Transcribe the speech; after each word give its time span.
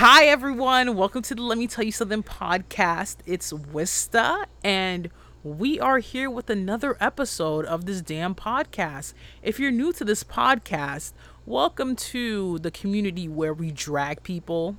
Hi, 0.00 0.24
everyone. 0.26 0.94
Welcome 0.96 1.22
to 1.22 1.34
the 1.34 1.42
Let 1.42 1.58
Me 1.58 1.66
Tell 1.66 1.84
You 1.84 1.92
Something 1.92 2.22
podcast. 2.22 3.16
It's 3.26 3.52
Wista, 3.52 4.46
and 4.64 5.10
we 5.44 5.78
are 5.78 5.98
here 5.98 6.28
with 6.28 6.50
another 6.50 6.96
episode 7.00 7.64
of 7.64 7.84
this 7.86 8.00
damn 8.00 8.34
podcast. 8.34 9.14
If 9.40 9.60
you're 9.60 9.70
new 9.70 9.92
to 9.92 10.04
this 10.04 10.24
podcast, 10.24 11.12
welcome 11.46 11.94
to 11.94 12.58
the 12.58 12.72
community 12.72 13.28
where 13.28 13.54
we 13.54 13.70
drag 13.70 14.24
people, 14.24 14.76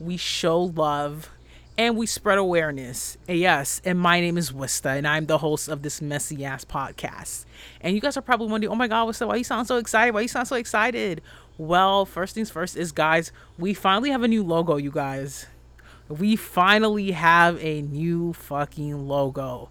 we 0.00 0.16
show 0.16 0.60
love, 0.60 1.30
and 1.78 1.96
we 1.96 2.06
spread 2.06 2.38
awareness. 2.38 3.18
And 3.28 3.38
yes, 3.38 3.80
and 3.84 4.00
my 4.00 4.20
name 4.20 4.36
is 4.36 4.50
Wista, 4.50 4.98
and 4.98 5.06
I'm 5.06 5.26
the 5.26 5.38
host 5.38 5.68
of 5.68 5.82
this 5.82 6.02
messy 6.02 6.44
ass 6.44 6.64
podcast. 6.64 7.44
And 7.80 7.94
you 7.94 8.00
guys 8.00 8.16
are 8.16 8.22
probably 8.22 8.48
wondering, 8.48 8.72
oh 8.72 8.76
my 8.76 8.88
God, 8.88 9.08
Wista, 9.08 9.28
why 9.28 9.36
you 9.36 9.44
sound 9.44 9.68
so 9.68 9.76
excited? 9.76 10.12
Why 10.12 10.22
you 10.22 10.28
sound 10.28 10.48
so 10.48 10.56
excited? 10.56 11.22
Well, 11.56 12.04
first 12.04 12.34
things 12.34 12.50
first 12.50 12.76
is, 12.76 12.90
guys, 12.90 13.30
we 13.58 13.74
finally 13.74 14.10
have 14.10 14.24
a 14.24 14.28
new 14.28 14.42
logo, 14.42 14.76
you 14.76 14.90
guys. 14.90 15.46
We 16.08 16.34
finally 16.34 17.12
have 17.12 17.62
a 17.62 17.82
new 17.82 18.32
fucking 18.32 19.06
logo. 19.06 19.70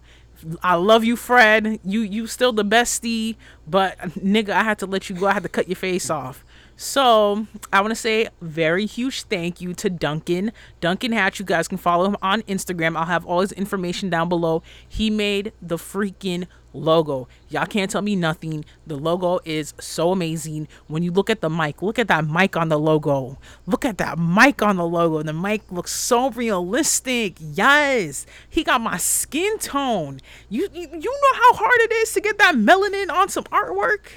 I 0.62 0.74
love 0.74 1.04
you, 1.04 1.16
Fred. 1.16 1.80
You 1.84 2.00
you 2.00 2.26
still 2.26 2.52
the 2.52 2.64
bestie, 2.64 3.36
but 3.66 3.98
nigga, 3.98 4.50
I 4.50 4.62
had 4.62 4.78
to 4.80 4.86
let 4.86 5.10
you 5.10 5.16
go. 5.16 5.26
I 5.26 5.32
had 5.34 5.42
to 5.42 5.48
cut 5.48 5.68
your 5.68 5.76
face 5.76 6.10
off. 6.10 6.44
So 6.82 7.46
I 7.70 7.82
want 7.82 7.90
to 7.90 7.94
say 7.94 8.28
very 8.40 8.86
huge 8.86 9.24
thank 9.24 9.60
you 9.60 9.74
to 9.74 9.90
Duncan. 9.90 10.50
Duncan 10.80 11.12
Hatch. 11.12 11.38
You 11.38 11.44
guys 11.44 11.68
can 11.68 11.76
follow 11.76 12.06
him 12.06 12.16
on 12.22 12.40
Instagram. 12.44 12.96
I'll 12.96 13.04
have 13.04 13.26
all 13.26 13.42
his 13.42 13.52
information 13.52 14.08
down 14.08 14.30
below. 14.30 14.62
He 14.88 15.10
made 15.10 15.52
the 15.60 15.76
freaking 15.76 16.46
logo. 16.72 17.28
Y'all 17.50 17.66
can't 17.66 17.90
tell 17.90 18.00
me 18.00 18.16
nothing. 18.16 18.64
The 18.86 18.96
logo 18.96 19.40
is 19.44 19.74
so 19.78 20.10
amazing. 20.10 20.68
When 20.86 21.02
you 21.02 21.12
look 21.12 21.28
at 21.28 21.42
the 21.42 21.50
mic, 21.50 21.82
look 21.82 21.98
at 21.98 22.08
that 22.08 22.24
mic 22.24 22.56
on 22.56 22.70
the 22.70 22.78
logo. 22.78 23.38
Look 23.66 23.84
at 23.84 23.98
that 23.98 24.18
mic 24.18 24.62
on 24.62 24.76
the 24.76 24.86
logo. 24.86 25.22
The 25.22 25.34
mic 25.34 25.70
looks 25.70 25.92
so 25.92 26.30
realistic. 26.30 27.36
Yes. 27.40 28.24
He 28.48 28.64
got 28.64 28.80
my 28.80 28.96
skin 28.96 29.58
tone. 29.58 30.20
You 30.48 30.66
you, 30.72 30.88
you 30.90 31.10
know 31.10 31.34
how 31.34 31.52
hard 31.56 31.80
it 31.80 31.92
is 31.92 32.14
to 32.14 32.22
get 32.22 32.38
that 32.38 32.54
melanin 32.54 33.12
on 33.12 33.28
some 33.28 33.44
artwork? 33.44 34.12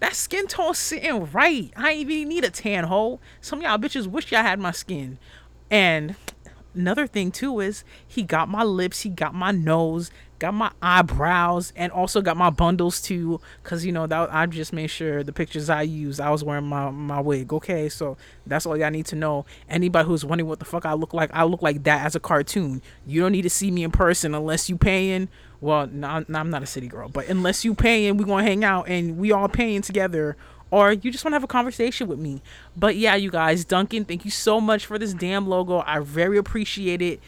That 0.00 0.14
skin 0.14 0.46
tone 0.46 0.74
sitting 0.74 1.30
right. 1.32 1.72
I 1.76 1.92
ain't 1.92 2.10
even 2.10 2.28
need 2.28 2.44
a 2.44 2.50
tan 2.50 2.84
hole. 2.84 3.20
Some 3.40 3.62
y'all 3.62 3.78
bitches 3.78 4.06
wish 4.06 4.30
y'all 4.30 4.42
had 4.42 4.60
my 4.60 4.70
skin. 4.70 5.18
And 5.70 6.14
another 6.74 7.06
thing 7.06 7.30
too 7.30 7.60
is 7.60 7.84
he 8.06 8.22
got 8.22 8.48
my 8.48 8.62
lips, 8.62 9.00
he 9.00 9.10
got 9.10 9.34
my 9.34 9.50
nose, 9.50 10.10
got 10.38 10.54
my 10.54 10.70
eyebrows, 10.80 11.72
and 11.74 11.90
also 11.90 12.20
got 12.20 12.36
my 12.36 12.50
bundles 12.50 13.00
too. 13.00 13.40
Cause 13.64 13.84
you 13.84 13.92
know 13.92 14.06
that 14.06 14.32
I 14.32 14.46
just 14.46 14.72
made 14.72 14.86
sure 14.86 15.24
the 15.24 15.32
pictures 15.32 15.68
I 15.68 15.82
used, 15.82 16.20
I 16.20 16.30
was 16.30 16.44
wearing 16.44 16.66
my 16.66 16.90
my 16.90 17.20
wig. 17.20 17.52
Okay, 17.52 17.88
so 17.88 18.16
that's 18.46 18.66
all 18.66 18.76
y'all 18.76 18.90
need 18.90 19.06
to 19.06 19.16
know. 19.16 19.46
Anybody 19.68 20.06
who's 20.06 20.24
wondering 20.24 20.48
what 20.48 20.60
the 20.60 20.64
fuck 20.64 20.86
I 20.86 20.92
look 20.94 21.12
like, 21.12 21.30
I 21.34 21.44
look 21.44 21.62
like 21.62 21.82
that 21.84 22.06
as 22.06 22.14
a 22.14 22.20
cartoon. 22.20 22.82
You 23.06 23.20
don't 23.20 23.32
need 23.32 23.42
to 23.42 23.50
see 23.50 23.70
me 23.70 23.82
in 23.82 23.90
person 23.90 24.34
unless 24.34 24.68
you 24.68 24.76
paying 24.76 25.28
well, 25.60 25.86
no, 25.86 26.24
I'm 26.32 26.50
not 26.50 26.62
a 26.62 26.66
city 26.66 26.88
girl, 26.88 27.08
but 27.08 27.28
unless 27.28 27.64
you 27.64 27.74
paying, 27.74 28.16
we 28.16 28.24
gonna 28.24 28.42
hang 28.42 28.64
out 28.64 28.88
and 28.88 29.18
we 29.18 29.32
all 29.32 29.48
paying 29.48 29.82
together, 29.82 30.36
or 30.70 30.92
you 30.92 31.10
just 31.10 31.24
want 31.24 31.32
to 31.32 31.36
have 31.36 31.44
a 31.44 31.48
conversation 31.48 32.08
with 32.08 32.18
me. 32.18 32.42
But 32.76 32.96
yeah, 32.96 33.14
you 33.14 33.30
guys, 33.30 33.64
Duncan, 33.64 34.04
thank 34.04 34.24
you 34.24 34.30
so 34.30 34.60
much 34.60 34.84
for 34.84 34.98
this 34.98 35.14
damn 35.14 35.46
logo. 35.48 35.82
I 35.86 36.00
very 36.00 36.36
appreciate 36.36 37.00
it. 37.00 37.20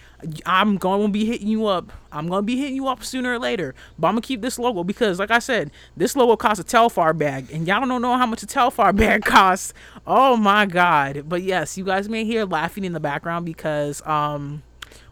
I'm 0.44 0.76
going 0.76 1.06
to 1.06 1.12
be 1.12 1.24
hitting 1.24 1.48
you 1.48 1.66
up. 1.66 1.90
I'm 2.12 2.28
going 2.28 2.42
to 2.42 2.46
be 2.46 2.58
hitting 2.58 2.76
you 2.76 2.86
up 2.88 3.02
sooner 3.02 3.32
or 3.32 3.38
later. 3.38 3.74
But 3.98 4.08
I'm 4.08 4.14
going 4.14 4.22
to 4.22 4.28
keep 4.28 4.42
this 4.42 4.58
logo 4.58 4.84
because, 4.84 5.18
like 5.18 5.30
I 5.30 5.38
said, 5.38 5.70
this 5.96 6.14
logo 6.14 6.36
costs 6.36 6.60
a 6.60 6.64
Telfar 6.64 7.16
bag. 7.16 7.50
And 7.50 7.66
y'all 7.66 7.86
don't 7.86 8.02
know 8.02 8.16
how 8.18 8.26
much 8.26 8.42
a 8.42 8.46
Telfar 8.46 8.94
bag 8.96 9.24
costs. 9.24 9.72
Oh 10.06 10.36
my 10.36 10.66
God. 10.66 11.24
But 11.26 11.42
yes, 11.42 11.78
you 11.78 11.84
guys 11.84 12.08
may 12.08 12.24
hear 12.24 12.44
laughing 12.44 12.84
in 12.84 12.92
the 12.92 13.00
background 13.00 13.46
because 13.46 14.06
um 14.06 14.62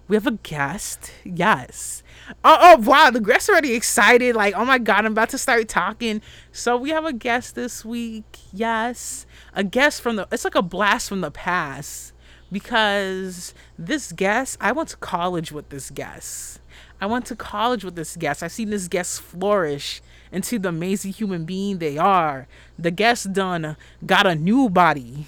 we 0.08 0.16
have 0.16 0.26
a 0.26 0.32
guest. 0.32 1.12
Yes. 1.24 2.02
Oh, 2.42 2.58
oh 2.60 2.76
wow, 2.78 3.10
the 3.10 3.20
guest's 3.20 3.48
already 3.48 3.74
excited. 3.74 4.34
Like, 4.34 4.54
oh 4.54 4.64
my 4.64 4.78
god, 4.78 5.04
I'm 5.04 5.12
about 5.12 5.28
to 5.30 5.38
start 5.38 5.68
talking. 5.68 6.22
So 6.50 6.76
we 6.76 6.90
have 6.90 7.04
a 7.04 7.12
guest 7.12 7.54
this 7.54 7.84
week. 7.84 8.38
Yes. 8.52 9.26
A 9.54 9.62
guest 9.62 10.00
from 10.00 10.16
the 10.16 10.26
it's 10.32 10.44
like 10.44 10.54
a 10.54 10.62
blast 10.62 11.08
from 11.08 11.20
the 11.20 11.30
past. 11.30 12.12
Because 12.50 13.52
this 13.78 14.10
guest, 14.12 14.56
I 14.58 14.72
went 14.72 14.88
to 14.88 14.96
college 14.96 15.52
with 15.52 15.68
this 15.68 15.90
guest. 15.90 16.60
I 16.98 17.04
went 17.04 17.26
to 17.26 17.36
college 17.36 17.84
with 17.84 17.94
this 17.94 18.16
guest. 18.16 18.42
I've 18.42 18.52
seen 18.52 18.70
this 18.70 18.88
guest 18.88 19.20
flourish 19.20 20.00
into 20.32 20.58
the 20.58 20.70
amazing 20.70 21.12
human 21.12 21.44
being 21.44 21.78
they 21.78 21.98
are. 21.98 22.48
The 22.78 22.90
guest 22.90 23.34
done 23.34 23.76
got 24.04 24.26
a 24.26 24.34
new 24.34 24.70
body 24.70 25.26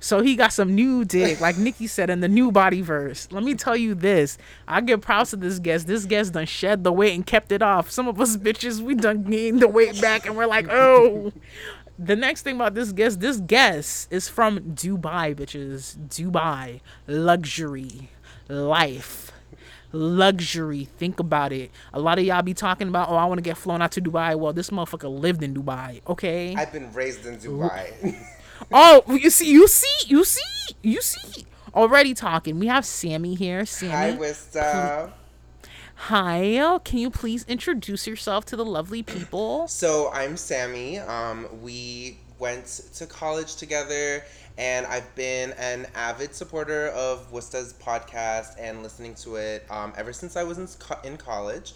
so 0.00 0.20
he 0.20 0.36
got 0.36 0.52
some 0.52 0.74
new 0.74 1.04
dick, 1.04 1.40
like 1.40 1.56
Nikki 1.58 1.86
said 1.86 2.10
in 2.10 2.20
the 2.20 2.28
new 2.28 2.52
body 2.52 2.80
verse. 2.80 3.28
Let 3.30 3.42
me 3.42 3.54
tell 3.54 3.76
you 3.76 3.94
this. 3.94 4.38
I 4.66 4.80
give 4.80 5.00
props 5.00 5.30
to 5.30 5.36
this 5.36 5.58
guest. 5.58 5.86
This 5.86 6.04
guest 6.04 6.32
done 6.32 6.46
shed 6.46 6.84
the 6.84 6.92
weight 6.92 7.14
and 7.14 7.26
kept 7.26 7.52
it 7.52 7.62
off. 7.62 7.90
Some 7.90 8.08
of 8.08 8.20
us 8.20 8.36
bitches, 8.36 8.80
we 8.80 8.94
done 8.94 9.24
gained 9.24 9.60
the 9.60 9.68
weight 9.68 10.00
back 10.00 10.26
and 10.26 10.36
we're 10.36 10.46
like, 10.46 10.68
oh. 10.70 11.32
The 11.98 12.14
next 12.14 12.42
thing 12.42 12.54
about 12.54 12.74
this 12.74 12.92
guest, 12.92 13.18
this 13.18 13.38
guest 13.38 14.12
is 14.12 14.28
from 14.28 14.60
Dubai, 14.60 15.34
bitches. 15.34 15.96
Dubai. 16.08 16.80
Luxury. 17.08 18.10
Life 18.48 19.32
luxury. 19.92 20.84
Think 20.98 21.18
about 21.18 21.52
it. 21.52 21.70
A 21.94 22.00
lot 22.00 22.18
of 22.18 22.24
y'all 22.24 22.42
be 22.42 22.54
talking 22.54 22.88
about, 22.88 23.08
oh, 23.08 23.14
I 23.14 23.24
want 23.24 23.38
to 23.38 23.42
get 23.42 23.56
flown 23.56 23.80
out 23.80 23.92
to 23.92 24.02
Dubai. 24.02 24.38
Well, 24.38 24.52
this 24.52 24.70
motherfucker 24.70 25.10
lived 25.10 25.42
in 25.42 25.54
Dubai, 25.54 26.02
okay? 26.06 26.54
I've 26.54 26.72
been 26.72 26.92
raised 26.92 27.24
in 27.26 27.38
Dubai. 27.38 28.14
oh, 28.72 29.02
you 29.08 29.30
see, 29.30 29.50
you 29.50 29.68
see, 29.68 30.06
you 30.06 30.24
see, 30.24 30.74
you 30.82 31.00
see. 31.00 31.46
Already 31.74 32.14
talking. 32.14 32.58
We 32.58 32.66
have 32.66 32.84
Sammy 32.84 33.34
here. 33.34 33.64
Sammy. 33.66 33.92
Hi, 33.92 34.16
Wista. 34.16 35.12
Hi. 35.94 36.78
Can 36.84 36.98
you 36.98 37.10
please 37.10 37.44
introduce 37.46 38.06
yourself 38.06 38.44
to 38.46 38.56
the 38.56 38.64
lovely 38.64 39.02
people? 39.02 39.68
So 39.68 40.10
I'm 40.12 40.36
Sammy. 40.36 40.98
Um, 40.98 41.46
we 41.62 42.18
went 42.38 42.66
to 42.94 43.06
college 43.06 43.56
together, 43.56 44.24
and 44.56 44.86
I've 44.86 45.12
been 45.14 45.52
an 45.52 45.86
avid 45.94 46.34
supporter 46.34 46.88
of 46.88 47.30
Wista's 47.32 47.74
podcast 47.74 48.54
and 48.58 48.82
listening 48.82 49.14
to 49.16 49.36
it 49.36 49.66
um, 49.70 49.92
ever 49.96 50.12
since 50.12 50.36
I 50.36 50.44
was 50.44 50.58
in, 50.58 50.68
in 51.04 51.16
college. 51.16 51.74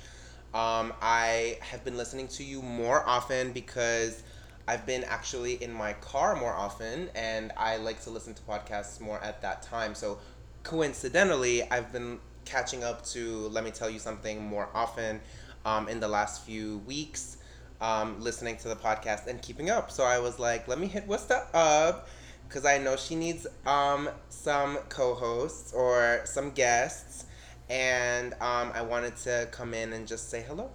Um, 0.54 0.92
I 1.00 1.58
have 1.60 1.84
been 1.84 1.96
listening 1.96 2.28
to 2.28 2.44
you 2.44 2.62
more 2.62 3.06
often 3.08 3.52
because 3.52 4.22
I've 4.68 4.86
been 4.86 5.04
actually 5.04 5.62
in 5.62 5.72
my 5.72 5.94
car 5.94 6.36
more 6.36 6.52
often, 6.52 7.08
and 7.14 7.52
I 7.56 7.78
like 7.78 8.00
to 8.02 8.10
listen 8.10 8.34
to 8.34 8.42
podcasts 8.42 9.00
more 9.00 9.20
at 9.22 9.42
that 9.42 9.62
time. 9.62 9.94
So, 9.94 10.18
coincidentally, 10.62 11.68
I've 11.70 11.92
been 11.92 12.20
catching 12.44 12.84
up 12.84 13.04
to 13.06 13.48
Let 13.48 13.64
Me 13.64 13.70
Tell 13.70 13.90
You 13.90 13.98
Something 13.98 14.42
more 14.42 14.68
often 14.74 15.20
um, 15.64 15.88
in 15.88 15.98
the 15.98 16.08
last 16.08 16.44
few 16.44 16.78
weeks, 16.86 17.38
um, 17.80 18.20
listening 18.20 18.56
to 18.58 18.68
the 18.68 18.76
podcast 18.76 19.26
and 19.26 19.42
keeping 19.42 19.68
up. 19.68 19.90
So, 19.90 20.04
I 20.04 20.20
was 20.20 20.38
like, 20.38 20.68
let 20.68 20.78
me 20.78 20.86
hit 20.86 21.08
Wista 21.08 21.46
up 21.52 22.08
because 22.46 22.64
I 22.64 22.78
know 22.78 22.96
she 22.96 23.16
needs 23.16 23.46
um, 23.66 24.10
some 24.28 24.76
co 24.88 25.14
hosts 25.14 25.72
or 25.72 26.20
some 26.24 26.52
guests, 26.52 27.26
and 27.68 28.34
um, 28.34 28.70
I 28.74 28.82
wanted 28.82 29.16
to 29.18 29.48
come 29.50 29.74
in 29.74 29.92
and 29.92 30.06
just 30.06 30.30
say 30.30 30.44
hello. 30.46 30.70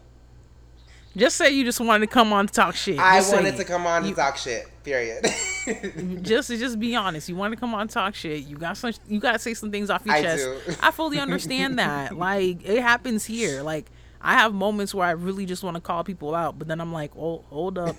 Just 1.17 1.35
say 1.35 1.49
you 1.49 1.65
just 1.65 1.79
wanted 1.79 2.07
to 2.07 2.13
come 2.13 2.31
on 2.31 2.45
to 2.45 2.53
talk 2.53 2.75
shit. 2.75 2.99
I 2.99 3.17
just 3.17 3.33
wanted 3.33 3.57
to 3.57 3.63
come 3.63 3.87
on 3.87 4.05
you, 4.05 4.11
to 4.11 4.15
talk 4.15 4.37
shit. 4.37 4.67
Period. 4.83 5.25
just 6.21 6.49
just 6.49 6.79
be 6.79 6.95
honest. 6.95 7.27
You 7.27 7.35
want 7.35 7.53
to 7.53 7.59
come 7.59 7.73
on 7.73 7.87
to 7.87 7.93
talk 7.93 8.13
shit. 8.13 8.45
You 8.45 8.55
got 8.55 8.77
some. 8.77 8.93
You 9.07 9.19
got 9.19 9.33
to 9.33 9.39
say 9.39 9.55
some 9.55 9.71
things 9.71 9.89
off 9.89 10.05
your 10.05 10.13
I 10.13 10.21
chest. 10.21 10.43
Do. 10.45 10.75
I 10.81 10.91
fully 10.91 11.19
understand 11.19 11.79
that. 11.79 12.15
Like 12.15 12.63
it 12.63 12.81
happens 12.81 13.25
here. 13.25 13.63
Like 13.63 13.89
I 14.21 14.33
have 14.33 14.53
moments 14.53 14.93
where 14.93 15.07
I 15.07 15.11
really 15.11 15.47
just 15.47 15.63
want 15.63 15.75
to 15.75 15.81
call 15.81 16.03
people 16.03 16.35
out, 16.35 16.59
but 16.59 16.67
then 16.67 16.79
I'm 16.79 16.93
like, 16.93 17.11
oh, 17.17 17.43
hold 17.49 17.79
up, 17.79 17.95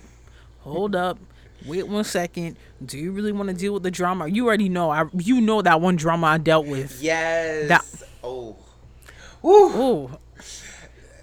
hold 0.59 0.95
up. 0.95 1.19
Wait 1.65 1.85
one 1.85 2.05
second. 2.05 2.55
Do 2.85 2.97
you 2.97 3.11
really 3.11 3.33
want 3.33 3.49
to 3.49 3.55
deal 3.55 3.73
with 3.73 3.83
the 3.83 3.91
drama? 3.91 4.27
You 4.27 4.47
already 4.47 4.69
know. 4.69 4.91
I 4.91 5.05
you 5.17 5.41
know 5.41 5.61
that 5.61 5.81
one 5.81 5.97
drama 5.97 6.27
I 6.27 6.37
dealt 6.37 6.67
with. 6.67 7.01
Yes. 7.01 7.67
That, 7.67 7.85
oh. 8.23 8.55
Ooh. 9.43 10.17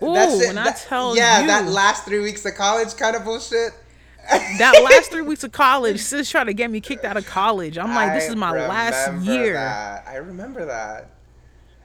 Ooh, 0.03 0.15
That's 0.15 0.35
it. 0.35 0.47
when 0.47 0.55
that, 0.57 0.67
I 0.67 0.73
tell 0.73 1.17
yeah, 1.17 1.41
you, 1.41 1.47
yeah, 1.47 1.63
that 1.63 1.71
last 1.71 2.05
three 2.05 2.21
weeks 2.21 2.45
of 2.45 2.55
college 2.55 2.95
kind 2.97 3.17
of 3.17 3.25
bullshit. 3.25 3.73
that 4.59 4.83
last 4.83 5.11
three 5.11 5.23
weeks 5.23 5.45
of 5.45 5.53
college, 5.53 6.01
sis 6.01 6.29
tried 6.29 6.45
to 6.45 6.55
get 6.55 6.71
me 6.71 6.81
kicked 6.81 7.05
out 7.05 7.17
of 7.17 7.27
college. 7.27 7.79
I'm 7.79 7.95
like, 7.95 8.13
this 8.13 8.29
is 8.29 8.37
my 8.37 8.51
last 8.51 9.13
year. 9.25 9.55
That. 9.55 10.07
I 10.07 10.17
remember 10.17 10.65
that. 10.67 11.11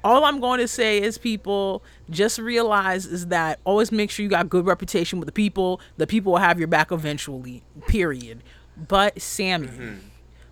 All 0.04 0.25
I'm 0.25 0.40
going 0.40 0.60
to 0.60 0.68
say 0.68 1.00
is, 1.00 1.19
people 1.19 1.84
just 2.10 2.40
realize 2.40 3.06
is 3.06 3.28
that 3.28 3.60
always 3.63 3.92
make 3.92 4.10
sure 4.10 4.24
you 4.24 4.30
got 4.30 4.50
good 4.50 4.66
reputation 4.66 5.19
with 5.19 5.28
the 5.28 5.31
people. 5.31 5.80
The 5.98 6.07
people 6.07 6.31
will 6.31 6.40
have 6.40 6.57
your 6.57 6.68
back 6.68 6.92
eventually. 6.92 7.62
Period. 7.88 8.42
But 8.75 9.22
Sammy, 9.22 9.68
mm-hmm. 9.68 9.96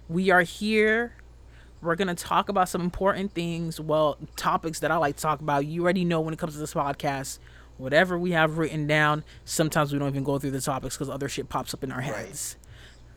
we 0.08 0.30
are 0.30 0.44
here. 0.44 1.14
We're 1.81 1.96
gonna 1.96 2.16
talk 2.16 2.50
about 2.50 2.68
some 2.68 2.81
important 2.81 3.34
things. 3.34 3.80
Well, 3.80 4.18
topics 4.36 4.80
that 4.80 4.92
I 4.92 4.98
like 4.98 5.16
to 5.16 5.22
talk 5.22 5.40
about. 5.40 5.66
You 5.66 5.84
already 5.84 6.04
know 6.04 6.20
when 6.20 6.34
it 6.34 6.40
comes 6.40 6.54
to 6.54 6.60
this 6.60 6.74
podcast. 6.74 7.40
Whatever 7.78 8.20
we 8.20 8.31
have 8.31 8.58
written 8.58 8.88
down, 8.88 9.24
sometimes 9.46 9.94
we 9.94 10.00
don't 10.00 10.10
even 10.10 10.26
go 10.26 10.38
through 10.38 10.52
the 10.52 10.60
topics 10.60 10.98
because 10.98 11.10
other 11.10 11.30
shit 11.30 11.48
pops 11.48 11.74
up 11.74 11.84
in 11.84 11.92
our 11.94 12.02
heads. 12.02 12.58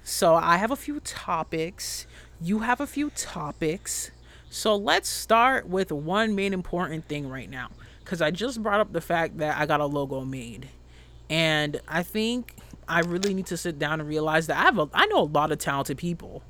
So 0.05 0.35
I 0.37 0.56
have 0.56 0.70
a 0.70 0.76
few 0.76 1.00
topics. 1.00 2.06
You 2.41 2.61
have 2.61 2.81
a 2.81 2.87
few 2.87 3.11
topics. 3.11 4.12
So 4.50 4.76
let's 4.76 5.09
start 5.09 5.67
with 5.69 5.91
one 5.91 6.37
main 6.37 6.53
important 6.53 7.09
thing 7.09 7.29
right 7.29 7.50
now. 7.50 7.69
Because 8.00 8.23
I 8.23 8.31
just 8.31 8.62
brought 8.62 8.81
up 8.81 8.93
the 8.93 9.00
fact 9.00 9.38
that 9.38 9.59
I 9.59 9.67
got 9.67 9.81
a 9.81 9.87
logo 9.87 10.25
made. 10.25 10.69
And 11.29 11.81
I 11.88 12.03
think 12.03 12.56
I 12.88 13.00
really 13.00 13.32
need 13.35 13.47
to 13.47 13.56
sit 13.56 13.79
down 13.79 14.00
and 14.00 14.09
realize 14.09 14.47
that 14.49 14.59
I 14.59 14.62
have 14.62 14.79
a 14.79 14.88
I 14.93 15.06
know 15.06 15.20
a 15.20 15.25
lot 15.25 15.50
of 15.50 15.59
talented 15.59 15.99
people. 15.99 16.43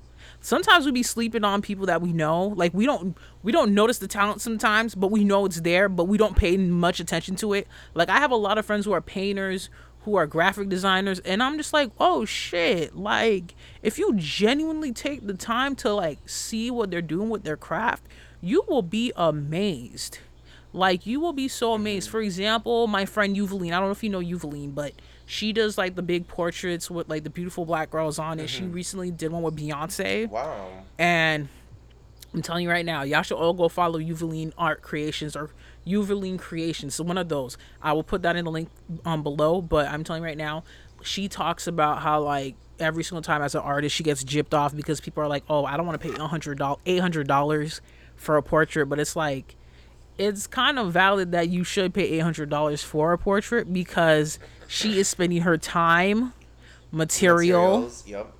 Sometimes 0.42 0.84
we 0.84 0.90
be 0.90 1.04
sleeping 1.04 1.44
on 1.44 1.62
people 1.62 1.86
that 1.86 2.02
we 2.02 2.12
know. 2.12 2.48
Like 2.48 2.74
we 2.74 2.84
don't 2.84 3.16
we 3.44 3.52
don't 3.52 3.72
notice 3.72 3.98
the 3.98 4.08
talent 4.08 4.40
sometimes, 4.40 4.94
but 4.96 5.10
we 5.10 5.22
know 5.22 5.46
it's 5.46 5.60
there, 5.60 5.88
but 5.88 6.04
we 6.04 6.18
don't 6.18 6.36
pay 6.36 6.56
much 6.56 6.98
attention 6.98 7.36
to 7.36 7.54
it. 7.54 7.68
Like 7.94 8.08
I 8.08 8.18
have 8.18 8.32
a 8.32 8.36
lot 8.36 8.58
of 8.58 8.66
friends 8.66 8.84
who 8.84 8.92
are 8.92 9.00
painters, 9.00 9.70
who 10.04 10.16
are 10.16 10.26
graphic 10.26 10.68
designers, 10.68 11.20
and 11.20 11.42
I'm 11.42 11.56
just 11.56 11.72
like, 11.72 11.92
"Oh 11.98 12.24
shit." 12.24 12.96
Like 12.96 13.54
if 13.82 13.98
you 13.98 14.14
genuinely 14.16 14.92
take 14.92 15.26
the 15.26 15.34
time 15.34 15.76
to 15.76 15.94
like 15.94 16.28
see 16.28 16.72
what 16.72 16.90
they're 16.90 17.00
doing 17.00 17.30
with 17.30 17.44
their 17.44 17.56
craft, 17.56 18.02
you 18.40 18.64
will 18.66 18.82
be 18.82 19.12
amazed. 19.14 20.18
Like 20.72 21.06
you 21.06 21.20
will 21.20 21.32
be 21.32 21.46
so 21.46 21.74
amazed. 21.74 22.08
Mm. 22.08 22.12
For 22.12 22.20
example, 22.20 22.88
my 22.88 23.04
friend 23.04 23.36
Yuveline, 23.36 23.72
I 23.72 23.78
don't 23.78 23.88
know 23.88 23.92
if 23.92 24.02
you 24.02 24.10
know 24.10 24.20
Yuveline, 24.20 24.74
but 24.74 24.92
she 25.32 25.50
does 25.54 25.78
like 25.78 25.94
the 25.94 26.02
big 26.02 26.28
portraits 26.28 26.90
with 26.90 27.08
like 27.08 27.24
the 27.24 27.30
beautiful 27.30 27.64
black 27.64 27.90
girls 27.90 28.18
on 28.18 28.38
it. 28.38 28.50
She 28.50 28.64
recently 28.64 29.10
did 29.10 29.32
one 29.32 29.40
with 29.40 29.56
Beyonce. 29.56 30.28
Wow. 30.28 30.68
And 30.98 31.48
I'm 32.34 32.42
telling 32.42 32.64
you 32.64 32.70
right 32.70 32.84
now, 32.84 33.02
y'all 33.02 33.22
should 33.22 33.38
all 33.38 33.54
go 33.54 33.70
follow 33.70 33.98
Yuveline 33.98 34.52
Art 34.58 34.82
Creations 34.82 35.34
or 35.34 35.48
Yuveline 35.86 36.38
Creations. 36.38 36.96
So 36.96 37.04
one 37.04 37.16
of 37.16 37.30
those. 37.30 37.56
I 37.80 37.94
will 37.94 38.02
put 38.02 38.20
that 38.24 38.36
in 38.36 38.44
the 38.44 38.50
link 38.50 38.68
um 39.06 39.22
below. 39.22 39.62
But 39.62 39.88
I'm 39.88 40.04
telling 40.04 40.22
you 40.22 40.26
right 40.26 40.36
now, 40.36 40.64
she 41.02 41.28
talks 41.28 41.66
about 41.66 42.02
how 42.02 42.20
like 42.20 42.54
every 42.78 43.02
single 43.02 43.22
time 43.22 43.40
as 43.40 43.54
an 43.54 43.62
artist 43.62 43.96
she 43.96 44.02
gets 44.02 44.22
gypped 44.22 44.52
off 44.52 44.76
because 44.76 45.00
people 45.00 45.22
are 45.22 45.28
like, 45.28 45.44
oh, 45.48 45.64
I 45.64 45.78
don't 45.78 45.86
want 45.86 45.98
to 45.98 46.06
pay 46.10 46.14
hundred 46.22 46.58
dollars, 46.58 46.82
eight 46.84 47.00
hundred 47.00 47.26
dollars 47.26 47.80
for 48.16 48.36
a 48.36 48.42
portrait, 48.42 48.84
but 48.84 49.00
it's 49.00 49.16
like 49.16 49.56
it's 50.18 50.46
kind 50.46 50.78
of 50.78 50.92
valid 50.92 51.32
that 51.32 51.48
you 51.48 51.64
should 51.64 51.94
pay 51.94 52.02
eight 52.02 52.18
hundred 52.18 52.50
dollars 52.50 52.82
for 52.82 53.14
a 53.14 53.18
portrait 53.18 53.72
because 53.72 54.38
she 54.72 54.98
is 54.98 55.06
spending 55.08 55.42
her 55.42 55.56
time, 55.58 56.32
material. 56.90 57.90
Yep. 58.06 58.32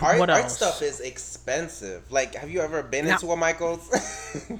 Art, 0.00 0.18
what 0.18 0.28
art 0.28 0.44
else? 0.44 0.56
stuff 0.56 0.82
is 0.82 0.98
expensive. 1.00 2.10
Like, 2.10 2.34
have 2.34 2.50
you 2.50 2.60
ever 2.60 2.82
been 2.82 3.04
Now- 3.06 3.12
into 3.14 3.30
a 3.30 3.36
Michaels? 3.36 3.88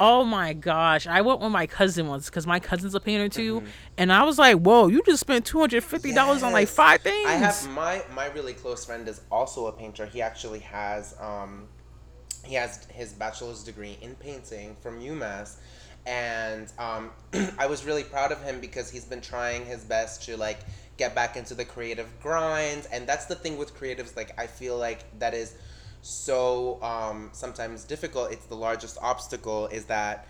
Oh 0.00 0.24
my 0.24 0.52
gosh, 0.52 1.06
I 1.06 1.20
went 1.20 1.40
with 1.40 1.52
my 1.52 1.66
cousin 1.66 2.08
once 2.08 2.26
because 2.28 2.44
my 2.44 2.58
cousin's 2.58 2.94
a 2.96 3.00
painter 3.00 3.28
too, 3.28 3.60
Mm-hmm. 3.60 3.66
and 3.98 4.12
I 4.12 4.24
was 4.24 4.36
like, 4.36 4.56
"Whoa, 4.58 4.88
you 4.88 5.00
just 5.06 5.20
spent 5.20 5.44
two 5.46 5.60
hundred 5.60 5.84
fifty 5.84 6.12
dollars 6.12 6.42
on 6.42 6.52
like 6.52 6.66
five 6.68 7.02
things." 7.02 7.28
I 7.28 7.34
have 7.34 7.68
my 7.70 8.02
my 8.12 8.26
really 8.28 8.52
close 8.52 8.84
friend 8.84 9.06
is 9.06 9.20
also 9.30 9.66
a 9.66 9.72
painter. 9.72 10.06
He 10.06 10.20
actually 10.20 10.58
has 10.60 11.14
um, 11.20 11.68
he 12.44 12.54
has 12.54 12.84
his 12.92 13.12
bachelor's 13.12 13.62
degree 13.62 13.98
in 14.00 14.14
painting 14.16 14.76
from 14.80 15.00
UMass, 15.00 15.56
and 16.06 16.72
um, 16.78 17.10
I 17.58 17.66
was 17.66 17.84
really 17.84 18.04
proud 18.04 18.32
of 18.32 18.42
him 18.42 18.60
because 18.60 18.90
he's 18.90 19.04
been 19.04 19.20
trying 19.20 19.64
his 19.64 19.84
best 19.84 20.24
to 20.24 20.36
like 20.36 20.60
get 20.96 21.14
back 21.14 21.36
into 21.36 21.54
the 21.54 21.64
creative 21.64 22.08
grind, 22.20 22.86
and 22.92 23.06
that's 23.06 23.26
the 23.26 23.34
thing 23.34 23.56
with 23.58 23.78
creatives. 23.78 24.16
Like 24.16 24.38
I 24.38 24.46
feel 24.46 24.76
like 24.76 25.18
that 25.18 25.34
is 25.34 25.54
so 26.02 26.82
um, 26.82 27.30
sometimes 27.32 27.84
difficult. 27.84 28.32
It's 28.32 28.46
the 28.46 28.56
largest 28.56 28.98
obstacle 29.00 29.68
is 29.68 29.86
that. 29.86 30.26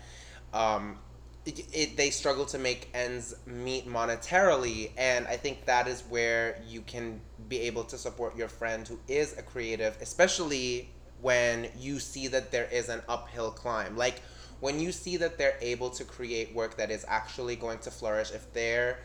Um, 0.53 0.99
it, 1.45 1.65
it, 1.73 1.97
they 1.97 2.09
struggle 2.09 2.45
to 2.45 2.57
make 2.57 2.89
ends 2.93 3.35
meet 3.45 3.85
monetarily 3.85 4.91
and 4.97 5.27
i 5.27 5.35
think 5.35 5.65
that 5.65 5.89
is 5.89 6.01
where 6.07 6.61
you 6.65 6.79
can 6.81 7.19
be 7.49 7.59
able 7.59 7.83
to 7.83 7.97
support 7.97 8.37
your 8.37 8.47
friend 8.47 8.87
who 8.87 8.97
is 9.09 9.37
a 9.37 9.41
creative 9.41 9.97
especially 9.99 10.92
when 11.23 11.69
you 11.79 11.99
see 11.99 12.27
that 12.29 12.51
there 12.51 12.65
is 12.71 12.89
an 12.89 13.01
uphill 13.09 13.51
climb. 13.51 13.97
Like 13.97 14.21
when 14.59 14.79
you 14.79 14.91
see 14.91 15.17
that 15.17 15.39
they're 15.39 15.57
able 15.61 15.89
to 15.91 16.03
create 16.05 16.53
work 16.53 16.77
that 16.77 16.91
is 16.91 17.05
actually 17.09 17.55
going 17.55 17.79
to 17.79 17.91
flourish 17.91 18.31
if 18.31 18.53
their 18.53 18.99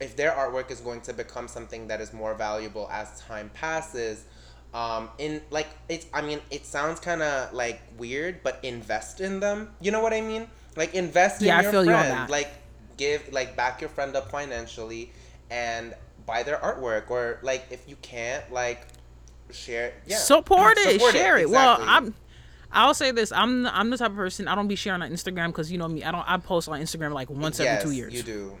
if 0.00 0.16
their 0.16 0.32
artwork 0.32 0.70
is 0.70 0.80
going 0.80 1.00
to 1.02 1.12
become 1.14 1.48
something 1.48 1.88
that 1.88 2.00
is 2.00 2.12
more 2.12 2.34
valuable 2.34 2.88
as 2.92 3.20
time 3.22 3.50
passes 3.54 4.24
um 4.74 5.08
in 5.18 5.40
like 5.50 5.68
it's 5.88 6.06
i 6.12 6.20
mean 6.20 6.40
it 6.50 6.66
sounds 6.66 7.00
kind 7.00 7.22
of 7.22 7.52
like 7.54 7.80
weird 7.98 8.42
but 8.42 8.60
invest 8.62 9.20
in 9.20 9.40
them. 9.40 9.70
You 9.80 9.92
know 9.92 10.00
what 10.00 10.12
i 10.12 10.20
mean? 10.20 10.48
Like 10.76 10.94
invest 10.94 11.44
in 11.44 11.48
Yeah, 11.48 11.58
I 11.58 11.62
your 11.62 11.72
you 11.72 11.84
friend. 11.84 12.10
that. 12.10 12.30
like 12.30 12.50
give 12.96 13.32
like 13.32 13.56
back 13.56 13.80
your 13.80 13.90
friend 13.90 14.14
up 14.16 14.30
financially 14.30 15.12
and 15.50 15.94
buy 16.26 16.42
their 16.42 16.58
artwork. 16.58 17.10
Or 17.10 17.38
like 17.42 17.64
if 17.70 17.88
you 17.88 17.96
can't 18.02 18.52
like 18.52 18.86
share 19.50 19.92
yeah 20.06 20.16
support 20.16 20.76
it, 20.78 20.94
Support 20.94 21.12
share 21.14 21.38
it. 21.38 21.48
Well, 21.48 21.74
exactly. 21.74 21.94
I'm. 21.94 22.14
I'll 22.72 22.94
say 22.94 23.10
this: 23.10 23.32
I'm 23.32 23.66
I'm 23.66 23.90
the 23.90 23.96
type 23.96 24.10
of 24.10 24.16
person 24.16 24.48
I 24.48 24.54
don't 24.54 24.68
be 24.68 24.76
sharing 24.76 25.02
on 25.02 25.10
Instagram 25.10 25.48
because 25.48 25.70
you 25.72 25.78
know 25.78 25.88
me. 25.88 26.04
I 26.04 26.10
don't. 26.10 26.28
I 26.28 26.36
post 26.38 26.68
on 26.68 26.80
Instagram 26.80 27.12
like 27.12 27.30
once 27.30 27.58
yes, 27.58 27.80
every 27.80 27.90
two 27.90 27.96
years. 27.96 28.12
you 28.12 28.22
do 28.22 28.56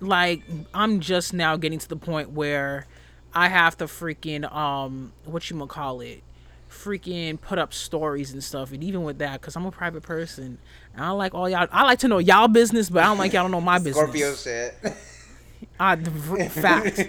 Like 0.00 0.42
I'm 0.74 1.00
just 1.00 1.32
now 1.32 1.56
getting 1.56 1.78
to 1.78 1.88
the 1.88 1.96
point 1.96 2.30
where 2.32 2.86
I 3.32 3.48
have 3.48 3.76
to 3.78 3.86
freaking 3.86 4.52
um 4.54 5.12
what 5.24 5.48
you 5.48 5.56
gonna 5.56 5.68
call 5.68 6.00
it, 6.00 6.22
freaking 6.70 7.40
put 7.40 7.58
up 7.58 7.72
stories 7.72 8.32
and 8.32 8.42
stuff. 8.42 8.72
And 8.72 8.82
even 8.84 9.04
with 9.04 9.18
that, 9.18 9.40
because 9.40 9.56
I'm 9.56 9.64
a 9.64 9.70
private 9.70 10.02
person, 10.02 10.58
and 10.94 11.04
I 11.04 11.10
like 11.10 11.34
all 11.34 11.48
y'all. 11.48 11.68
I 11.70 11.84
like 11.84 12.00
to 12.00 12.08
know 12.08 12.18
y'all 12.18 12.48
business, 12.48 12.90
but 12.90 13.04
I 13.04 13.06
don't 13.06 13.18
like 13.18 13.32
y'all 13.32 13.44
to 13.44 13.48
know 13.50 13.60
my 13.60 13.78
business. 13.78 13.96
scorpio 13.96 14.34
shit 14.34 14.74
the 15.78 16.10
v- 16.10 16.48
fact. 16.48 17.00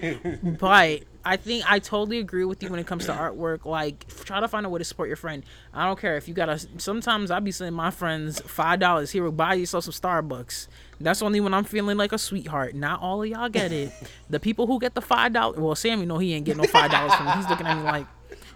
but 0.60 1.02
I 1.30 1.38
think 1.38 1.64
I 1.72 1.78
totally 1.78 2.18
agree 2.18 2.44
with 2.44 2.64
you 2.64 2.70
when 2.70 2.80
it 2.80 2.88
comes 2.88 3.06
to 3.06 3.12
artwork. 3.12 3.64
Like, 3.64 4.08
try 4.26 4.40
to 4.40 4.48
find 4.48 4.66
a 4.66 4.70
way 4.70 4.80
to 4.80 4.84
support 4.84 5.10
your 5.10 5.16
friend. 5.16 5.44
I 5.72 5.86
don't 5.86 6.00
care 6.00 6.18
if 6.18 6.28
you 6.28 6.34
gotta. 6.34 6.58
Sometimes 6.80 7.30
I 7.30 7.40
be 7.40 7.52
sending 7.52 7.76
my 7.76 7.92
friends 7.92 8.42
five 8.42 8.80
dollars. 8.80 9.12
Here, 9.12 9.30
buy 9.30 9.54
yourself 9.54 9.84
some 9.84 9.94
Starbucks. 9.94 10.68
That's 11.00 11.22
only 11.22 11.40
when 11.40 11.54
I'm 11.54 11.66
feeling 11.66 11.98
like 11.98 12.14
a 12.14 12.18
sweetheart. 12.18 12.74
Not 12.74 13.04
all 13.04 13.22
of 13.22 13.30
y'all 13.30 13.48
get 13.48 13.72
it. 13.72 13.94
the 14.28 14.40
people 14.40 14.66
who 14.66 14.80
get 14.80 14.96
the 14.96 15.02
five 15.02 15.32
dollars. 15.32 15.60
Well, 15.60 15.76
Sammy, 15.76 16.08
know 16.08 16.18
he 16.18 16.34
ain't 16.34 16.46
getting 16.46 16.64
no 16.64 16.68
five 16.68 16.90
dollars 16.90 17.14
from 17.14 17.28
me. 17.28 17.32
He's 17.34 17.48
looking 17.48 17.68
at 17.68 17.78
me 17.78 17.84
like, 17.84 18.08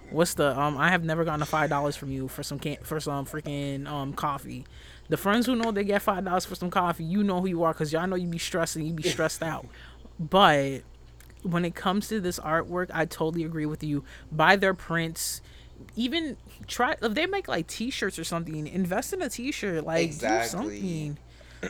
"What's 0.09 0.33
the 0.33 0.59
um? 0.59 0.75
I 0.75 0.89
have 0.89 1.03
never 1.03 1.23
gotten 1.23 1.43
a 1.43 1.45
five 1.45 1.69
dollars 1.69 1.95
from 1.95 2.09
you 2.11 2.27
for 2.27 2.41
some 2.41 2.57
can 2.57 2.77
for 2.81 2.99
some 2.99 3.27
freaking 3.27 3.87
um 3.87 4.13
coffee." 4.13 4.65
The 5.09 5.17
friends 5.17 5.45
who 5.45 5.55
know 5.55 5.71
they 5.71 5.83
get 5.83 6.01
five 6.01 6.25
dollars 6.25 6.45
for 6.45 6.55
some 6.55 6.71
coffee, 6.71 7.03
you 7.03 7.23
know 7.23 7.39
who 7.39 7.47
you 7.49 7.61
are, 7.61 7.73
cause 7.75 7.93
y'all 7.93 8.07
know 8.07 8.15
you 8.15 8.27
be 8.27 8.39
stressing, 8.39 8.83
you 8.83 8.93
be 8.93 9.03
stressed 9.03 9.43
out. 9.43 9.67
But 10.19 10.81
when 11.43 11.65
it 11.65 11.75
comes 11.75 12.07
to 12.07 12.19
this 12.19 12.39
artwork, 12.39 12.89
I 12.93 13.05
totally 13.05 13.43
agree 13.43 13.65
with 13.65 13.83
you. 13.83 14.03
Buy 14.31 14.55
their 14.55 14.73
prints. 14.73 15.41
Even 15.95 16.37
try 16.67 16.95
if 17.01 17.13
they 17.13 17.25
make 17.25 17.47
like 17.47 17.67
T-shirts 17.67 18.17
or 18.17 18.23
something. 18.23 18.67
Invest 18.67 19.13
in 19.13 19.21
a 19.21 19.29
T-shirt. 19.29 19.85
Like 19.85 20.05
Exactly. 20.05 20.41
do 20.41 20.47
something. 20.47 21.17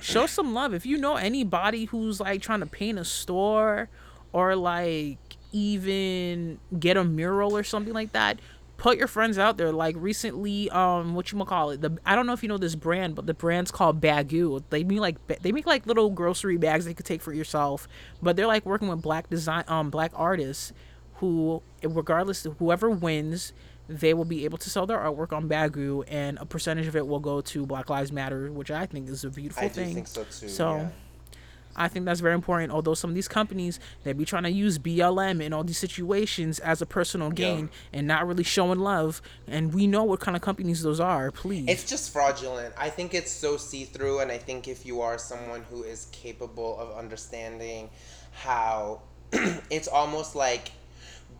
Show 0.02 0.26
some 0.26 0.54
love. 0.54 0.74
If 0.74 0.86
you 0.86 0.98
know 0.98 1.18
anybody 1.18 1.86
who's 1.86 2.20
like 2.20 2.42
trying 2.42 2.62
to 2.62 2.66
paint 2.66 2.98
a 2.98 3.06
store 3.06 3.90
or 4.32 4.56
like 4.56 5.18
even 5.52 6.60
get 6.80 6.98
a 6.98 7.04
mural 7.04 7.56
or 7.56 7.64
something 7.64 7.94
like 7.94 8.12
that, 8.14 8.40
put 8.84 8.98
your 8.98 9.08
friends 9.08 9.40
out 9.40 9.56
there. 9.58 9.72
Like 9.72 9.96
recently, 9.98 10.70
um, 10.70 11.16
what 11.16 11.32
you 11.32 11.44
call 11.46 11.72
it? 11.72 11.82
The 11.82 11.98
I 12.06 12.16
don't 12.16 12.28
know 12.28 12.34
if 12.34 12.44
you 12.44 12.50
know 12.50 12.58
this 12.58 12.76
brand, 12.76 13.16
but 13.16 13.26
the 13.26 13.34
brand's 13.34 13.72
called 13.72 14.02
Baggu. 14.02 14.62
They 14.70 14.84
make 14.84 15.00
like 15.00 15.42
they 15.42 15.52
make 15.52 15.66
like 15.66 15.88
little 15.88 16.10
grocery 16.12 16.58
bags 16.58 16.84
that 16.84 16.92
you 16.92 16.96
could 16.96 17.06
take 17.06 17.22
for 17.22 17.34
yourself. 17.34 17.88
But 18.22 18.36
they're 18.36 18.46
like 18.46 18.66
working 18.66 18.90
with 18.90 19.02
black 19.02 19.30
design, 19.30 19.64
um, 19.70 19.90
black 19.90 20.12
artists 20.14 20.74
who, 21.16 21.64
regardless 21.82 22.46
of 22.46 22.58
whoever 22.58 22.90
wins, 22.90 23.54
they 23.88 24.14
will 24.14 24.26
be 24.26 24.44
able 24.44 24.58
to 24.58 24.70
sell 24.70 24.86
their 24.86 24.98
artwork 24.98 25.32
on 25.32 25.48
Baggu, 25.48 26.04
and 26.08 26.38
a 26.40 26.46
percentage 26.46 26.88
of 26.88 26.96
it 26.98 27.08
will 27.08 27.20
go 27.22 27.40
to 27.40 27.66
Black 27.66 27.90
Lives 27.90 28.12
Matter, 28.12 28.52
which 28.52 28.72
I 28.72 28.86
think 28.86 29.08
is 29.10 29.24
a 29.24 29.30
beautiful 29.30 29.64
i 29.64 29.70
thing. 29.70 29.94
think 29.94 30.08
so 30.08 30.24
too 30.24 30.50
So, 30.50 30.76
yeah. 30.76 30.90
I 31.76 31.88
think 31.88 32.06
that's 32.06 32.20
very 32.20 32.36
important. 32.36 32.72
Although 32.72 32.94
some 32.94 33.10
of 33.10 33.16
these 33.16 33.28
companies 33.28 33.80
they 34.04 34.14
be 34.14 34.26
trying 34.26 34.44
to 34.44 34.52
use 34.52 34.78
BLM 34.80 35.42
in 35.42 35.54
all 35.54 35.64
these 35.64 35.78
situations 35.78 36.60
as 36.60 36.82
a 36.82 36.86
personal 36.86 37.32
gain 37.32 37.70
and 37.92 38.08
not 38.08 38.28
really 38.28 38.44
showing 38.44 38.80
love, 38.80 39.22
and 39.48 39.74
we 39.74 39.88
know 39.88 40.04
what 40.04 40.20
kind 40.20 40.36
of 40.36 40.42
companies 40.42 40.84
those 40.84 41.00
are. 41.00 41.32
Please, 41.32 41.66
It's 41.68 41.84
just 41.90 42.12
fraudulent. 42.12 42.74
I 42.78 42.90
think 42.90 43.14
it's 43.14 43.32
so 43.32 43.58
see 43.58 43.86
through, 43.86 44.20
and 44.20 44.32
I 44.32 44.38
think 44.38 44.68
if 44.68 44.86
you 44.86 45.02
are 45.02 45.18
someone 45.18 45.64
who 45.70 45.84
is 45.84 46.08
capable 46.12 46.80
of 46.80 46.98
understanding 46.98 47.90
how 48.32 49.02
it's 49.32 49.88
almost 49.88 50.36
like 50.36 50.72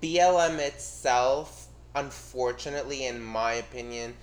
BLM 0.02 0.60
itself, 0.60 1.68
unfortunately, 1.96 3.06
in 3.06 3.22
my 3.22 3.54
opinion, 3.54 4.16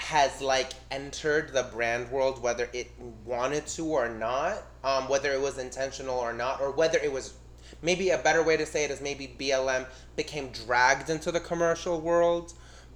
has 0.00 0.40
like 0.40 0.72
entered 0.90 1.52
the 1.52 1.62
brand 1.64 2.10
world 2.10 2.42
whether 2.42 2.68
it 2.72 2.90
wanted 3.24 3.66
to 3.66 3.84
or 3.84 4.08
not, 4.08 4.62
um, 4.82 5.08
whether 5.08 5.30
it 5.32 5.40
was 5.40 5.58
intentional 5.58 6.18
or 6.18 6.32
not, 6.32 6.60
or 6.60 6.70
whether 6.70 6.98
it 6.98 7.12
was 7.12 7.34
maybe 7.82 8.10
a 8.10 8.18
better 8.18 8.42
way 8.42 8.56
to 8.56 8.64
say 8.64 8.84
it 8.84 8.90
is 8.90 9.00
maybe 9.02 9.34
BLM 9.38 9.86
became 10.16 10.48
dragged 10.50 11.10
into 11.10 11.30
the 11.30 11.40
commercial 11.40 12.00
world 12.00 12.54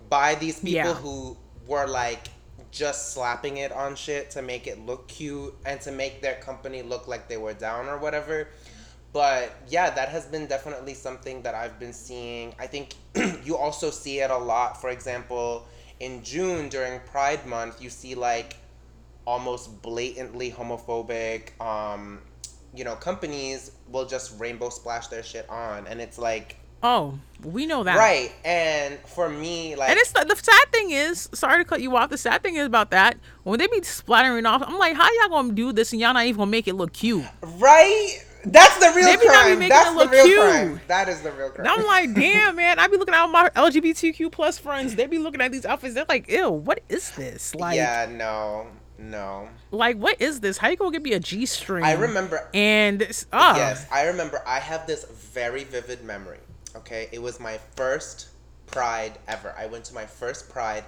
by 0.09 0.35
these 0.35 0.57
people 0.61 0.73
Yeah. 0.73 0.95
who 0.95 1.37
were 1.67 1.87
like 1.87 2.29
just 2.71 3.13
slapping 3.13 3.59
it 3.59 3.71
on 3.71 3.95
shit 3.95 4.31
to 4.33 4.43
make 4.43 4.67
it 4.67 4.85
look 4.85 5.07
cute 5.07 5.55
and 5.65 5.81
to 5.83 5.93
make 5.93 6.23
their 6.23 6.35
company 6.37 6.83
look 6.83 7.07
like 7.07 7.29
they 7.29 7.37
were 7.37 7.53
down 7.55 7.87
or 7.87 7.99
whatever. 7.99 8.49
But 9.13 9.53
yeah, 9.69 9.91
that 9.91 10.09
has 10.09 10.25
been 10.25 10.47
definitely 10.47 10.95
something 10.95 11.43
that 11.43 11.55
I've 11.55 11.79
been 11.79 11.93
seeing. 11.93 12.55
I 12.59 12.67
think 12.67 12.95
you 13.45 13.57
also 13.57 13.91
see 13.91 14.21
it 14.21 14.31
a 14.31 14.37
lot. 14.37 14.81
For 14.81 14.91
example, 14.91 15.67
in 16.01 16.23
June 16.23 16.69
during 16.69 17.01
Pride 17.01 17.47
Month, 17.47 17.83
you 17.83 17.91
see 17.91 18.15
like 18.15 18.57
almost 19.27 19.81
blatantly 19.81 20.51
homophobic 20.53 21.59
um 21.59 22.21
you 22.75 22.85
know 22.85 22.95
companies 22.95 23.71
will 23.89 24.05
just 24.05 24.39
rainbow 24.39 24.69
splash 24.69 25.07
their 25.09 25.23
shit 25.23 25.49
on 25.49 25.87
and 25.87 26.01
it's 26.01 26.19
like 26.19 26.57
Oh, 26.83 27.19
we 27.43 27.65
know 27.65 27.83
that. 27.85 27.97
right 27.97 28.31
and 28.45 28.99
for 29.07 29.31
me 29.31 29.75
like 29.75 29.89
And 29.89 29.99
it's 29.99 30.13
the, 30.13 30.27
the 30.29 30.37
sad 30.37 30.71
thing 30.71 30.91
is, 30.91 31.31
sorry 31.33 31.65
to 31.65 31.67
cut 31.67 31.81
you 31.81 31.97
off. 31.97 32.11
The 32.11 32.19
sad 32.19 32.43
thing 32.43 32.57
is 32.57 32.67
about 32.67 32.91
that 32.91 33.17
when 33.45 33.59
they 33.59 33.67
be 33.69 33.81
splattering 33.83 34.45
off, 34.45 34.63
I'm 34.63 34.77
like, 34.79 34.95
how 34.95 35.09
y'all 35.21 35.31
gonna 35.31 35.55
do 35.55 35.73
this 35.73 35.93
and 35.93 36.01
y'all 36.03 36.13
not 36.13 36.27
even 36.27 36.37
gonna 36.37 36.51
make 36.51 36.69
it 36.69 36.75
look 36.75 36.93
cute? 36.93 37.25
right 37.43 38.19
that's 38.47 38.79
the 38.79 38.93
real 38.95 39.07
They 39.07 39.17
be 39.17 39.27
not 39.27 39.47
be 39.47 39.57
crime 39.57 39.69
that's 39.69 39.91
the 40.03 40.09
real 40.09 40.25
cute. 40.25 40.41
crime 40.41 40.81
that 40.89 41.09
is 41.09 41.21
the 41.23 41.33
real 41.33 41.51
crime 41.51 41.67
And 41.67 41.69
I'm 41.69 41.87
like, 41.87 42.15
damn, 42.15 42.57
man. 42.57 42.79
I 42.79 42.87
be 42.89 42.97
looking 42.97 43.15
at 43.15 43.27
my 43.27 43.49
LGBTQ 43.51 44.31
plus 44.33 44.59
friends. 44.59 44.95
They 44.95 45.07
be 45.07 45.19
looking 45.19 45.41
at 45.41 45.53
these 45.53 45.65
outfits. 45.65 45.95
They're 45.95 46.07
like, 46.09 46.29
ew, 46.29 46.51
what 46.51 46.81
is 46.89 47.11
this? 47.13 47.55
Like, 47.55 47.77
yeah 47.77 48.07
no 48.11 48.67
no 48.97 49.49
like 49.71 49.97
what 49.97 50.21
is 50.21 50.41
this? 50.41 50.57
How 50.57 50.69
you 50.69 50.77
gonna 50.77 50.93
give 50.93 51.03
me 51.03 51.13
a 51.13 51.21
G 51.21 51.47
string? 51.47 51.85
i 51.85 51.93
remember 51.93 52.49
And 52.55 53.07
ah, 53.33 53.57
Yes, 53.57 53.87
I 53.91 54.07
remember. 54.07 54.43
I 54.47 54.61
have 54.61 54.87
this 54.87 55.05
very 55.05 55.65
vivid 55.65 56.05
memory. 56.05 56.39
Okay, 56.77 57.09
it 57.13 57.21
was 57.21 57.39
my 57.41 57.59
first 57.77 58.29
Pride 58.67 59.13
ever. 59.29 59.55
I 59.59 59.67
went 59.67 59.85
to 59.87 59.95
my 59.95 60.07
first 60.07 60.49
Pride, 60.49 60.85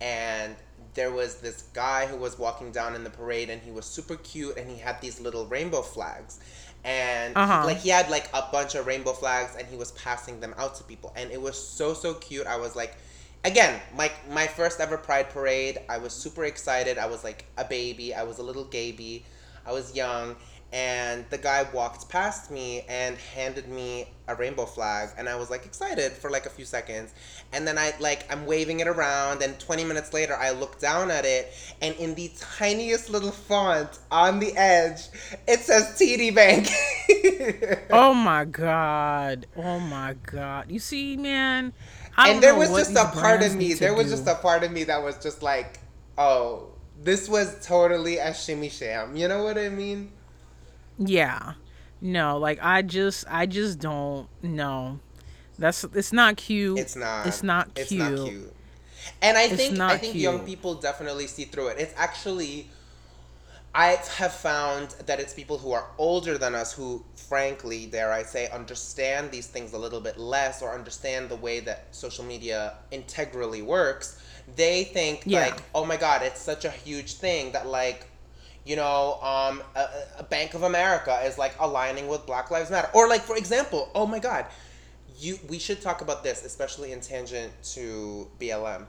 and 0.00 0.56
there 0.94 1.12
was 1.12 1.36
this 1.36 1.62
guy 1.74 2.06
who 2.06 2.16
was 2.16 2.38
walking 2.38 2.72
down 2.72 2.94
in 2.94 3.04
the 3.04 3.10
parade, 3.10 3.50
and 3.50 3.60
he 3.62 3.70
was 3.70 3.86
super 3.86 4.16
cute, 4.16 4.56
and 4.56 4.68
he 4.68 4.78
had 4.78 5.00
these 5.00 5.20
little 5.20 5.46
rainbow 5.46 5.82
flags, 5.82 6.40
and 6.88 7.36
Uh-huh. 7.36 7.64
like 7.66 7.78
he 7.78 7.90
had 7.90 8.08
like 8.10 8.28
a 8.34 8.42
bunch 8.52 8.74
of 8.74 8.86
rainbow 8.86 9.12
flags, 9.12 9.52
and 9.58 9.66
he 9.68 9.76
was 9.76 9.92
passing 9.92 10.40
them 10.40 10.54
out 10.58 10.74
to 10.76 10.84
people, 10.84 11.12
and 11.16 11.30
it 11.30 11.40
was 11.40 11.56
so 11.58 11.94
so 11.94 12.14
cute. 12.14 12.46
I 12.46 12.56
was 12.56 12.74
like. 12.76 12.96
Again, 13.44 13.80
my 13.96 14.10
my 14.32 14.48
first 14.48 14.80
ever 14.80 14.98
Pride 14.98 15.30
parade. 15.30 15.78
I 15.88 15.98
was 15.98 16.12
super 16.12 16.44
excited. 16.44 16.98
I 16.98 17.06
was 17.06 17.22
like 17.22 17.44
a 17.56 17.64
baby. 17.64 18.12
I 18.12 18.24
was 18.24 18.38
a 18.38 18.42
little 18.42 18.64
gaby. 18.64 19.24
I 19.64 19.72
was 19.72 19.94
young, 19.94 20.34
and 20.72 21.24
the 21.30 21.38
guy 21.38 21.66
walked 21.72 22.08
past 22.08 22.50
me 22.50 22.82
and 22.88 23.16
handed 23.16 23.68
me 23.68 24.08
a 24.28 24.34
rainbow 24.34 24.66
flag 24.66 25.08
and 25.16 25.28
i 25.28 25.34
was 25.34 25.48
like 25.50 25.64
excited 25.64 26.12
for 26.12 26.30
like 26.30 26.44
a 26.44 26.50
few 26.50 26.64
seconds 26.64 27.14
and 27.52 27.66
then 27.66 27.78
i 27.78 27.92
like 28.00 28.30
i'm 28.30 28.44
waving 28.44 28.80
it 28.80 28.86
around 28.86 29.42
and 29.42 29.58
20 29.58 29.84
minutes 29.84 30.12
later 30.12 30.36
i 30.36 30.50
look 30.50 30.78
down 30.78 31.10
at 31.10 31.24
it 31.24 31.50
and 31.80 31.94
in 31.96 32.14
the 32.14 32.30
tiniest 32.38 33.08
little 33.08 33.30
font 33.30 33.98
on 34.10 34.38
the 34.38 34.54
edge 34.56 35.00
it 35.46 35.60
says 35.60 35.96
td 35.98 36.34
bank 36.34 36.68
Oh 37.90 38.12
my 38.12 38.44
god. 38.44 39.46
Oh 39.56 39.78
my 39.80 40.14
god. 40.26 40.70
You 40.70 40.78
see, 40.78 41.16
man. 41.16 41.72
I 42.16 42.30
and 42.30 42.42
there 42.42 42.54
was 42.54 42.70
just 42.70 42.96
a 42.96 43.06
part 43.18 43.42
of 43.42 43.54
me 43.54 43.74
there 43.74 43.94
was 43.94 44.06
do. 44.06 44.10
just 44.10 44.26
a 44.26 44.34
part 44.34 44.64
of 44.64 44.72
me 44.72 44.84
that 44.84 45.02
was 45.02 45.16
just 45.18 45.40
like 45.40 45.78
oh 46.18 46.66
this 47.00 47.28
was 47.28 47.64
totally 47.64 48.18
a 48.18 48.34
shimmy 48.34 48.68
sham 48.68 49.14
you 49.14 49.28
know 49.28 49.44
what 49.44 49.56
i 49.56 49.68
mean 49.68 50.10
Yeah. 50.98 51.54
No, 52.00 52.38
like 52.38 52.58
I 52.62 52.82
just 52.82 53.24
I 53.28 53.46
just 53.46 53.78
don't 53.78 54.28
know. 54.42 55.00
That's 55.58 55.84
it's 55.84 56.12
not 56.12 56.36
cute. 56.36 56.78
It's 56.78 56.96
not. 56.96 57.26
It's 57.26 57.42
not 57.42 57.74
cute. 57.74 57.78
It's 57.78 57.92
not 57.92 58.28
cute. 58.28 58.52
And 59.22 59.36
I 59.36 59.48
think 59.48 59.76
not 59.76 59.92
I 59.92 59.98
think 59.98 60.14
young 60.14 60.40
people 60.40 60.74
definitely 60.74 61.26
see 61.26 61.44
through 61.44 61.68
it. 61.68 61.78
It's 61.78 61.94
actually 61.96 62.68
I 63.74 63.98
have 64.16 64.32
found 64.32 64.90
that 65.06 65.20
it's 65.20 65.34
people 65.34 65.58
who 65.58 65.72
are 65.72 65.86
older 65.98 66.38
than 66.38 66.54
us 66.54 66.72
who 66.72 67.04
frankly, 67.16 67.86
dare 67.86 68.10
I 68.12 68.22
say, 68.22 68.48
understand 68.50 69.30
these 69.30 69.46
things 69.46 69.72
a 69.74 69.78
little 69.78 70.00
bit 70.00 70.18
less 70.18 70.62
or 70.62 70.72
understand 70.74 71.28
the 71.28 71.36
way 71.36 71.60
that 71.60 71.86
social 71.90 72.24
media 72.24 72.74
integrally 72.90 73.60
works. 73.60 74.20
They 74.56 74.84
think 74.84 75.22
Yeah. 75.26 75.40
like, 75.40 75.62
"Oh 75.74 75.84
my 75.84 75.96
god, 75.96 76.22
it's 76.22 76.40
such 76.40 76.64
a 76.64 76.70
huge 76.70 77.14
thing 77.14 77.52
that 77.52 77.66
like 77.66 78.06
you 78.68 78.76
know, 78.76 79.18
um, 79.22 79.62
a, 79.74 79.86
a 80.18 80.22
Bank 80.22 80.52
of 80.52 80.62
America 80.62 81.18
is 81.24 81.38
like 81.38 81.54
aligning 81.58 82.06
with 82.06 82.26
Black 82.26 82.50
Lives 82.50 82.70
Matter, 82.70 82.90
or 82.92 83.08
like 83.08 83.22
for 83.22 83.36
example, 83.36 83.88
oh 83.94 84.06
my 84.06 84.18
God, 84.18 84.44
you 85.18 85.38
we 85.48 85.58
should 85.58 85.80
talk 85.80 86.02
about 86.02 86.22
this, 86.22 86.44
especially 86.44 86.92
in 86.92 87.00
tangent 87.00 87.50
to 87.74 88.28
BLM. 88.38 88.84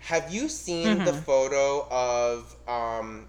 Have 0.00 0.32
you 0.32 0.50
seen 0.50 1.04
the 1.04 1.14
photo 1.14 1.88
of 1.90 2.54
um, 2.68 3.26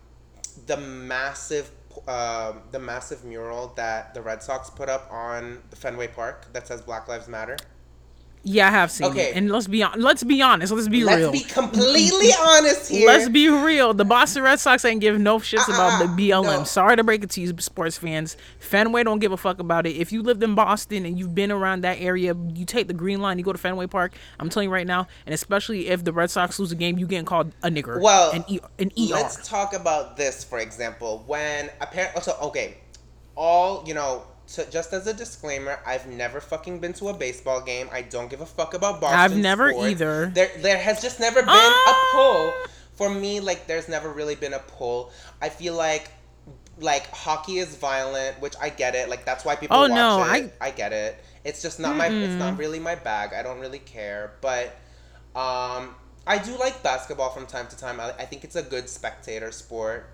the 0.68 0.76
massive 0.76 1.72
um 2.08 2.62
the 2.72 2.80
massive 2.80 3.24
mural 3.24 3.72
that 3.78 4.14
the 4.14 4.22
Red 4.22 4.44
Sox 4.44 4.70
put 4.70 4.90
up 4.90 5.08
on 5.10 5.60
the 5.70 5.78
Fenway 5.78 6.08
Park 6.08 6.52
that 6.52 6.68
says 6.68 6.82
Black 6.82 7.08
Lives 7.08 7.30
Matter? 7.30 7.56
Yeah, 8.46 8.68
I 8.68 8.72
have 8.72 8.92
seen 8.92 9.08
Okay. 9.08 9.30
it. 9.30 9.38
And 9.38 9.50
let's 9.50 9.68
be 9.68 9.82
on 9.84 10.02
let's 10.02 10.22
be 10.22 10.42
honest. 10.42 10.74
Let's 10.74 10.90
be 10.90 11.06
real. 11.06 11.30
Let's 11.30 11.32
be 11.32 11.46
completely 11.50 12.30
honest 12.42 12.92
here. 12.92 13.08
Let's 13.08 13.30
be 13.30 13.48
real. 13.48 13.94
The 13.94 14.04
Boston 14.04 14.44
Red 14.44 14.60
Sox 14.60 14.84
ain't 14.84 15.00
give 15.00 15.18
no 15.18 15.40
shits 15.40 15.70
about 15.70 16.00
the 16.00 16.10
Uh-uh, 16.10 16.44
BLM. 16.44 16.58
no. 16.60 16.64
Sorry 16.66 16.98
to 16.98 17.06
break 17.06 17.24
it 17.24 17.30
to 17.32 17.42
you, 17.42 17.54
sports 17.60 17.98
fans. 17.98 18.36
Fenway 18.60 19.04
don't 19.04 19.20
give 19.20 19.32
a 19.32 19.38
fuck 19.38 19.60
about 19.60 19.86
it. 19.88 19.96
If 19.96 20.12
you 20.12 20.22
lived 20.22 20.44
in 20.44 20.56
Boston 20.56 21.06
and 21.06 21.18
you've 21.18 21.34
been 21.34 21.54
around 21.54 21.82
that 21.86 22.02
area, 22.02 22.36
you 22.54 22.66
take 22.66 22.88
the 22.90 22.94
green 22.94 23.22
line, 23.22 23.38
you 23.38 23.46
go 23.46 23.54
to 23.54 23.58
Fenway 23.58 23.88
Park. 23.88 24.14
I'm 24.42 24.50
telling 24.50 24.68
you 24.68 24.74
right 24.74 24.88
now, 24.88 25.08
and 25.26 25.34
especially 25.34 25.88
if 25.88 26.04
the 26.04 26.12
Red 26.12 26.30
Sox 26.30 26.60
lose 26.60 26.74
a 26.74 26.76
game, 26.76 26.98
you 26.98 27.08
getting 27.08 27.24
called 27.26 27.54
a 27.64 27.70
nigger. 27.70 28.02
Well, 28.02 28.32
an, 28.32 28.44
e- 28.50 28.60
an 28.78 28.92
ER. 29.00 29.14
Let's 29.14 29.48
talk 29.48 29.74
about 29.74 30.18
this, 30.18 30.44
for 30.44 30.60
example. 30.60 31.24
When 31.28 31.70
apparently, 31.80 32.22
so 32.22 32.36
okay, 32.42 32.76
all 33.38 33.86
you 33.88 33.94
know. 33.94 34.24
So 34.54 34.64
just 34.70 34.94
as 34.94 35.08
a 35.08 35.16
disclaimer, 35.16 35.80
I've 35.84 36.06
never 36.06 36.40
fucking 36.40 36.78
been 36.78 36.94
to 36.94 37.10
a 37.10 37.14
baseball 37.16 37.60
game. 37.60 37.90
I 37.92 38.04
don't 38.04 38.30
give 38.30 38.40
a 38.40 38.46
fuck 38.46 38.76
about 38.76 39.02
Boston. 39.02 39.20
I've 39.20 39.36
never 39.36 39.72
sports. 39.72 39.90
either. 39.90 40.28
There, 40.32 40.52
there 40.60 40.78
has 40.78 41.02
just 41.02 41.20
never 41.20 41.40
been 41.42 41.50
Ah. 41.50 42.12
a 42.12 42.16
pull 42.16 42.54
for 42.94 43.10
me. 43.10 43.40
Like, 43.40 43.66
there's 43.66 43.90
never 43.90 44.12
really 44.12 44.36
been 44.36 44.54
a 44.54 44.60
pull. 44.60 45.12
I 45.42 45.50
feel 45.50 45.74
like, 45.74 46.12
like 46.78 47.10
hockey 47.10 47.58
is 47.58 47.76
violent, 47.78 48.40
which 48.42 48.54
I 48.62 48.70
get 48.70 48.94
it. 48.94 49.10
Like 49.10 49.26
that's 49.26 49.44
why 49.44 49.56
people 49.56 49.76
Oh, 49.76 49.90
watch 49.90 49.90
no, 49.90 50.24
it. 50.36 50.54
I, 50.62 50.70
get 50.70 50.94
it. 50.94 51.18
It's 51.44 51.64
just 51.64 51.80
not 51.80 51.96
my. 51.96 52.06
It's 52.06 52.36
not 52.36 52.60
really 52.60 52.78
my 52.80 52.94
bag. 52.94 53.34
I 53.34 53.42
don't 53.42 53.60
really 53.60 53.80
care, 53.80 54.34
but. 54.40 54.68
Um, 55.36 55.96
I 56.28 56.38
do 56.38 56.56
like 56.58 56.84
basketball 56.84 57.32
from 57.32 57.48
time 57.48 57.66
to 57.70 57.78
time. 57.78 58.00
I, 58.00 58.12
I 58.12 58.26
think 58.26 58.44
it's 58.44 58.56
a 58.56 58.62
good 58.62 58.88
spectator 58.88 59.52
sport. 59.52 60.13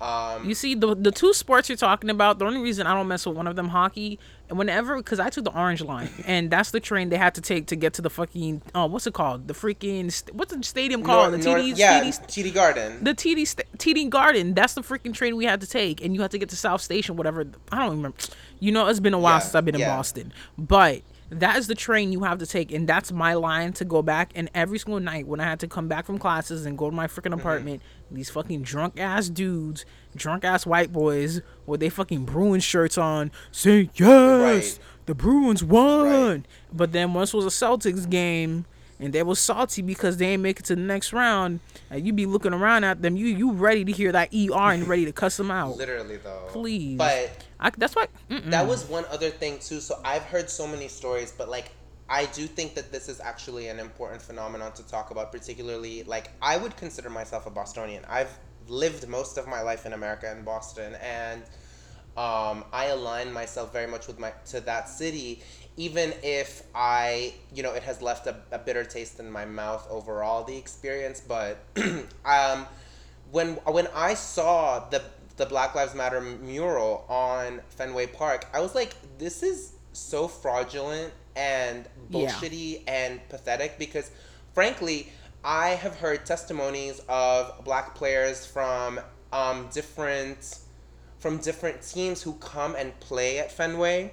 Um, 0.00 0.48
You 0.48 0.54
see, 0.54 0.74
the 0.74 0.94
the 0.94 1.10
two 1.10 1.32
sports 1.34 1.68
you're 1.68 1.76
talking 1.76 2.08
about, 2.10 2.38
the 2.38 2.44
only 2.44 2.60
reason 2.60 2.86
I 2.86 2.94
don't 2.94 3.08
mess 3.08 3.26
with 3.26 3.36
one 3.36 3.46
of 3.48 3.56
them, 3.56 3.68
hockey, 3.70 4.18
and 4.48 4.56
whenever, 4.56 4.96
because 4.96 5.18
I 5.18 5.28
took 5.28 5.44
the 5.44 5.50
orange 5.58 5.82
line, 5.82 6.08
and 6.26 6.50
that's 6.50 6.70
the 6.70 6.78
train 6.80 7.08
they 7.08 7.16
had 7.16 7.34
to 7.34 7.40
take 7.40 7.66
to 7.66 7.76
get 7.76 7.94
to 7.94 8.02
the 8.02 8.10
fucking, 8.10 8.62
uh, 8.74 8.86
what's 8.86 9.06
it 9.08 9.14
called? 9.14 9.48
The 9.48 9.54
freaking, 9.54 10.06
what's 10.32 10.54
the 10.54 10.62
stadium 10.62 11.02
called? 11.02 11.32
North- 11.32 11.42
the 11.42 11.50
North- 11.50 11.62
TD, 11.64 11.72
yeah, 11.78 12.00
TD, 12.04 12.26
TD 12.50 12.54
Garden. 12.54 13.02
the 13.02 13.12
TD, 13.14 13.42
TD 13.76 14.08
Garden. 14.08 14.54
That's 14.54 14.74
the 14.74 14.82
freaking 14.82 15.12
train 15.14 15.36
we 15.36 15.46
had 15.46 15.60
to 15.62 15.66
take, 15.66 16.00
and 16.04 16.14
you 16.14 16.22
had 16.22 16.30
to 16.30 16.38
get 16.38 16.48
to 16.50 16.56
South 16.56 16.80
Station, 16.80 17.16
whatever. 17.16 17.44
I 17.72 17.78
don't 17.80 17.90
remember. 17.96 18.16
You 18.60 18.70
know, 18.72 18.86
it's 18.86 19.00
been 19.00 19.14
a 19.14 19.18
while 19.18 19.34
Yeah, 19.34 19.38
since 19.40 19.54
I've 19.56 19.64
been 19.64 19.74
in. 19.74 19.80
Boston, 19.80 20.32
but 20.56 21.02
that 21.30 21.56
is 21.56 21.66
the 21.66 21.74
train 21.74 22.10
you 22.12 22.22
have 22.24 22.38
to 22.38 22.46
take, 22.46 22.72
and 22.72 22.88
that's 22.88 23.12
my 23.12 23.34
line 23.34 23.72
to 23.74 23.84
go 23.84 24.00
back. 24.02 24.30
And 24.34 24.50
every 24.54 24.78
single 24.78 25.00
night 25.00 25.26
when 25.26 25.40
I 25.40 25.44
had 25.44 25.60
to 25.60 25.68
come 25.68 25.86
back 25.88 26.06
from 26.06 26.18
classes 26.18 26.64
and 26.66 26.76
go 26.78 26.88
to 26.88 26.96
my 26.96 27.06
freaking 27.06 27.28
Mm-hmm. 27.32 27.40
apartment, 27.40 27.82
these 28.10 28.30
fucking 28.30 28.62
drunk 28.62 28.98
ass 28.98 29.28
dudes, 29.28 29.84
drunk 30.16 30.44
ass 30.44 30.64
white 30.64 30.92
boys 30.92 31.42
with 31.66 31.80
they 31.80 31.90
fucking 31.90 32.24
Bruins 32.24 32.64
shirts 32.64 32.96
on, 32.96 33.30
saying 33.52 33.90
yes, 33.94 34.40
Right. 34.40 34.78
the 35.06 35.14
Bruins 35.14 35.62
won. 35.62 36.06
Right. 36.10 36.42
But 36.72 36.92
then 36.92 37.12
once 37.12 37.34
was 37.34 37.44
a 37.44 37.48
Celtics 37.48 38.08
game. 38.08 38.64
And 39.00 39.12
they 39.12 39.22
was 39.22 39.38
salty 39.38 39.82
because 39.82 40.16
they 40.16 40.30
ain't 40.30 40.42
make 40.42 40.58
it 40.58 40.66
to 40.66 40.74
the 40.74 40.82
next 40.82 41.12
round. 41.12 41.60
And 41.90 42.04
you 42.04 42.12
be 42.12 42.26
looking 42.26 42.52
around 42.52 42.84
at 42.84 43.00
them, 43.00 43.16
you 43.16 43.26
you 43.26 43.52
ready 43.52 43.84
to 43.84 43.92
hear 43.92 44.12
that 44.12 44.34
ER 44.34 44.72
and 44.72 44.88
ready 44.88 45.04
to 45.04 45.12
cuss 45.12 45.36
them 45.36 45.50
out. 45.50 45.76
Literally 45.76 46.16
though. 46.16 46.46
Please. 46.48 46.98
But 46.98 47.30
I, 47.60 47.70
that's 47.70 47.94
why. 47.94 48.06
mm-mm. 48.30 48.50
that 48.50 48.66
was 48.66 48.84
one 48.86 49.04
other 49.10 49.30
thing 49.30 49.58
too. 49.60 49.80
So 49.80 50.00
I've 50.04 50.24
heard 50.24 50.50
so 50.50 50.66
many 50.66 50.88
stories, 50.88 51.32
but 51.36 51.48
like 51.48 51.70
I 52.08 52.26
do 52.26 52.46
think 52.46 52.74
that 52.74 52.90
this 52.90 53.08
is 53.08 53.20
actually 53.20 53.68
an 53.68 53.78
important 53.78 54.22
phenomenon 54.22 54.72
to 54.72 54.86
talk 54.86 55.10
about, 55.10 55.30
particularly 55.30 56.02
like 56.04 56.30
I 56.42 56.56
would 56.56 56.76
consider 56.76 57.10
myself 57.10 57.46
a 57.46 57.50
Bostonian. 57.50 58.04
I've 58.08 58.36
lived 58.66 59.08
most 59.08 59.38
of 59.38 59.46
my 59.46 59.62
life 59.62 59.86
in 59.86 59.92
America 59.92 60.30
in 60.30 60.42
Boston 60.42 60.96
and 61.02 61.42
um, 62.18 62.64
I 62.72 62.86
align 62.86 63.32
myself 63.32 63.72
very 63.72 63.86
much 63.86 64.08
with 64.08 64.18
my 64.18 64.32
to 64.46 64.60
that 64.62 64.88
city, 64.88 65.40
even 65.78 66.12
if 66.24 66.64
I, 66.74 67.32
you 67.54 67.62
know, 67.62 67.72
it 67.72 67.84
has 67.84 68.02
left 68.02 68.26
a, 68.26 68.36
a 68.50 68.58
bitter 68.58 68.84
taste 68.84 69.20
in 69.20 69.30
my 69.30 69.44
mouth 69.44 69.86
overall 69.88 70.42
the 70.42 70.56
experience. 70.56 71.20
But 71.20 71.58
um, 72.24 72.66
when 73.30 73.54
when 73.64 73.86
I 73.94 74.14
saw 74.14 74.88
the 74.90 75.02
the 75.36 75.46
Black 75.46 75.76
Lives 75.76 75.94
Matter 75.94 76.20
mural 76.20 77.06
on 77.08 77.60
Fenway 77.70 78.08
Park, 78.08 78.46
I 78.52 78.60
was 78.60 78.74
like, 78.74 78.94
this 79.18 79.42
is 79.42 79.72
so 79.92 80.26
fraudulent 80.26 81.12
and 81.36 81.86
bullshitty 82.10 82.82
yeah. 82.84 82.92
and 82.92 83.28
pathetic 83.28 83.78
because 83.78 84.10
frankly 84.52 85.08
I 85.44 85.70
have 85.70 85.96
heard 85.96 86.26
testimonies 86.26 87.00
of 87.08 87.64
black 87.64 87.94
players 87.94 88.44
from 88.44 89.00
um, 89.32 89.68
different 89.72 90.58
from 91.20 91.38
different 91.38 91.82
teams 91.82 92.22
who 92.22 92.34
come 92.34 92.74
and 92.74 92.98
play 93.00 93.38
at 93.38 93.50
Fenway, 93.50 94.12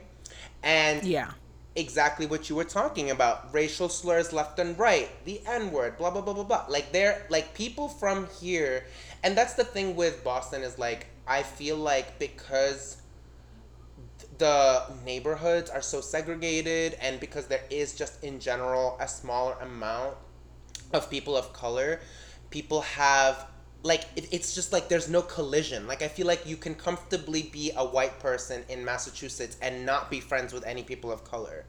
and 0.63 1.03
yeah, 1.03 1.31
exactly 1.75 2.25
what 2.25 2.50
you 2.50 2.55
were 2.55 2.63
talking 2.63 3.12
about: 3.12 3.53
racial 3.53 3.89
slurs 3.89 4.34
left 4.34 4.60
and 4.60 4.77
right, 4.77 5.10
the 5.25 5.41
N 5.46 5.72
word, 5.72 5.98
blah 5.98 6.10
blah 6.10 6.22
blah 6.22 6.34
blah 6.34 6.44
blah. 6.44 6.65
Like 6.70 6.91
they're 6.91 7.25
like 7.29 7.53
people 7.53 7.88
from 7.88 8.27
here, 8.39 8.86
and 9.24 9.38
that's 9.38 9.53
the 9.53 9.63
thing 9.63 9.96
with 9.96 10.24
Boston 10.24 10.63
is 10.63 10.77
like 10.79 11.08
I 11.27 11.44
feel 11.44 11.77
like 11.77 12.20
because 12.20 12.98
the 14.38 14.84
neighborhoods 15.05 15.70
are 15.70 15.82
so 15.82 16.01
segregated 16.01 16.98
and 17.01 17.20
because 17.20 17.48
there 17.48 17.63
is 17.70 17.96
just 17.96 18.24
in 18.24 18.39
general 18.39 18.98
a 19.00 19.08
smaller 19.08 19.55
amount 19.62 20.15
of 20.94 21.10
people 21.10 21.38
of 21.38 21.53
color, 21.53 22.01
people 22.50 22.82
have 22.82 23.48
like 23.86 24.06
it, 24.15 24.27
it's 24.32 24.56
just 24.56 24.74
like 24.74 24.89
there's 24.89 25.08
no 25.08 25.22
collision. 25.22 25.88
Like 25.88 26.01
I 26.01 26.08
feel 26.08 26.25
like 26.25 26.46
you 26.46 26.58
can 26.58 26.74
comfortably 26.74 27.44
be 27.44 27.72
a 27.77 27.86
white 27.86 28.20
person 28.20 28.63
in 28.68 28.84
Massachusetts 28.84 29.58
and 29.62 29.86
not 29.86 30.10
be 30.10 30.20
friends 30.20 30.51
with 30.51 30.65
any 30.65 30.84
people 30.84 31.12
of 31.12 31.24
color. 31.24 31.65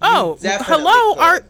Oh, 0.00 0.38
hello, 0.40 1.14
our 1.18 1.44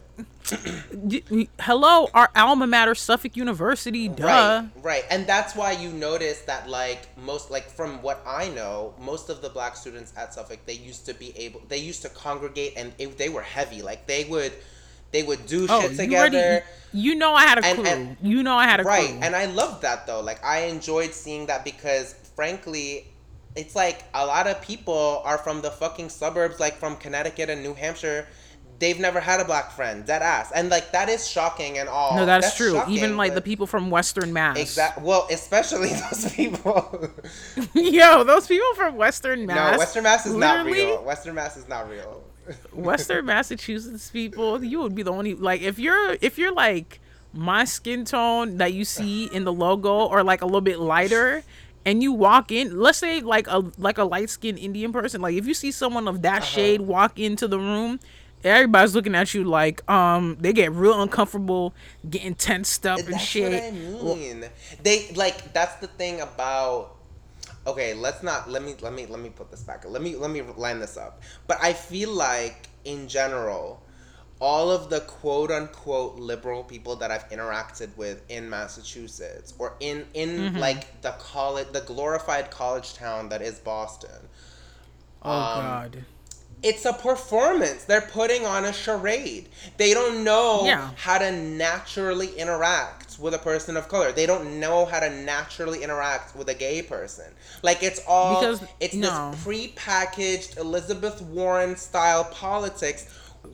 hello, 1.59 2.07
our 2.13 2.29
alma 2.35 2.67
mater, 2.67 2.95
Suffolk 2.95 3.35
University. 3.35 4.07
Duh. 4.07 4.25
Right, 4.25 4.69
right, 4.81 5.03
and 5.09 5.27
that's 5.27 5.55
why 5.55 5.73
you 5.73 5.89
notice 5.89 6.41
that, 6.41 6.69
like 6.69 7.07
most, 7.17 7.51
like 7.51 7.69
from 7.69 8.01
what 8.01 8.21
I 8.25 8.49
know, 8.49 8.93
most 8.99 9.29
of 9.29 9.41
the 9.41 9.49
black 9.49 9.75
students 9.75 10.13
at 10.15 10.33
Suffolk, 10.33 10.59
they 10.65 10.73
used 10.73 11.05
to 11.07 11.13
be 11.13 11.37
able, 11.37 11.61
they 11.67 11.77
used 11.77 12.01
to 12.03 12.09
congregate, 12.09 12.73
and 12.77 12.93
it, 12.97 13.17
they 13.17 13.29
were 13.29 13.41
heavy. 13.41 13.81
Like 13.81 14.07
they 14.07 14.23
would 14.25 14.53
they 15.11 15.23
would 15.23 15.45
do 15.45 15.67
oh, 15.69 15.81
shit 15.81 15.97
together. 15.97 16.37
Already, 16.37 16.65
you 16.93 17.15
know, 17.15 17.33
I 17.33 17.43
had 17.43 17.59
a 17.59 17.65
and, 17.65 17.77
crew. 17.77 17.87
And, 17.87 18.17
you 18.21 18.41
know, 18.43 18.55
I 18.55 18.65
had 18.65 18.79
a 18.79 18.83
right. 18.83 19.09
crew. 19.09 19.19
And 19.21 19.35
I 19.35 19.45
loved 19.45 19.81
that 19.81 20.07
though. 20.07 20.21
Like 20.21 20.43
I 20.43 20.65
enjoyed 20.65 21.13
seeing 21.13 21.45
that 21.47 21.65
because, 21.65 22.13
frankly, 22.35 23.07
it's 23.55 23.75
like 23.75 24.03
a 24.13 24.25
lot 24.25 24.47
of 24.47 24.61
people 24.61 25.21
are 25.25 25.37
from 25.37 25.61
the 25.61 25.71
fucking 25.71 26.09
suburbs, 26.09 26.59
like 26.59 26.77
from 26.77 26.97
Connecticut 26.97 27.49
and 27.49 27.63
New 27.63 27.73
Hampshire. 27.73 28.27
They've 28.77 28.99
never 28.99 29.21
had 29.21 29.39
a 29.39 29.45
black 29.45 29.71
friend, 29.71 30.05
dead 30.05 30.21
ass, 30.21 30.51
and 30.53 30.69
like 30.69 30.91
that 30.91 31.07
is 31.07 31.25
shocking 31.25 31.77
and 31.77 31.87
all. 31.87 32.17
No, 32.17 32.25
that's, 32.25 32.47
that's 32.47 32.57
true. 32.57 32.73
Shocking, 32.73 32.93
Even 32.93 33.15
like 33.15 33.33
the 33.33 33.41
people 33.41 33.67
from 33.67 33.89
Western 33.89 34.33
Mass. 34.33 34.57
Exactly. 34.57 35.01
Well, 35.01 35.27
especially 35.31 35.89
those 36.11 36.33
people. 36.33 37.09
Yo, 37.73 38.25
those 38.25 38.47
people 38.47 38.73
from 38.75 38.97
Western 38.97 39.45
Mass. 39.45 39.73
No, 39.73 39.77
Western 39.77 40.03
Mass 40.03 40.25
is 40.25 40.35
not 40.35 40.65
real. 40.65 41.01
Western 41.03 41.35
Mass 41.35 41.55
is 41.55 41.69
not 41.69 41.89
real. 41.89 42.21
Western 42.73 43.25
Massachusetts 43.25 44.09
people, 44.09 44.63
you 44.63 44.79
would 44.79 44.95
be 44.95 45.03
the 45.03 45.11
only 45.11 45.33
like 45.33 45.61
if 45.61 45.79
you're 45.79 46.17
if 46.21 46.37
you're 46.37 46.53
like 46.53 46.99
my 47.33 47.65
skin 47.65 48.05
tone 48.05 48.57
that 48.57 48.73
you 48.73 48.85
see 48.85 49.25
in 49.25 49.43
the 49.43 49.53
logo 49.53 50.05
or 50.05 50.23
like 50.23 50.41
a 50.41 50.45
little 50.45 50.61
bit 50.61 50.79
lighter 50.79 51.43
and 51.85 52.01
you 52.01 52.13
walk 52.13 52.51
in 52.51 52.79
let's 52.79 52.97
say 52.97 53.19
like 53.19 53.47
a 53.47 53.63
like 53.77 53.97
a 53.97 54.03
light 54.03 54.29
skinned 54.29 54.57
indian 54.57 54.93
person 54.93 55.21
like 55.21 55.35
if 55.35 55.45
you 55.45 55.53
see 55.53 55.69
someone 55.69 56.07
of 56.07 56.21
that 56.21 56.37
uh-huh. 56.37 56.45
shade 56.45 56.81
walk 56.81 57.19
into 57.19 57.47
the 57.47 57.59
room 57.59 57.99
everybody's 58.43 58.95
looking 58.95 59.15
at 59.15 59.33
you 59.33 59.43
like 59.43 59.87
um 59.89 60.37
they 60.39 60.53
get 60.53 60.71
real 60.71 61.01
uncomfortable 61.01 61.73
getting 62.09 62.33
tensed 62.33 62.85
up 62.87 62.99
and 62.99 63.13
that's 63.13 63.23
shit 63.23 63.73
what 63.73 64.17
I 64.17 64.19
mean. 64.19 64.45
they 64.81 65.11
like 65.15 65.51
that's 65.53 65.75
the 65.75 65.87
thing 65.87 66.21
about 66.21 66.94
okay, 67.67 67.93
let's 67.93 68.23
not 68.23 68.49
let 68.49 68.63
me 68.63 68.75
let 68.81 68.93
me 68.93 69.05
let 69.05 69.19
me 69.19 69.29
put 69.29 69.51
this 69.51 69.61
back. 69.61 69.85
Let 69.87 70.01
me 70.01 70.15
let 70.15 70.31
me 70.31 70.41
line 70.41 70.79
this 70.79 70.97
up. 70.97 71.21
But 71.47 71.57
I 71.61 71.73
feel 71.73 72.11
like 72.11 72.67
in 72.83 73.07
general, 73.07 73.83
all 74.39 74.71
of 74.71 74.89
the 74.89 75.01
quote 75.01 75.51
unquote 75.51 76.17
liberal 76.17 76.63
people 76.63 76.95
that 76.97 77.11
I've 77.11 77.27
interacted 77.29 77.95
with 77.97 78.21
in 78.29 78.49
Massachusetts 78.49 79.53
or 79.57 79.75
in 79.79 80.05
in 80.13 80.29
mm-hmm. 80.29 80.57
like 80.57 81.01
the 81.01 81.11
college 81.11 81.67
the 81.71 81.81
glorified 81.81 82.51
college 82.51 82.93
town 82.93 83.29
that 83.29 83.41
is 83.41 83.59
Boston. 83.59 84.29
Oh 85.21 85.31
um, 85.31 85.61
god 85.61 86.05
it's 86.65 86.83
a 86.85 86.93
performance. 86.93 87.83
They're 87.83 88.01
putting 88.01 88.43
on 88.45 88.65
a 88.65 88.73
charade. 88.73 89.49
They 89.77 89.93
don't 89.93 90.23
know 90.23 90.63
yeah. 90.65 90.89
how 90.95 91.19
to 91.19 91.31
naturally 91.31 92.35
interact 92.39 93.04
with 93.19 93.33
a 93.33 93.39
person 93.39 93.77
of 93.77 93.87
color. 93.87 94.11
They 94.11 94.25
don't 94.25 94.59
know 94.59 94.85
how 94.85 94.99
to 94.99 95.09
naturally 95.09 95.83
interact 95.83 96.35
with 96.35 96.49
a 96.49 96.53
gay 96.53 96.81
person. 96.81 97.25
Like 97.61 97.83
it's 97.83 98.01
all 98.07 98.39
because, 98.39 98.63
it's 98.79 98.93
no. 98.93 99.31
this 99.31 99.43
pre-packaged 99.43 100.57
Elizabeth 100.57 101.21
Warren 101.21 101.75
style 101.75 102.25
politics 102.25 103.07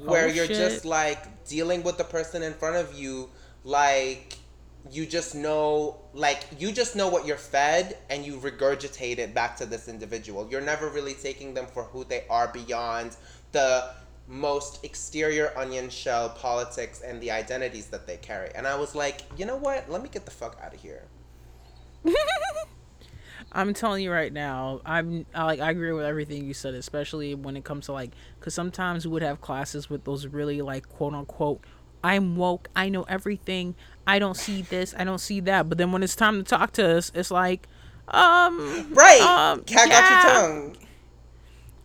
where 0.06 0.26
oh, 0.26 0.28
you're 0.28 0.48
shit. 0.48 0.58
just 0.58 0.86
like 0.86 1.46
dealing 1.46 1.84
with 1.84 1.98
the 1.98 2.04
person 2.04 2.44
in 2.44 2.54
front 2.54 2.76
of 2.76 2.98
you 2.98 3.30
like 3.64 4.38
you 4.90 5.06
just 5.06 5.36
know 5.36 6.00
like 6.14 6.44
you 6.58 6.72
just 6.72 6.96
know 6.96 7.08
what 7.08 7.26
you're 7.26 7.38
fed 7.38 7.98
and 8.10 8.26
you 8.26 8.38
regurgitate 8.38 9.20
it 9.20 9.34
back 9.34 9.56
to 9.56 9.66
this 9.66 9.88
individual 9.88 10.48
you're 10.50 10.62
never 10.62 10.90
really 10.90 11.14
taking 11.14 11.54
them 11.54 11.68
for 11.68 11.84
who 11.84 12.04
they 12.04 12.24
are 12.30 12.48
beyond 12.52 13.16
the 13.52 13.92
most 14.32 14.84
exterior 14.86 15.52
onion 15.58 15.90
shell 15.90 16.30
politics 16.30 17.02
and 17.02 17.20
the 17.22 17.30
identities 17.30 17.88
that 17.88 18.08
they 18.08 18.18
carry 18.18 18.50
and 18.56 18.66
i 18.66 18.76
was 18.76 18.96
like 18.96 19.24
you 19.38 19.46
know 19.46 19.58
what 19.58 19.90
let 19.90 20.02
me 20.02 20.10
get 20.10 20.26
the 20.26 20.32
fuck 20.32 20.58
out 20.64 20.74
of 20.74 20.82
here 20.82 21.04
I'm 23.54 23.74
telling 23.74 24.02
you 24.02 24.14
right 24.14 24.32
now, 24.32 24.80
I'm 24.86 25.26
I, 25.36 25.44
like 25.44 25.60
I 25.60 25.72
agree 25.72 25.92
with 25.92 26.06
everything 26.06 26.46
you 26.46 26.54
said, 26.54 26.74
especially 26.74 27.36
when 27.36 27.58
it 27.58 27.66
comes 27.66 27.88
to 27.88 27.92
like, 27.92 28.12
because 28.40 28.54
sometimes 28.54 29.06
we 29.06 29.12
would 29.12 29.24
have 29.24 29.42
classes 29.42 29.90
with 29.90 30.06
those 30.06 30.26
really 30.26 30.62
like 30.62 30.88
quote 30.88 31.14
unquote 31.14 31.62
I'm 32.04 32.36
woke. 32.36 32.70
I 32.76 32.90
know 32.90 33.04
everything. 33.04 33.76
I 34.08 34.20
don't 34.20 34.36
see 34.36 34.62
this. 34.64 34.94
I 34.98 35.04
don't 35.04 35.20
see 35.20 35.40
that. 35.42 35.70
But 35.70 35.78
then 35.78 35.92
when 35.92 36.04
it's 36.04 36.16
time 36.16 36.38
to 36.38 36.44
talk 36.44 36.72
to 36.74 36.98
us, 36.98 37.12
it's 37.14 37.32
like, 37.32 37.68
um, 38.08 38.94
right. 38.94 39.22
Um, 39.22 39.64
Cat 39.64 39.88
yeah. 39.88 40.02
got 40.02 40.12
your 40.12 40.34
tongue. 40.34 40.78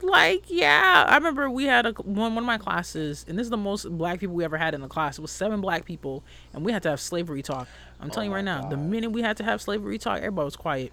Like, 0.07 0.45
yeah, 0.49 1.05
I 1.09 1.16
remember 1.16 1.51
we 1.51 1.64
had 1.64 1.87
a 1.87 1.92
one 1.92 2.35
one 2.35 2.45
of 2.45 2.47
my 2.47 2.59
classes, 2.59 3.25
and 3.29 3.38
this 3.38 3.45
is 3.45 3.51
the 3.51 3.57
most 3.57 3.90
black 3.97 4.21
people 4.21 4.35
we 4.35 4.45
ever 4.45 4.57
had 4.57 4.75
in 4.75 4.81
the 4.81 4.88
class. 4.88 5.19
It 5.19 5.23
was 5.23 5.31
seven 5.31 5.61
black 5.61 5.85
people, 5.85 6.23
and 6.53 6.64
we 6.64 6.73
had 6.73 6.83
to 6.85 6.90
have 6.90 7.01
slavery 7.01 7.42
talk. 7.42 7.69
I'm 8.01 8.11
telling 8.11 8.29
oh 8.29 8.33
you 8.33 8.37
right 8.37 8.45
now, 8.45 8.62
God. 8.62 8.71
the 8.71 8.77
minute 8.77 9.11
we 9.11 9.23
had 9.23 9.37
to 9.38 9.45
have 9.45 9.61
slavery 9.61 9.99
talk, 9.99 10.19
everybody 10.19 10.45
was 10.45 10.57
quiet 10.57 10.92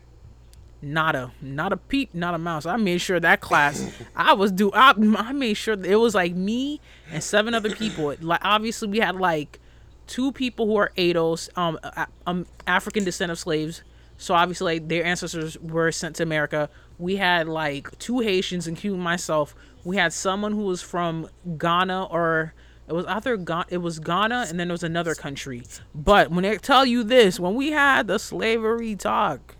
not 0.83 1.15
a 1.15 1.31
not 1.41 1.71
a 1.71 1.77
peep, 1.77 2.13
not 2.13 2.33
a 2.33 2.37
mouse. 2.37 2.65
I 2.65 2.75
made 2.75 2.99
sure 2.99 3.19
that 3.19 3.41
class 3.41 3.89
I 4.15 4.33
was 4.33 4.51
do 4.51 4.71
I, 4.73 4.93
I 5.17 5.31
made 5.31 5.55
sure 5.55 5.75
it 5.81 5.95
was 5.95 6.13
like 6.13 6.35
me 6.35 6.81
and 7.09 7.23
seven 7.23 7.53
other 7.53 7.73
people. 7.73 8.13
Like 8.19 8.41
obviously 8.43 8.89
we 8.89 8.99
had 8.99 9.15
like 9.15 9.59
two 10.07 10.31
people 10.33 10.67
who 10.67 10.75
are 10.75 10.91
ADOS, 10.97 11.49
um, 11.57 11.79
um 12.27 12.45
African 12.67 13.03
descent 13.03 13.31
of 13.31 13.39
slaves. 13.39 13.83
So 14.17 14.33
obviously 14.33 14.79
like, 14.79 14.89
their 14.89 15.03
ancestors 15.03 15.57
were 15.59 15.91
sent 15.91 16.17
to 16.17 16.23
America. 16.23 16.69
We 17.03 17.17
had 17.17 17.49
like 17.49 17.99
two 17.99 18.19
Haitians, 18.19 18.65
including 18.65 19.01
myself. 19.01 19.53
We 19.83 19.97
had 19.97 20.13
someone 20.13 20.53
who 20.53 20.61
was 20.63 20.81
from 20.81 21.27
Ghana 21.57 22.05
or 22.05 22.53
it 22.87 22.93
was 22.93 23.05
either 23.07 23.35
Ghana, 23.35 23.65
it 23.67 23.79
was 23.79 23.99
Ghana 23.99 24.45
and 24.47 24.57
then 24.57 24.69
there 24.69 24.73
was 24.73 24.83
another 24.83 25.13
country. 25.13 25.63
But 25.93 26.31
when 26.31 26.43
they 26.43 26.57
tell 26.57 26.85
you 26.85 27.03
this, 27.03 27.41
when 27.41 27.55
we 27.55 27.71
had 27.71 28.07
the 28.07 28.17
slavery 28.17 28.95
talk, 28.95 29.57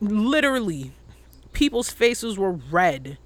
literally 0.00 0.90
people's 1.52 1.90
faces 1.90 2.36
were 2.36 2.52
red 2.52 3.18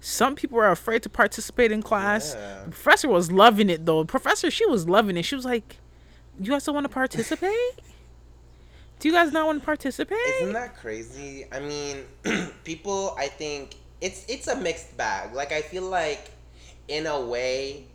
some 0.00 0.34
people 0.34 0.56
were 0.56 0.70
afraid 0.70 1.02
to 1.02 1.08
participate 1.08 1.70
in 1.70 1.80
class 1.80 2.34
yeah. 2.34 2.64
professor 2.64 3.08
was 3.08 3.30
loving 3.30 3.70
it 3.70 3.86
though 3.86 4.04
professor 4.04 4.50
she 4.50 4.66
was 4.66 4.88
loving 4.88 5.16
it 5.16 5.22
she 5.22 5.34
was 5.34 5.44
like 5.44 5.78
you 6.40 6.50
guys 6.50 6.64
don't 6.64 6.74
want 6.74 6.84
to 6.84 6.92
participate 6.92 7.52
do 9.02 9.08
you 9.08 9.14
guys 9.14 9.32
not 9.32 9.46
want 9.46 9.58
to 9.58 9.64
participate? 9.64 10.16
Isn't 10.42 10.52
that 10.52 10.76
crazy? 10.76 11.44
I 11.50 11.58
mean 11.58 12.04
people 12.64 13.16
i 13.18 13.26
think 13.26 13.74
it's 14.00 14.24
it's 14.28 14.46
a 14.46 14.54
mixed 14.54 14.96
bag. 14.96 15.34
Like 15.34 15.50
i 15.50 15.60
feel 15.60 15.82
like 15.82 16.30
in 16.86 17.06
a 17.08 17.20
way 17.20 17.86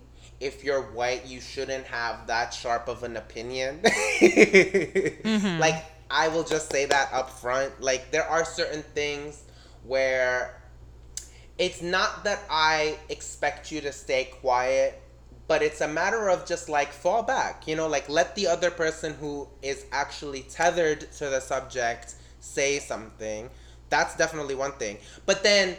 if 0.42 0.66
you're 0.66 0.82
white 0.92 1.26
you 1.26 1.40
shouldn't 1.40 1.86
have 1.86 2.28
that 2.28 2.54
sharp 2.54 2.90
of 2.90 3.04
an 3.04 3.16
opinion. 3.16 3.80
Mm-hmm. 4.18 5.60
like 5.60 5.86
I 6.10 6.28
will 6.30 6.44
just 6.44 6.72
say 6.72 6.86
that 6.86 7.10
up 7.14 7.30
front. 7.30 7.80
Like 7.80 8.12
there 8.12 8.26
are 8.26 8.44
certain 8.44 8.84
things 8.94 9.44
where 9.86 10.62
it's 11.58 11.82
not 11.82 12.26
that 12.26 12.42
I 12.50 12.98
expect 13.08 13.72
you 13.72 13.80
to 13.82 13.94
stay 13.94 14.26
quiet, 14.42 15.02
but 15.48 15.62
it's 15.62 15.82
a 15.82 15.88
matter 15.88 16.30
of 16.30 16.46
just 16.46 16.70
like 16.70 16.92
fall 16.92 17.24
back, 17.24 17.68
you 17.68 17.76
know, 17.76 17.88
like 17.88 18.08
let 18.10 18.36
the 18.36 18.48
other 18.48 18.70
person 18.72 19.14
who 19.16 19.48
is 19.62 19.86
actually 19.92 20.42
tethered 20.44 21.02
to 21.14 21.30
the 21.30 21.40
subject 21.40 22.16
say 22.40 22.80
something. 22.80 23.50
That's 23.90 24.16
definitely 24.18 24.56
one 24.56 24.74
thing. 24.74 24.98
But 25.26 25.44
then 25.44 25.78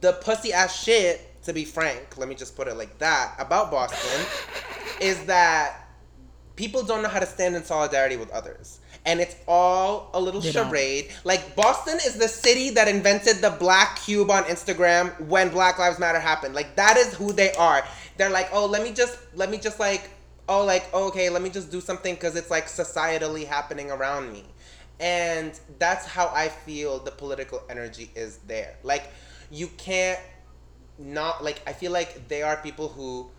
the 0.00 0.12
pussy 0.14 0.52
ass 0.52 0.82
shit, 0.82 1.42
to 1.44 1.52
be 1.52 1.64
frank, 1.64 2.16
let 2.16 2.28
me 2.28 2.34
just 2.34 2.56
put 2.56 2.68
it 2.68 2.74
like 2.76 2.98
that, 2.98 3.34
about 3.38 3.70
Boston 3.70 4.26
is 5.00 5.24
that 5.26 5.80
people 6.56 6.82
don't 6.84 7.02
know 7.02 7.08
how 7.08 7.18
to 7.18 7.26
stand 7.26 7.56
in 7.56 7.64
solidarity 7.64 8.16
with 8.16 8.30
others. 8.30 8.78
and 9.06 9.20
it's 9.20 9.36
all 9.46 10.08
a 10.14 10.20
little 10.20 10.40
They 10.40 10.52
don't. 10.52 10.68
charade. 10.68 11.10
Like 11.24 11.54
Boston 11.56 11.96
is 12.06 12.14
the 12.16 12.28
city 12.28 12.70
that 12.70 12.88
invented 12.88 13.38
the 13.42 13.50
black 13.50 13.98
cube 14.00 14.30
on 14.30 14.44
Instagram 14.44 15.20
when 15.28 15.50
Black 15.50 15.78
Lives 15.78 15.98
Matter 15.98 16.20
happened. 16.20 16.54
Like 16.54 16.76
that 16.76 16.96
is 16.96 17.12
who 17.12 17.32
they 17.32 17.52
are. 17.52 17.84
They're 18.16 18.30
like, 18.30 18.48
oh, 18.52 18.66
let 18.66 18.82
me 18.82 18.92
just, 18.92 19.18
let 19.34 19.50
me 19.50 19.58
just 19.58 19.80
like, 19.80 20.10
oh, 20.48 20.64
like, 20.64 20.84
oh, 20.92 21.08
okay, 21.08 21.30
let 21.30 21.42
me 21.42 21.50
just 21.50 21.70
do 21.70 21.80
something 21.80 22.14
because 22.14 22.36
it's 22.36 22.50
like 22.50 22.66
societally 22.66 23.46
happening 23.46 23.90
around 23.90 24.32
me, 24.32 24.44
and 25.00 25.58
that's 25.78 26.06
how 26.06 26.30
I 26.34 26.48
feel 26.48 26.98
the 26.98 27.10
political 27.10 27.62
energy 27.68 28.10
is 28.14 28.38
there. 28.46 28.76
Like, 28.82 29.10
you 29.50 29.68
can't 29.76 30.20
not 30.98 31.42
like 31.42 31.60
I 31.66 31.72
feel 31.72 31.92
like 31.92 32.28
they 32.28 32.42
are 32.42 32.56
people 32.58 32.88
who 32.88 33.30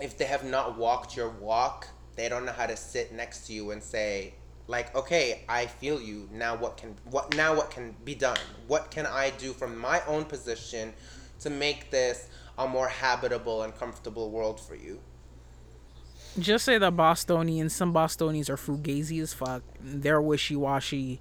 if 0.00 0.18
they 0.18 0.24
have 0.24 0.44
not 0.44 0.76
walked 0.76 1.16
your 1.16 1.30
walk, 1.30 1.88
they 2.16 2.28
don't 2.28 2.44
know 2.44 2.52
how 2.52 2.66
to 2.66 2.76
sit 2.76 3.12
next 3.12 3.46
to 3.46 3.52
you 3.52 3.70
and 3.70 3.82
say 3.82 4.34
like 4.66 4.94
okay 4.96 5.42
i 5.48 5.66
feel 5.66 6.00
you. 6.00 6.28
Now 6.32 6.56
what 6.56 6.76
can 6.76 6.94
what 7.10 7.36
now 7.36 7.54
what 7.54 7.70
can 7.70 7.94
be 8.04 8.14
done? 8.14 8.38
What 8.66 8.90
can 8.90 9.06
i 9.06 9.30
do 9.30 9.52
from 9.52 9.78
my 9.78 10.02
own 10.06 10.24
position 10.24 10.92
to 11.40 11.50
make 11.50 11.90
this 11.90 12.28
a 12.58 12.66
more 12.68 12.88
habitable 12.88 13.62
and 13.62 13.74
comfortable 13.76 14.30
world 14.30 14.60
for 14.60 14.74
you 14.74 15.00
Just 16.38 16.64
say 16.64 16.78
that 16.78 16.96
Bostonians, 16.96 17.74
some 17.74 17.92
Bostonians 17.92 18.48
are 18.50 18.56
fugazi 18.56 19.20
as 19.20 19.32
fuck. 19.32 19.62
They're 19.80 20.22
wishy 20.22 20.56
washy, 20.56 21.20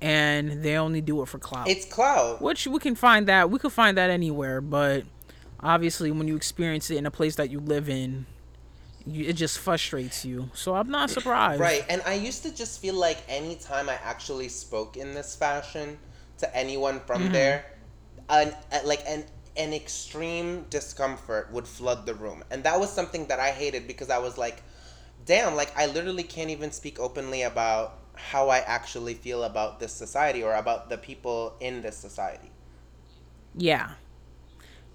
and 0.00 0.62
they 0.62 0.76
only 0.76 1.00
do 1.00 1.22
it 1.22 1.28
for 1.28 1.38
clout. 1.38 1.68
it's 1.68 1.84
cloud 1.84 2.40
Which 2.40 2.66
we 2.66 2.78
can 2.78 2.94
find 2.94 3.26
that 3.28 3.50
we 3.50 3.58
could 3.58 3.72
find 3.72 3.96
that 3.98 4.10
anywhere, 4.10 4.60
but 4.60 5.04
obviously 5.60 6.10
when 6.10 6.28
you 6.28 6.36
experience 6.36 6.90
it 6.90 6.96
in 6.96 7.06
a 7.06 7.10
place 7.10 7.36
that 7.36 7.50
you 7.50 7.60
live 7.60 7.88
in, 7.88 8.26
you, 9.06 9.26
it 9.26 9.34
just 9.34 9.58
frustrates 9.58 10.24
you. 10.24 10.50
So 10.54 10.74
I'm 10.74 10.90
not 10.90 11.10
surprised. 11.10 11.60
Right, 11.60 11.84
and 11.88 12.02
I 12.06 12.14
used 12.14 12.42
to 12.44 12.54
just 12.54 12.80
feel 12.80 12.94
like 12.94 13.18
anytime 13.28 13.88
I 13.88 13.98
actually 14.04 14.48
spoke 14.48 14.96
in 14.96 15.14
this 15.14 15.34
fashion 15.34 15.98
to 16.38 16.56
anyone 16.56 17.00
from 17.00 17.24
mm-hmm. 17.24 17.32
there, 17.32 17.64
an 18.28 18.54
like 18.84 19.02
an 19.06 19.24
an 19.58 19.74
extreme 19.74 20.64
discomfort 20.70 21.52
would 21.52 21.66
flood 21.66 22.06
the 22.06 22.14
room, 22.14 22.44
and 22.50 22.62
that 22.64 22.78
was 22.80 22.90
something 22.90 23.26
that 23.26 23.40
I 23.40 23.50
hated 23.50 23.86
because 23.86 24.08
I 24.08 24.18
was 24.18 24.38
like, 24.38 24.62
"Damn!" 25.26 25.56
Like 25.56 25.76
I 25.76 25.86
literally 25.86 26.22
can't 26.22 26.50
even 26.50 26.70
speak 26.72 26.98
openly 27.00 27.42
about 27.42 27.98
how 28.14 28.48
I 28.48 28.58
actually 28.58 29.14
feel 29.14 29.44
about 29.44 29.80
this 29.80 29.92
society 29.92 30.42
or 30.42 30.54
about 30.54 30.88
the 30.90 30.98
people 30.98 31.54
in 31.60 31.82
this 31.82 31.96
society. 31.96 32.50
Yeah. 33.54 33.92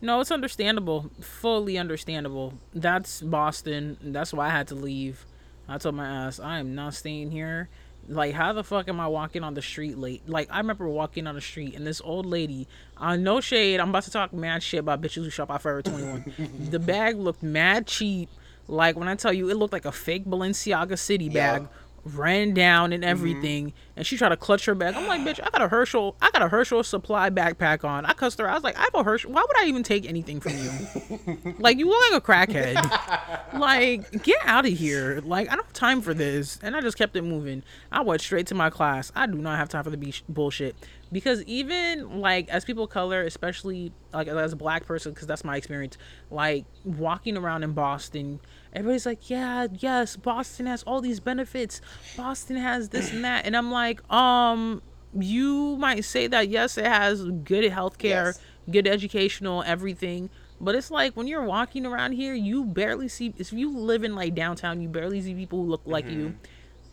No, 0.02 0.19
it's 0.19 0.32
understandable. 0.32 1.12
Fully 1.21 1.78
understandable. 1.78 2.56
That's 2.73 3.21
Boston. 3.21 3.97
That's 4.02 4.34
why 4.34 4.47
I 4.47 4.49
had 4.49 4.67
to 4.69 4.76
leave. 4.76 5.26
I 5.67 5.78
told 5.78 5.95
my 5.95 6.06
ass, 6.06 6.39
I 6.39 6.60
am 6.60 6.76
not 6.76 6.93
staying 6.93 7.32
here. 7.32 7.69
Like, 8.07 8.33
how 8.33 8.51
the 8.53 8.63
fuck 8.63 8.89
am 8.89 8.99
I 8.99 9.07
walking 9.07 9.43
on 9.43 9.53
the 9.53 9.61
street 9.61 9.97
late? 9.97 10.27
Like, 10.27 10.49
I 10.51 10.57
remember 10.57 10.87
walking 10.89 11.25
on 11.25 11.35
the 11.35 11.41
street 11.41 11.73
and 11.75 11.87
this 11.87 12.01
old 12.03 12.25
lady, 12.25 12.67
uh, 12.97 13.15
no 13.15 13.39
shade, 13.39 13.79
I'm 13.79 13.89
about 13.89 14.03
to 14.03 14.11
talk 14.11 14.33
mad 14.33 14.61
shit 14.61 14.81
about 14.81 15.01
bitches 15.01 15.23
who 15.23 15.29
shop 15.29 15.49
at 15.51 15.61
Forever 15.61 15.81
21. 15.81 16.33
the 16.69 16.79
bag 16.79 17.17
looked 17.17 17.43
mad 17.43 17.87
cheap. 17.87 18.29
Like, 18.67 18.95
when 18.95 19.07
I 19.07 19.15
tell 19.15 19.33
you, 19.33 19.49
it 19.49 19.55
looked 19.57 19.73
like 19.73 19.85
a 19.85 19.91
fake 19.91 20.25
Balenciaga 20.25 20.97
City 20.97 21.29
bag. 21.29 21.67
Ran 22.05 22.53
down 22.53 22.91
and 22.91 23.01
mm-hmm. 23.03 23.09
everything, 23.09 23.73
and 23.95 24.05
she 24.05 24.17
tried 24.17 24.29
to 24.29 24.37
clutch 24.37 24.65
her 24.65 24.75
bag. 24.75 24.95
I'm 24.95 25.07
like, 25.07 25.21
bitch, 25.21 25.39
I 25.41 25.49
got 25.49 25.61
a 25.61 25.69
Herschel, 25.69 26.17
I 26.21 26.29
got 26.31 26.41
a 26.41 26.49
Herschel 26.49 26.83
supply 26.83 27.29
backpack 27.29 27.85
on. 27.85 28.05
I 28.05 28.13
cussed 28.13 28.39
her. 28.39 28.49
I 28.49 28.53
was 28.53 28.63
like, 28.63 28.77
I 28.77 28.81
have 28.81 28.95
a 28.95 29.03
Herschel. 29.03 29.31
Why 29.31 29.41
would 29.41 29.57
I 29.57 29.67
even 29.67 29.83
take 29.83 30.05
anything 30.05 30.41
from 30.41 30.53
you? 30.57 31.53
like, 31.59 31.77
you 31.77 31.87
look 31.87 32.11
like 32.11 32.21
a 32.21 32.25
crackhead. 32.25 33.59
like, 33.59 34.23
get 34.23 34.37
out 34.43 34.65
of 34.65 34.73
here. 34.73 35.21
Like, 35.23 35.47
I 35.49 35.55
don't 35.55 35.65
have 35.65 35.73
time 35.73 36.01
for 36.01 36.13
this. 36.13 36.59
And 36.61 36.75
I 36.75 36.81
just 36.81 36.97
kept 36.97 37.15
it 37.15 37.21
moving. 37.21 37.63
I 37.91 38.01
went 38.01 38.21
straight 38.21 38.47
to 38.47 38.55
my 38.55 38.69
class. 38.69 39.11
I 39.15 39.25
do 39.25 39.35
not 39.35 39.57
have 39.57 39.69
time 39.69 39.85
for 39.85 39.89
the 39.89 39.97
be- 39.97 40.13
bullshit 40.27 40.75
because 41.13 41.43
even 41.43 42.19
like 42.19 42.49
as 42.49 42.65
people 42.65 42.85
of 42.85 42.89
color, 42.89 43.21
especially 43.21 43.93
like 44.11 44.27
as 44.27 44.51
a 44.51 44.57
black 44.57 44.85
person, 44.85 45.13
because 45.13 45.27
that's 45.27 45.45
my 45.45 45.55
experience. 45.55 45.97
Like 46.31 46.65
walking 46.83 47.37
around 47.37 47.63
in 47.63 47.71
Boston, 47.73 48.39
everybody's 48.73 49.05
like, 49.05 49.29
"Yeah, 49.29 49.67
yes, 49.79 50.15
Boston 50.15 50.65
has 50.65 50.83
all 50.83 50.99
these 51.01 51.19
benefits. 51.19 51.79
Boston 52.17 52.57
has 52.57 52.89
this 52.89 53.12
and 53.13 53.23
that," 53.23 53.45
and 53.45 53.55
I'm 53.55 53.71
like, 53.71 54.01
um. 54.12 54.81
You 55.15 55.77
might 55.77 56.05
say 56.05 56.25
that 56.25 56.49
yes, 56.49 56.75
it 56.75 56.88
has 56.88 57.23
good 57.23 57.71
healthcare, 57.71 58.33
Yes. 58.33 58.39
good 58.71 58.88
educational 58.88 59.62
everything 59.62 60.31
but 60.59 60.73
it's 60.73 60.89
like 60.89 61.15
when 61.15 61.27
you're 61.27 61.43
walking 61.43 61.86
around 61.86 62.13
here 62.13 62.33
you 62.33 62.65
barely 62.65 63.07
see 63.07 63.31
if 63.38 63.53
you 63.53 63.77
live 63.77 64.03
in 64.03 64.15
like 64.15 64.33
downtown 64.33 64.81
you 64.81 64.89
barely 64.89 65.21
see 65.21 65.36
people 65.36 65.62
who 65.63 65.69
look 65.69 65.81
like 65.86 66.09
you 66.09 66.33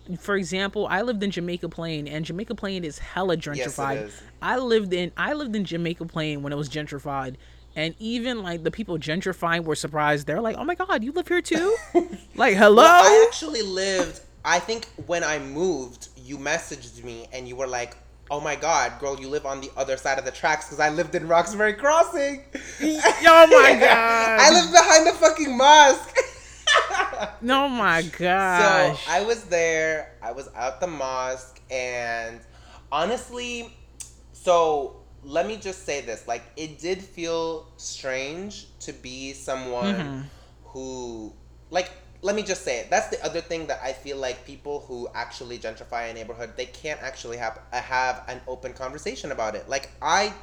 Mm-hmm. 0.06 0.16
for 0.16 0.36
example 0.36 0.86
i 0.90 1.00
lived 1.02 1.22
in 1.22 1.30
jamaica 1.30 1.68
plain 1.70 2.06
and 2.08 2.24
jamaica 2.26 2.54
plain 2.54 2.84
is 2.84 2.98
hella 2.98 3.36
gentrified 3.38 4.06
is. 4.08 4.20
i 4.42 4.58
lived 4.58 4.92
in 4.92 5.12
i 5.16 5.32
lived 5.32 5.54
in 5.56 5.64
jamaica 5.64 6.04
plain 6.04 6.42
when 6.42 6.52
it 6.52 6.56
was 6.56 6.68
gentrified 6.68 7.36
and 7.76 7.94
even 7.98 8.42
like 8.42 8.62
the 8.64 8.70
people 8.70 8.98
gentrifying 8.98 9.64
were 9.64 9.74
surprised 9.76 10.26
they're 10.26 10.40
like 10.40 10.56
oh 10.58 10.64
my 10.64 10.74
god 10.74 11.04
you 11.04 11.12
live 11.12 11.28
here 11.28 11.40
too 11.40 11.76
like 12.34 12.56
hello 12.56 12.82
Well, 12.82 13.04
I 13.04 13.24
actually 13.28 13.62
lived. 13.62 14.20
I 14.44 14.58
think 14.58 14.86
when 15.06 15.22
I 15.22 15.38
moved, 15.38 16.08
you 16.16 16.38
messaged 16.38 17.04
me 17.04 17.28
and 17.32 17.46
you 17.46 17.56
were 17.56 17.66
like, 17.66 17.94
"Oh 18.30 18.40
my 18.40 18.56
God, 18.56 18.98
girl, 18.98 19.20
you 19.20 19.28
live 19.28 19.44
on 19.44 19.60
the 19.60 19.70
other 19.76 19.98
side 19.98 20.18
of 20.18 20.24
the 20.24 20.30
tracks 20.30 20.64
because 20.66 20.80
I 20.80 20.88
lived 20.88 21.14
in 21.14 21.28
Roxbury 21.28 21.74
Crossing." 21.74 22.44
oh 22.80 23.46
my 23.46 23.76
god 23.80 24.40
I 24.40 24.50
live 24.50 24.70
behind 24.72 25.06
the 25.06 25.12
fucking 25.12 25.56
mosque. 25.56 26.16
oh 27.48 27.68
my 27.68 28.02
god! 28.18 28.96
So 28.96 29.02
I 29.10 29.22
was 29.22 29.44
there. 29.44 30.14
I 30.22 30.32
was 30.32 30.48
at 30.56 30.80
the 30.80 30.86
mosque, 30.86 31.60
and 31.70 32.40
honestly, 32.90 33.76
so 34.32 34.99
let 35.24 35.46
me 35.46 35.56
just 35.56 35.84
say 35.84 36.00
this: 36.00 36.26
like, 36.28 36.42
it 36.56 36.78
did 36.78 37.02
feel 37.02 37.66
strange 37.76 38.66
to 38.80 38.92
be 38.92 39.32
someone 39.34 40.08
Mm-hmm. 40.08 40.22
who, 40.64 41.32
like, 41.70 41.90
let 42.22 42.36
me 42.36 42.42
just 42.42 42.64
say 42.64 42.80
it. 42.80 42.90
That's 42.90 43.08
the 43.08 43.22
other 43.24 43.40
thing 43.40 43.66
that 43.68 43.80
I 43.82 43.92
feel 43.92 44.18
like 44.18 44.46
people 44.46 44.80
who 44.88 45.08
actually 45.14 45.58
gentrify 45.58 46.10
a 46.10 46.14
neighborhood 46.14 46.52
they 46.56 46.66
can't 46.66 47.02
actually 47.02 47.38
have 47.38 47.58
uh, 47.72 47.80
have 47.80 48.24
an 48.28 48.40
open 48.48 48.72
conversation 48.74 49.32
about 49.32 49.54
it. 49.54 49.68
Like 49.68 49.90
I 50.02 50.34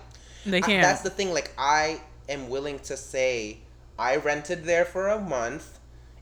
they 0.46 0.62
can't 0.62 0.82
that's 0.82 1.02
the 1.02 1.10
thing. 1.10 1.34
Like 1.34 1.54
I 1.58 2.02
am 2.30 2.50
willing 2.50 2.80
to 2.80 2.98
say, 2.98 3.60
I 4.00 4.18
rented 4.18 4.66
there 4.66 4.86
for 4.86 5.10
a 5.10 5.20
month. 5.20 5.80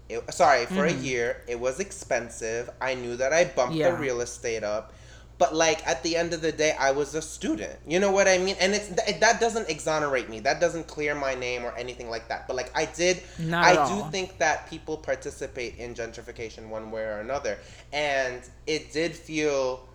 It, 0.10 0.34
sorry, 0.34 0.66
for 0.68 0.86
a 0.86 0.94
year. 0.94 1.44
It 1.48 1.60
was 1.60 1.80
expensive. 1.80 2.70
I 2.82 2.96
knew 2.96 3.16
that 3.18 3.34
I 3.34 3.46
bumped 3.46 3.76
Yeah. 3.76 3.84
the 3.84 3.94
real 3.94 4.22
estate 4.22 4.64
up, 4.64 4.94
but 5.38 5.54
like 5.54 5.86
at 5.86 6.02
the 6.04 6.16
end 6.16 6.34
of 6.34 6.42
the 6.42 6.52
day, 6.52 6.76
I 6.80 6.92
was 6.92 7.14
a 7.16 7.22
student. 7.22 7.78
You 7.86 8.00
know 8.00 8.12
what 8.12 8.28
I 8.28 8.38
mean? 8.38 8.56
And 8.60 8.74
it's 8.74 8.88
th- 8.88 9.20
that 9.20 9.40
doesn't 9.40 9.70
exonerate 9.70 10.30
me. 10.30 10.40
That 10.40 10.62
doesn't 10.62 10.88
clear 10.88 11.14
my 11.14 11.36
name 11.36 11.66
or 11.66 11.76
anything 11.76 12.10
like 12.10 12.30
that. 12.30 12.48
But 12.48 12.56
like 12.56 12.72
I 12.76 12.86
did, 12.86 13.22
Not 13.40 13.66
I 13.66 13.88
do 13.90 14.10
think 14.12 14.38
that 14.38 14.70
people 14.70 14.96
participate 14.98 15.78
in 15.78 15.94
gentrification 15.94 16.70
one 16.70 16.90
way 16.90 17.02
or 17.04 17.20
another, 17.20 17.58
and 17.92 18.42
it 18.66 18.94
did 18.94 19.14
feel 19.14 19.88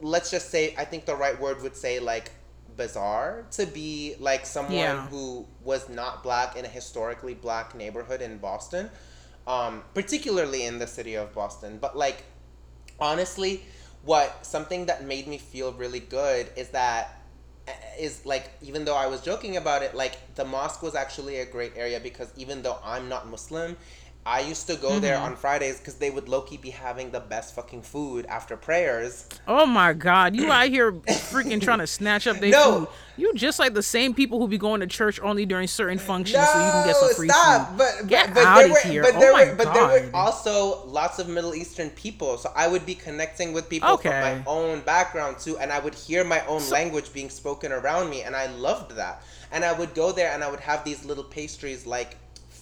let's 0.00 0.30
just 0.30 0.50
say 0.50 0.74
I 0.76 0.84
think 0.84 1.06
the 1.06 1.14
right 1.16 1.40
word 1.40 1.62
would 1.62 1.76
say 1.76 2.00
like 2.00 2.30
bizarre 2.76 3.46
to 3.52 3.66
be 3.66 4.16
like 4.20 4.44
someone 4.44 4.74
Yeah. 4.74 5.06
who 5.06 5.46
was 5.64 5.88
not 5.88 6.22
black 6.22 6.56
in 6.56 6.64
a 6.64 6.68
historically 6.68 7.34
black 7.34 7.74
neighborhood 7.74 8.20
in 8.20 8.36
Boston, 8.38 8.90
um, 9.46 9.82
particularly 9.94 10.64
in 10.64 10.78
the 10.78 10.86
city 10.86 11.14
of 11.14 11.32
Boston. 11.34 11.78
But 11.80 11.96
like 11.96 12.24
honestly, 13.00 13.64
what 14.06 14.46
something 14.46 14.86
that 14.86 15.04
made 15.04 15.26
me 15.26 15.36
feel 15.36 15.72
really 15.72 16.00
good 16.00 16.48
is 16.56 16.68
that 16.70 17.22
uh, 17.68 17.72
like 18.24 18.50
even 18.62 18.84
though 18.84 18.96
I 18.96 19.08
was 19.08 19.20
joking 19.20 19.56
about 19.56 19.82
it, 19.82 19.94
like 19.94 20.34
the 20.36 20.44
mosque 20.44 20.82
was 20.82 20.94
actually 20.94 21.40
a 21.40 21.46
great 21.46 21.72
area 21.76 21.98
because 22.00 22.32
even 22.36 22.62
though 22.62 22.78
I'm 22.84 23.08
not 23.08 23.28
Muslim, 23.28 23.76
I 24.26 24.40
used 24.40 24.66
to 24.66 24.76
go 24.76 24.98
there 24.98 25.14
Mm-hmm. 25.16 25.24
on 25.24 25.36
Fridays 25.36 25.78
because 25.78 25.94
they 25.94 26.10
would 26.10 26.28
low 26.28 26.42
key 26.42 26.56
be 26.56 26.70
having 26.70 27.12
the 27.12 27.20
best 27.20 27.54
fucking 27.54 27.82
food 27.82 28.26
after 28.26 28.56
prayers. 28.56 29.26
Oh 29.46 29.66
my 29.66 29.92
god, 29.92 30.34
you 30.34 30.50
out 30.50 30.68
here 30.68 30.92
freaking 31.30 31.60
trying 31.62 31.78
to 31.78 31.86
snatch 31.86 32.26
up 32.26 32.38
their 32.40 32.50
No. 32.50 32.80
food. 32.80 32.88
You 33.18 33.32
just 33.34 33.58
like 33.58 33.72
the 33.72 33.82
same 33.82 34.12
people 34.14 34.40
who 34.40 34.48
be 34.48 34.58
going 34.58 34.80
to 34.80 34.86
church 34.86 35.18
only 35.22 35.46
during 35.46 35.68
certain 35.68 35.96
functions 35.98 36.44
so 36.48 36.58
you 36.58 36.70
can 36.72 36.86
get 36.86 36.96
some 36.96 37.14
free 37.14 37.28
stop! 37.28 37.68
food. 37.68 37.78
But 37.78 37.94
but, 38.00 38.08
Get 38.08 38.34
but 38.34 38.44
outta 38.44 38.62
there 38.64 38.72
were 38.72 38.80
here. 38.92 39.02
but 39.02 39.14
Oh 39.14 39.20
there 39.20 39.32
my 39.32 39.44
were 39.44 39.54
but 39.54 39.72
there 39.72 39.86
were 39.86 40.10
also 40.12 40.84
lots 40.86 41.18
of 41.20 41.28
Middle 41.28 41.54
Eastern 41.54 41.88
people, 41.90 42.36
so 42.36 42.50
I 42.54 42.66
would 42.68 42.84
be 42.84 42.94
connecting 42.96 43.52
with 43.52 43.68
people 43.70 43.96
from 43.96 44.10
my 44.20 44.42
own 44.46 44.80
background 44.80 45.38
too, 45.38 45.56
and 45.58 45.72
I 45.72 45.78
would 45.78 45.94
hear 45.94 46.24
my 46.24 46.44
own 46.46 46.68
language 46.68 47.12
being 47.12 47.30
spoken 47.30 47.70
around 47.72 48.10
me, 48.10 48.22
and 48.22 48.34
I 48.36 48.46
loved 48.46 48.96
that. 48.96 49.22
And 49.52 49.64
I 49.64 49.72
would 49.72 49.94
go 49.94 50.10
there 50.12 50.32
and 50.32 50.42
I 50.42 50.50
would 50.50 50.60
have 50.60 50.84
these 50.84 51.04
little 51.04 51.24
pastries 51.24 51.86
like 51.86 52.16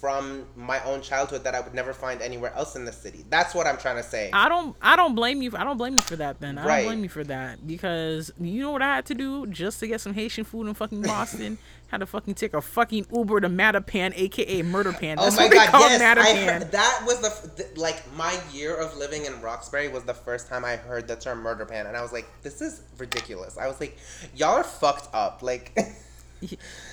from 0.04 0.44
my 0.54 0.84
own 0.84 1.00
childhood 1.00 1.44
that 1.44 1.54
I 1.54 1.62
would 1.62 1.72
never 1.72 1.94
find 1.94 2.20
anywhere 2.20 2.52
else 2.54 2.76
in 2.76 2.84
the 2.84 2.92
city. 2.92 3.24
That's 3.30 3.54
what 3.54 3.66
I'm 3.66 3.78
trying 3.78 3.96
to 3.96 4.02
say. 4.02 4.28
I 4.34 4.50
don't 4.50 4.76
I 4.82 4.96
don't 4.96 5.14
blame 5.14 5.40
you. 5.40 5.50
I 5.56 5.64
don't 5.64 5.78
blame 5.78 5.94
you 5.94 6.02
for 6.02 6.16
that. 6.16 6.40
Then 6.40 6.58
I 6.58 6.66
Right. 6.66 6.76
don't 6.82 6.88
blame 6.92 7.02
you 7.04 7.08
for 7.08 7.24
that 7.24 7.66
because 7.66 8.30
you 8.38 8.60
know 8.60 8.70
what 8.70 8.82
I 8.82 8.96
had 8.96 9.06
to 9.06 9.14
do 9.14 9.46
just 9.46 9.80
to 9.80 9.86
get 9.86 10.02
some 10.02 10.12
Haitian 10.12 10.44
food 10.44 10.66
in 10.66 10.74
fucking 10.74 11.00
Boston. 11.00 11.56
had 11.86 12.00
to 12.00 12.06
fucking 12.06 12.34
take 12.34 12.52
a 12.52 12.60
fucking 12.60 13.06
Uber 13.14 13.40
to 13.40 13.48
Mattapan, 13.48 14.12
aka 14.14 14.60
Murder 14.60 14.92
Pan. 14.92 15.18
Oh 15.18 15.22
That's 15.22 15.38
oh 15.38 15.48
my 15.48 15.48
god, 15.48 15.68
call 15.68 15.80
yes. 15.80 16.02
I 16.18 16.34
heard, 16.34 16.72
that 16.72 17.02
was 17.06 17.20
the 17.22 17.62
th- 17.62 17.76
like 17.78 18.02
my 18.14 18.38
year 18.52 18.76
of 18.76 18.94
living 18.98 19.24
in 19.24 19.40
Roxbury 19.40 19.88
was 19.88 20.02
the 20.02 20.12
first 20.12 20.48
time 20.48 20.66
I 20.66 20.76
heard 20.76 21.08
the 21.08 21.16
term 21.16 21.38
murder 21.40 21.64
pan 21.64 21.86
and 21.86 21.96
I 21.96 22.02
was 22.02 22.12
like 22.12 22.26
this 22.42 22.60
is 22.60 22.82
ridiculous. 22.98 23.56
I 23.56 23.68
was 23.68 23.80
like 23.80 23.96
y'all 24.36 24.50
are 24.56 24.64
fucked 24.64 25.14
up. 25.14 25.42
Like 25.42 25.72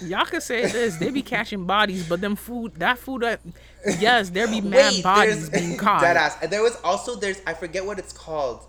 Y'all 0.01 0.25
could 0.25 0.43
say 0.43 0.67
this. 0.71 0.97
They 0.97 1.09
be 1.11 1.21
catching 1.21 1.65
bodies, 1.65 2.07
but 2.07 2.21
them 2.21 2.35
food, 2.35 2.75
that 2.75 2.97
food, 2.97 3.21
that 3.21 3.39
yes, 3.99 4.29
there 4.29 4.47
be 4.47 4.61
mad 4.61 5.01
bodies 5.03 5.49
being 5.49 5.77
caught. 5.77 6.01
Dead 6.01 6.17
ass. 6.17 6.37
And 6.41 6.51
there 6.51 6.61
was 6.63 6.75
also 6.83 7.15
there's 7.15 7.41
I 7.45 7.53
forget 7.53 7.85
what 7.85 7.99
it's 7.99 8.13
called. 8.13 8.65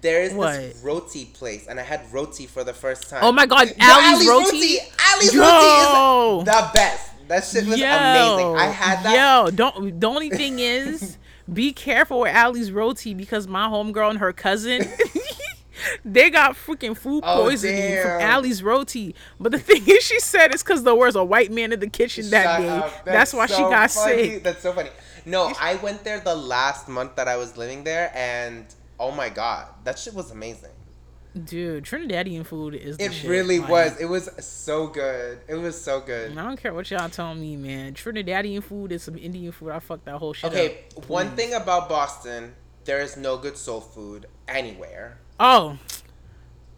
There's 0.00 0.32
What? 0.32 0.52
this 0.52 0.80
roti 0.82 1.26
place, 1.26 1.66
and 1.66 1.78
I 1.78 1.82
had 1.82 2.00
roti 2.12 2.46
for 2.46 2.64
the 2.64 2.72
first 2.72 3.10
time. 3.10 3.20
Oh 3.22 3.32
my 3.32 3.44
God, 3.44 3.68
Yo, 3.68 3.74
Ali's 3.86 4.26
Roti? 4.28 4.78
Ali's 5.12 5.34
Yo! 5.34 5.40
roti 5.42 6.50
is 6.50 6.54
the 6.56 6.70
best. 6.72 7.28
That 7.28 7.44
shit 7.44 7.66
was 7.66 7.78
Yo, 7.78 7.86
amazing. 7.86 8.56
I 8.56 8.72
had 8.72 9.04
that. 9.04 9.44
Yo, 9.44 9.50
don't. 9.50 10.00
The 10.00 10.06
only 10.08 10.30
thing 10.30 10.58
is, 10.58 11.18
be 11.52 11.72
careful 11.72 12.20
with 12.20 12.34
Ali's 12.34 12.72
roti 12.72 13.12
because 13.14 13.46
my 13.46 13.66
homegirl 13.68 14.10
and 14.10 14.18
her 14.20 14.32
cousin. 14.32 14.82
They 16.04 16.30
got 16.30 16.54
freaking 16.56 16.96
food 16.96 17.22
Oh, 17.26 17.42
poisoning 17.44 18.00
from 18.02 18.18
damn. 18.20 18.36
Ali's 18.38 18.62
roti, 18.62 19.14
but 19.38 19.52
the 19.52 19.58
thing 19.68 19.82
is, 19.86 20.02
she 20.04 20.20
said 20.20 20.52
it's 20.52 20.62
because 20.62 20.82
there 20.84 20.94
was 20.94 21.16
a 21.16 21.24
white 21.24 21.50
man 21.50 21.72
in 21.72 21.80
the 21.80 21.88
kitchen 21.88 22.28
that 22.30 22.58
day. 22.60 22.68
up. 22.68 23.04
That's, 23.04 23.32
why 23.34 23.46
she 23.46 23.56
got 23.56 23.90
funny. 23.90 24.28
sick. 24.30 24.42
That's 24.44 24.62
so 24.62 24.72
funny. 24.72 24.90
No, 25.26 25.52
I 25.60 25.74
went 25.76 26.02
there 26.04 26.20
the 26.20 26.34
last 26.34 26.88
month 26.88 27.16
that 27.16 27.28
I 27.28 27.36
was 27.36 27.56
living 27.56 27.84
there, 27.84 28.10
and 28.14 28.64
oh 28.98 29.10
my 29.10 29.28
god, 29.28 29.66
that 29.84 29.98
shit 29.98 30.14
was 30.14 30.30
amazing. 30.30 30.70
Dude, 31.44 31.84
Trinidadian 31.84 32.44
food 32.44 32.74
is. 32.74 32.96
The 32.96 33.04
It 33.04 33.12
shit. 33.12 33.30
really 33.30 33.60
Like, 33.60 33.68
was. 33.70 34.00
It 34.00 34.06
was 34.06 34.28
so 34.44 34.88
good. 34.88 35.38
It 35.46 35.54
was 35.54 35.80
so 35.80 36.00
good. 36.00 36.36
I 36.36 36.42
don't 36.42 36.60
care 36.60 36.74
what 36.74 36.90
y'all 36.90 37.08
telling 37.08 37.40
me, 37.40 37.54
man. 37.56 37.94
Trinidadian 37.94 38.64
food 38.64 38.90
is 38.90 39.04
some 39.04 39.16
Indian 39.16 39.52
food. 39.52 39.70
I 39.70 39.78
fucked 39.78 40.06
that 40.06 40.16
whole 40.16 40.32
shit 40.32 40.46
up. 40.50 40.52
Okay, 40.52 40.78
up. 40.96 41.08
one 41.08 41.28
Please. 41.28 41.36
thing 41.36 41.54
about 41.54 41.88
Boston, 41.88 42.54
there 42.84 43.00
is 43.00 43.16
no 43.16 43.36
good 43.36 43.56
soul 43.56 43.80
food 43.80 44.26
anywhere. 44.48 45.18
Oh. 45.40 45.78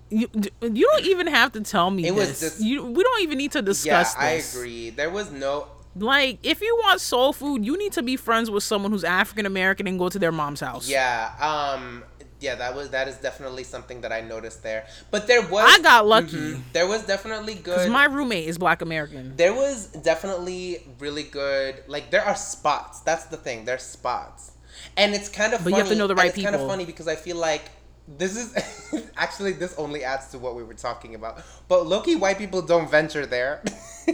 You, 0.09 0.29
you 0.61 0.87
don't 0.93 1.05
even 1.07 1.27
have 1.27 1.53
to 1.53 1.63
tell 1.63 1.91
me 1.91 2.07
It 2.07 2.15
was 2.15 2.29
this. 2.29 2.41
just- 2.41 2.61
you, 2.63 2.85
we 2.85 3.03
don't 3.03 3.23
even 3.23 3.39
need 3.39 3.53
to 3.53 3.63
discuss 3.63 3.87
Yeah, 3.87 3.99
discuss 4.35 4.57
I 4.57 4.59
agree. 4.59 4.91
There 4.91 5.11
was 5.11 5.31
no. 5.31 5.67
Like, 5.97 6.39
if 6.43 6.61
you 6.63 6.79
want 6.85 7.01
soul 7.01 7.33
food, 7.33 7.65
you 7.67 7.77
need 7.79 7.93
to 7.93 8.03
be 8.03 8.17
friends 8.17 8.51
with 8.51 8.63
someone 8.63 8.93
who's 8.93 9.05
African 9.05 9.45
American 9.47 9.87
and 9.87 9.99
go 9.99 10.09
to 10.09 10.19
their 10.19 10.33
mom's 10.33 10.61
house. 10.61 10.89
Yeah, 10.89 11.31
um, 11.41 12.03
yeah, 12.41 12.55
that 12.57 12.75
was 12.75 12.91
that 12.91 13.09
is 13.09 13.17
definitely 13.17 13.65
something 13.65 14.01
that 14.03 14.11
I 14.13 14.21
noticed 14.21 14.63
there. 14.63 14.87
But 15.11 15.27
there 15.27 15.43
was. 15.47 15.65
I 15.67 15.83
got 15.83 16.07
lucky. 16.07 16.37
Mhm. 16.37 16.63
There 16.73 16.87
was 16.87 17.05
definitely 17.05 17.55
Because 17.57 17.85
good. 17.85 17.93
my 17.93 18.05
roommate 18.05 18.49
is 18.49 18.57
black 18.59 18.81
American. 18.83 19.35
there 19.37 19.53
was 19.55 19.87
definitely 19.89 20.87
really 20.99 21.25
good. 21.25 21.83
Like 21.89 22.11
there 22.11 22.25
are 22.25 22.37
spots. 22.37 23.01
That's 23.01 23.25
the 23.27 23.37
thing. 23.39 23.65
There's 23.67 23.83
spots, 23.83 24.53
and 24.97 25.15
it's 25.15 25.29
kind 25.29 25.53
of. 25.55 25.61
But 25.65 25.71
funny, 25.73 25.77
you 25.77 25.83
have 25.83 25.89
to 25.93 25.95
know 25.99 26.07
the 26.07 26.15
right 26.15 26.35
it's 26.35 26.43
kind 26.43 26.55
of 26.55 26.67
funny 26.67 26.85
because 26.87 27.07
I 27.09 27.17
feel 27.17 27.37
like 27.37 27.71
this 28.09 28.37
is 28.37 29.05
actually 29.17 29.53
this 29.53 29.75
only 29.79 30.05
adds 30.05 30.29
to 30.29 30.39
what 30.39 30.57
we 30.57 30.63
were 30.63 30.75
talking 30.75 31.15
about. 31.15 31.43
But 31.69 31.87
Loki, 31.87 32.17
white 32.17 32.39
people 32.39 32.63
don't 32.63 32.91
venture 32.91 33.27
there. 33.27 33.63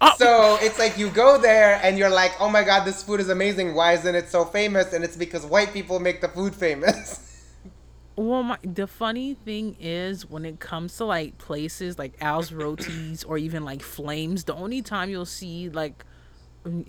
Oh. 0.00 0.14
So 0.16 0.58
it's 0.60 0.78
like 0.78 0.96
you 0.96 1.10
go 1.10 1.38
there 1.38 1.80
and 1.82 1.98
you're 1.98 2.08
like, 2.08 2.32
oh 2.40 2.48
my 2.48 2.62
god, 2.62 2.84
this 2.84 3.02
food 3.02 3.18
is 3.18 3.28
amazing. 3.30 3.74
Why 3.74 3.94
isn't 3.94 4.14
it 4.14 4.28
so 4.28 4.44
famous? 4.44 4.92
And 4.92 5.02
it's 5.02 5.16
because 5.16 5.44
white 5.44 5.72
people 5.72 5.98
make 5.98 6.20
the 6.20 6.28
food 6.28 6.54
famous. 6.54 7.24
Well, 8.16 8.42
my, 8.42 8.58
the 8.64 8.88
funny 8.88 9.34
thing 9.34 9.76
is 9.78 10.28
when 10.28 10.44
it 10.44 10.58
comes 10.58 10.96
to 10.96 11.04
like 11.04 11.38
places 11.38 12.00
like 12.00 12.14
Al's 12.20 12.52
Rotis 12.52 13.22
or 13.22 13.38
even 13.38 13.64
like 13.64 13.80
Flames, 13.80 14.42
the 14.42 14.56
only 14.56 14.82
time 14.82 15.08
you'll 15.08 15.24
see 15.24 15.68
like, 15.68 16.04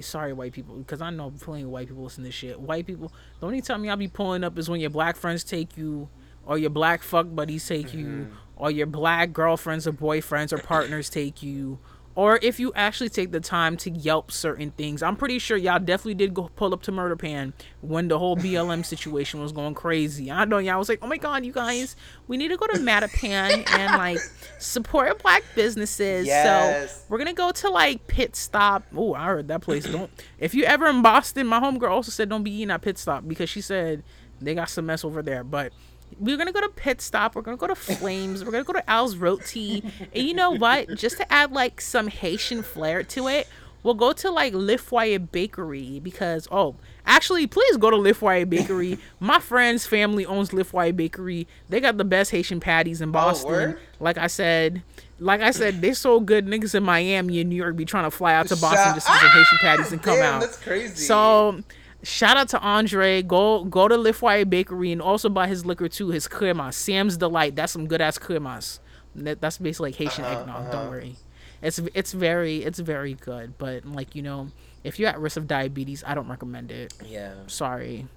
sorry 0.01 0.33
white 0.33 0.53
people, 0.53 0.75
because 0.77 1.01
I 1.01 1.09
know 1.09 1.31
plenty 1.39 1.63
of 1.63 1.69
white 1.69 1.87
people 1.87 2.03
listen 2.03 2.23
to 2.23 2.27
this 2.29 2.35
shit. 2.35 2.59
White 2.59 2.85
people, 2.87 3.11
the 3.39 3.45
only 3.45 3.61
time 3.61 3.83
y'all 3.85 3.95
be 3.95 4.07
pulling 4.07 4.43
up 4.43 4.57
is 4.57 4.69
when 4.69 4.79
your 4.79 4.89
black 4.89 5.15
friends 5.15 5.43
take 5.43 5.77
you, 5.77 6.09
or 6.45 6.57
your 6.57 6.69
black 6.69 7.03
fuck 7.03 7.27
buddies 7.29 7.67
take 7.67 7.93
you, 7.93 8.05
mm-hmm. 8.05 8.35
or 8.55 8.71
your 8.71 8.87
black 8.87 9.33
girlfriends 9.33 9.85
or 9.87 9.93
boyfriends 9.93 10.51
or 10.51 10.57
partners 10.57 11.09
take 11.09 11.43
you. 11.43 11.79
Or 12.19 12.37
if 12.41 12.59
you 12.59 12.73
actually 12.75 13.07
take 13.07 13.31
the 13.31 13.39
time 13.39 13.77
to 13.77 13.89
Yelp 13.89 14.29
certain 14.29 14.71
things, 14.71 15.01
I'm 15.01 15.15
pretty 15.15 15.39
sure 15.39 15.55
y'all 15.55 15.79
definitely 15.79 16.15
did 16.15 16.33
go 16.33 16.49
pull 16.57 16.73
up 16.73 16.81
to 16.81 16.91
Murder 16.91 17.15
Pan 17.15 17.53
when 17.79 18.09
the 18.09 18.19
whole 18.19 18.35
BLM 18.35 18.85
situation 18.85 19.39
was 19.39 19.53
going 19.53 19.73
crazy. 19.73 20.29
I 20.29 20.43
know 20.43 20.57
y'all 20.57 20.79
was 20.79 20.89
like, 20.89 20.99
oh 21.01 21.07
my 21.07 21.15
god, 21.15 21.45
you 21.45 21.53
guys, 21.53 21.95
we 22.27 22.35
need 22.35 22.49
to 22.49 22.57
go 22.57 22.67
to 22.67 22.73
Mattapan 22.79 23.65
and 23.71 23.97
like 23.97 24.19
support 24.57 25.23
black 25.23 25.43
businesses. 25.55 26.27
Yes. 26.27 26.93
So 26.93 27.05
we're 27.07 27.19
gonna 27.19 27.31
go 27.31 27.53
to 27.53 27.69
like 27.69 28.05
Pit 28.07 28.35
Stop. 28.35 28.83
Oh, 28.93 29.13
I 29.13 29.27
heard 29.27 29.47
that 29.47 29.61
place. 29.61 29.85
Don't 29.85 30.11
if 30.39 30.53
you 30.53 30.65
ever 30.65 30.87
in 30.87 31.01
Boston, 31.01 31.47
my 31.47 31.61
homegirl 31.61 31.89
also 31.89 32.11
said 32.11 32.27
don't 32.27 32.43
be 32.43 32.51
eating 32.51 32.71
at 32.71 32.81
Pit 32.81 32.97
Stop 32.97 33.29
because 33.29 33.49
she 33.49 33.61
said 33.61 34.03
they 34.41 34.55
got 34.55 34.69
some 34.69 34.87
mess 34.87 35.05
over 35.05 35.21
there. 35.21 35.45
But 35.45 35.71
we're 36.17 36.37
gonna 36.37 36.51
go 36.51 36.61
to 36.61 36.69
Pit 36.69 37.01
Stop. 37.01 37.35
We're 37.35 37.41
gonna 37.41 37.57
go 37.57 37.67
to 37.67 37.75
Flames. 37.75 38.43
We're 38.43 38.51
gonna 38.51 38.63
go 38.63 38.73
to 38.73 38.89
Al's 38.89 39.15
Roti. 39.15 39.83
And 40.13 40.27
you 40.27 40.33
know 40.33 40.51
what? 40.51 40.95
Just 40.95 41.17
to 41.17 41.31
add 41.31 41.51
like 41.51 41.81
some 41.81 42.07
Haitian 42.07 42.63
flair 42.63 43.03
to 43.03 43.27
it, 43.27 43.47
we'll 43.83 43.93
go 43.93 44.13
to 44.13 44.31
like 44.31 44.53
Le 44.53 44.77
Foyer 44.77 45.19
Bakery 45.19 45.99
because 45.99 46.47
oh, 46.51 46.75
actually, 47.05 47.47
please 47.47 47.77
go 47.77 47.89
to 47.89 47.97
Le 47.97 48.13
Foyer 48.13 48.45
Bakery. 48.45 48.97
My 49.19 49.39
friend's 49.39 49.85
family 49.85 50.25
owns 50.25 50.53
Le 50.53 50.63
Foyer 50.63 50.93
Bakery. 50.93 51.47
They 51.69 51.79
got 51.79 51.97
the 51.97 52.05
best 52.05 52.31
Haitian 52.31 52.59
patties 52.59 53.01
in 53.01 53.09
oh, 53.09 53.13
Boston. 53.13 53.51
word? 53.51 53.79
like 53.99 54.17
I 54.17 54.27
said. 54.27 54.83
Like 55.21 55.41
I 55.41 55.51
said, 55.51 55.81
they 55.81 55.91
so 55.91 56.21
good. 56.21 56.47
Niggas 56.47 56.73
in 56.73 56.83
Miami 56.83 57.41
and 57.41 57.49
New 57.49 57.55
York 57.57 57.75
be 57.75 57.83
trying 57.83 58.05
to 58.05 58.11
fly 58.11 58.33
out 58.33 58.47
to 58.47 58.55
Boston 58.55 58.85
Shut- 58.85 58.95
just 58.95 59.07
to 59.07 59.11
get 59.11 59.19
some 59.19 59.29
Haitian 59.31 59.57
patties 59.57 59.91
and 59.91 60.01
come 60.01 60.15
Damn, 60.15 60.35
out. 60.35 60.39
that's 60.39 60.57
crazy. 60.57 60.95
So 60.95 61.61
shout 62.03 62.37
out 62.37 62.49
to 62.49 62.59
Andre. 62.59 63.21
Go 63.21 63.63
go 63.65 63.87
to 63.87 63.97
Le 63.97 64.13
Foyer 64.13 64.45
Bakery 64.45 64.91
and 64.91 65.01
also 65.01 65.29
buy 65.29 65.47
his 65.47 65.65
liquor 65.65 65.87
too. 65.89 66.09
His 66.09 66.27
cremas, 66.27 66.73
Sam's 66.73 67.17
Delight. 67.17 67.55
That's 67.55 67.71
some 67.73 67.87
good 67.87 68.01
ass 68.01 68.17
cremas. 68.17 68.79
That, 69.15 69.41
that's 69.41 69.57
basically 69.57 69.89
like 69.89 69.95
Haitian 69.97 70.23
Uh-huh, 70.25 70.39
eggnog. 70.41 70.71
Don't 70.71 70.89
worry. 70.89 71.15
It's 71.61 71.79
it's 71.93 72.13
very 72.13 72.57
it's 72.63 72.79
very 72.79 73.13
good. 73.15 73.57
But 73.57 73.85
like 73.85 74.15
you 74.15 74.21
know, 74.21 74.49
if 74.83 74.99
you're 74.99 75.09
at 75.09 75.19
risk 75.19 75.37
of 75.37 75.47
diabetes, 75.47 76.03
I 76.05 76.13
don't 76.13 76.27
recommend 76.29 76.71
it. 76.71 76.93
yeah. 77.05 77.33
Sorry. 77.47 78.07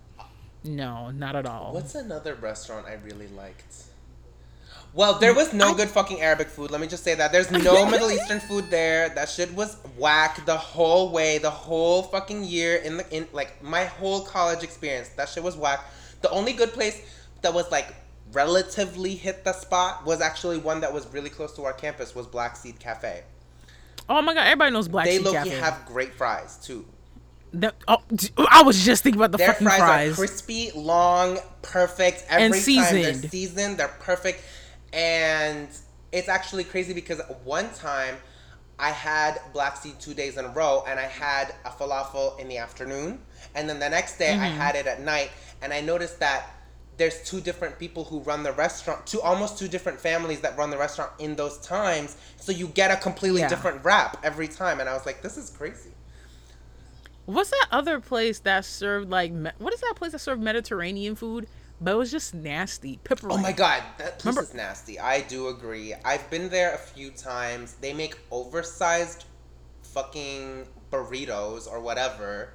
No, 0.65 1.11
not 1.11 1.35
at 1.35 1.45
all. 1.45 1.73
What's 1.75 1.97
another 1.97 2.35
restaurant 2.37 2.87
I 2.87 2.95
really 3.05 3.27
liked? 3.29 3.75
Well, 4.95 5.19
there 5.19 5.33
was 5.35 5.55
no 5.55 5.73
good 5.75 5.89
fucking 5.89 6.21
Arabic 6.21 6.49
food. 6.49 6.71
Let 6.71 6.81
me 6.81 6.87
just 6.87 7.03
say 7.03 7.15
that. 7.15 7.33
There's 7.33 7.51
no 7.51 7.89
Middle 7.89 8.11
Eastern 8.11 8.41
food 8.41 8.71
there. 8.71 9.09
That 9.09 9.29
shit 9.31 9.53
was 9.55 9.77
whack 9.97 10.45
the 10.45 10.57
whole 10.57 11.11
way, 11.11 11.39
the 11.39 11.51
whole 11.51 12.03
fucking 12.03 12.45
year 12.45 12.77
in 12.77 12.99
the 12.99 13.17
in 13.17 13.27
like 13.33 13.63
my 13.63 13.85
whole 13.87 14.23
college 14.23 14.63
experience. 14.63 15.09
That 15.11 15.29
shit 15.31 15.43
was 15.43 15.57
whack. 15.57 15.81
The 16.21 16.31
only 16.31 16.53
good 16.53 16.73
place 16.75 17.01
that 17.41 17.55
was 17.55 17.71
like 17.71 17.95
relatively 18.33 19.15
hit 19.15 19.45
the 19.45 19.53
spot 19.55 20.05
was 20.05 20.21
actually 20.21 20.59
one 20.59 20.81
that 20.81 20.93
was 20.93 21.07
really 21.13 21.31
close 21.31 21.55
to 21.57 21.63
our 21.65 21.73
campus 21.73 22.15
was 22.15 22.27
Black 22.27 22.57
Seed 22.57 22.79
Cafe. 22.79 23.23
oh 24.11 24.21
my 24.23 24.35
god, 24.35 24.43
everybody 24.43 24.73
knows 24.73 24.89
Black 24.89 25.07
Seed 25.07 25.25
Cafe. 25.25 25.49
They 25.51 25.57
have 25.57 25.85
great 25.87 26.13
fries 26.15 26.59
too. 26.63 26.85
The- 27.55 27.75
oh, 27.89 27.99
I 28.51 28.63
was 28.63 28.83
just 28.85 29.03
thinking 29.03 29.21
about 29.21 29.33
the 29.33 29.39
Their 29.39 29.49
fucking 29.53 29.67
fries, 29.67 29.79
fries. 29.79 30.13
are 30.13 30.15
crispy, 30.17 30.71
long, 30.75 31.39
perfect. 31.63 32.25
Every 32.29 32.45
And 32.45 32.55
time 32.55 32.63
they're 32.63 33.13
seasoned. 33.15 33.31
seasoned, 33.31 33.77
they're 33.79 33.89
perfect. 33.89 34.43
And 34.93 35.69
it's 36.13 36.29
actually 36.29 36.65
crazy 36.65 36.93
because 36.95 37.21
one 37.45 37.73
time 37.75 38.17
I 38.79 38.91
had 38.91 39.41
black 39.53 39.77
seed 39.77 40.01
two 40.01 40.15
days 40.15 40.37
in 40.37 40.45
a 40.45 40.49
row, 40.49 40.85
and 40.87 40.99
I 40.99 41.05
had 41.07 41.55
a 41.65 41.71
falafel 41.71 42.39
in 42.39 42.49
the 42.49 42.59
afternoon, 42.59 43.21
and 43.55 43.69
then 43.69 43.79
the 43.79 43.89
next 43.89 44.19
day 44.19 44.35
I 44.41 44.47
Mm-hmm. 44.47 44.49
had 44.49 44.75
it 44.77 44.87
at 44.87 45.01
night, 45.01 45.31
and 45.63 45.73
I 45.73 45.81
noticed 45.81 46.19
that 46.21 46.47
there's 46.97 47.23
two 47.23 47.41
different 47.41 47.79
people 47.79 48.05
who 48.05 48.21
run 48.21 48.43
the 48.43 48.53
restaurant, 48.53 49.07
two 49.07 49.21
almost 49.23 49.59
two 49.59 49.69
different 49.69 50.01
families 50.01 50.41
that 50.41 50.57
run 50.59 50.71
the 50.71 50.79
restaurant 50.79 51.13
in 51.19 51.37
those 51.37 51.59
times. 51.61 52.17
So 52.39 52.53
you 52.53 52.69
get 52.69 52.91
a 52.91 52.97
completely 52.97 53.43
Yeah. 53.43 53.45
different 53.45 53.85
wrap 53.85 54.19
every 54.25 54.49
time, 54.49 54.81
and 54.81 54.89
I 54.89 54.95
was 54.95 55.07
like, 55.07 55.23
this 55.23 55.37
is 55.39 55.51
crazy. 55.51 55.91
What's 57.25 57.51
that 57.51 57.69
other 57.71 58.01
place 58.01 58.41
that 58.41 58.65
served 58.65 59.09
like 59.11 59.33
what 59.59 59.73
is 59.73 59.81
that 59.81 59.95
place 59.97 60.13
that 60.13 60.19
served 60.21 60.43
Mediterranean 60.43 61.15
food? 61.15 61.49
But 61.83 61.95
it 61.95 61.97
was 61.97 62.11
just 62.11 62.35
nasty. 62.35 63.01
Pepper. 63.03 63.29
Oh 63.31 63.39
my 63.39 63.53
god, 63.53 63.83
that 63.99 64.19
place 64.19 64.35
Remember- 64.35 64.43
is 64.43 64.55
nasty. 64.55 65.01
I 65.01 65.21
do 65.23 65.49
agree. 65.49 65.95
I've 66.05 66.29
been 66.31 66.49
there 66.49 66.75
a 66.75 66.79
few 66.79 67.11
times. 67.11 67.75
They 67.81 67.93
make 67.93 68.19
oversized 68.31 69.25
fucking 69.83 70.67
burritos 70.91 71.67
or 71.71 71.81
whatever 71.81 72.51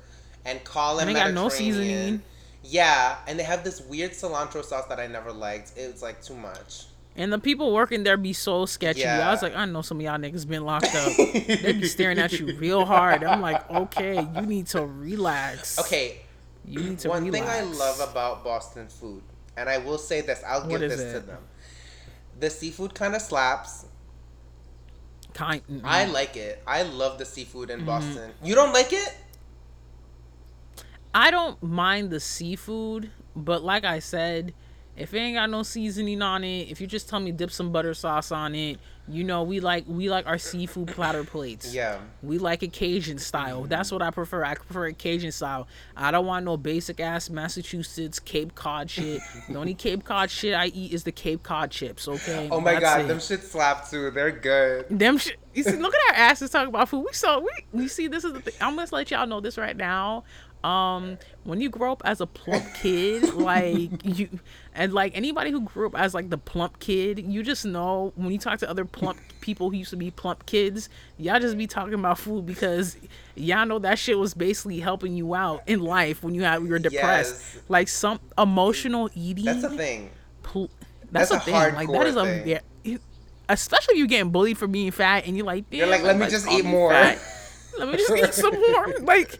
and 0.45 0.63
call 0.63 0.97
them 0.97 1.07
And 1.07 1.15
they 1.15 1.19
got 1.19 1.33
no 1.33 1.49
seasoning. 1.49 2.21
Yeah, 2.63 3.17
and 3.27 3.39
they 3.39 3.43
have 3.43 3.63
this 3.63 3.81
weird 3.81 4.11
cilantro 4.11 4.63
sauce 4.63 4.85
that 4.87 4.99
I 4.99 5.07
never 5.07 5.31
liked. 5.31 5.73
It 5.77 5.91
was 5.91 6.01
like 6.01 6.21
too 6.23 6.35
much. 6.35 6.85
And 7.15 7.33
the 7.33 7.39
people 7.39 7.73
working 7.73 8.03
there 8.03 8.15
be 8.15 8.33
so 8.33 8.65
sketchy. 8.65 9.01
Yeah. 9.01 9.27
I 9.27 9.31
was 9.31 9.41
like, 9.41 9.55
I 9.55 9.65
know 9.65 9.81
some 9.81 9.97
of 9.97 10.03
y'all 10.03 10.17
niggas 10.17 10.47
been 10.47 10.63
locked 10.63 10.93
up. 10.93 11.11
they 11.17 11.73
be 11.73 11.87
staring 11.87 12.19
at 12.19 12.31
you 12.39 12.55
real 12.57 12.85
hard. 12.85 13.23
I'm 13.23 13.41
like, 13.41 13.69
okay, 13.71 14.27
you 14.35 14.41
need 14.41 14.67
to 14.67 14.85
relax. 14.85 15.79
Okay, 15.79 16.21
You 16.67 16.81
need 16.83 16.99
to 16.99 17.09
one 17.09 17.23
relax. 17.23 17.31
thing 17.31 17.47
I 17.49 17.61
love 17.61 17.99
about 18.09 18.43
Boston 18.43 18.87
food, 18.89 19.23
and 19.55 19.69
I 19.69 19.77
will 19.77 19.97
say 19.97 20.21
this, 20.21 20.43
I'll 20.45 20.67
What 20.67 20.81
give 20.81 20.83
is 20.83 20.97
this 20.97 21.13
to 21.13 21.19
them. 21.21 21.43
The 22.39 22.49
seafood 22.49 22.93
kind 22.93 23.15
of 23.15 23.21
slaps. 23.21 23.85
kind. 25.33 25.61
mm-mm. 25.69 25.81
I 25.83 26.05
like 26.05 26.35
it. 26.35 26.61
I 26.67 26.83
love 26.83 27.17
the 27.17 27.25
seafood 27.25 27.69
Mm-hmm. 27.69 27.79
in 27.79 27.85
Boston. 27.85 28.31
You 28.43 28.55
don't 28.55 28.73
like 28.73 28.91
it? 28.93 29.15
I 31.13 31.31
don't 31.31 31.61
mind 31.63 32.11
the 32.11 32.19
seafood, 32.19 33.11
but 33.35 33.63
like 33.63 33.85
I 33.85 33.99
said, 33.99 34.53
if 34.97 35.13
it 35.13 35.19
ain't 35.19 35.35
got 35.35 35.49
no 35.49 35.63
seasoning 35.63 36.21
on 36.21 36.43
it, 36.43 36.69
if 36.69 36.81
you 36.81 36.87
just 36.87 37.07
tell 37.07 37.19
me 37.19 37.31
dip 37.31 37.51
some 37.51 37.71
butter 37.71 37.93
sauce 37.93 38.31
on 38.31 38.55
it, 38.55 38.79
you 39.09 39.23
know 39.23 39.43
we 39.43 39.59
like 39.61 39.85
we 39.87 40.09
like 40.09 40.27
our 40.27 40.37
seafood 40.37 40.89
platter 40.89 41.23
plates. 41.23 41.73
Yeah. 41.73 41.99
We 42.21 42.39
like 42.39 42.63
it 42.63 42.73
Cajun 42.73 43.19
style. 43.19 43.63
That's 43.63 43.91
what 43.91 44.01
I 44.01 44.11
prefer. 44.11 44.43
I 44.43 44.55
prefer 44.55 44.87
it 44.87 44.97
Cajun 44.97 45.31
style. 45.31 45.67
I 45.95 46.11
don't 46.11 46.25
want 46.25 46.43
no 46.43 46.57
basic 46.57 46.99
ass 46.99 47.29
Massachusetts 47.29 48.19
Cape 48.19 48.55
Cod 48.55 48.89
shit. 48.89 49.21
the 49.47 49.55
only 49.55 49.73
Cape 49.75 50.03
Cod 50.03 50.29
shit 50.29 50.53
I 50.53 50.67
eat 50.67 50.91
is 50.91 51.03
the 51.03 51.13
Cape 51.13 51.43
Cod 51.43 51.71
chips. 51.71 52.07
Okay. 52.07 52.49
Oh 52.51 52.59
my 52.59 52.73
That's 52.73 52.83
god, 52.83 53.01
it. 53.01 53.07
them 53.07 53.19
shit 53.19 53.43
slap 53.43 53.89
too. 53.89 54.11
They're 54.11 54.31
good. 54.31 54.87
Them 54.89 55.17
shit. 55.17 55.37
You 55.53 55.63
see, 55.63 55.77
look 55.77 55.93
at 55.93 56.15
our 56.15 56.15
asses 56.29 56.49
talking 56.49 56.69
about 56.69 56.89
food. 56.89 57.05
We 57.05 57.13
so 57.13 57.39
we 57.39 57.49
we 57.71 57.87
see 57.87 58.07
this 58.07 58.23
is 58.23 58.33
the 58.33 58.41
thing. 58.41 58.53
I'm 58.59 58.75
gonna 58.75 58.89
let 58.91 59.09
y'all 59.09 59.25
know 59.25 59.39
this 59.39 59.57
right 59.57 59.77
now. 59.77 60.23
Um, 60.63 61.17
when 61.43 61.61
you 61.61 61.69
grow 61.69 61.91
up 61.91 62.01
as 62.03 62.19
a 62.19 62.25
plump 62.27 62.65
kid, 62.73 63.33
like 63.33 63.91
you, 64.03 64.27
and 64.73 64.91
like 64.93 65.15
anybody 65.15 65.51
who 65.51 65.61
grew 65.61 65.87
up 65.87 65.97
as 65.97 66.13
like 66.13 66.29
the 66.29 66.37
plump 66.37 66.79
kid, 66.79 67.19
you 67.19 67.43
just 67.43 67.65
know 67.65 68.11
when 68.15 68.31
you 68.31 68.37
talk 68.39 68.59
to 68.59 68.69
other 68.69 68.83
plump 68.83 69.19
people 69.39 69.69
who 69.69 69.77
used 69.77 69.91
to 69.91 69.95
be 69.95 70.11
plump 70.11 70.45
kids, 70.45 70.89
y'all 71.17 71.39
just 71.39 71.57
be 71.57 71.67
talking 71.67 71.93
about 71.93 72.17
food 72.19 72.45
because 72.45 72.97
y'all 73.35 73.65
know 73.65 73.79
that 73.79 73.97
shit 73.99 74.17
was 74.17 74.33
basically 74.33 74.79
helping 74.79 75.15
you 75.15 75.35
out 75.35 75.61
in 75.67 75.79
life 75.79 76.23
when 76.23 76.33
you 76.35 76.43
had 76.43 76.61
you 76.61 76.69
were 76.69 76.79
depressed. 76.79 77.41
Yes. 77.53 77.63
Like 77.69 77.87
some 77.87 78.19
emotional 78.37 79.09
eating 79.15 79.45
That's 79.45 79.63
a 79.63 79.69
thing. 79.69 80.09
pl- 80.43 80.71
that's, 81.11 81.29
That's 81.29 81.47
a 81.47 81.51
a 81.51 81.53
thing. 81.53 81.75
Like 81.75 81.87
that 81.89 82.07
a 82.07 82.23
thing. 82.25 82.47
yeah, 82.47 82.97
especially 83.49 83.97
you're 83.97 84.07
getting 84.07 84.31
bullied 84.31 84.57
for 84.57 84.67
being 84.67 84.91
fat 84.91 85.25
and 85.25 85.37
you're 85.37 85.45
like, 85.45 85.65
You're 85.71 85.87
like, 85.87 86.03
let 86.03 86.15
me 86.15 86.23
like, 86.23 86.31
just 86.31 86.49
eat 86.49 86.65
more. 86.65 86.91
Let 87.77 87.89
me 87.89 87.97
just 87.97 88.11
eat 88.11 88.33
some 88.33 88.55
more. 88.59 88.87
Like, 89.01 89.37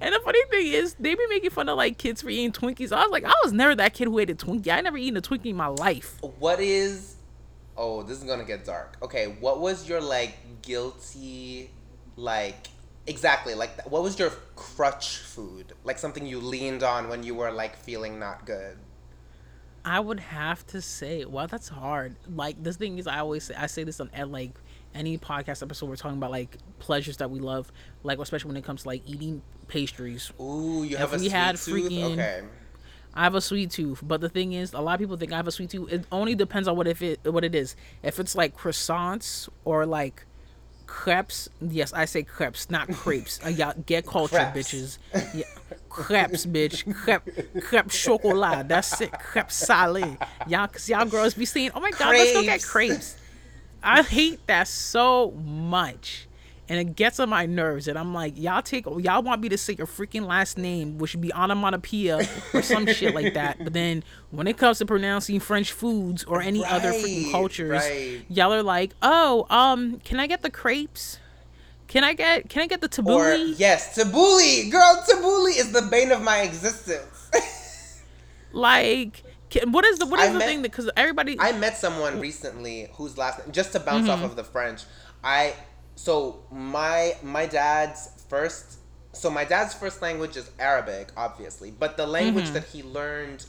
and 0.00 0.14
the 0.14 0.20
funny 0.20 0.44
thing 0.50 0.66
is, 0.68 0.94
they 0.98 1.14
be 1.14 1.26
making 1.28 1.50
fun 1.50 1.68
of 1.68 1.76
like 1.76 1.98
kids 1.98 2.22
for 2.22 2.30
eating 2.30 2.52
Twinkies. 2.52 2.92
I 2.92 3.02
was 3.02 3.10
like, 3.10 3.24
I 3.24 3.34
was 3.44 3.52
never 3.52 3.74
that 3.76 3.94
kid 3.94 4.06
who 4.08 4.18
ate 4.18 4.30
a 4.30 4.34
Twinkie. 4.34 4.68
I 4.68 4.80
never 4.80 4.96
eaten 4.96 5.16
a 5.16 5.22
Twinkie 5.22 5.46
in 5.46 5.56
my 5.56 5.68
life. 5.68 6.18
What 6.38 6.60
is 6.60 7.16
Oh, 7.82 8.02
this 8.02 8.18
is 8.18 8.24
gonna 8.24 8.44
get 8.44 8.66
dark. 8.66 8.98
Okay, 9.00 9.36
what 9.40 9.58
was 9.58 9.88
your 9.88 10.02
like 10.02 10.36
guilty 10.60 11.70
like 12.16 12.68
exactly 13.06 13.54
like 13.54 13.82
what 13.86 14.02
was 14.02 14.18
your 14.18 14.28
crutch 14.54 15.16
food? 15.16 15.72
Like 15.84 15.98
something 15.98 16.26
you 16.26 16.40
leaned 16.40 16.82
on 16.82 17.08
when 17.08 17.22
you 17.22 17.34
were 17.34 17.50
like 17.50 17.76
feeling 17.76 18.18
not 18.18 18.44
good. 18.44 18.76
I 19.82 19.98
would 19.98 20.20
have 20.20 20.66
to 20.68 20.82
say, 20.82 21.24
well, 21.24 21.46
that's 21.46 21.68
hard. 21.68 22.16
Like 22.28 22.62
this 22.62 22.76
thing 22.76 22.98
is, 22.98 23.06
I 23.06 23.20
always 23.20 23.44
say, 23.44 23.54
I 23.54 23.66
say 23.66 23.84
this 23.84 23.98
on 23.98 24.10
at 24.12 24.30
like 24.30 24.52
any 24.94 25.16
podcast 25.16 25.62
episode. 25.62 25.88
We're 25.88 25.96
talking 25.96 26.18
about 26.18 26.32
like 26.32 26.58
pleasures 26.80 27.16
that 27.16 27.30
we 27.30 27.38
love, 27.38 27.72
like 28.02 28.18
especially 28.18 28.48
when 28.48 28.58
it 28.58 28.64
comes 28.64 28.82
to 28.82 28.88
like 28.88 29.02
eating 29.06 29.40
pastries. 29.70 30.32
Ooh, 30.40 30.84
you 30.84 30.94
If 30.96 30.98
have 31.00 31.12
a 31.12 31.16
we 31.16 31.18
sweet 31.20 31.32
had 31.32 31.56
tooth? 31.56 31.90
freaking- 31.90 32.12
Okay. 32.12 32.42
I 33.14 33.24
have 33.24 33.34
a 33.34 33.40
sweet 33.40 33.70
tooth, 33.72 34.00
but 34.02 34.20
the 34.20 34.28
thing 34.28 34.52
is, 34.52 34.72
a 34.72 34.80
lot 34.80 34.94
of 34.94 35.00
people 35.00 35.16
think 35.16 35.32
I 35.32 35.36
have 35.36 35.48
a 35.48 35.50
sweet 35.50 35.70
tooth. 35.70 35.92
It 35.92 36.04
only 36.12 36.34
depends 36.36 36.68
on 36.68 36.76
what 36.76 36.86
if 36.86 37.02
it 37.02 37.18
what 37.24 37.42
it 37.44 37.54
is. 37.56 37.74
If 38.04 38.20
it's 38.20 38.36
like 38.36 38.56
croissants 38.56 39.48
or 39.64 39.84
like 39.84 40.24
crepes, 40.86 41.48
yes, 41.60 41.92
I 41.92 42.04
say 42.04 42.22
crepes, 42.22 42.70
not 42.70 42.88
crepes. 42.92 43.40
Uh, 43.44 43.48
y'all 43.48 43.74
get 43.84 44.06
culture, 44.06 44.36
Crepes. 44.52 44.72
bitches. 44.72 44.98
Yeah, 45.34 45.44
crepes, 45.88 46.46
bitch. 46.46 46.84
Crepe, 46.94 47.62
crepe 47.64 47.88
chocolat. 47.90 48.68
That's 48.68 49.00
it. 49.00 49.10
Crepe 49.12 49.48
salé. 49.48 50.16
Y'all, 50.46 50.68
cause 50.68 50.88
y'all 50.88 51.04
girls 51.04 51.34
be 51.34 51.44
saying, 51.46 51.72
"Oh 51.74 51.80
my 51.80 51.90
god, 51.90 52.10
let's 52.14 52.32
go 52.32 52.42
get 52.42 52.62
Crepes. 52.62 52.70
crepes." 52.70 53.16
I 53.82 54.02
hate 54.02 54.46
that 54.46 54.68
so 54.68 55.32
much. 55.32 56.28
And 56.70 56.78
it 56.78 56.94
gets 56.94 57.18
on 57.18 57.28
my 57.28 57.46
nerves, 57.46 57.88
and 57.88 57.98
I'm 57.98 58.14
like, 58.14 58.38
y'all 58.38 58.62
take, 58.62 58.86
y'all 58.86 59.22
want 59.24 59.40
me 59.42 59.48
to 59.48 59.58
say 59.58 59.74
your 59.76 59.88
freaking 59.88 60.24
last 60.24 60.56
name, 60.56 60.98
which 60.98 61.14
would 61.14 61.20
be 61.20 61.32
onomatopoeia 61.34 62.20
or 62.54 62.62
some 62.62 62.86
shit 62.94 63.12
like 63.12 63.34
that. 63.34 63.58
But 63.58 63.72
then 63.72 64.04
when 64.30 64.46
it 64.46 64.56
comes 64.56 64.78
to 64.78 64.86
pronouncing 64.86 65.40
French 65.40 65.72
foods 65.72 66.22
or 66.22 66.40
any 66.40 66.64
other 66.64 66.92
freaking 66.92 67.32
cultures, 67.32 67.72
right. 67.72 68.22
y'all 68.28 68.52
are 68.54 68.62
like, 68.62 68.92
oh, 69.02 69.46
um, 69.50 69.98
can 70.04 70.20
I 70.20 70.28
get 70.28 70.42
the 70.42 70.50
crepes? 70.50 71.18
Can 71.88 72.04
I 72.04 72.14
get, 72.14 72.48
can 72.48 72.62
I 72.62 72.66
get 72.68 72.80
the 72.80 73.02
Or 73.04 73.34
yes, 73.34 73.98
tabbouleh. 73.98 74.70
Girl, 74.70 75.04
tabbouleh 75.10 75.58
is 75.58 75.72
the 75.72 75.88
bane 75.90 76.12
of 76.12 76.22
my 76.22 76.42
existence. 76.42 77.30
Like, 78.52 79.22
can, 79.48 79.72
what 79.72 79.84
is 79.84 79.98
the, 79.98 80.06
what 80.06 80.20
is 80.20 80.28
I 80.30 80.32
the 80.32 80.38
met- 80.38 80.48
thing 80.48 80.62
that, 80.62 80.70
because 80.70 80.90
everybody, 80.96 81.36
I 81.38 81.52
met 81.52 81.76
someone 81.76 82.20
recently 82.20 82.88
whose 82.94 83.16
last 83.18 83.40
just 83.52 83.72
to 83.72 83.80
bounce 83.80 84.08
Mm-hmm. 84.08 84.24
off 84.24 84.30
of 84.30 84.36
the 84.36 84.44
French. 84.44 84.82
I 85.22 85.54
so 86.04 86.14
my 86.50 87.14
my 87.22 87.44
dad's 87.44 88.08
first 88.28 88.78
so 89.12 89.28
my 89.28 89.44
dad's 89.44 89.74
first 89.74 90.00
language 90.00 90.36
is 90.36 90.50
Arabic, 90.58 91.08
obviously, 91.16 91.70
but 91.72 91.96
the 91.98 92.06
language 92.06 92.44
Mm-hmm. 92.46 92.54
that 92.54 92.64
he 92.64 92.82
learned 92.82 93.44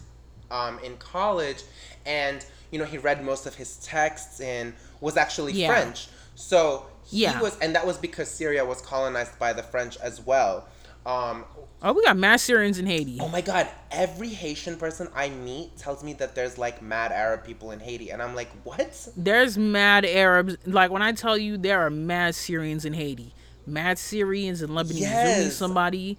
um, 0.49 0.79
in 0.79 0.97
college, 0.97 1.61
and 2.05 2.43
you 2.71 2.79
know 2.79 2.83
he 2.85 2.97
read 2.97 3.23
most 3.23 3.45
of 3.45 3.55
his 3.55 3.77
texts 3.77 4.39
in 4.41 4.73
was 4.99 5.15
actually 5.17 5.53
Yeah. 5.53 5.67
French. 5.67 6.09
So 6.35 6.87
he 7.05 7.21
Yeah. 7.21 7.39
was, 7.39 7.57
and 7.59 7.73
that 7.75 7.85
was 7.85 7.97
because 7.97 8.29
Syria 8.29 8.65
was 8.65 8.81
colonized 8.81 9.37
by 9.39 9.53
the 9.53 9.63
French 9.63 9.95
as 9.97 10.19
well. 10.19 10.67
Um, 11.05 11.45
oh, 11.81 11.93
we 11.93 12.03
got 12.03 12.17
mass 12.17 12.43
Syrians 12.43 12.79
in 12.79 12.85
Haiti. 12.85 13.17
Oh 13.19 13.27
my 13.29 13.41
god, 13.41 13.67
every 13.89 14.29
Haitian 14.29 14.77
person 14.77 15.07
I 15.15 15.29
meet 15.29 15.77
tells 15.77 16.03
me 16.03 16.13
that 16.13 16.35
there's 16.35 16.57
like 16.57 16.81
mad 16.81 17.11
Arab 17.11 17.43
people 17.43 17.71
in 17.71 17.79
Haiti. 17.79 18.09
And 18.11 18.21
I'm 18.21 18.35
like, 18.35 18.49
what? 18.63 19.09
There's 19.15 19.57
mad 19.57 20.05
Arabs. 20.05 20.57
Like 20.65 20.91
when 20.91 21.01
I 21.01 21.11
tell 21.13 21.37
you 21.37 21.57
there 21.57 21.81
are 21.81 21.89
mad 21.89 22.35
Syrians 22.35 22.85
in 22.85 22.93
Haiti, 22.93 23.33
mad 23.65 23.97
Syrians 23.97 24.61
and 24.61 24.71
Lebanese. 24.71 25.01
Yes. 25.01 25.55
somebody, 25.55 26.17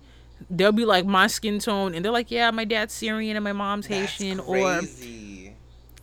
they'll 0.51 0.73
be 0.73 0.85
like 0.85 1.07
my 1.07 1.27
skin 1.27 1.59
tone, 1.59 1.95
and 1.95 2.05
they're 2.05 2.13
like, 2.13 2.31
yeah, 2.31 2.51
my 2.51 2.65
dad's 2.65 2.93
Syrian 2.93 3.37
and 3.37 3.45
my 3.45 3.53
mom's 3.53 3.87
Haitian, 3.87 4.39
That's 4.39 4.49
or 4.49 4.81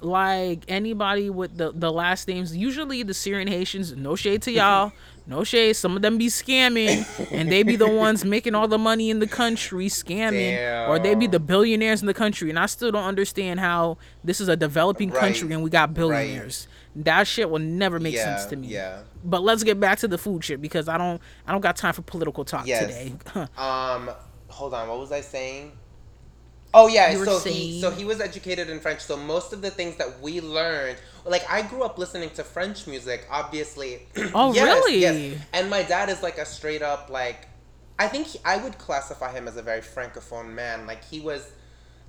like 0.02 0.64
anybody 0.68 1.30
with 1.30 1.58
the 1.58 1.72
the 1.74 1.92
last 1.92 2.28
names. 2.28 2.56
Usually 2.56 3.04
the 3.04 3.14
Syrian 3.14 3.48
Haitians. 3.48 3.96
No 3.96 4.16
shade 4.16 4.42
to 4.44 4.52
y'all. 4.52 4.92
No 5.30 5.44
shade. 5.44 5.74
Some 5.74 5.96
of 5.96 6.02
them 6.02 6.18
be 6.18 6.26
scamming, 6.26 7.06
and 7.32 7.52
they 7.52 7.62
be 7.62 7.76
the 7.76 7.88
ones 7.92 8.26
making 8.26 8.56
all 8.56 8.68
the 8.68 8.80
money 8.80 9.12
in 9.12 9.20
the 9.20 9.28
country 9.28 9.86
scamming, 9.86 10.90
or 10.90 10.98
they 10.98 11.14
be 11.14 11.28
the 11.28 11.40
billionaires 11.40 12.02
in 12.02 12.08
the 12.08 12.16
country. 12.16 12.50
And 12.50 12.58
I 12.58 12.66
still 12.66 12.92
don't 12.92 13.04
understand 13.04 13.60
how 13.60 14.00
this 14.24 14.42
is 14.42 14.48
a 14.48 14.56
developing 14.56 15.12
country 15.12 15.54
and 15.54 15.62
we 15.62 15.70
got 15.70 15.94
billionaires. 15.94 16.68
That 16.96 17.28
shit 17.28 17.48
will 17.48 17.60
never 17.60 18.00
make 18.00 18.16
yeah, 18.16 18.38
sense 18.38 18.50
to 18.50 18.56
me. 18.56 18.70
Yeah. 18.70 19.04
But 19.24 19.44
let's 19.44 19.64
get 19.64 19.80
back 19.80 20.00
to 20.00 20.08
the 20.08 20.18
food 20.18 20.44
shit 20.44 20.62
because 20.62 20.90
I 20.90 20.98
don't 20.98 21.22
I 21.46 21.52
don't 21.52 21.62
got 21.62 21.76
time 21.76 21.94
for 21.94 22.02
political 22.02 22.44
talk 22.44 22.66
Yes. 22.66 22.82
today. 22.82 23.14
Um, 23.58 24.10
hold 24.48 24.74
on, 24.74 24.90
what 24.90 25.00
was 25.00 25.12
I 25.12 25.22
saying? 25.22 25.74
Oh 26.74 26.88
yeah, 26.88 27.12
You 27.12 27.20
were 27.20 27.26
so 27.26 27.40
he 27.50 27.80
so 27.80 27.92
he 27.92 28.04
was 28.04 28.20
educated 28.20 28.70
in 28.70 28.80
French. 28.80 29.02
So 29.02 29.16
most 29.16 29.54
of 29.54 29.62
the 29.62 29.70
things 29.70 29.96
that 29.98 30.20
we 30.22 30.42
learned, 30.42 30.98
like 31.26 31.50
I 31.50 31.62
grew 31.62 31.84
up 31.84 31.98
listening 31.98 32.30
to 32.32 32.44
French 32.44 32.88
music, 32.88 33.28
obviously. 33.30 34.08
Oh, 34.34 34.54
really? 34.54 35.00
Yes. 35.00 35.40
And 35.54 35.70
my 35.70 35.84
dad 35.84 36.10
is 36.10 36.22
like 36.22 36.38
a 36.38 36.46
straight 36.46 36.82
up 36.82 37.10
like, 37.10 37.48
I 37.98 38.08
think 38.08 38.28
he, 38.28 38.40
I 38.46 38.58
would 38.58 38.78
classify 38.78 39.32
him 39.32 39.48
as 39.48 39.58
a 39.58 39.62
very 39.62 39.82
francophone 39.82 40.54
man. 40.54 40.86
Like 40.86 41.04
he 41.04 41.20
was 41.20 41.52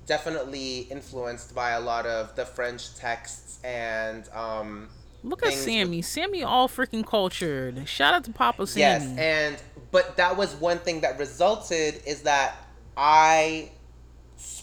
definitely 0.05 0.81
influenced 0.91 1.55
by 1.55 1.71
a 1.71 1.79
lot 1.79 2.05
of 2.05 2.35
the 2.35 2.45
French 2.45 2.95
texts 2.95 3.59
and 3.63 4.27
um. 4.33 4.89
Look 5.23 5.45
at 5.45 5.53
Sammy. 5.53 6.01
Sammy 6.01 6.41
all 6.43 6.67
freaking 6.67 7.05
cultured. 7.05 7.87
Shout 7.87 8.15
out 8.15 8.23
to 8.23 8.31
Papa 8.31 8.65
Sammy. 8.65 8.81
Yes, 8.81 9.17
and 9.19 9.57
but 9.91 10.17
that 10.17 10.35
was 10.35 10.55
one 10.55 10.79
thing 10.79 11.01
that 11.01 11.19
resulted 11.19 12.01
is 12.07 12.23
that 12.23 12.55
I 12.97 13.71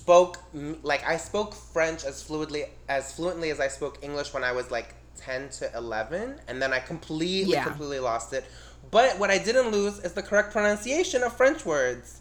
spoke 0.09 0.39
like 0.83 1.07
I 1.07 1.19
spoke 1.19 1.53
French 1.55 2.03
as 2.05 2.25
fluidly 2.27 2.63
as 2.89 3.13
fluently 3.13 3.51
as 3.51 3.61
I 3.61 3.69
spoke 3.69 3.99
English 4.01 4.33
when 4.33 4.43
I 4.43 4.53
was 4.53 4.71
like 4.71 4.95
10 5.17 5.51
to 5.59 5.71
11 5.77 6.41
and 6.49 6.63
then 6.63 6.73
I 6.73 6.79
completely 6.79 7.53
Yeah. 7.53 7.65
completely 7.65 7.99
lost 7.99 8.33
it. 8.33 8.45
But 8.91 9.19
what 9.19 9.31
I 9.31 9.37
didn't 9.37 9.71
lose 9.71 9.99
is 9.99 10.13
the 10.15 10.23
correct 10.23 10.51
pronunciation 10.53 11.23
of 11.23 11.37
French 11.37 11.67
words. 11.67 12.21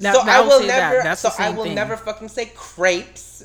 Now- 0.00 0.14
so 0.14 0.22
now 0.22 0.42
I 0.42 0.46
will 0.46 0.60
that. 0.60 0.66
never 1.02 1.16
so 1.16 1.30
I 1.38 1.50
will 1.50 1.64
thing. 1.64 1.74
never 1.74 1.96
fucking 1.98 2.28
say 2.28 2.46
crepes. 2.56 3.44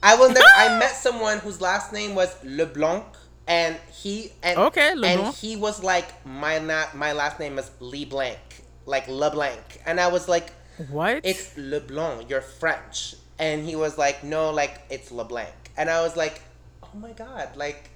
I 0.00 0.14
will 0.14 0.28
never 0.28 0.46
I 0.56 0.78
met 0.82 0.92
someone 1.06 1.38
whose 1.38 1.60
last 1.60 1.92
name 1.92 2.14
was 2.14 2.30
LeBlanc 2.44 3.04
and 3.48 3.76
he 4.00 4.32
and 4.44 4.58
Okay, 4.68 4.92
and 5.02 5.34
he 5.34 5.56
was 5.56 5.82
like 5.82 6.08
my 6.24 6.58
na- 6.60 6.92
my 6.94 7.12
last 7.12 7.40
name 7.40 7.58
is 7.58 7.68
LeBlanc, 7.80 8.38
like 8.86 9.08
LeBlanc. 9.08 9.80
And 9.86 9.98
I 9.98 10.06
was 10.08 10.28
like 10.28 10.52
What? 10.90 11.20
it's 11.24 11.56
LeBlanc, 11.56 12.28
you're 12.28 12.40
French. 12.40 13.14
And 13.38 13.64
he 13.64 13.76
was 13.76 13.98
like 13.98 14.24
no, 14.24 14.50
like 14.50 14.82
it's 14.90 15.10
LeBlanc. 15.10 15.54
and 15.76 15.90
I 15.90 16.02
was 16.02 16.16
like, 16.16 16.40
oh 16.82 16.90
my 16.94 17.12
god, 17.12 17.56
like 17.56 17.90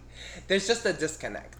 there's 0.46 0.66
just 0.66 0.84
a 0.86 0.92
disconnect. 0.92 1.56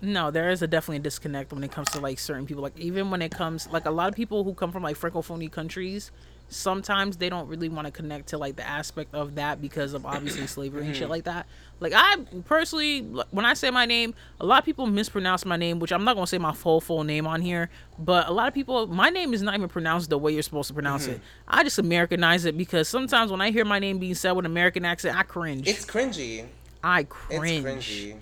No, 0.00 0.30
there 0.30 0.50
is 0.50 0.62
a 0.62 0.68
definitely 0.68 0.98
a 0.98 1.00
disconnect 1.00 1.52
when 1.52 1.64
it 1.64 1.72
comes 1.72 1.90
to 1.90 2.00
like 2.00 2.18
certain 2.20 2.46
people. 2.46 2.62
Like 2.62 2.78
even 2.78 3.10
when 3.10 3.20
it 3.22 3.32
comes 3.32 3.68
like 3.68 3.86
a 3.86 3.90
lot 3.90 4.08
of 4.08 4.14
people 4.14 4.44
who 4.44 4.54
come 4.54 4.70
from 4.70 4.82
like 4.84 4.96
francophone 4.96 5.50
countries, 5.50 6.12
sometimes 6.48 7.18
they 7.18 7.28
don't 7.28 7.48
really 7.48 7.68
want 7.68 7.86
to 7.86 7.90
connect 7.90 8.28
to 8.28 8.38
like 8.38 8.56
the 8.56 8.66
aspect 8.66 9.14
of 9.14 9.34
that 9.34 9.60
because 9.60 9.92
of 9.92 10.06
obviously 10.06 10.46
slavery 10.46 10.86
and 10.86 10.94
shit 10.94 11.04
mm-hmm. 11.04 11.10
like 11.10 11.24
that. 11.24 11.46
Like 11.80 11.92
I 11.94 12.16
personally, 12.46 13.02
when 13.30 13.44
I 13.44 13.54
say 13.54 13.70
my 13.70 13.86
name, 13.86 14.14
a 14.40 14.46
lot 14.46 14.58
of 14.58 14.64
people 14.64 14.86
mispronounce 14.86 15.44
my 15.44 15.56
name, 15.56 15.78
which 15.78 15.92
I'm 15.92 16.04
not 16.04 16.14
gonna 16.14 16.26
say 16.26 16.38
my 16.38 16.52
full 16.52 16.80
full 16.80 17.04
name 17.04 17.26
on 17.26 17.40
here. 17.40 17.70
But 17.98 18.28
a 18.28 18.32
lot 18.32 18.48
of 18.48 18.54
people, 18.54 18.86
my 18.86 19.10
name 19.10 19.34
is 19.34 19.42
not 19.42 19.54
even 19.54 19.68
pronounced 19.68 20.10
the 20.10 20.18
way 20.18 20.32
you're 20.32 20.42
supposed 20.42 20.68
to 20.68 20.74
pronounce 20.74 21.06
it. 21.06 21.16
Mm-hmm. 21.16 21.48
I 21.48 21.64
just 21.64 21.78
Americanize 21.78 22.44
it 22.46 22.56
because 22.56 22.88
sometimes 22.88 23.30
when 23.30 23.40
I 23.40 23.50
hear 23.50 23.64
my 23.64 23.78
name 23.78 23.98
being 23.98 24.14
said 24.14 24.32
with 24.32 24.44
an 24.44 24.50
American 24.50 24.84
accent, 24.84 25.16
I 25.16 25.22
cringe. 25.22 25.68
It's 25.68 25.84
cringy. 25.84 26.46
I 26.82 27.04
cringe. 27.04 27.66
It's 27.66 27.86
cringy. 27.86 28.16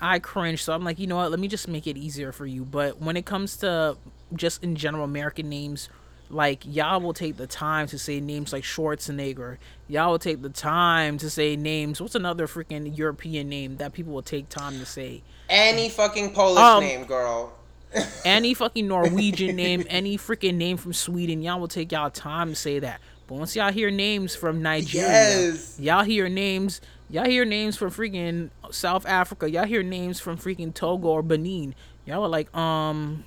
I 0.00 0.18
cringe. 0.18 0.64
So 0.64 0.72
I'm 0.72 0.84
like, 0.84 0.98
you 0.98 1.06
know 1.06 1.16
what? 1.16 1.30
Let 1.30 1.40
me 1.40 1.48
just 1.48 1.68
make 1.68 1.86
it 1.86 1.96
easier 1.96 2.32
for 2.32 2.46
you. 2.46 2.64
But 2.64 3.00
when 3.00 3.16
it 3.16 3.24
comes 3.24 3.56
to 3.58 3.96
just 4.34 4.62
in 4.64 4.76
general 4.76 5.04
American 5.04 5.48
names, 5.48 5.88
like 6.32 6.62
y'all 6.64 7.00
will 7.00 7.12
take 7.12 7.36
the 7.36 7.46
time 7.46 7.86
to 7.88 7.98
say 7.98 8.18
names 8.20 8.52
like 8.52 8.64
Schwarzenegger. 8.64 9.58
Y'all 9.86 10.12
will 10.12 10.18
take 10.18 10.42
the 10.42 10.48
time 10.48 11.18
to 11.18 11.28
say 11.28 11.56
names. 11.56 12.00
What's 12.00 12.14
another 12.14 12.46
freaking 12.46 12.96
European 12.96 13.48
name 13.48 13.76
that 13.76 13.92
people 13.92 14.12
will 14.12 14.22
take 14.22 14.48
time 14.48 14.78
to 14.78 14.86
say? 14.86 15.22
Any 15.48 15.88
fucking 15.90 16.32
Polish 16.32 16.58
Um, 16.60 16.82
name, 16.82 17.04
girl. 17.04 17.52
Any 18.24 18.54
fucking 18.54 18.88
Norwegian 18.88 19.54
name, 19.54 19.84
any 19.90 20.16
freaking 20.16 20.54
name 20.54 20.78
from 20.78 20.94
Sweden, 20.94 21.42
y'all 21.42 21.60
will 21.60 21.68
take 21.68 21.92
y'all 21.92 22.08
time 22.08 22.48
to 22.48 22.54
say 22.56 22.78
that. 22.78 23.02
But 23.26 23.34
once 23.34 23.54
y'all 23.54 23.70
hear 23.70 23.90
names 23.90 24.34
from 24.34 24.62
Nigeria, 24.62 25.08
Yes. 25.50 25.78
y'all 25.78 26.02
hear 26.02 26.26
names, 26.30 26.80
y'all 27.10 27.26
hear 27.26 27.44
names 27.44 27.76
from 27.76 27.90
freaking 27.90 28.48
South 28.70 29.04
Africa, 29.04 29.50
y'all 29.50 29.66
hear 29.66 29.82
names 29.82 30.20
from 30.20 30.38
freaking 30.38 30.72
Togo 30.72 31.08
or 31.08 31.22
Benin. 31.22 31.74
Y'all 32.06 32.24
are 32.24 32.28
like, 32.28 32.54
um, 32.56 33.24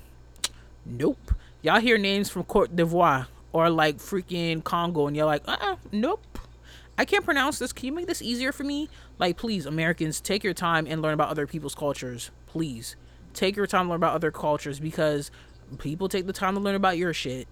nope. 0.84 1.32
Y'all 1.66 1.80
hear 1.80 1.98
names 1.98 2.28
from 2.30 2.44
Cote 2.44 2.76
d'Ivoire 2.76 3.26
or 3.52 3.68
like 3.70 3.96
freaking 3.96 4.62
Congo, 4.62 5.08
and 5.08 5.16
you're 5.16 5.26
like, 5.26 5.42
uh, 5.48 5.56
uh 5.60 5.76
nope. 5.90 6.38
I 6.96 7.04
can't 7.04 7.24
pronounce 7.24 7.58
this. 7.58 7.72
Can 7.72 7.86
you 7.86 7.92
make 7.92 8.06
this 8.06 8.22
easier 8.22 8.52
for 8.52 8.62
me? 8.62 8.88
Like, 9.18 9.36
please, 9.36 9.66
Americans, 9.66 10.20
take 10.20 10.44
your 10.44 10.54
time 10.54 10.86
and 10.86 11.02
learn 11.02 11.12
about 11.12 11.28
other 11.28 11.44
people's 11.44 11.74
cultures. 11.74 12.30
Please, 12.46 12.94
take 13.34 13.56
your 13.56 13.66
time 13.66 13.86
to 13.86 13.90
learn 13.90 13.96
about 13.96 14.14
other 14.14 14.30
cultures 14.30 14.78
because 14.78 15.32
people 15.78 16.08
take 16.08 16.28
the 16.28 16.32
time 16.32 16.54
to 16.54 16.60
learn 16.60 16.76
about 16.76 16.98
your 16.98 17.12
shit. 17.12 17.48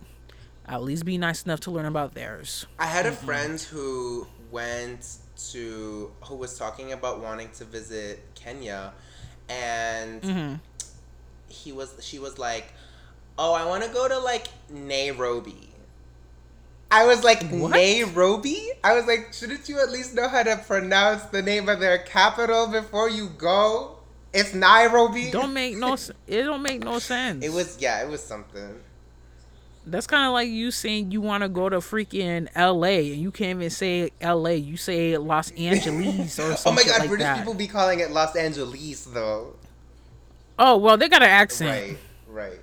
At 0.69 0.85
least 0.85 1.05
be 1.05 1.19
nice 1.19 1.43
enough 1.43 1.59
to 1.61 1.73
learn 1.73 1.87
about 1.87 2.15
theirs. 2.15 2.67
I 2.79 2.87
had 2.87 3.07
a 3.07 3.13
friend 3.13 3.61
who 3.61 4.29
went 4.53 5.17
to 5.51 6.13
who 6.23 6.37
was 6.37 6.57
talking 6.57 6.93
about 6.93 7.21
wanting 7.21 7.49
to 7.57 7.65
visit 7.65 8.23
Kenya 8.37 8.93
and 9.49 10.23
Mm-hmm. 10.23 10.55
he 11.49 11.73
was 11.73 11.97
she 12.01 12.21
was 12.21 12.39
like, 12.39 12.73
"Oh, 13.39 13.53
I 13.53 13.65
want 13.67 13.85
to 13.85 13.91
go 13.91 14.09
to 14.09 14.19
like 14.19 14.47
Nairobi." 14.71 15.71
I 16.91 17.07
was 17.07 17.25
like, 17.25 17.43
What? 17.51 17.71
"Nairobi?" 17.71 18.71
I 18.85 18.95
was 18.95 19.07
like, 19.07 19.33
"Shouldn't 19.33 19.69
you 19.69 19.81
at 19.81 19.91
least 19.91 20.15
know 20.15 20.29
how 20.29 20.43
to 20.43 20.57
pronounce 20.57 21.25
the 21.25 21.43
name 21.43 21.69
of 21.69 21.81
their 21.81 21.99
capital 21.99 22.67
before 22.69 23.09
you 23.09 23.29
go?" 23.37 23.97
It's 24.33 24.53
Nairobi. 24.55 25.31
Don't 25.31 25.53
make 25.63 25.77
no. 25.77 25.95
It 26.27 26.43
don't 26.43 26.63
make 26.63 26.83
no 26.85 26.99
sense. 26.99 27.45
It 27.45 27.53
was 27.53 27.77
yeah, 27.81 28.03
it 28.03 28.09
was 28.09 28.23
something. 28.23 28.81
That's 29.87 30.07
kind 30.07 30.27
of 30.27 30.33
like 30.33 30.49
you 30.49 30.71
saying 30.71 31.11
you 31.13 31.21
want 31.21 31.43
to 31.43 31.49
go 31.49 31.69
to 31.69 31.77
freaking 31.77 32.49
L.A. 32.55 33.13
and 33.13 33.21
you 33.21 33.31
can't 33.31 33.59
even 33.59 33.69
say 33.69 34.11
L.A. 34.21 34.55
You 34.57 34.79
say 34.79 35.17
Los 35.19 35.51
Angeles 35.59 36.39
or 36.41 36.53
Oh 36.53 36.55
something 36.55 36.87
my 36.87 36.91
god, 36.91 37.01
like 37.01 37.09
British 37.11 37.25
that. 37.27 37.39
people 37.39 37.53
be 37.55 37.67
calling 37.69 38.01
it 38.01 38.11
Los 38.11 38.35
Angeles 38.35 39.05
though. 39.05 39.55
oh 40.59 40.79
well, 40.79 40.97
they 40.97 41.09
got 41.09 41.23
an 41.23 41.29
accent. 41.29 41.71
Right, 41.71 41.99
right. 42.53 42.61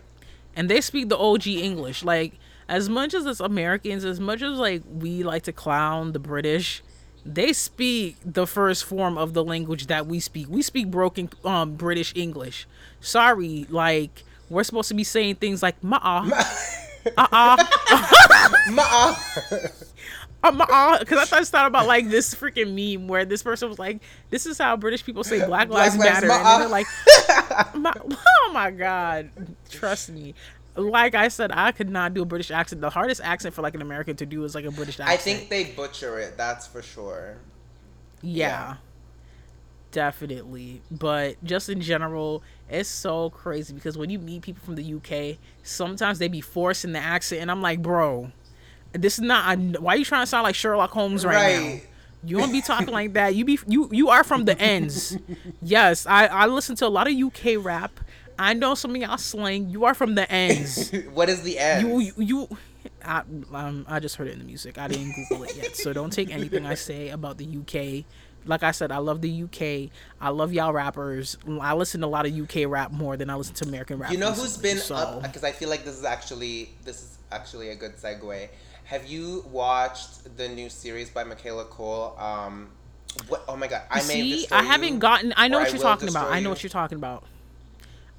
And 0.56 0.70
they 0.70 0.82
speak 0.82 1.10
the 1.10 1.18
OG 1.18 1.48
English. 1.48 2.04
Like 2.04 2.34
as 2.70 2.90
much 2.90 3.14
as 3.14 3.26
it's 3.26 3.40
Americans, 3.40 4.06
as 4.06 4.20
much 4.20 4.42
as 4.42 4.58
like 4.58 4.84
we 4.92 5.24
like 5.24 5.44
to 5.44 5.52
clown 5.52 6.12
the 6.14 6.20
British, 6.20 6.82
they 7.26 7.54
speak 7.54 8.18
the 8.26 8.48
first 8.48 8.84
form 8.86 9.18
of 9.18 9.34
the 9.34 9.44
language 9.44 9.88
that 9.88 10.08
we 10.08 10.20
speak. 10.20 10.48
We 10.50 10.62
speak 10.62 10.90
broken 10.92 11.30
um 11.44 11.76
British 11.76 12.14
English. 12.16 12.68
Sorry, 13.00 13.66
like 13.70 14.24
we're 14.50 14.64
supposed 14.64 14.90
to 14.90 14.94
be 14.96 15.04
saying 15.04 15.36
things 15.36 15.62
like 15.64 15.82
ma 15.84 15.98
uh 16.02 16.44
Ma- 17.18 17.28
uh 17.32 17.66
ma 18.72 19.16
because 20.42 20.70
uh, 20.70 21.22
I 21.22 21.26
thought 21.26 21.48
thought 21.48 21.68
about 21.68 21.88
like 21.88 22.10
this 22.10 22.34
freaking 22.34 22.74
meme 22.74 23.08
where 23.08 23.26
this 23.26 23.44
person 23.44 23.70
was 23.70 23.78
like, 23.78 24.02
"This 24.30 24.46
is 24.46 24.58
how 24.58 24.76
British 24.76 25.06
people 25.06 25.24
say 25.24 25.46
Black 25.46 25.70
Lives 25.70 25.96
Black 25.96 26.24
Lives 26.24 26.28
Matter," 26.28 26.32
and 26.32 26.62
they're 26.62 26.70
like, 26.70 26.88
my, 27.76 27.94
"Oh 27.96 28.52
my 28.54 28.72
god, 28.72 29.30
trust 29.70 30.10
me." 30.10 30.34
Like 30.76 31.16
I 31.16 31.28
said, 31.28 31.52
I 31.54 31.72
could 31.74 31.90
not 31.90 32.14
do 32.14 32.22
a 32.22 32.26
British 32.26 32.50
accent. 32.50 32.82
The 32.82 32.90
hardest 32.90 33.22
accent 33.24 33.54
for 33.54 33.62
like 33.62 33.76
an 33.76 33.82
American 33.82 34.16
to 34.18 34.26
do 34.26 34.44
is 34.44 34.56
like 34.56 34.66
a 34.66 34.72
British 34.72 35.00
accent. 35.00 35.10
I 35.10 35.18
think 35.18 35.50
they 35.50 35.66
butcher 35.66 36.18
it. 36.18 36.38
That's 36.38 36.66
for 36.66 36.82
sure. 36.82 37.38
yeah, 38.22 38.48
yeah. 38.48 38.76
definitely. 39.92 40.82
But 40.90 41.44
just 41.44 41.70
in 41.70 41.82
general, 41.82 42.42
it's 42.70 42.90
so 42.90 43.30
crazy 43.30 43.74
because 43.74 43.98
when 43.98 44.10
you 44.10 44.18
meet 44.18 44.42
people 44.42 44.64
from 44.64 44.76
the 44.76 44.94
UK, 44.96 45.38
sometimes 45.62 46.18
they 46.20 46.30
be 46.30 46.42
forcing 46.42 46.94
the 46.94 47.00
accent, 47.00 47.42
and 47.42 47.52
I'm 47.52 47.62
like, 47.62 47.82
bro, 47.82 48.32
this 48.94 49.20
is 49.20 49.22
not. 49.22 49.58
Why 49.80 49.94
are 49.94 49.98
you 49.98 50.06
trying 50.06 50.24
to 50.24 50.28
sound 50.28 50.44
like 50.44 50.56
Sherlock 50.56 50.92
Holmes 50.92 51.26
right, 51.26 51.60
now? 51.60 51.80
You 52.24 52.38
don't 52.38 52.52
be 52.52 52.62
talking 52.62 52.94
like 52.94 53.14
that. 53.14 53.36
You 53.36 53.46
be 53.46 53.60
you 53.68 53.90
you 53.92 54.10
are 54.10 54.24
from 54.24 54.46
the 54.46 54.60
ends. 54.60 55.18
yes, 55.62 56.06
I 56.06 56.28
I 56.28 56.46
listen 56.48 56.76
to 56.78 56.88
a 56.88 56.90
lot 56.90 57.08
of 57.08 57.16
UK 57.16 57.64
rap. 57.64 58.00
I 58.38 58.54
know 58.54 58.76
some 58.76 58.92
of 58.92 58.98
y'all 58.98 59.18
slang. 59.18 59.70
You 59.70 59.86
are 59.86 59.94
from 59.94 60.16
the 60.16 60.30
ends. 60.32 60.92
what 61.14 61.30
is 61.30 61.44
the 61.44 61.60
end? 61.60 61.88
you 61.88 62.00
you, 62.00 62.14
you 62.18 62.58
I, 63.04 63.24
um, 63.54 63.86
I 63.88 64.00
just 64.00 64.16
heard 64.16 64.28
it 64.28 64.34
in 64.34 64.40
the 64.40 64.46
music. 64.46 64.78
I 64.78 64.88
didn't 64.88 65.14
Google 65.14 65.44
it 65.44 65.56
yet, 65.56 65.76
so 65.76 65.94
don't 65.94 66.12
take 66.12 66.32
anything 66.32 66.66
I 66.66 66.74
say 66.76 67.10
about 67.10 67.38
the 67.38 67.46
UK. 67.46 68.06
Like 68.46 68.64
I 68.64 68.72
said, 68.72 68.92
I 68.92 68.98
love 68.98 69.22
the 69.22 69.44
UK. 69.44 69.92
I 70.20 70.30
love 70.30 70.52
y'all 70.52 70.74
rappers. 70.74 71.38
I 71.60 71.74
listen 71.76 72.02
to 72.02 72.08
a 72.08 72.10
lot 72.10 72.26
of 72.26 72.34
UK 72.38 72.68
rap 72.68 72.92
more 72.92 73.16
than 73.16 73.30
I 73.30 73.36
listen 73.36 73.54
to 73.56 73.68
American 73.68 74.00
rap. 74.00 74.12
You 74.12 74.18
know 74.18 74.32
who's 74.32 74.58
been 74.58 74.78
so. 74.78 74.96
up 74.96 75.22
because 75.22 75.44
I 75.44 75.52
feel 75.52 75.70
like 75.70 75.86
this 75.86 75.98
is 75.98 76.06
actually 76.06 76.70
this 76.84 77.04
is 77.04 77.18
actually 77.32 77.70
a 77.70 77.76
good 77.76 77.96
segue. 77.98 78.50
Have 78.92 79.08
you 79.08 79.46
watched 79.50 80.36
the 80.36 80.50
new 80.50 80.70
series 80.70 81.10
by 81.10 81.24
Michaela 81.24 81.64
Coel? 81.64 82.14
Um, 82.20 82.68
what? 83.30 83.42
Oh 83.48 83.56
my 83.56 83.68
god, 83.68 83.84
I 83.90 84.02
See, 84.02 84.46
I 84.52 84.64
haven't 84.64 84.96
you, 84.96 85.00
gotten. 85.00 85.34
I 85.38 85.48
know 85.48 85.60
what 85.60 85.72
you're 85.72 85.82
talking 85.82 86.10
about. 86.10 86.24
destroy 86.24 86.36
I 86.36 86.40
know 86.42 86.50
what 86.50 86.62
you're 86.62 86.72
talking 86.72 86.98
about. 86.98 87.24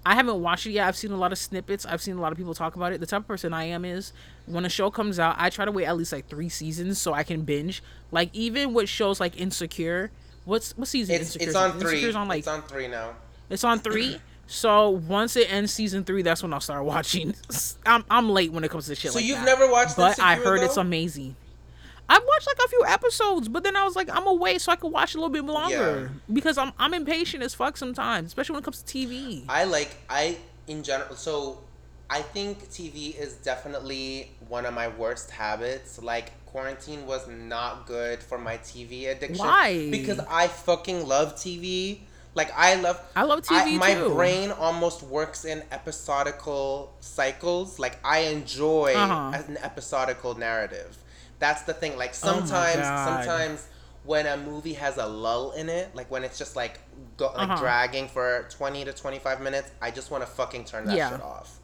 I 0.06 0.14
haven't 0.14 0.40
watched 0.40 0.64
it 0.64 0.70
yet. 0.70 0.88
I've 0.88 0.96
seen 0.96 1.12
a 1.12 1.16
lot 1.18 1.30
of 1.30 1.36
snippets. 1.36 1.84
I've 1.84 2.00
seen 2.00 2.16
a 2.16 2.22
lot 2.22 2.32
of 2.32 2.38
people 2.38 2.54
talk 2.54 2.74
about 2.74 2.94
it. 2.94 3.00
The 3.00 3.06
type 3.06 3.20
of 3.20 3.28
person 3.28 3.52
I 3.52 3.64
am 3.64 3.84
is 3.84 4.14
when 4.46 4.64
a 4.64 4.70
show 4.70 4.90
comes 4.90 5.18
out, 5.18 5.36
I 5.38 5.50
try 5.50 5.66
to 5.66 5.70
wait 5.70 5.84
at 5.84 5.94
least 5.94 6.10
like 6.10 6.26
three 6.26 6.48
seasons 6.48 6.98
so 6.98 7.12
I 7.12 7.22
can 7.22 7.42
binge. 7.42 7.82
Like 8.10 8.30
even 8.32 8.72
with 8.72 8.88
shows 8.88 9.20
like 9.20 9.38
Insecure. 9.38 10.10
What's 10.46 10.74
what 10.78 10.88
season? 10.88 11.16
It's 11.16 11.36
Insecure 11.36 11.48
it's 11.48 11.54
on 11.54 11.72
on? 11.72 11.80
three. 11.80 11.90
Insecure's 11.90 12.16
on 12.16 12.28
like 12.28 12.38
it's 12.38 12.48
on 12.48 12.62
three 12.62 12.88
now. 12.88 13.10
It's 13.50 13.62
on 13.62 13.78
three. 13.78 14.18
So 14.46 14.90
once 14.90 15.36
it 15.36 15.50
ends 15.52 15.72
season 15.72 16.04
three, 16.04 16.22
that's 16.22 16.42
when 16.42 16.52
I'll 16.52 16.60
start 16.60 16.84
watching. 16.84 17.34
I'm 17.86 18.04
I'm 18.10 18.28
late 18.28 18.52
when 18.52 18.64
it 18.64 18.70
comes 18.70 18.86
to 18.86 18.94
shit 18.94 19.12
So 19.12 19.18
like 19.18 19.24
you've 19.24 19.38
that. 19.38 19.44
never 19.46 19.70
watched 19.70 19.96
but 19.96 20.18
I 20.20 20.36
heard 20.36 20.60
it's 20.60 20.76
amazing. 20.76 21.36
I've 22.08 22.22
watched 22.26 22.46
like 22.46 22.58
a 22.64 22.68
few 22.68 22.84
episodes, 22.86 23.48
but 23.48 23.62
then 23.62 23.76
I 23.76 23.84
was 23.84 23.96
like, 23.96 24.10
I'm 24.10 24.24
gonna 24.24 24.58
so 24.58 24.72
I 24.72 24.76
can 24.76 24.92
watch 24.92 25.14
a 25.14 25.18
little 25.18 25.30
bit 25.30 25.44
longer 25.44 26.10
because 26.30 26.58
I'm 26.58 26.72
I'm 26.78 26.92
impatient 26.92 27.42
as 27.42 27.54
fuck 27.54 27.76
sometimes, 27.76 28.26
especially 28.26 28.54
when 28.54 28.62
it 28.62 28.64
comes 28.64 28.82
to 28.82 28.98
TV. 28.98 29.44
I 29.48 29.64
like 29.64 29.96
I 30.10 30.36
in 30.66 30.82
general. 30.82 31.14
So 31.16 31.60
I 32.10 32.20
think 32.20 32.68
TV 32.68 33.18
is 33.18 33.34
definitely 33.36 34.30
one 34.48 34.66
of 34.66 34.74
my 34.74 34.88
worst 34.88 35.30
habits. 35.30 36.02
Like 36.02 36.44
quarantine 36.44 37.06
was 37.06 37.26
not 37.28 37.86
good 37.86 38.22
for 38.22 38.36
my 38.36 38.58
TV 38.58 39.08
addiction. 39.10 39.38
Why? 39.38 39.88
Because 39.90 40.18
I 40.28 40.48
fucking 40.48 41.06
love 41.08 41.36
TV. 41.36 42.00
Like 42.34 42.50
I 42.56 42.76
love. 42.76 43.00
I 43.14 43.24
love 43.24 43.40
TV 43.42 43.78
my 43.78 43.94
too. 43.94 44.08
brain 44.14 44.50
almost 44.52 45.02
works 45.02 45.44
in 45.44 45.62
episodical 45.70 46.92
cycles. 47.00 47.78
Like 47.78 47.98
I 48.04 48.20
enjoy 48.20 48.94
Uh-huh. 48.94 49.42
an 49.48 49.58
episodical 49.62 50.34
narrative. 50.34 50.96
That's 51.38 51.62
the 51.62 51.74
thing. 51.74 51.96
Like 51.98 52.10
Oh 52.10 52.26
sometimes, 52.28 52.76
God. 52.76 53.24
sometimes 53.24 53.68
when 54.04 54.26
a 54.26 54.36
movie 54.36 54.72
has 54.74 54.96
a 54.96 55.06
lull 55.06 55.52
in 55.52 55.68
it, 55.68 55.94
like 55.94 56.10
when 56.10 56.24
it's 56.24 56.38
just 56.38 56.56
like 56.56 56.80
go, 57.16 57.26
like 57.36 57.50
Uh-huh. 57.50 57.56
dragging 57.60 58.08
for 58.08 58.46
twenty 58.50 58.84
to 58.84 58.92
twenty 58.92 59.18
five 59.18 59.40
minutes, 59.40 59.70
I 59.82 59.90
just 59.90 60.10
want 60.10 60.24
to 60.24 60.30
fucking 60.30 60.64
turn 60.64 60.86
that 60.86 60.96
Yeah. 60.96 61.10
shit 61.10 61.20
off. 61.22 61.58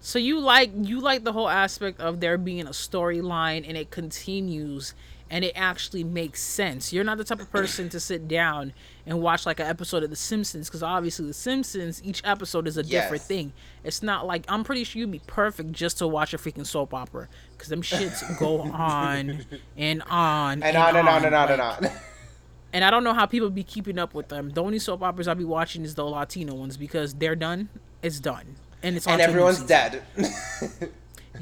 So 0.00 0.18
you 0.20 0.38
like 0.38 0.70
you 0.76 1.00
like 1.00 1.24
the 1.24 1.32
whole 1.32 1.48
aspect 1.48 2.00
of 2.00 2.20
there 2.20 2.38
being 2.38 2.66
a 2.66 2.70
storyline 2.70 3.66
and 3.66 3.76
it 3.76 3.90
continues 3.90 4.94
and 5.28 5.44
it 5.44 5.52
actually 5.56 6.04
makes 6.04 6.40
sense. 6.40 6.92
You're 6.92 7.02
not 7.02 7.18
the 7.18 7.24
type 7.24 7.40
of 7.40 7.50
person 7.50 7.88
to 7.88 7.98
sit 7.98 8.28
down 8.28 8.72
and 9.06 9.20
watch 9.22 9.46
like 9.46 9.60
an 9.60 9.66
episode 9.66 10.02
of 10.02 10.10
The 10.10 10.16
Simpsons 10.16 10.68
because 10.68 10.82
obviously 10.82 11.26
The 11.26 11.34
Simpsons 11.34 12.02
each 12.04 12.20
episode 12.24 12.66
is 12.66 12.76
a 12.76 12.82
different 12.82 13.22
thing. 13.22 13.52
It's 13.84 14.02
not 14.02 14.26
like 14.26 14.44
I'm 14.48 14.64
pretty 14.64 14.84
sure 14.84 15.00
you'd 15.00 15.12
be 15.12 15.22
perfect 15.26 15.72
just 15.72 15.98
to 15.98 16.06
watch 16.06 16.34
a 16.34 16.38
freaking 16.38 16.66
soap 16.66 16.92
opera 16.92 17.28
because 17.52 17.68
them 17.68 17.82
shits 17.82 18.38
go 18.38 18.60
on 18.72 19.44
and 19.76 20.02
on 20.10 20.62
And 20.62 20.76
on 20.76 20.96
and 20.96 21.08
on 21.08 21.24
and 21.24 21.34
on 21.34 21.50
and 21.50 21.62
on. 21.62 21.90
and 22.72 22.84
I 22.84 22.90
don't 22.90 23.04
know 23.04 23.14
how 23.14 23.26
people 23.26 23.48
be 23.48 23.62
keeping 23.62 23.98
up 23.98 24.12
with 24.12 24.28
them. 24.28 24.50
The 24.50 24.62
only 24.62 24.78
soap 24.78 25.02
operas 25.02 25.28
I'll 25.28 25.34
be 25.34 25.44
watching 25.44 25.84
is 25.84 25.94
the 25.94 26.04
Latino 26.04 26.54
ones 26.54 26.76
because 26.76 27.14
they're 27.14 27.36
done. 27.36 27.68
It's 28.02 28.20
done, 28.20 28.56
and 28.82 28.96
it's 28.96 29.06
and 29.06 29.18
to 29.18 29.24
a 29.24 29.26
new 29.26 29.32
everyone's 29.32 29.62
dead. 29.62 30.02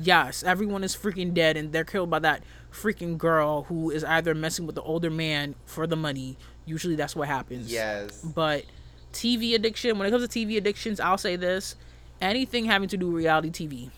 Yes, 0.00 0.42
everyone 0.42 0.82
is 0.84 0.96
freaking 0.96 1.34
dead, 1.34 1.56
and 1.56 1.72
they're 1.72 1.84
killed 1.84 2.10
by 2.10 2.18
that 2.20 2.42
freaking 2.72 3.16
girl 3.16 3.64
who 3.64 3.90
is 3.90 4.02
either 4.04 4.34
messing 4.34 4.66
with 4.66 4.74
the 4.74 4.82
older 4.82 5.10
man 5.10 5.54
for 5.64 5.86
the 5.86 5.96
money. 5.96 6.36
Usually, 6.66 6.96
that's 6.96 7.14
what 7.14 7.28
happens. 7.28 7.70
yes. 7.70 8.20
But 8.22 8.64
TV 9.12 9.54
addiction. 9.54 9.98
When 9.98 10.06
it 10.08 10.10
comes 10.10 10.26
to 10.26 10.38
TV 10.46 10.56
addictions, 10.56 10.98
I'll 11.00 11.18
say 11.18 11.36
this: 11.36 11.76
anything 12.20 12.64
having 12.64 12.88
to 12.88 12.96
do 12.96 13.06
with 13.06 13.16
reality 13.16 13.50
TV, 13.50 13.90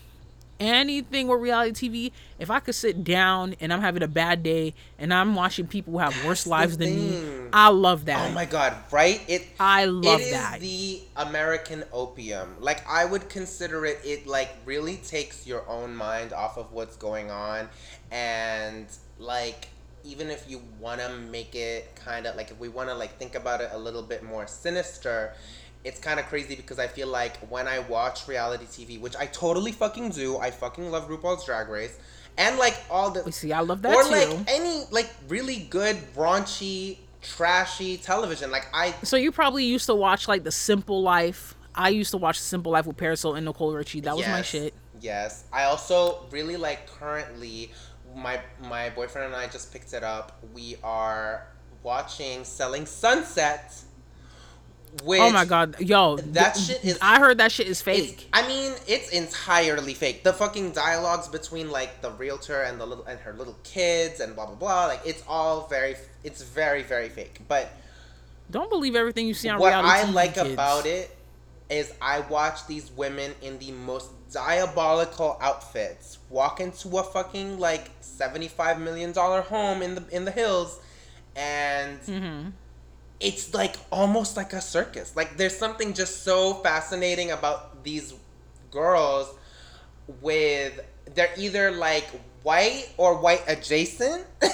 anything 0.59 1.27
with 1.27 1.39
reality 1.41 1.89
TV. 1.89 2.11
If 2.39 2.51
I 2.51 2.59
could 2.59 2.75
sit 2.75 3.03
down 3.03 3.55
and 3.59 3.73
I'm 3.73 3.81
having 3.81 4.03
a 4.03 4.07
bad 4.07 4.43
day 4.43 4.73
and 4.99 5.13
I'm 5.13 5.33
watching 5.35 5.67
people 5.67 5.93
who 5.93 5.99
have 5.99 6.25
worse 6.25 6.45
lives 6.45 6.77
than 6.77 6.95
me. 6.95 7.49
I 7.53 7.69
love 7.69 8.05
that. 8.05 8.29
Oh 8.29 8.33
my 8.33 8.45
god, 8.45 8.75
right? 8.91 9.21
It 9.27 9.47
I 9.59 9.85
love 9.85 10.19
it 10.19 10.23
is 10.25 10.31
that. 10.31 10.59
the 10.59 11.01
American 11.15 11.83
opium. 11.93 12.55
Like 12.59 12.87
I 12.87 13.05
would 13.05 13.29
consider 13.29 13.85
it 13.85 13.99
it 14.03 14.27
like 14.27 14.49
really 14.65 14.97
takes 14.97 15.47
your 15.47 15.67
own 15.69 15.95
mind 15.95 16.33
off 16.33 16.57
of 16.57 16.73
what's 16.73 16.97
going 16.97 17.31
on 17.31 17.69
and 18.11 18.85
like 19.17 19.69
even 20.07 20.29
if 20.29 20.49
you 20.49 20.61
want 20.79 21.01
to 21.01 21.09
make 21.09 21.53
it 21.55 21.95
kind 21.95 22.25
of 22.25 22.35
like 22.35 22.49
if 22.51 22.59
we 22.59 22.69
want 22.69 22.89
to 22.89 22.95
like 22.95 23.17
think 23.17 23.35
about 23.35 23.61
it 23.61 23.69
a 23.73 23.77
little 23.77 24.03
bit 24.03 24.23
more 24.23 24.47
sinister 24.47 25.33
it's 25.83 25.99
kind 25.99 26.19
of 26.19 26.25
crazy 26.25 26.55
because 26.55 26.79
I 26.79 26.87
feel 26.87 27.07
like 27.07 27.37
when 27.49 27.67
I 27.67 27.79
watch 27.79 28.27
reality 28.27 28.65
TV, 28.65 28.99
which 28.99 29.15
I 29.15 29.25
totally 29.27 29.71
fucking 29.71 30.09
do, 30.09 30.37
I 30.37 30.51
fucking 30.51 30.91
love 30.91 31.07
RuPaul's 31.07 31.45
Drag 31.45 31.69
Race, 31.69 31.97
and 32.37 32.57
like 32.57 32.75
all 32.89 33.11
the 33.11 33.23
We 33.23 33.31
See, 33.31 33.53
I 33.53 33.61
love 33.61 33.81
that 33.83 33.95
or 33.95 34.03
too. 34.03 34.09
like 34.09 34.39
any 34.49 34.83
like 34.91 35.09
really 35.29 35.59
good 35.59 35.95
raunchy 36.15 36.97
trashy 37.21 37.97
television 37.97 38.51
like 38.51 38.67
i 38.73 38.93
So 39.03 39.17
you 39.17 39.31
probably 39.31 39.65
used 39.65 39.85
to 39.87 39.95
watch 39.95 40.27
like 40.27 40.43
The 40.43 40.51
Simple 40.51 41.01
Life. 41.01 41.55
I 41.73 41.89
used 41.89 42.11
to 42.11 42.17
watch 42.17 42.37
The 42.39 42.45
Simple 42.45 42.71
Life 42.71 42.85
with 42.85 42.97
Paris 42.97 43.21
Hilton 43.21 43.37
and 43.37 43.45
Nicole 43.45 43.73
Richie. 43.73 44.01
That 44.01 44.17
was 44.17 44.27
my 44.27 44.41
shit. 44.41 44.73
yes 44.99 45.45
i 45.53 45.63
also 45.63 46.25
really 46.31 46.57
like 46.57 46.87
currently 46.87 47.71
my 48.17 48.39
my 48.67 48.89
boyfriend 48.89 49.27
and 49.27 49.35
i 49.35 49.47
just 49.47 49.71
picked 49.71 49.93
it 49.93 50.03
up 50.03 50.39
we 50.53 50.75
are 50.83 51.47
watching 51.83 52.43
selling 52.43 52.85
sunset 52.85 53.73
which 55.03 55.19
oh 55.21 55.31
my 55.31 55.45
god, 55.45 55.75
yo, 55.81 56.15
that 56.17 56.55
th- 56.55 56.65
shit 56.65 56.83
is- 56.85 56.97
I 57.01 57.19
heard 57.19 57.37
that 57.39 57.51
shit 57.51 57.67
is 57.67 57.81
fake. 57.81 58.29
I 58.33 58.47
mean, 58.47 58.71
it's 58.87 59.09
entirely 59.09 59.93
fake. 59.93 60.23
The 60.23 60.31
fucking 60.33 60.71
dialogues 60.71 61.27
between 61.27 61.69
like 61.69 62.01
the 62.01 62.09
realtor 62.11 62.61
and 62.61 62.79
the 62.79 62.85
little 62.87 63.03
and 63.05 63.19
her 63.19 63.33
little 63.33 63.57
kids 63.63 64.21
and 64.21 64.33
blah 64.33 64.45
blah 64.45 64.55
blah. 64.55 64.85
Like 64.87 65.01
it's 65.05 65.21
all 65.27 65.67
very, 65.67 65.97
it's 66.23 66.41
very 66.41 66.83
very 66.83 67.09
fake. 67.09 67.41
But 67.47 67.69
Don't 68.49 68.69
believe 68.69 68.95
everything 68.95 69.27
you 69.27 69.33
see 69.35 69.49
on 69.49 69.59
what 69.59 69.67
reality 69.67 69.87
What 69.89 69.97
I 69.97 70.03
TV, 70.09 70.13
like 70.13 70.33
kids. 70.35 70.53
about 70.53 70.85
it 70.85 71.15
is 71.69 71.93
I 72.01 72.21
watch 72.21 72.65
these 72.67 72.91
women 72.91 73.33
in 73.41 73.59
the 73.59 73.71
most 73.71 74.11
diabolical 74.31 75.37
outfits 75.41 76.19
walk 76.29 76.59
into 76.59 76.97
a 76.97 77.03
fucking 77.03 77.59
like 77.59 77.91
seventy 78.01 78.47
five 78.47 78.79
million 78.79 79.11
dollar 79.11 79.41
home 79.41 79.81
in 79.81 79.95
the 79.95 80.03
in 80.11 80.25
the 80.25 80.31
hills, 80.31 80.79
and 81.35 81.99
Mm-hmm. 82.07 82.49
it's 83.19 83.53
like 83.53 83.75
almost 83.91 84.37
like 84.37 84.53
a 84.53 84.61
circus. 84.61 85.15
Like 85.15 85.37
there's 85.37 85.55
something 85.57 85.93
just 85.93 86.23
so 86.23 86.55
fascinating 86.55 87.31
about 87.31 87.83
these 87.83 88.13
girls 88.71 89.33
with 90.21 90.79
they're 91.15 91.29
either 91.37 91.71
like 91.71 92.07
white 92.43 92.89
or 92.97 93.17
white 93.17 93.43
adjacent. 93.47 94.25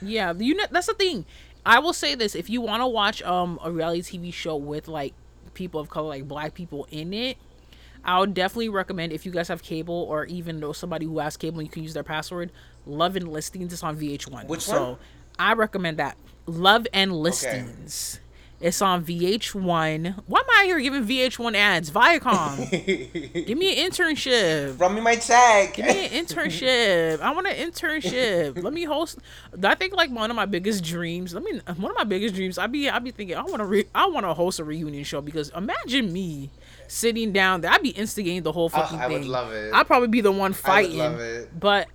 Yeah, 0.00 0.32
you 0.38 0.54
know 0.54 0.64
that's 0.70 0.86
the 0.86 0.94
thing. 0.94 1.24
I 1.66 1.80
will 1.80 1.92
say 1.92 2.14
this: 2.14 2.34
if 2.34 2.48
you 2.48 2.60
want 2.60 2.82
to 2.82 2.86
watch 2.86 3.22
um 3.22 3.58
a 3.62 3.70
reality 3.70 4.02
TV 4.18 4.32
show 4.32 4.56
with 4.56 4.86
like 4.88 5.14
people 5.58 5.80
of 5.80 5.90
color, 5.90 6.08
like 6.08 6.28
black 6.28 6.54
people 6.54 6.86
in 6.90 7.12
it, 7.12 7.36
I 8.04 8.20
would 8.20 8.32
definitely 8.32 8.68
recommend 8.68 9.12
if 9.12 9.26
you 9.26 9.32
guys 9.32 9.48
have 9.48 9.62
cable 9.62 10.06
or 10.08 10.24
even 10.26 10.60
know 10.60 10.72
somebody 10.72 11.04
who 11.04 11.18
has 11.18 11.36
cable 11.36 11.58
and 11.58 11.66
you 11.66 11.72
can 11.72 11.82
use 11.82 11.94
their 11.94 12.04
password. 12.04 12.52
Love 12.86 13.16
and 13.16 13.28
Listings 13.28 13.72
is 13.72 13.82
on 13.82 13.98
VH1. 13.98 14.46
Which 14.46 14.62
so 14.62 14.90
one? 14.92 14.98
I 15.38 15.52
recommend 15.54 15.98
that. 15.98 16.16
Love 16.46 16.86
and 16.94 17.12
Listings. 17.12 18.20
It's 18.60 18.82
on 18.82 19.04
VH1. 19.04 20.22
Why 20.26 20.40
am 20.40 20.46
I 20.50 20.64
here 20.64 20.80
giving 20.80 21.04
VH1 21.04 21.54
ads? 21.54 21.92
Viacom. 21.92 22.68
Give 23.46 23.56
me 23.56 23.80
an 23.80 23.90
internship. 23.90 24.80
Run 24.80 24.96
me 24.96 25.00
my 25.00 25.14
tag. 25.14 25.74
Give 25.74 25.86
me 25.86 26.06
an 26.06 26.26
internship. 26.26 27.20
I 27.20 27.32
want 27.32 27.46
an 27.46 27.54
internship. 27.54 28.60
Let 28.60 28.72
me 28.72 28.82
host. 28.82 29.18
I 29.62 29.76
think 29.76 29.94
like 29.94 30.10
one 30.10 30.28
of 30.30 30.36
my 30.36 30.46
biggest 30.46 30.82
dreams. 30.82 31.34
Let 31.34 31.44
me 31.44 31.60
one 31.76 31.92
of 31.92 31.96
my 31.96 32.02
biggest 32.02 32.34
dreams. 32.34 32.58
I 32.58 32.66
be 32.66 32.88
I 32.88 32.98
be 32.98 33.12
thinking 33.12 33.36
I 33.36 33.42
want 33.42 33.58
to 33.58 33.64
re, 33.64 33.84
I 33.94 34.06
want 34.06 34.26
to 34.26 34.34
host 34.34 34.58
a 34.58 34.64
reunion 34.64 35.04
show 35.04 35.20
because 35.20 35.50
imagine 35.50 36.12
me 36.12 36.50
sitting 36.88 37.32
down 37.32 37.60
there. 37.60 37.70
I'd 37.70 37.82
be 37.82 37.90
instigating 37.90 38.42
the 38.42 38.52
whole 38.52 38.70
ah, 38.74 38.80
fucking 38.80 38.98
I 38.98 39.06
thing. 39.06 39.16
I 39.16 39.18
would 39.20 39.28
love 39.28 39.52
it. 39.52 39.72
I'd 39.72 39.86
probably 39.86 40.08
be 40.08 40.20
the 40.20 40.32
one 40.32 40.52
fighting. 40.52 41.00
I 41.00 41.08
would 41.10 41.12
love 41.12 41.20
it. 41.20 41.60
But 41.60 41.86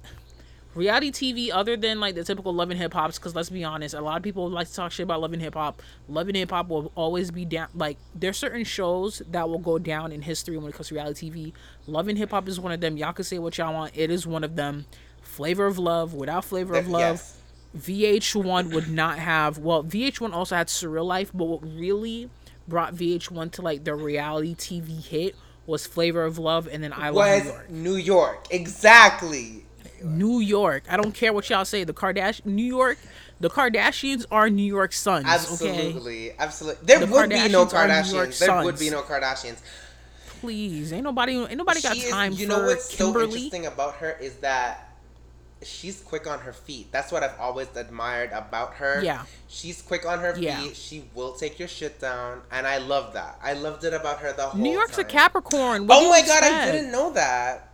reality 0.75 1.11
TV, 1.11 1.49
other 1.53 1.77
than 1.77 1.99
like 1.99 2.15
the 2.15 2.23
typical 2.23 2.53
Love 2.53 2.69
and 2.71 2.79
Hip 2.79 2.93
Hops, 2.93 3.17
because 3.17 3.35
let's 3.35 3.49
be 3.49 3.63
honest, 3.63 3.93
a 3.93 4.01
lot 4.01 4.17
of 4.17 4.23
people 4.23 4.49
like 4.49 4.67
to 4.67 4.73
talk 4.73 4.91
shit 4.91 5.03
about 5.03 5.21
Love 5.21 5.33
and 5.33 5.41
Hip 5.41 5.53
Hop. 5.53 5.81
Love 6.07 6.27
and 6.27 6.37
Hip 6.37 6.51
Hop 6.51 6.67
will 6.69 6.91
always 6.95 7.31
be 7.31 7.45
down. 7.45 7.67
Like 7.75 7.97
there's 8.15 8.37
certain 8.37 8.63
shows 8.63 9.21
that 9.31 9.47
will 9.49 9.59
go 9.59 9.77
down 9.79 10.11
in 10.11 10.21
history 10.21 10.57
when 10.57 10.69
it 10.69 10.75
comes 10.75 10.89
to 10.89 10.95
reality 10.95 11.29
TV. 11.31 11.53
Love 11.87 12.07
and 12.07 12.17
Hip 12.17 12.31
Hop 12.31 12.47
is 12.47 12.59
one 12.59 12.71
of 12.71 12.81
them. 12.81 12.97
Y'all 12.97 13.13
can 13.13 13.25
say 13.25 13.39
what 13.39 13.57
y'all 13.57 13.73
want. 13.73 13.91
It 13.95 14.09
is 14.11 14.25
one 14.27 14.43
of 14.43 14.55
them. 14.55 14.85
Flavor 15.21 15.65
of 15.65 15.79
Love, 15.79 16.13
without 16.13 16.45
Flavor 16.45 16.75
of 16.75 16.87
Love. 16.87 17.01
yes. 17.01 17.37
VH1 17.75 18.71
would 18.71 18.87
not 18.89 19.17
have 19.17 19.57
well 19.57 19.83
VH1 19.83 20.31
also 20.31 20.55
had 20.55 20.67
Surreal 20.67 21.05
Life 21.05 21.31
but 21.33 21.45
what 21.45 21.63
really 21.63 22.29
brought 22.67 22.93
VH1 22.93 23.51
to 23.53 23.61
like 23.63 23.83
the 23.83 23.95
reality 23.95 24.53
TV 24.53 25.03
hit 25.03 25.35
was 25.65 25.87
Flavor 25.87 26.23
of 26.23 26.37
Love 26.37 26.67
and 26.71 26.83
then 26.83 26.93
I 26.93 27.09
Love 27.09 27.15
Was 27.15 27.43
New 27.43 27.49
York. 27.49 27.69
New 27.71 27.95
York 27.95 28.47
exactly? 28.51 29.65
New 30.03 30.39
York. 30.39 30.83
I 30.89 30.97
don't 30.97 31.13
care 31.13 31.33
what 31.33 31.49
y'all 31.49 31.65
say. 31.65 31.83
The 31.83 31.93
Kardashian 31.93 32.45
New 32.45 32.63
York, 32.63 32.97
the 33.39 33.49
Kardashians 33.49 34.25
are 34.31 34.49
New 34.49 34.63
York 34.63 34.93
Sons. 34.93 35.25
Okay. 35.25 35.33
Absolutely, 35.33 36.31
absolutely. 36.39 36.85
There 36.85 36.99
The 36.99 37.07
would 37.07 37.29
be 37.29 37.49
no 37.49 37.65
Kardashians 37.65 38.39
There 38.39 38.63
would 38.63 38.79
be 38.79 38.89
no 38.89 39.01
Kardashians. 39.01 39.61
Please, 40.41 40.91
ain't 40.91 41.03
nobody, 41.05 41.37
ain't 41.37 41.55
nobody 41.57 41.81
got 41.81 41.95
She 41.95 42.03
is- 42.03 42.11
time 42.11 42.33
you 42.33 42.47
know 42.47 42.65
what's 42.65 42.93
so 42.95 43.17
interesting 43.19 43.65
about 43.65 43.95
her 43.95 44.17
is 44.19 44.35
that 44.37 44.89
she's 45.61 46.01
quick 46.01 46.27
on 46.27 46.39
her 46.39 46.51
feet. 46.51 46.91
That's 46.91 47.09
what 47.13 47.23
I've 47.23 47.39
always 47.39 47.67
admired 47.75 48.31
about 48.33 48.73
her. 48.73 49.01
Yeah. 49.01 49.23
She's 49.47 49.81
quick 49.81 50.05
on 50.05 50.19
her 50.19 50.35
Yeah. 50.37 50.59
feet. 50.59 50.75
She 50.75 51.05
will 51.15 51.31
take 51.33 51.57
your 51.59 51.69
shit 51.69 52.01
down, 52.01 52.41
and 52.51 52.67
I 52.67 52.79
love 52.79 53.13
that. 53.13 53.39
I 53.41 53.53
loved 53.53 53.85
it 53.85 53.93
about 53.93 54.19
her 54.19 54.33
the 54.33 54.47
whole 54.47 54.61
New 54.61 54.73
York's 54.73 54.97
a. 54.97 55.05
Capricorn. 55.05 55.87
What 55.87 56.03
Oh 56.03 56.09
my 56.09 56.21
god, 56.21 56.43
I 56.43 56.71
didn't 56.73 56.91
know 56.91 57.13
that. 57.13 57.69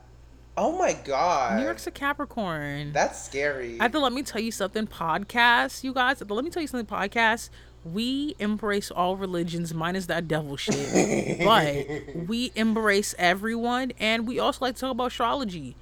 Oh 0.57 0.77
my 0.77 0.93
god. 0.93 1.57
New 1.57 1.63
York's 1.63 1.87
a 1.87 1.91
Capricorn. 1.91 2.91
That's 2.91 3.23
scary. 3.23 3.79
At 3.79 3.91
the 3.91 3.99
Let 3.99 4.11
Me 4.11 4.23
Tell 4.23 4.41
You 4.41 4.51
Something 4.51 4.87
podcast, 4.87 5.83
you 5.83 5.93
guys, 5.93 6.21
at 6.21 6.27
the 6.27 6.33
Let 6.33 6.43
Me 6.43 6.51
Tell 6.51 6.61
You 6.61 6.67
Something 6.67 6.85
podcast, 6.85 7.49
we 7.85 8.35
embrace 8.39 8.91
all 8.91 9.15
religions 9.15 9.73
minus 9.73 10.07
that 10.07 10.27
devil 10.27 10.57
shit. 10.57 11.39
but 11.45 12.27
we 12.27 12.51
embrace 12.55 13.15
everyone 13.17 13.93
and 13.99 14.27
we 14.27 14.39
also 14.39 14.65
like 14.65 14.75
to 14.75 14.81
talk 14.81 14.91
about 14.91 15.07
astrology. 15.07 15.75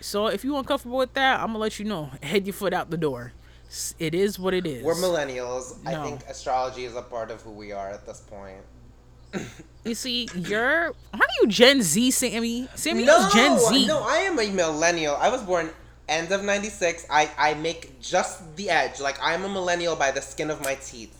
So 0.00 0.28
if 0.28 0.44
you're 0.44 0.58
uncomfortable 0.58 0.98
with 0.98 1.14
that, 1.14 1.40
I'm 1.40 1.48
gonna 1.48 1.58
let 1.58 1.78
you 1.78 1.84
know. 1.84 2.10
Head 2.22 2.46
your 2.46 2.54
foot 2.54 2.72
out 2.72 2.90
the 2.90 2.96
door. 2.96 3.32
It 3.98 4.14
is 4.14 4.38
what 4.38 4.54
it 4.54 4.66
is. 4.66 4.82
We're 4.84 4.94
millennials. 4.94 5.78
I 5.86 6.02
think 6.02 6.22
astrology 6.28 6.84
is 6.84 6.96
a 6.96 7.02
part 7.02 7.30
of 7.30 7.42
who 7.42 7.50
we 7.50 7.72
are 7.72 7.88
at 7.88 8.06
this 8.06 8.20
point. 8.20 8.62
You 9.84 9.94
see, 9.94 10.28
you're 10.34 10.92
how 11.12 11.20
are 11.20 11.36
you 11.40 11.48
Gen 11.48 11.82
Z, 11.82 12.10
Sammy? 12.10 12.68
Sammy 12.74 13.04
no, 13.04 13.26
is 13.26 13.32
Gen 13.32 13.58
Z. 13.58 13.86
no, 13.86 14.02
I 14.02 14.18
am 14.18 14.38
a 14.38 14.50
millennial. 14.50 15.16
I 15.16 15.30
was 15.30 15.42
born 15.42 15.70
end 16.10 16.32
of 16.32 16.44
96. 16.44 17.06
I, 17.08 17.30
I 17.38 17.54
make 17.54 17.98
just 18.00 18.56
the 18.56 18.68
edge. 18.68 19.00
Like, 19.00 19.18
I'm 19.22 19.44
a 19.44 19.48
millennial 19.48 19.96
by 19.96 20.10
the 20.10 20.20
skin 20.20 20.50
of 20.50 20.62
my 20.62 20.74
teeth. 20.74 21.16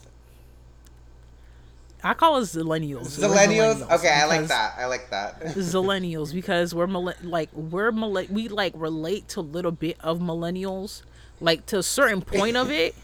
I 2.03 2.15
call 2.15 2.37
us 2.37 2.55
zillennials. 2.55 3.19
We're 3.19 3.29
Millennials? 3.29 3.91
Okay, 3.91 4.09
I 4.09 4.25
like 4.25 4.47
that. 4.47 4.75
I 4.79 4.87
like 4.87 5.11
that. 5.11 5.41
zillennials 5.41 6.33
because 6.33 6.75
we're 6.75 6.87
like 6.87 7.51
we're 7.53 7.91
we 7.91 8.49
like 8.49 8.73
relate 8.75 9.29
to 9.29 9.41
a 9.41 9.43
little 9.43 9.71
bit 9.71 9.99
of 10.01 10.19
millennials 10.19 11.03
like 11.43 11.67
to 11.67 11.79
a 11.79 11.83
certain 11.83 12.23
point 12.23 12.57
of 12.57 12.71
it 12.71 12.95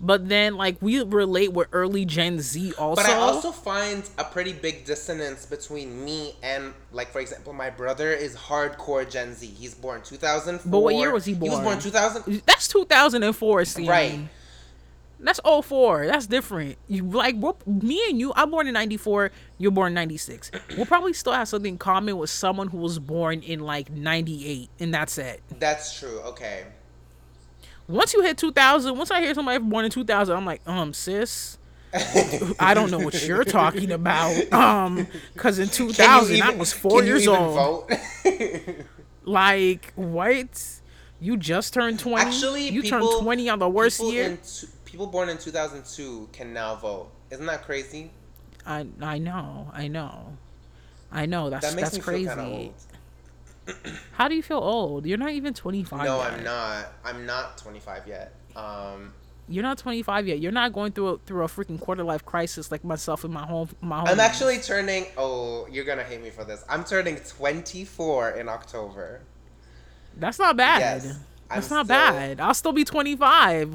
but 0.00 0.28
then 0.28 0.56
like 0.56 0.80
we 0.80 1.02
relate 1.02 1.52
with 1.52 1.68
early 1.72 2.04
Gen 2.04 2.40
Z 2.40 2.72
also. 2.78 3.02
But 3.02 3.10
I 3.10 3.16
also 3.16 3.52
find 3.52 4.08
a 4.18 4.24
pretty 4.24 4.52
big 4.52 4.84
dissonance 4.86 5.44
between 5.44 6.04
me 6.04 6.34
and, 6.42 6.72
like, 6.92 7.12
for 7.12 7.20
example, 7.20 7.52
my 7.52 7.70
brother 7.70 8.10
is 8.10 8.34
hardcore 8.34 9.08
Gen 9.08 9.34
Z. 9.34 9.46
He's 9.46 9.74
born 9.74 10.02
2004. 10.02 10.70
But 10.70 10.78
what 10.80 10.94
year 10.94 11.12
was 11.12 11.26
he 11.26 11.34
born? 11.34 11.44
He 11.44 11.50
was 11.50 11.58
born? 11.58 11.74
born 11.74 11.82
2000. 11.82 12.42
That's 12.46 12.68
2004, 12.68 13.64
Steve. 13.66 13.88
Right. 13.88 14.20
That's 15.22 15.40
04. 15.44 16.06
That's 16.06 16.26
different. 16.26 16.78
You 16.88 17.04
like 17.04 17.36
me 17.66 18.02
and 18.08 18.18
you. 18.18 18.32
I'm 18.34 18.50
born 18.50 18.66
in 18.66 18.72
94. 18.72 19.30
You're 19.58 19.70
born 19.70 19.88
in 19.88 19.94
96. 19.94 20.50
We'll 20.76 20.86
probably 20.86 21.12
still 21.12 21.34
have 21.34 21.46
something 21.46 21.74
in 21.74 21.78
common 21.78 22.16
with 22.16 22.30
someone 22.30 22.68
who 22.68 22.78
was 22.78 22.98
born 22.98 23.42
in 23.42 23.60
like 23.60 23.90
98, 23.90 24.70
and 24.78 24.94
that's 24.94 25.18
it. 25.18 25.42
That's 25.58 25.98
true. 25.98 26.20
Okay. 26.20 26.64
Once 27.90 28.14
you 28.14 28.22
hit 28.22 28.38
2000, 28.38 28.96
once 28.96 29.10
I 29.10 29.20
hear 29.20 29.34
somebody 29.34 29.58
born 29.58 29.84
in 29.84 29.90
2000, 29.90 30.36
I'm 30.36 30.44
like, 30.46 30.62
um, 30.66 30.92
sis. 30.92 31.58
I 32.60 32.72
don't 32.72 32.90
know 32.90 33.00
what 33.00 33.26
you're 33.26 33.42
talking 33.44 33.90
about. 33.90 34.52
Um, 34.52 35.08
because 35.34 35.58
in 35.58 35.68
2000 35.68 36.40
I 36.40 36.50
was 36.50 36.72
four 36.72 37.00
can 37.00 37.06
you 37.06 37.14
years 37.14 37.22
even 37.24 37.34
old. 37.34 37.88
Vote? 37.88 37.90
Like 39.24 39.92
what? 39.96 40.80
You 41.20 41.36
just 41.36 41.74
turned 41.74 41.98
20. 41.98 42.16
Actually, 42.26 42.68
you 42.68 42.82
people, 42.82 43.10
turned 43.10 43.22
20 43.22 43.48
on 43.50 43.58
the 43.58 43.68
worst 43.68 43.98
people 43.98 44.12
year. 44.12 44.24
in 44.24 44.36
t- 44.38 44.66
people 44.84 45.06
born 45.06 45.28
in 45.28 45.36
2002 45.38 46.28
can 46.32 46.52
now 46.54 46.76
vote. 46.76 47.10
Isn't 47.30 47.46
that 47.46 47.62
crazy? 47.64 48.10
I 48.66 48.86
I 49.00 49.18
know, 49.18 49.70
I 49.72 49.88
know, 49.88 50.38
I 51.12 51.26
know. 51.26 51.50
That's 51.50 51.66
That 51.68 51.76
makes 51.76 51.90
that's 51.90 51.96
me 51.98 52.02
crazy. 52.02 52.24
feel 52.24 52.34
kind 52.36 52.40
of 52.40 52.52
old. 52.52 52.74
How 54.12 54.28
do 54.28 54.34
you 54.34 54.42
feel 54.42 54.58
old? 54.58 55.06
You're 55.06 55.18
not 55.18 55.30
even 55.30 55.54
25. 55.54 56.04
No, 56.04 56.18
yet. 56.18 56.32
I'm 56.32 56.44
not. 56.44 56.92
I'm 57.04 57.26
not 57.26 57.58
25 57.58 58.06
yet. 58.06 58.34
Um, 58.56 59.12
You're 59.48 59.62
not 59.62 59.78
25 59.78 60.26
yet. 60.28 60.38
You're 60.40 60.52
not 60.52 60.72
going 60.72 60.92
through 60.92 61.06
a, 61.08 61.18
through 61.18 61.44
a 61.44 61.48
freaking 61.48 61.80
quarter 61.80 62.02
life 62.04 62.24
crisis 62.24 62.70
like 62.70 62.84
myself 62.84 63.24
and 63.24 63.32
my 63.32 63.46
home 63.46 63.68
my 63.80 63.98
home. 64.00 64.08
I'm 64.08 64.20
actually 64.20 64.58
turning. 64.58 65.06
Oh, 65.16 65.66
you're 65.70 65.84
gonna 65.84 66.04
hate 66.04 66.22
me 66.22 66.30
for 66.30 66.44
this. 66.44 66.64
I'm 66.68 66.84
turning 66.84 67.16
24 67.16 68.30
in 68.32 68.48
October. 68.48 69.20
That's 70.16 70.38
not 70.38 70.56
bad. 70.56 70.80
Yes, 70.80 71.18
That's 71.48 71.70
I'm 71.70 71.76
not 71.76 71.86
still- 71.86 71.96
bad. 71.96 72.40
I'll 72.40 72.54
still 72.54 72.72
be 72.72 72.84
25. 72.84 73.74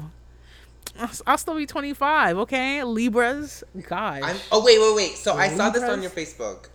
I'll, 0.98 1.10
I'll 1.26 1.38
still 1.38 1.56
be 1.56 1.66
25. 1.66 2.38
Okay, 2.38 2.82
Libras. 2.84 3.64
Gosh. 3.88 4.22
I'm. 4.22 4.36
Oh 4.52 4.64
wait, 4.64 4.78
wait, 4.78 4.94
wait. 4.96 5.16
So 5.16 5.34
I 5.36 5.48
saw 5.48 5.70
this 5.70 5.82
on 5.82 6.00
your 6.02 6.10
Facebook. 6.10 6.68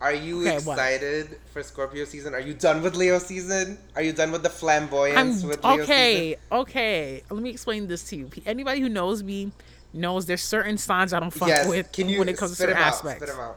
Are 0.00 0.12
you 0.12 0.40
Okay, 0.42 0.58
what? 0.64 0.74
excited 0.74 1.38
for 1.52 1.62
Scorpio 1.62 2.04
season? 2.04 2.34
Are 2.34 2.40
you 2.40 2.52
done 2.52 2.82
with 2.82 2.94
Leo 2.96 3.18
season? 3.18 3.78
Are 3.94 4.02
you 4.02 4.12
done 4.12 4.30
with 4.30 4.42
the 4.42 4.50
I'm 4.50 4.54
flamboyance 4.54 5.42
with 5.42 5.64
Leo 5.64 5.82
okay. 5.84 6.14
season? 6.30 6.40
Okay, 6.52 7.22
let 7.30 7.42
me 7.42 7.48
explain 7.50 7.86
this 7.86 8.04
to 8.10 8.16
you. 8.16 8.30
Anybody 8.44 8.80
who 8.80 8.90
knows 8.90 9.22
me 9.22 9.52
knows 9.94 10.26
there's 10.26 10.42
certain 10.42 10.76
signs 10.76 11.14
I 11.14 11.20
don't 11.20 11.30
fuck 11.30 11.48
Yes. 11.48 11.66
with 11.68 11.90
Can 11.92 12.10
you 12.10 12.18
when 12.18 12.28
it 12.28 12.36
comes 12.36 12.50
to 12.52 12.56
certain 12.58 12.76
out? 12.76 12.88
aspects. 12.88 13.22
Spit 13.24 13.34
him 13.34 13.40
out. 13.40 13.56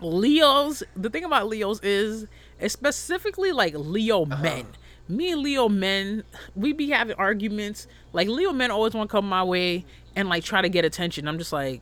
Leos, 0.00 0.82
the 0.94 1.10
thing 1.10 1.24
about 1.24 1.48
Leos 1.48 1.80
is, 1.82 2.26
it's 2.60 2.72
specifically 2.72 3.52
like 3.52 3.74
Leo 3.76 4.24
Uh-huh. 4.24 4.42
men. 4.42 4.66
Me 5.08 5.30
and 5.32 5.42
Leo 5.42 5.68
men, 5.68 6.24
we 6.54 6.72
be 6.72 6.90
having 6.90 7.16
arguments. 7.16 7.86
Like 8.12 8.28
Leo 8.28 8.52
men 8.52 8.70
always 8.70 8.94
want 8.94 9.08
to 9.10 9.12
come 9.12 9.28
my 9.28 9.44
way 9.44 9.84
and 10.14 10.28
like 10.28 10.42
try 10.42 10.62
to 10.62 10.68
get 10.68 10.84
attention. 10.84 11.28
I'm 11.28 11.38
just 11.38 11.52
like, 11.52 11.80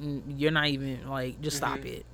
"Mm, 0.00 0.22
you're 0.36 0.50
not 0.50 0.66
even 0.66 1.08
like, 1.08 1.40
just 1.40 1.56
stop 1.56 1.78
Mm-hmm. 1.78 1.86
it. 1.86 2.06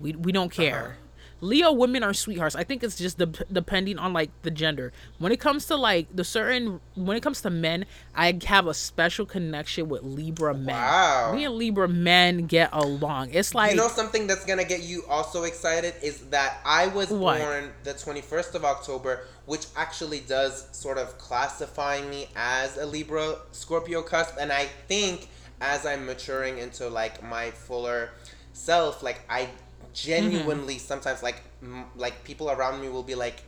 We 0.00 0.12
we 0.12 0.32
don't 0.32 0.52
Uh-huh. 0.58 0.62
care. 0.70 0.96
Leo 1.42 1.70
women 1.70 2.02
are 2.02 2.14
sweethearts. 2.14 2.56
I 2.56 2.64
think 2.64 2.82
it's 2.82 2.96
just 2.96 3.18
de- 3.18 3.26
depending 3.52 3.98
on 3.98 4.14
like 4.14 4.30
the 4.40 4.50
gender. 4.50 4.90
When 5.18 5.32
it 5.32 5.38
comes 5.38 5.66
to 5.66 5.76
like 5.76 6.06
the 6.16 6.24
certain, 6.24 6.80
when 6.94 7.14
it 7.14 7.22
comes 7.22 7.42
to 7.42 7.50
men, 7.50 7.84
I 8.14 8.38
have 8.46 8.66
a 8.66 8.72
special 8.72 9.26
connection 9.26 9.90
with 9.90 10.02
Libra 10.02 10.54
men. 10.54 10.74
Wow. 10.74 11.32
Me 11.34 11.44
and 11.44 11.54
Libra 11.56 11.88
men 11.88 12.46
get 12.46 12.70
along. 12.72 13.34
It's 13.34 13.54
like 13.54 13.72
you 13.72 13.76
know 13.76 13.88
something 13.88 14.26
that's 14.26 14.46
gonna 14.46 14.64
get 14.64 14.82
you 14.82 15.04
also 15.10 15.42
excited 15.42 15.92
is 16.02 16.20
that 16.30 16.58
I 16.64 16.86
was 16.86 17.10
What? 17.10 17.38
born 17.38 17.70
the 17.84 17.92
21st 17.92 18.54
of 18.54 18.64
October, 18.64 19.26
which 19.44 19.66
actually 19.76 20.20
does 20.20 20.66
sort 20.72 20.96
of 20.96 21.18
classify 21.18 22.00
me 22.00 22.28
as 22.34 22.78
a 22.78 22.86
Libra 22.86 23.36
Scorpio 23.52 24.00
cusp, 24.00 24.36
and 24.40 24.50
I 24.50 24.68
think 24.88 25.28
as 25.60 25.84
I'm 25.84 26.06
maturing 26.06 26.56
into 26.56 26.88
like 26.88 27.22
my 27.22 27.50
fuller 27.50 28.12
self, 28.54 29.02
like 29.02 29.20
I 29.28 29.50
genuinely 29.96 30.76
Mm-hmm. 30.76 30.86
sometimes 30.92 31.22
like 31.22 31.42
m- 31.62 31.86
like 31.96 32.22
people 32.24 32.50
around 32.50 32.80
me 32.82 32.88
will 32.88 33.02
be 33.02 33.14
like. 33.14 33.38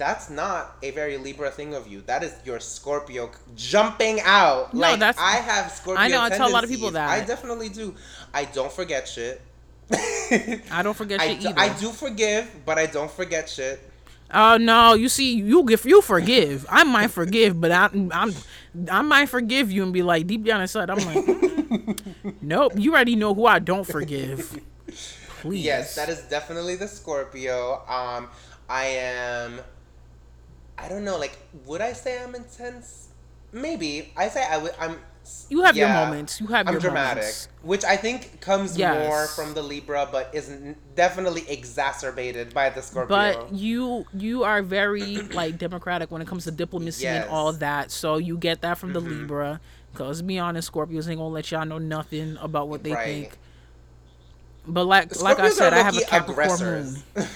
That's 0.00 0.30
not 0.30 0.78
a 0.82 0.92
very 0.92 1.18
Libra 1.18 1.50
thing 1.50 1.74
of 1.74 1.86
you. 1.86 2.00
That 2.06 2.22
is 2.24 2.32
your 2.46 2.58
Scorpio 2.58 3.30
jumping 3.54 4.18
out. 4.24 4.72
No, 4.72 4.80
like 4.80 4.98
that's- 4.98 5.18
I 5.22 5.36
have 5.44 5.70
Scorpio. 5.70 6.02
I 6.02 6.08
know, 6.08 6.22
I 6.22 6.30
tell 6.30 6.48
a 6.48 6.54
lot 6.56 6.64
of 6.64 6.70
people 6.70 6.90
that. 6.92 7.06
I 7.10 7.20
definitely 7.22 7.68
do. 7.68 7.94
I 8.32 8.46
don't 8.46 8.72
forget 8.72 9.06
shit. 9.06 9.42
I 9.92 10.80
don't 10.82 10.96
forget 10.96 11.20
I 11.24 11.26
shit 11.28 11.40
do, 11.42 11.48
either. 11.48 11.60
I 11.60 11.68
do 11.78 11.90
forgive, 11.90 12.48
but 12.64 12.78
I 12.78 12.86
don't 12.86 13.10
forget 13.10 13.50
shit. 13.50 13.78
Oh 14.32 14.56
no! 14.56 14.94
You 14.94 15.10
see, 15.10 15.34
you 15.34 15.64
give 15.64 15.84
you 15.84 16.00
forgive. 16.00 16.64
I 16.70 16.82
might 16.84 17.08
forgive, 17.10 17.60
but 17.60 17.70
I, 17.70 17.90
I'm 18.12 18.32
I 18.90 19.02
might 19.02 19.28
forgive 19.28 19.70
you 19.70 19.82
and 19.82 19.92
be 19.92 20.02
like 20.02 20.26
deep 20.26 20.44
down 20.46 20.62
inside. 20.62 20.88
I'm 20.88 20.96
like, 20.98 21.26
mm, 21.26 22.34
nope. 22.40 22.72
You 22.76 22.92
already 22.94 23.16
know 23.16 23.34
who 23.34 23.44
I 23.44 23.58
don't 23.58 23.84
forgive. 23.86 24.58
Please. 25.40 25.64
Yes, 25.64 25.94
that 25.96 26.08
is 26.08 26.20
definitely 26.22 26.76
the 26.76 26.88
Scorpio. 26.88 27.82
Um, 27.88 28.28
I 28.68 28.84
am. 28.86 29.60
I 30.78 30.88
don't 30.88 31.04
know. 31.04 31.18
Like, 31.18 31.36
would 31.66 31.80
I 31.80 31.92
say 31.92 32.22
I'm 32.22 32.34
intense? 32.34 33.08
Maybe. 33.52 34.12
I 34.16 34.28
say 34.28 34.44
I 34.48 34.58
would. 34.58 34.72
I'm. 34.78 34.96
You 35.48 35.62
have 35.62 35.76
your 35.76 35.88
moments. 35.88 36.40
You 36.40 36.46
have 36.48 36.66
I'm 36.66 36.72
your 36.74 36.80
dramatic, 36.80 37.22
moments. 37.22 37.48
which 37.62 37.84
I 37.84 37.96
think 37.96 38.40
comes 38.40 38.76
Yes. 38.76 38.94
more 39.06 39.26
from 39.28 39.54
the 39.54 39.62
Libra, 39.62 40.08
but 40.10 40.30
is 40.32 40.50
definitely 40.96 41.44
exacerbated 41.48 42.52
by 42.54 42.70
the 42.70 42.80
Scorpio. 42.82 43.08
But 43.16 43.52
you 43.52 44.06
you 44.14 44.44
are 44.44 44.62
very 44.62 45.18
like 45.32 45.58
democratic 45.58 46.10
when 46.10 46.20
it 46.22 46.26
comes 46.28 46.44
to 46.44 46.50
diplomacy 46.50 47.04
Yes. 47.04 47.22
and 47.24 47.30
all 47.30 47.52
that. 47.54 47.90
So 47.90 48.16
you 48.16 48.36
get 48.38 48.62
that 48.62 48.78
from 48.78 48.92
the 48.92 49.00
Mhm. 49.00 49.08
Libra. 49.20 49.60
Cause 49.94 50.22
be 50.22 50.38
honest, 50.38 50.72
Scorpios 50.72 51.08
ain't 51.08 51.18
gonna 51.18 51.28
let 51.28 51.50
y'all 51.50 51.66
know 51.66 51.78
nothing 51.78 52.36
about 52.40 52.68
what 52.68 52.82
they 52.82 52.92
Right. 52.94 53.04
think. 53.04 53.38
But 54.66 54.84
like 54.84 55.20
like 55.20 55.38
I 55.38 55.50
said, 55.50 55.72
I 55.72 55.82
have 55.82 55.96
a 55.96 56.02
Capricorn 56.02 56.60
moon. 56.60 56.96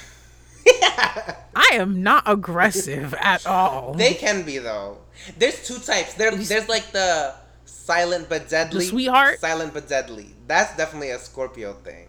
I 1.57 1.71
am 1.73 2.03
not 2.03 2.25
aggressive 2.27 3.15
at 3.15 3.47
all. 3.47 3.95
They 3.95 4.15
can 4.15 4.43
be 4.43 4.59
though. 4.59 4.99
There's 5.39 5.67
two 5.67 5.79
types. 5.79 6.15
There, 6.15 6.31
there's 6.35 6.69
like 6.69 6.91
the 6.93 7.35
silent 7.65 8.29
but 8.29 8.49
deadly. 8.49 8.85
sweetheart? 8.85 9.41
Silent 9.41 9.73
but 9.75 9.89
deadly. 9.89 10.27
That's 10.47 10.77
definitely 10.77 11.11
a 11.11 11.19
Scorpio 11.19 11.75
thing. 11.75 12.09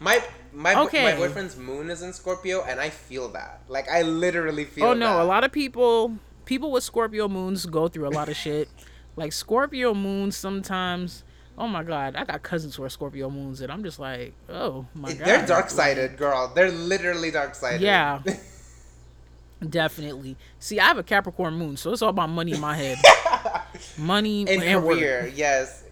My 0.00 0.22
my 0.52 0.74
Okay. 0.82 1.04
my 1.04 1.16
boyfriend's 1.16 1.56
moon 1.56 1.90
is 1.90 2.02
in 2.02 2.12
Scorpio, 2.12 2.62
and 2.64 2.80
I 2.80 2.90
feel 2.90 3.28
that. 3.30 3.62
Like 3.68 3.88
I 3.88 4.02
literally 4.02 4.64
feel. 4.64 4.86
oh 4.86 4.94
no, 4.94 5.16
that. 5.16 5.22
a 5.22 5.24
lot 5.24 5.44
of 5.44 5.52
people 5.52 6.16
people 6.44 6.70
with 6.70 6.84
Scorpio 6.84 7.28
moons 7.28 7.66
go 7.66 7.88
through 7.88 8.08
a 8.08 8.10
lot 8.10 8.28
of 8.28 8.36
shit. 8.36 8.68
Like 9.16 9.32
Scorpio 9.32 9.94
moons 9.94 10.36
sometimes. 10.36 11.22
Oh 11.56 11.68
my 11.68 11.84
god, 11.84 12.16
I 12.16 12.24
got 12.24 12.42
cousins 12.42 12.74
who 12.74 12.82
are 12.82 12.88
Scorpio 12.88 13.30
moons, 13.30 13.60
and 13.60 13.70
I'm 13.70 13.84
just 13.84 13.98
like, 13.98 14.34
oh 14.48 14.86
my 14.94 15.12
god. 15.12 15.26
They're 15.26 15.46
dark 15.46 15.70
sided, 15.70 16.16
girl. 16.16 16.52
They're 16.54 16.70
literally 16.70 17.30
dark 17.30 17.54
sided. 17.54 17.82
Yeah. 17.82 18.22
Definitely. 19.68 20.36
See, 20.58 20.80
I 20.80 20.86
have 20.86 20.98
a 20.98 21.02
Capricorn 21.02 21.54
moon, 21.54 21.76
so 21.76 21.92
it's 21.92 22.02
all 22.02 22.10
about 22.10 22.28
money 22.28 22.52
in 22.52 22.60
my 22.60 22.74
head. 22.74 22.98
money 23.98 24.46
and 24.48 24.84
work. 24.84 24.96
career, 24.96 25.32
yes. 25.34 25.84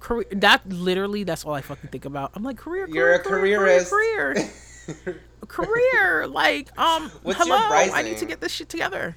Career. 0.00 0.26
That 0.32 0.68
literally, 0.68 1.22
that's 1.24 1.44
all 1.44 1.54
I 1.54 1.62
fucking 1.62 1.90
think 1.90 2.04
about. 2.04 2.32
I'm 2.34 2.42
like 2.42 2.56
career. 2.56 2.86
career 2.86 2.96
You're 2.96 3.14
a 3.14 3.18
career, 3.20 3.58
careerist. 3.58 3.90
Career. 3.90 4.34
Career. 5.04 5.22
career. 5.46 6.26
Like, 6.26 6.76
um, 6.78 7.10
What's 7.22 7.38
hello. 7.38 7.56
I 7.56 8.02
need 8.02 8.18
to 8.18 8.26
get 8.26 8.40
this 8.40 8.52
shit 8.52 8.68
together. 8.68 9.16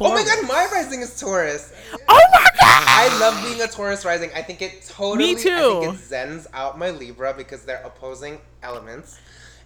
Oh 0.00 0.10
my 0.10 0.24
god, 0.24 0.48
my 0.48 0.68
rising 0.72 1.00
is 1.00 1.18
Taurus. 1.18 1.72
Oh 1.92 1.98
my 2.08 2.44
god. 2.44 2.53
I 2.86 3.08
love 3.20 3.42
being 3.42 3.60
a 3.60 3.66
Taurus 3.66 4.04
rising. 4.04 4.30
I 4.34 4.42
think 4.42 4.62
it 4.62 4.82
totally. 4.88 5.32
I 5.32 5.34
too. 5.34 5.80
think 5.80 5.84
it 5.84 6.00
zens 6.00 6.46
out 6.52 6.78
my 6.78 6.90
Libra 6.90 7.34
because 7.34 7.64
they're 7.64 7.82
opposing 7.84 8.40
elements, 8.62 9.20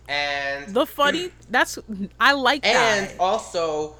and 0.09 0.67
The 0.75 0.87
funny. 0.87 1.31
That's 1.51 1.79
I 2.21 2.33
like 2.33 2.65
and 2.67 3.09
that. 3.09 3.17
also, 3.21 3.97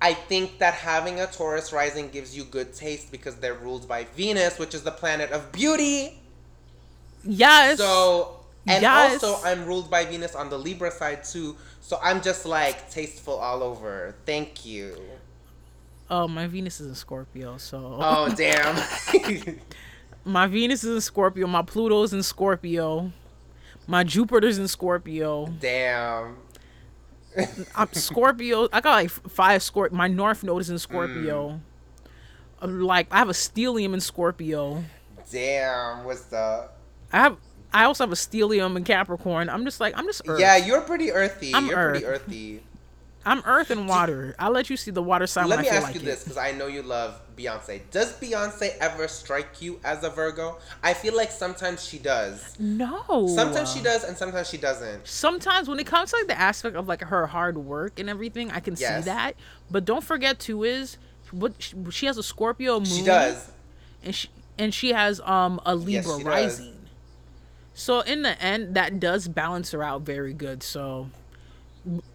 I 0.00 0.14
think 0.14 0.58
that 0.58 0.74
having 0.74 1.20
a 1.20 1.26
Taurus 1.26 1.72
rising 1.72 2.08
gives 2.10 2.36
you 2.36 2.44
good 2.44 2.74
taste 2.74 3.10
because 3.12 3.36
they're 3.36 3.54
ruled 3.54 3.88
by 3.88 4.04
Venus, 4.16 4.58
which 4.58 4.74
is 4.74 4.82
the 4.82 4.92
planet 4.92 5.30
of 5.32 5.52
beauty. 5.52 6.20
Yes. 7.24 7.78
So, 7.78 8.40
and 8.66 8.82
Yes. 8.82 9.22
also, 9.22 9.42
I'm 9.46 9.64
ruled 9.66 9.90
by 9.90 10.04
Venus 10.04 10.34
on 10.34 10.50
the 10.50 10.58
Libra 10.58 10.90
side 10.90 11.24
too. 11.24 11.56
So 11.80 11.98
I'm 12.02 12.20
just 12.22 12.46
like 12.46 12.90
tasteful 12.90 13.34
all 13.34 13.62
over. 13.62 14.14
Thank 14.26 14.64
you. 14.66 14.98
Oh, 16.10 16.28
my 16.28 16.46
Venus 16.46 16.80
is 16.80 16.88
in 16.88 16.94
Scorpio, 16.94 17.56
so 17.58 17.98
Oh 18.00 18.28
damn. 18.36 18.76
my 20.24 20.46
Venus 20.46 20.84
is 20.84 20.94
in 20.94 21.00
Scorpio. 21.00 21.46
My 21.46 21.62
Pluto's 21.62 22.12
in 22.12 22.22
Scorpio. 22.22 23.12
My 23.86 24.02
Jupiter's 24.04 24.58
in 24.58 24.68
Scorpio. 24.68 25.46
damn. 25.60 26.36
I'm 27.76 27.92
Scorpio. 27.92 28.68
I 28.72 28.80
got 28.80 28.92
like 28.92 29.10
five 29.10 29.60
Scorp. 29.60 29.92
My 29.92 30.08
North 30.08 30.42
Node 30.42 30.62
is 30.62 30.70
in 30.70 30.78
Scorpio. 30.78 31.60
Mm. 32.62 32.62
Uh, 32.62 32.84
like 32.84 33.06
I 33.10 33.18
have 33.18 33.28
a 33.28 33.32
stellium 33.34 33.92
in 33.92 34.00
Scorpio. 34.00 34.82
Damn, 35.30 36.04
what's 36.04 36.22
the? 36.24 36.68
I 37.12 37.18
have 37.18 37.36
I 37.74 37.84
also 37.84 38.04
have 38.04 38.12
a 38.12 38.16
stellium 38.16 38.76
in 38.76 38.84
Capricorn. 38.84 39.50
I'm 39.50 39.64
just 39.66 39.80
like 39.80 39.92
I'm 39.98 40.06
just 40.06 40.22
Earth. 40.26 40.40
Yeah, 40.40 40.56
you're 40.56 40.80
pretty 40.80 41.12
earthy. 41.12 41.54
I'm 41.54 41.66
you're 41.66 41.90
pretty 41.90 42.06
earthy. 42.06 42.62
I'm 43.26 43.42
Earth 43.44 43.70
and 43.70 43.88
water. 43.88 44.36
I'll 44.38 44.52
let 44.52 44.70
you 44.70 44.76
see 44.76 44.92
the 44.92 45.02
water 45.02 45.26
sign 45.26 45.48
Let 45.48 45.56
when 45.56 45.64
me 45.64 45.68
I 45.68 45.72
feel 45.72 45.78
ask 45.78 45.86
like 45.88 45.94
you 45.96 46.00
it. 46.02 46.04
this, 46.04 46.22
because 46.22 46.36
I 46.38 46.52
know 46.52 46.68
you 46.68 46.82
love 46.82 47.20
Beyonce. 47.36 47.80
Does 47.90 48.12
Beyonce 48.20 48.76
ever 48.78 49.08
strike 49.08 49.60
you 49.60 49.80
as 49.84 50.04
a 50.04 50.10
Virgo? 50.10 50.58
I 50.82 50.94
feel 50.94 51.14
like 51.16 51.32
sometimes 51.32 51.84
she 51.84 51.98
does. 51.98 52.56
No. 52.60 53.26
Sometimes 53.34 53.72
she 53.72 53.82
does, 53.82 54.04
and 54.04 54.16
sometimes 54.16 54.48
she 54.48 54.56
doesn't. 54.58 55.06
Sometimes 55.08 55.68
when 55.68 55.80
it 55.80 55.86
comes 55.86 56.10
to 56.10 56.16
like 56.18 56.28
the 56.28 56.38
aspect 56.40 56.76
of 56.76 56.86
like 56.86 57.02
her 57.02 57.26
hard 57.26 57.58
work 57.58 57.98
and 57.98 58.08
everything, 58.08 58.50
I 58.52 58.60
can 58.60 58.76
Yes. 58.78 59.04
see 59.04 59.10
that. 59.10 59.34
But 59.70 59.84
don't 59.84 60.04
forget 60.04 60.38
too 60.38 60.62
is 60.62 60.96
what 61.32 61.54
she, 61.90 62.06
has 62.06 62.16
a 62.18 62.22
Scorpio 62.22 62.76
moon. 62.78 62.84
She 62.88 63.02
does. 63.02 63.50
and 64.04 64.14
she 64.14 64.28
and 64.56 64.72
she 64.72 64.92
has 64.92 65.20
um 65.22 65.60
a 65.66 65.74
Libra 65.74 65.92
Yes, 65.92 66.04
she 66.06 66.10
does. 66.10 66.24
rising. 66.24 66.72
So 67.74 68.00
in 68.00 68.22
the 68.22 68.40
end, 68.40 68.74
that 68.76 69.00
does 69.00 69.26
balance 69.28 69.72
her 69.72 69.82
out 69.82 70.02
very 70.02 70.32
good. 70.32 70.62
So 70.62 71.10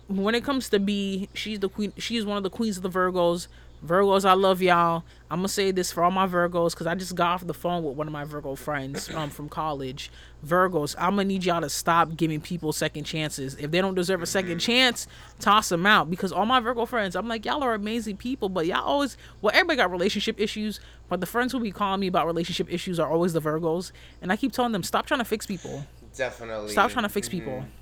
when 0.08 0.36
it 0.36 0.44
comes 0.44 0.70
to 0.70 0.80
B, 0.80 1.30
she's 1.34 1.60
the 1.60 1.70
queen. 1.70 1.94
She's 1.98 2.26
one 2.26 2.38
of 2.38 2.44
the 2.44 2.50
queens 2.50 2.78
of 2.78 2.84
the 2.84 2.90
Virgos. 2.90 3.48
Virgos, 3.86 4.26
I 4.26 4.34
love 4.34 4.62
y'all. 4.62 5.04
I'm 5.32 5.40
gonna 5.40 5.48
say 5.48 5.72
this 5.72 5.92
for 5.92 6.04
all 6.04 6.12
my 6.12 6.28
Virgos 6.28 6.72
because 6.72 6.86
I 6.86 6.94
just 6.94 7.16
got 7.16 7.32
off 7.32 7.48
the 7.48 7.54
phone 7.54 7.84
with 7.84 7.96
one 7.96 8.06
of 8.06 8.14
my 8.14 8.26
Virgo 8.26 8.54
friends 8.54 9.10
um 9.16 9.32
from 9.32 9.50
college. 9.50 10.12
Virgos, 10.46 10.96
I'm 11.00 11.12
gonna 11.12 11.24
need 11.24 11.46
y'all 11.46 11.62
to 11.62 11.70
stop 11.70 12.16
giving 12.16 12.42
people 12.42 12.74
second 12.74 13.06
chances. 13.06 13.56
If 13.56 13.72
they 13.72 13.82
don't 13.82 13.96
deserve 13.96 14.22
a 14.22 14.28
second 14.28 14.60
chance, 14.60 15.08
toss 15.40 15.70
them 15.70 15.88
out. 15.88 16.12
Because 16.12 16.32
all 16.32 16.46
my 16.46 16.60
Virgo 16.60 16.86
friends, 16.86 17.16
I'm 17.16 17.28
like, 17.28 17.44
y'all 17.44 17.64
are 17.64 17.74
amazing 17.74 18.18
people, 18.18 18.50
but 18.50 18.68
y'all 18.68 18.84
always, 18.84 19.18
well, 19.42 19.52
everybody 19.56 19.78
got 19.78 19.90
relationship 19.90 20.40
issues, 20.40 20.80
but 21.10 21.20
the 21.20 21.26
friends 21.26 21.52
who 21.52 21.60
be 21.60 21.72
calling 21.72 22.02
me 22.02 22.08
about 22.08 22.28
relationship 22.28 22.72
issues 22.72 23.00
are 23.00 23.10
always 23.10 23.34
the 23.34 23.42
Virgos, 23.42 23.92
and 24.22 24.32
I 24.32 24.36
keep 24.36 24.52
telling 24.52 24.74
them, 24.74 24.84
stop 24.84 25.08
trying 25.08 25.22
to 25.22 25.26
fix 25.26 25.48
people. 25.48 25.86
Definitely. 26.16 26.70
Stop 26.70 26.92
trying 26.92 27.04
to 27.04 27.10
fix 27.10 27.30
Mm-hmm. 27.30 27.81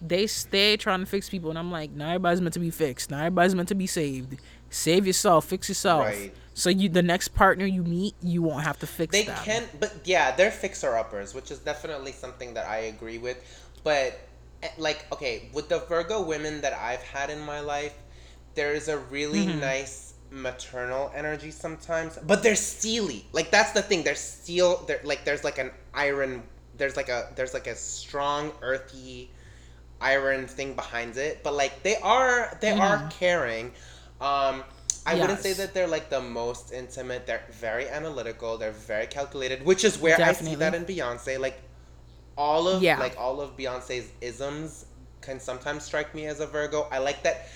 They 0.00 0.26
stay 0.26 0.76
trying 0.76 1.00
to 1.00 1.06
fix 1.06 1.28
people, 1.28 1.50
and 1.50 1.58
I'm 1.58 1.70
like, 1.70 1.90
not 1.92 2.08
everybody's 2.08 2.40
meant 2.40 2.54
to 2.54 2.60
be 2.60 2.70
fixed. 2.70 3.10
Not 3.10 3.18
everybody's 3.20 3.54
meant 3.54 3.68
to 3.68 3.74
be 3.74 3.86
saved. 3.86 4.40
Save 4.70 5.06
yourself. 5.06 5.44
Fix 5.46 5.68
yourself. 5.68 6.06
Right. 6.06 6.32
So 6.54 6.70
you, 6.70 6.88
the 6.88 7.02
next 7.02 7.28
partner 7.28 7.66
you 7.66 7.82
meet, 7.82 8.14
you 8.22 8.42
won't 8.42 8.64
have 8.64 8.78
to 8.80 8.86
fix 8.86 9.12
them. 9.16 9.26
They 9.26 9.32
them. 9.32 9.44
can, 9.44 9.64
but 9.78 9.94
yeah, 10.04 10.34
they're 10.34 10.50
fixer 10.50 10.96
uppers, 10.96 11.34
which 11.34 11.50
is 11.50 11.58
definitely 11.58 12.12
something 12.12 12.54
that 12.54 12.66
I 12.66 12.78
agree 12.78 13.18
with. 13.18 13.38
But 13.84 14.18
eh, 14.62 14.68
like, 14.78 15.04
okay, 15.12 15.48
with 15.52 15.68
the 15.68 15.80
Virgo 15.80 16.22
women 16.22 16.60
that 16.62 16.72
I've 16.72 17.02
had 17.02 17.30
in 17.30 17.40
my 17.40 17.60
life, 17.60 17.94
there 18.54 18.72
is 18.74 18.88
a 18.88 18.98
really 18.98 19.46
Mm-hmm. 19.46 19.60
nice 19.60 20.14
maternal 20.32 21.10
energy 21.14 21.50
sometimes, 21.50 22.16
but 22.26 22.42
they're 22.42 22.54
steely. 22.56 23.24
Like 23.32 23.50
that's 23.50 23.72
the 23.72 23.82
thing. 23.82 24.02
They're 24.04 24.14
steel. 24.14 24.84
They're 24.86 25.00
like 25.04 25.24
there's 25.24 25.44
like 25.44 25.58
an 25.58 25.70
iron. 25.92 26.42
There's 26.76 26.96
like 26.96 27.08
a 27.08 27.28
there's 27.36 27.52
like 27.54 27.66
a 27.66 27.74
strong 27.74 28.52
earthy 28.62 29.30
iron 30.00 30.46
thing 30.46 30.74
behind 30.74 31.16
it. 31.16 31.42
But 31.42 31.54
like 31.54 31.82
they 31.82 31.96
are 31.96 32.56
they 32.60 32.70
are 32.72 33.08
caring. 33.10 33.72
Um, 34.20 34.64
I 35.06 35.14
wouldn't 35.14 35.40
say 35.40 35.50
Mm-hmm. 35.52 35.60
That 35.60 35.74
they're 35.74 35.88
like 35.88 36.10
the 36.10 36.20
most 36.20 36.72
intimate. 36.72 37.26
They're 37.26 37.42
very 37.52 37.88
analytical. 37.88 38.58
They're 38.58 38.70
very 38.72 39.06
calculated, 39.06 39.64
which 39.64 39.84
is 39.84 39.98
where 39.98 40.20
I 40.20 40.32
see 40.32 40.54
that 40.56 40.74
in 40.74 40.84
Beyonce. 40.84 41.38
Like 41.38 41.60
all 42.36 42.68
of 42.68 42.82
Yeah. 42.82 42.98
like 42.98 43.16
all 43.18 43.40
of 43.40 43.56
Beyonce's 43.56 44.10
isms 44.20 44.86
can 45.20 45.40
sometimes 45.40 45.84
strike 45.84 46.14
me 46.14 46.26
as 46.26 46.40
a 46.40 46.46
Virgo. 46.46 46.86
I 46.90 46.98
like 46.98 47.22
that. 47.24 47.48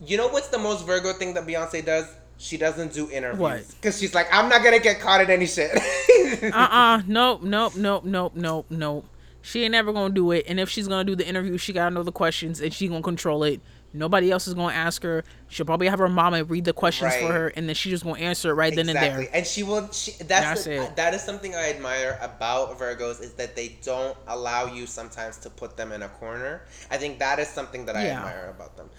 You 0.00 0.16
know 0.16 0.28
what's 0.28 0.48
the 0.48 0.58
most 0.58 0.84
Virgo 0.86 1.12
thing 1.12 1.34
that 1.34 1.46
Beyonce 1.46 1.84
does? 1.84 2.06
She 2.38 2.56
doesn't 2.58 2.92
do 2.92 3.10
interviews 3.10 3.72
because 3.74 3.98
she's 3.98 4.14
like, 4.14 4.26
I'm 4.32 4.48
not 4.50 4.62
gonna 4.62 4.78
get 4.78 5.00
caught 5.00 5.22
in 5.22 5.30
any 5.30 5.46
shit. 5.46 5.70
uh-uh 6.52 7.02
nope 7.06 7.42
nope 7.42 7.76
nope 7.76 8.04
nope 8.04 8.32
nope 8.34 8.66
nope 8.68 9.06
she 9.46 9.62
ain't 9.62 9.70
never 9.70 9.92
gonna 9.92 10.12
do 10.12 10.32
it 10.32 10.44
and 10.48 10.58
if 10.58 10.68
she's 10.68 10.88
gonna 10.88 11.04
do 11.04 11.14
the 11.14 11.26
interview 11.26 11.56
she 11.56 11.72
gotta 11.72 11.94
know 11.94 12.02
the 12.02 12.10
questions 12.10 12.60
and 12.60 12.74
she 12.74 12.88
gonna 12.88 13.00
control 13.00 13.44
it 13.44 13.60
nobody 13.92 14.32
else 14.32 14.48
is 14.48 14.54
gonna 14.54 14.74
ask 14.74 15.04
her 15.04 15.22
she'll 15.46 15.64
probably 15.64 15.86
have 15.86 16.00
her 16.00 16.08
mama 16.08 16.42
read 16.42 16.64
the 16.64 16.72
questions 16.72 17.14
for 17.14 17.32
her 17.32 17.48
and 17.48 17.68
then 17.68 17.74
she 17.74 17.88
just 17.88 18.02
gonna 18.02 18.18
answer 18.18 18.50
it 18.50 18.54
right 18.54 18.74
then 18.74 18.88
and 18.88 18.96
there. 18.96 19.20
exactly. 19.20 19.38
And 19.38 19.46
she 19.46 19.62
will. 19.62 19.90
She, 19.92 20.10
that's 20.12 20.28
That's 20.28 20.64
the- 20.64 20.82
it. 20.84 20.96
that 20.96 21.14
is 21.14 21.22
something 21.22 21.54
I 21.54 21.70
admire 21.70 22.18
about 22.20 22.76
Virgos 22.78 23.22
is 23.22 23.34
that 23.34 23.54
they 23.54 23.78
don't 23.82 24.16
allow 24.26 24.66
you 24.66 24.86
sometimes 24.86 25.36
to 25.38 25.50
put 25.50 25.76
them 25.76 25.92
in 25.92 26.02
a 26.02 26.08
corner. 26.08 26.62
I 26.90 26.96
think 26.98 27.20
that 27.20 27.38
is 27.38 27.48
something 27.48 27.86
that 27.86 27.96
I 27.96 28.06
Yeah. 28.06 28.18
admire 28.18 28.50
about 28.54 28.76
them. 28.76 28.90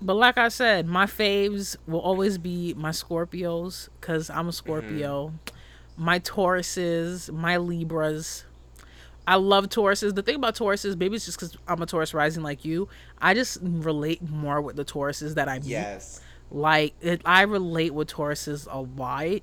but 0.00 0.14
like 0.14 0.38
i 0.38 0.48
said 0.48 0.86
my 0.86 1.06
faves 1.06 1.76
will 1.86 2.00
always 2.00 2.38
be 2.38 2.72
my 2.74 2.90
scorpios 2.90 3.88
because 4.00 4.30
i'm 4.30 4.36
a 4.36 4.40
mm-hmm. 4.42 4.50
scorpio 4.50 5.32
my 5.96 6.20
tauruses 6.20 7.28
my 7.32 7.56
libras 7.56 8.44
I 9.28 9.34
love 9.36 9.68
Tauruses. 9.68 10.14
The 10.14 10.22
thing 10.22 10.36
about 10.36 10.54
Tauruses, 10.56 10.96
maybe 10.96 11.16
it's 11.16 11.26
just 11.26 11.38
because 11.38 11.54
I'm 11.68 11.82
a 11.82 11.86
Taurus 11.86 12.14
rising 12.14 12.42
like 12.42 12.64
you. 12.64 12.88
I 13.20 13.34
just 13.34 13.58
relate 13.62 14.22
more 14.28 14.60
with 14.62 14.76
the 14.76 14.84
Tauruses 14.86 15.34
that 15.34 15.48
I 15.48 15.58
meet. 15.58 15.66
Yes. 15.66 16.20
like 16.50 16.94
it, 17.02 17.20
i 17.26 17.42
relate 17.42 17.92
with 17.92 18.08
tauruses 18.08 18.66
a 18.70 18.80
lot 18.80 19.42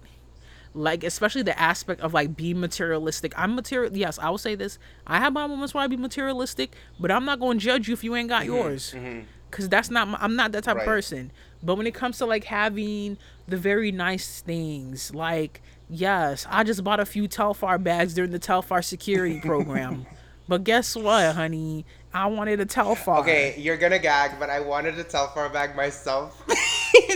like 0.73 1.03
especially 1.03 1.43
the 1.43 1.57
aspect 1.59 2.01
of 2.01 2.15
like 2.15 2.35
being 2.35 2.59
materialistic 2.59 3.31
i'm 3.37 3.53
material 3.53 3.95
yes 3.95 4.17
i 4.17 4.27
will 4.27 4.39
say 4.39 4.55
this 4.55 4.79
i 5.05 5.19
have 5.19 5.31
my 5.31 5.45
moments 5.45 5.73
where 5.75 5.83
i 5.83 5.87
be 5.87 5.95
materialistic 5.97 6.73
but 6.99 7.11
i'm 7.11 7.23
not 7.23 7.39
going 7.39 7.59
to 7.59 7.63
judge 7.63 7.87
you 7.87 7.93
if 7.93 8.03
you 8.03 8.15
ain't 8.15 8.27
got 8.27 8.41
mm-hmm. 8.43 8.55
yours 8.55 8.93
mm-hmm. 8.97 9.19
because 9.51 9.69
that's 9.69 9.91
not 9.91 10.07
my, 10.07 10.17
i'm 10.19 10.35
not 10.35 10.51
that 10.51 10.63
type 10.63 10.77
Right. 10.77 10.81
of 10.81 10.87
person 10.87 11.31
but 11.61 11.75
when 11.77 11.85
it 11.85 11.93
comes 11.93 12.17
to 12.17 12.25
like 12.25 12.45
having 12.45 13.17
the 13.47 13.57
very 13.57 13.91
nice 13.91 14.41
things 14.41 15.13
like 15.13 15.61
yes 15.89 16.45
i 16.49 16.63
just 16.63 16.83
bought 16.83 16.99
a 16.99 17.05
few 17.05 17.27
telfar 17.27 17.81
bags 17.81 18.13
during 18.13 18.31
the 18.31 18.39
telfar 18.39 18.83
security 18.83 19.39
program 19.45 20.05
but 20.47 20.63
guess 20.63 20.95
what 20.95 21.35
honey 21.35 21.85
i 22.13 22.25
wanted 22.25 22.59
a 22.59 22.65
telfar 22.65 23.19
Okay, 23.19 23.55
you're 23.57 23.77
gonna 23.77 23.99
gag, 23.99 24.39
but 24.39 24.49
I 24.49 24.59
wanted 24.61 24.97
a 24.99 25.03
Telfar 25.03 25.51
bag 25.51 25.75
myself. 25.75 26.41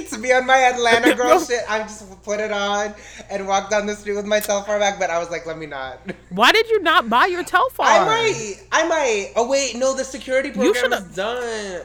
to 0.10 0.18
be 0.20 0.34
on 0.34 0.46
my 0.46 0.58
Atlanta 0.58 1.16
girl 1.16 1.40
shit, 1.46 1.62
I 1.70 1.80
just 1.80 2.22
put 2.24 2.40
it 2.42 2.52
on 2.52 2.94
and 3.30 3.48
walked 3.48 3.72
down 3.72 3.86
the 3.86 3.96
street 3.96 4.16
with 4.16 4.26
my 4.26 4.40
Telfar 4.42 4.78
bag, 4.80 4.96
but 5.00 5.10
I 5.10 5.18
was 5.20 5.30
like, 5.30 5.46
let 5.46 5.58
me 5.58 5.68
not. 5.68 6.00
why 6.30 6.52
did 6.52 6.68
you 6.70 6.82
not 6.82 7.10
buy 7.10 7.28
your 7.28 7.44
telfar 7.44 7.80
I 7.86 8.06
might. 8.06 8.56
I 8.72 8.88
might. 8.88 9.32
Oh 9.38 9.48
wait, 9.50 9.76
no, 9.78 9.96
the 9.96 10.04
security 10.04 10.50
You 10.50 10.74
program 10.74 10.94
is 10.94 11.16
done. 11.16 11.82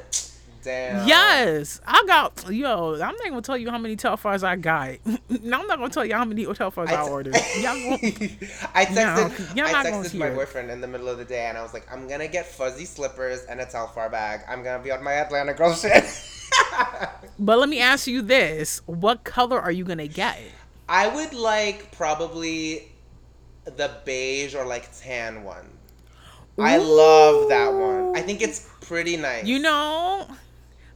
Damn. 0.64 1.06
Yes, 1.06 1.78
I 1.86 2.02
got 2.06 2.50
yo. 2.50 2.94
I'm 2.94 2.98
not 3.16 3.28
gonna 3.28 3.42
tell 3.42 3.58
you 3.58 3.70
how 3.70 3.76
many 3.76 3.96
telfars 3.96 4.42
I 4.42 4.56
got. 4.56 4.96
no, 5.04 5.60
I'm 5.60 5.66
not 5.66 5.78
gonna 5.78 5.90
tell 5.90 6.06
you 6.06 6.14
how 6.14 6.24
many 6.24 6.46
telfars 6.46 6.88
I, 6.88 7.06
ordered. 7.06 7.34
Y'all 7.60 7.74
gon- 7.74 7.98
I 8.74 8.84
No, 8.86 9.28
texted, 9.28 9.56
you're 9.56 9.66
I 9.66 9.84
texted 9.84 10.18
my 10.18 10.30
boyfriend 10.30 10.70
in 10.70 10.80
the 10.80 10.86
middle 10.86 11.08
of 11.08 11.18
the 11.18 11.24
day, 11.26 11.44
and 11.46 11.58
I 11.58 11.62
was 11.62 11.74
like, 11.74 11.86
"I'm 11.92 12.08
gonna 12.08 12.28
get 12.28 12.46
fuzzy 12.46 12.86
slippers 12.86 13.44
and 13.44 13.60
a 13.60 13.66
Telfar 13.66 14.10
bag. 14.10 14.40
I'm 14.48 14.62
gonna 14.62 14.82
be 14.82 14.90
on 14.90 15.04
my 15.04 15.12
Atlanta 15.12 15.52
girl 15.52 15.74
shit." 15.74 16.02
but 17.38 17.58
let 17.58 17.68
me 17.68 17.80
ask 17.80 18.06
you 18.06 18.22
this: 18.22 18.80
What 18.86 19.22
color 19.24 19.60
are 19.60 19.72
you 19.72 19.84
gonna 19.84 20.08
get? 20.08 20.40
I 20.88 21.08
would 21.08 21.34
like 21.34 21.92
probably 21.92 22.90
the 23.66 23.90
beige 24.06 24.54
or 24.54 24.64
like 24.64 24.88
tan 24.98 25.44
one. 25.44 25.68
I 26.58 26.76
love 26.78 27.48
that 27.48 27.72
one. 27.72 28.16
I 28.16 28.22
think 28.22 28.40
it's 28.40 28.68
pretty 28.80 29.16
nice. 29.16 29.44
You 29.44 29.58
know, 29.58 30.26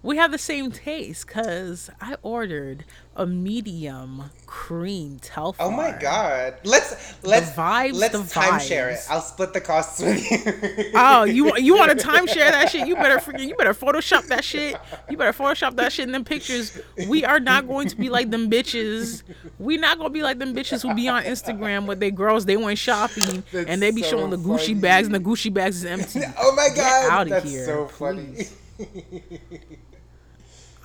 we 0.09 0.17
have 0.17 0.33
the 0.33 0.39
same 0.39 0.71
taste 0.71 1.27
because 1.27 1.91
I 2.01 2.17
ordered 2.23 2.87
a 3.15 3.27
medium 3.27 4.31
cream 4.47 5.19
telfar. 5.19 5.57
Oh 5.61 5.71
my 5.71 5.95
god. 6.01 6.55
Let's 6.65 7.23
let's 7.23 7.51
vibes, 7.51 7.93
let's 7.93 8.15
the 8.15 8.21
timeshare 8.21 8.91
it. 8.91 9.01
I'll 9.11 9.21
split 9.21 9.53
the 9.53 9.61
costs 9.61 10.01
with 10.01 10.31
you. 10.31 10.93
Oh, 10.95 11.25
you 11.25 11.55
you 11.59 11.77
want 11.77 11.91
to 11.91 12.07
timeshare 12.09 12.51
that 12.51 12.71
shit? 12.71 12.89
You 12.89 12.95
better 12.95 13.19
freaking 13.19 13.49
you 13.49 13.55
better 13.55 13.75
Photoshop 13.75 14.29
that 14.29 14.45
shit. 14.45 14.81
You 15.11 15.19
better 15.19 15.35
Photoshop 15.39 15.77
that 15.77 15.93
shit 15.93 16.07
in 16.07 16.13
them 16.13 16.25
pictures. 16.25 16.81
We 17.07 17.27
are 17.27 17.39
not 17.39 17.69
going 17.69 17.89
to 17.89 17.97
be 17.97 18.09
like 18.09 18.31
them 18.31 18.51
bitches. 18.51 19.25
We 19.59 19.77
not 19.77 19.99
gonna 19.99 20.09
be 20.09 20.23
like 20.23 20.39
them 20.39 20.55
bitches 20.55 20.81
who 20.81 20.95
be 20.95 21.09
on 21.09 21.25
Instagram 21.25 21.85
with 21.85 22.01
their 22.01 22.13
girls. 22.13 22.47
They 22.47 22.57
went 22.57 22.79
shopping 22.79 23.45
That's 23.53 23.69
and 23.69 23.83
they 23.83 23.91
be 23.91 24.03
so 24.03 24.13
showing 24.13 24.31
the 24.31 24.39
Gucci 24.39 24.69
funny. 24.69 24.81
bags 24.81 25.07
and 25.07 25.15
the 25.15 25.21
Gucci 25.21 25.53
bags 25.53 25.77
is 25.77 25.85
empty. 25.85 26.21
oh 26.39 26.55
my 26.57 26.69
god. 26.69 26.77
Get 26.77 27.11
out 27.11 27.31
of 27.31 27.45
here, 27.45 27.67
so 27.67 27.89
funny. 27.89 28.47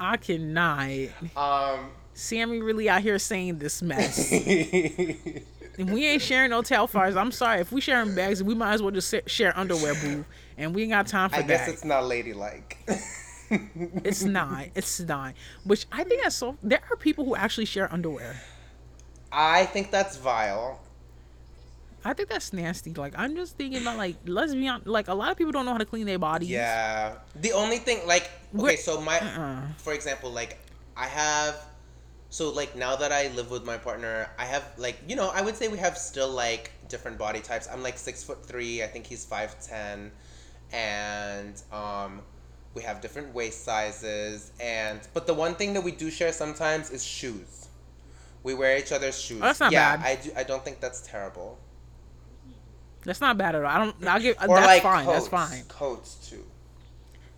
I 0.04 0.18
cannot. 0.18 0.90
um 1.36 1.92
Sammy 2.14 2.62
really 2.62 2.90
out 2.90 3.02
here 3.02 3.18
saying 3.18 3.58
this 3.60 3.82
mess. 3.82 4.32
And 5.78 5.92
we 5.92 6.06
ain't 6.06 6.22
sharing 6.22 6.52
no 6.52 6.62
telfars. 6.62 7.18
I'm 7.18 7.32
sorry. 7.32 7.60
If 7.62 7.72
we 7.72 7.82
sharing 7.82 8.14
bags, 8.14 8.44
we 8.44 8.54
might 8.54 8.74
as 8.74 8.82
well 8.84 8.92
just 8.92 9.14
share 9.26 9.58
underwear, 9.58 9.96
boo. 9.96 10.24
And 10.56 10.76
we 10.76 10.84
ain't 10.84 10.92
got 10.92 11.08
time 11.08 11.32
for 11.32 11.38
I 11.38 11.42
that. 11.42 11.48
guess 11.48 11.68
it's 11.68 11.84
not 11.84 12.06
ladylike. 12.06 12.78
It's 14.04 14.24
not. 14.24 14.66
It's 14.74 15.00
not. 15.00 15.36
Which 15.64 15.86
I 15.92 16.04
think 16.04 16.24
that's 16.24 16.36
so. 16.36 16.58
There 16.64 16.80
are 16.90 16.96
people 16.98 17.24
who 17.24 17.36
actually 17.36 17.66
share 17.66 17.92
underwear. 17.94 18.42
I 19.32 19.66
think 19.66 19.92
that's 19.92 20.18
vile. 20.18 20.80
I 22.06 22.14
think 22.14 22.30
that's 22.30 22.54
nasty. 22.54 22.94
Like 22.94 23.14
I'm 23.18 23.36
just 23.36 23.58
thinking 23.58 23.82
about 23.82 23.98
like 23.98 24.16
let's 24.26 24.54
be 24.54 24.68
honest. 24.68 24.88
Like 24.88 25.08
a 25.08 25.14
lot 25.14 25.32
of 25.32 25.38
people 25.38 25.52
don't 25.52 25.66
know 25.66 25.72
how 25.72 25.78
to 25.78 25.86
clean 25.86 26.06
their 26.06 26.20
bodies. 26.20 26.50
Yeah. 26.50 27.16
The 27.36 27.54
only 27.54 27.78
thing, 27.78 28.06
like, 28.08 28.30
okay, 28.58 28.76
so 28.76 29.00
my, 29.02 29.20
Uh-uh. 29.20 29.62
for 29.78 29.94
example, 29.94 30.32
like, 30.32 30.60
I 30.96 31.08
have 31.08 31.56
so 32.34 32.50
like 32.50 32.76
now 32.76 32.96
that 32.96 33.12
I 33.12 33.28
live 33.36 33.52
with 33.52 33.64
my 33.64 33.78
partner, 33.78 34.28
I 34.40 34.46
have 34.46 34.64
like 34.78 34.98
you 35.08 35.16
know 35.16 35.30
I 35.30 35.44
would 35.44 35.56
say 35.56 35.68
we 35.68 35.78
have 35.78 35.96
still 35.96 36.32
like 36.32 36.72
different 36.90 37.20
body 37.20 37.40
types. 37.40 37.68
I'm 37.72 37.84
like 37.84 37.98
six 37.98 38.24
foot 38.24 38.44
three. 38.44 38.82
I 38.82 38.88
think 38.88 39.06
he's 39.06 39.24
five 39.24 39.56
ten, 39.62 40.12
and 40.72 41.62
um, 41.72 42.22
we 42.74 42.82
have 42.82 43.02
different 43.02 43.36
waist 43.36 43.64
sizes. 43.64 44.52
And 44.60 45.00
but 45.14 45.28
the 45.28 45.34
one 45.36 45.54
thing 45.54 45.74
that 45.74 45.84
we 45.84 45.92
do 45.92 46.10
share 46.10 46.32
sometimes 46.32 46.90
is 46.90 47.06
shoes. 47.06 47.68
We 48.42 48.56
wear 48.56 48.80
each 48.80 48.92
other's 48.92 49.22
shoes. 49.22 49.38
Oh, 49.40 49.46
that's 49.46 49.60
not 49.60 49.72
yeah, 49.72 49.98
bad. 49.98 50.06
I 50.06 50.22
do. 50.22 50.32
I 50.36 50.44
don't 50.44 50.66
think 50.66 50.80
that's 50.80 51.02
terrible. 51.02 51.60
That's 53.06 53.22
not 53.22 53.38
bad 53.38 53.56
at 53.56 53.64
all. 53.64 53.70
I 53.70 53.78
don't. 53.80 54.08
I'll 54.08 54.20
give. 54.20 54.36
Or 54.48 54.56
that's 54.56 54.68
like 54.68 54.84
fine. 54.84 55.06
coats. 55.06 55.16
That's 55.16 55.28
fine. 55.28 55.64
Coats 55.68 56.30
too. 56.30 56.44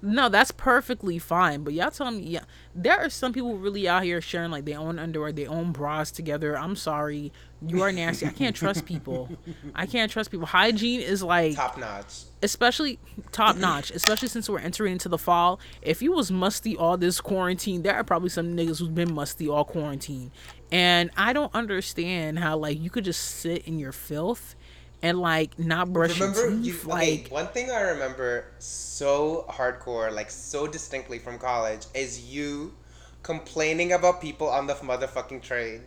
No, 0.01 0.29
that's 0.29 0.51
perfectly 0.51 1.17
fine. 1.17 1.63
But 1.63 1.73
y'all 1.73 1.89
tell 1.89 2.11
me, 2.11 2.21
yeah, 2.23 2.41
there 2.75 2.99
are 2.99 3.09
some 3.09 3.33
people 3.33 3.57
really 3.57 3.87
out 3.87 4.03
here 4.03 4.21
sharing 4.21 4.51
like 4.51 4.65
their 4.65 4.77
own 4.77 4.99
underwear, 4.99 5.31
their 5.31 5.49
own 5.49 5.71
bras 5.71 6.11
together. 6.11 6.55
I'm 6.55 6.75
sorry, 6.75 7.31
you 7.65 7.81
are 7.81 7.91
nasty. 7.91 8.27
I 8.27 8.29
can't 8.29 8.55
trust 8.55 8.85
people. 8.85 9.29
I 9.73 9.87
can't 9.87 10.11
trust 10.11 10.29
people. 10.29 10.45
Hygiene 10.45 11.01
is 11.01 11.23
like, 11.23 11.55
Top 11.55 11.79
notch. 11.79 12.25
especially 12.43 12.99
top 13.31 13.55
notch. 13.57 13.89
Especially 13.89 14.27
since 14.27 14.47
we're 14.47 14.59
entering 14.59 14.91
into 14.91 15.09
the 15.09 15.17
fall. 15.17 15.59
If 15.81 16.03
you 16.03 16.11
was 16.11 16.31
musty 16.31 16.77
all 16.77 16.97
this 16.97 17.19
quarantine, 17.19 17.81
there 17.81 17.95
are 17.95 18.03
probably 18.03 18.29
some 18.29 18.55
niggas 18.55 18.77
who's 18.79 18.89
been 18.89 19.11
musty 19.11 19.49
all 19.49 19.63
quarantine, 19.65 20.31
and 20.71 21.09
I 21.17 21.33
don't 21.33 21.55
understand 21.55 22.37
how 22.37 22.57
like 22.57 22.79
you 22.79 22.91
could 22.91 23.05
just 23.05 23.21
sit 23.21 23.65
in 23.65 23.79
your 23.79 23.93
filth 23.93 24.55
and 25.01 25.19
like 25.19 25.57
not 25.59 25.91
brush 25.93 26.19
Remember, 26.19 26.41
your 26.41 26.51
you, 26.61 26.73
teeth. 26.73 26.85
okay, 26.85 27.11
like, 27.21 27.31
one 27.31 27.47
thing 27.47 27.69
I 27.71 27.81
remember 27.81 28.45
so 28.59 29.45
hardcore, 29.49 30.11
like 30.13 30.29
so 30.31 30.67
distinctly 30.67 31.19
from 31.19 31.37
college, 31.37 31.85
is 31.93 32.31
you 32.33 32.73
complaining 33.23 33.91
about 33.93 34.21
people 34.21 34.47
on 34.49 34.67
the 34.67 34.73
motherfucking 34.75 35.41
train 35.41 35.81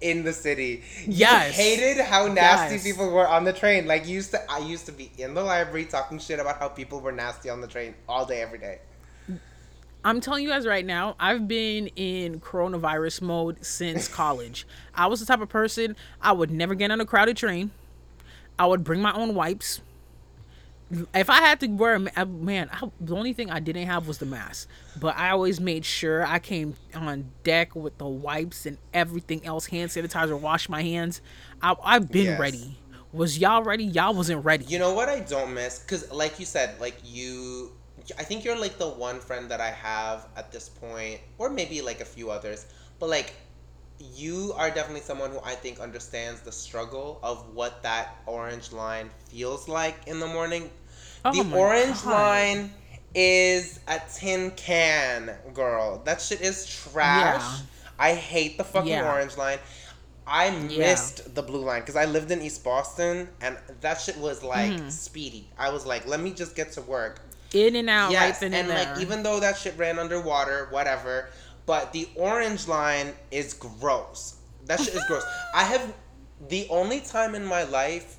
in 0.00 0.22
the 0.22 0.32
city. 0.32 0.82
You 1.04 1.10
Yes. 1.12 1.56
hated 1.56 1.98
how 2.04 2.26
nasty 2.26 2.74
Yes. 2.74 2.84
people 2.84 3.10
were 3.10 3.26
on 3.26 3.44
the 3.44 3.52
train. 3.52 3.86
Like 3.86 4.06
used 4.06 4.30
to, 4.32 4.50
I 4.50 4.58
used 4.58 4.86
to 4.86 4.92
be 4.92 5.10
in 5.18 5.34
the 5.34 5.42
library 5.42 5.86
talking 5.86 6.18
shit 6.18 6.38
about 6.40 6.58
how 6.58 6.68
people 6.68 7.00
were 7.00 7.12
nasty 7.12 7.48
on 7.48 7.60
the 7.60 7.66
train 7.68 7.94
all 8.08 8.26
day, 8.26 8.42
every 8.42 8.58
day. 8.58 8.80
I'm 10.06 10.20
telling 10.20 10.42
you 10.44 10.50
guys 10.50 10.66
right 10.66 10.84
now, 10.84 11.16
I've 11.18 11.48
been 11.48 11.86
in 11.96 12.38
coronavirus 12.40 13.22
mode 13.22 13.64
since 13.64 14.06
college. 14.22 14.66
I 14.94 15.06
was 15.06 15.20
the 15.20 15.26
type 15.26 15.40
of 15.40 15.48
person 15.48 15.96
I 16.20 16.32
would 16.32 16.50
never 16.50 16.74
get 16.74 16.90
on 16.90 17.00
a 17.00 17.06
crowded 17.06 17.36
train. 17.38 17.70
I 18.58 18.66
would 18.66 18.84
bring 18.84 19.00
my 19.00 19.12
own 19.12 19.34
wipes. 19.34 19.80
If 21.12 21.28
I 21.30 21.40
had 21.40 21.58
to 21.60 21.66
wear 21.66 21.94
a 21.94 21.98
ma- 22.00 22.10
uh, 22.16 22.24
man, 22.24 22.68
I, 22.72 22.88
the 23.00 23.16
only 23.16 23.32
thing 23.32 23.50
I 23.50 23.58
didn't 23.58 23.86
have 23.86 24.06
was 24.06 24.18
the 24.18 24.26
mask. 24.26 24.68
But 25.00 25.16
I 25.16 25.30
always 25.30 25.58
made 25.60 25.84
sure 25.84 26.24
I 26.24 26.38
came 26.38 26.74
on 26.94 27.30
deck 27.42 27.74
with 27.74 27.98
the 27.98 28.06
wipes 28.06 28.64
and 28.66 28.78
everything 28.92 29.44
else, 29.44 29.66
hand 29.66 29.90
sanitizer, 29.90 30.38
wash 30.38 30.68
my 30.68 30.82
hands. 30.82 31.20
I, 31.60 31.74
I've 31.82 32.10
been 32.12 32.26
Yes. 32.26 32.38
ready. 32.38 32.78
Was 33.12 33.38
y'all 33.38 33.62
ready? 33.62 33.84
Y'all 33.84 34.14
wasn't 34.14 34.44
ready. 34.44 34.66
You 34.66 34.78
know 34.78 34.92
what 34.92 35.08
I 35.08 35.20
don't 35.20 35.54
miss? 35.54 35.78
Because, 35.80 36.10
like 36.12 36.38
you 36.38 36.44
said, 36.46 36.78
like 36.80 36.96
you, 37.04 37.72
I 38.18 38.22
think 38.22 38.44
you're 38.44 38.58
like 38.58 38.76
the 38.78 38.88
one 38.88 39.20
friend 39.20 39.50
that 39.50 39.60
I 39.60 39.70
have 39.70 40.26
at 40.36 40.52
this 40.52 40.68
point, 40.68 41.20
or 41.38 41.48
maybe 41.48 41.80
like 41.80 42.00
a 42.00 42.04
few 42.04 42.30
others, 42.30 42.66
but 43.00 43.08
like 43.08 43.32
you 44.00 44.52
are 44.56 44.70
definitely 44.70 45.00
someone 45.00 45.30
who 45.30 45.38
I 45.44 45.54
think 45.54 45.80
understands 45.80 46.40
the 46.40 46.52
struggle 46.52 47.20
of 47.22 47.54
what 47.54 47.82
that 47.82 48.16
orange 48.26 48.72
line 48.72 49.10
feels 49.28 49.68
like 49.68 49.96
in 50.06 50.20
the 50.20 50.26
morning. 50.26 50.70
Oh 51.24 51.32
the 51.32 51.56
orange 51.56 52.02
God. 52.02 52.10
line 52.12 52.70
is 53.14 53.80
a 53.88 54.00
tin 54.14 54.50
can, 54.52 55.34
girl. 55.54 56.02
That 56.04 56.20
shit 56.20 56.40
is 56.40 56.66
trash. 56.66 57.40
Yeah. 57.40 57.58
I 57.98 58.14
hate 58.14 58.58
the 58.58 58.64
fucking 58.64 58.88
Yeah. 58.90 59.10
orange 59.10 59.36
line. 59.36 59.58
I 60.26 60.46
Yeah. 60.48 60.78
missed 60.78 61.34
the 61.34 61.42
blue 61.42 61.62
line 61.64 61.82
because 61.82 61.96
I 61.96 62.06
lived 62.06 62.30
in 62.30 62.42
East 62.42 62.64
Boston 62.64 63.28
and 63.40 63.56
that 63.82 64.00
shit 64.00 64.16
was 64.18 64.42
like 64.42 64.72
Mm-hmm. 64.72 64.88
speedy. 64.88 65.48
I 65.58 65.70
was 65.70 65.86
like, 65.86 66.06
let 66.06 66.18
me 66.20 66.32
just 66.32 66.56
get 66.56 66.72
to 66.72 66.82
work. 66.82 67.20
In 67.52 67.76
and 67.76 67.88
out, 67.88 68.10
yes, 68.10 68.42
right 68.42 68.46
and 68.52 68.54
and, 68.54 68.68
like 68.68 68.98
even 68.98 69.22
though 69.22 69.38
that 69.38 69.56
shit 69.56 69.78
ran 69.78 70.00
underwater, 70.00 70.66
whatever, 70.70 71.28
but 71.66 71.92
the 71.92 72.08
orange 72.14 72.68
line 72.68 73.12
is 73.30 73.54
gross. 73.54 74.36
That 74.66 74.80
shit 74.80 74.94
is 74.94 75.04
gross. 75.06 75.24
I 75.54 75.64
have 75.64 75.92
the 76.48 76.66
only 76.70 77.00
time 77.00 77.34
in 77.34 77.44
my 77.44 77.64
life 77.64 78.16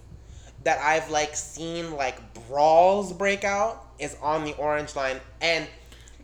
that 0.63 0.79
I've 0.79 1.09
like 1.11 1.35
seen 1.35 1.93
like 1.95 2.33
brawls 2.47 3.13
break 3.13 3.43
out 3.43 3.85
is 3.99 4.17
on 4.21 4.43
the 4.43 4.53
orange 4.55 4.95
line 4.95 5.19
and 5.41 5.67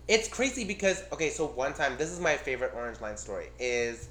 it's 0.07 0.27
crazy 0.27 0.65
because 0.65 1.03
okay 1.13 1.29
so 1.29 1.45
one 1.47 1.73
time 1.73 1.95
this 1.97 2.09
is 2.09 2.19
my 2.19 2.35
favorite 2.35 2.71
orange 2.75 2.99
line 3.01 3.17
story 3.17 3.49
is 3.59 4.09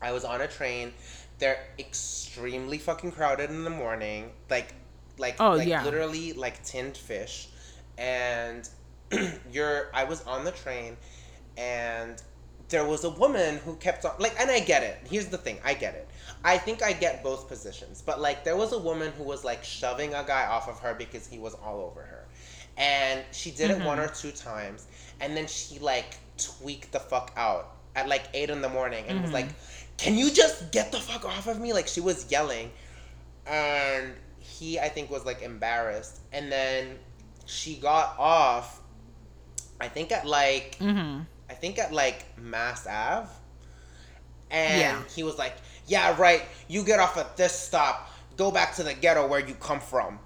I 0.00 0.12
was 0.12 0.24
on 0.24 0.40
a 0.42 0.46
train 0.46 0.92
they're 1.38 1.58
extremely 1.78 2.78
fucking 2.78 3.12
crowded 3.12 3.50
in 3.50 3.64
the 3.64 3.70
morning 3.70 4.30
like 4.48 4.74
like 5.18 5.36
Oh, 5.40 5.52
like 5.54 5.66
yeah. 5.68 5.82
literally 5.82 6.32
like 6.32 6.62
tinned 6.64 6.96
fish 6.96 7.48
and 7.98 8.68
you're 9.50 9.88
I 9.92 10.04
was 10.04 10.22
on 10.22 10.44
the 10.44 10.52
train 10.52 10.96
and 11.56 12.22
there 12.68 12.84
was 12.84 13.04
a 13.04 13.10
woman 13.10 13.58
who 13.58 13.76
kept 13.76 14.04
on 14.04 14.14
like 14.18 14.34
and 14.40 14.50
I 14.50 14.60
get 14.60 14.82
it. 14.82 14.98
Here's 15.08 15.26
the 15.26 15.38
thing, 15.38 15.58
I 15.64 15.74
get 15.74 15.94
it. 15.94 16.08
I 16.44 16.58
think 16.58 16.82
I 16.82 16.92
get 16.92 17.22
both 17.22 17.48
positions. 17.48 18.02
But 18.04 18.20
like 18.20 18.44
there 18.44 18.56
was 18.56 18.72
a 18.72 18.78
woman 18.78 19.12
who 19.16 19.24
was 19.24 19.44
like 19.44 19.64
shoving 19.64 20.14
a 20.14 20.24
guy 20.24 20.46
off 20.46 20.68
of 20.68 20.78
her 20.80 20.94
because 20.94 21.26
he 21.26 21.38
was 21.38 21.54
all 21.54 21.80
over 21.80 22.02
her. 22.02 22.26
And 22.76 23.22
she 23.32 23.50
did 23.50 23.70
it 23.70 23.82
one 23.82 23.98
or 23.98 24.08
two 24.08 24.32
times 24.32 24.86
and 25.20 25.36
then 25.36 25.46
she 25.46 25.78
like 25.78 26.18
tweaked 26.36 26.92
the 26.92 27.00
fuck 27.00 27.32
out 27.36 27.76
at 27.94 28.08
like 28.08 28.24
eight 28.34 28.50
in 28.50 28.60
the 28.60 28.68
morning 28.68 29.04
and 29.08 29.22
was 29.22 29.32
like, 29.32 29.48
Can 29.96 30.16
you 30.16 30.30
just 30.30 30.72
get 30.72 30.92
the 30.92 30.98
fuck 30.98 31.24
off 31.24 31.46
of 31.46 31.60
me? 31.60 31.72
Like 31.72 31.88
she 31.88 32.00
was 32.00 32.30
yelling 32.30 32.70
and 33.46 34.12
he 34.38 34.78
I 34.78 34.88
think 34.88 35.10
was 35.10 35.24
like 35.24 35.42
embarrassed 35.42 36.20
and 36.32 36.50
then 36.50 36.98
she 37.46 37.76
got 37.76 38.18
off 38.18 38.80
I 39.80 39.88
think 39.88 40.12
at 40.12 40.26
like 40.26 40.76
mm-hmm. 40.80 41.22
I 41.50 41.54
think 41.54 41.78
at 41.78 41.92
like 41.92 42.24
Mass 42.38 42.86
Ave. 42.86 43.28
And 44.50 44.80
Yeah. 44.80 45.02
he 45.14 45.22
was 45.22 45.38
like, 45.38 45.54
Yeah, 45.88 46.16
right, 46.20 46.42
you 46.66 46.82
get 46.84 46.98
off 46.98 47.16
at 47.16 47.36
this 47.36 47.56
stop, 47.56 48.10
go 48.36 48.50
back 48.50 48.74
to 48.76 48.82
the 48.82 48.92
ghetto 48.94 49.26
where 49.26 49.38
you 49.40 49.54
come 49.54 49.78
from. 49.80 50.18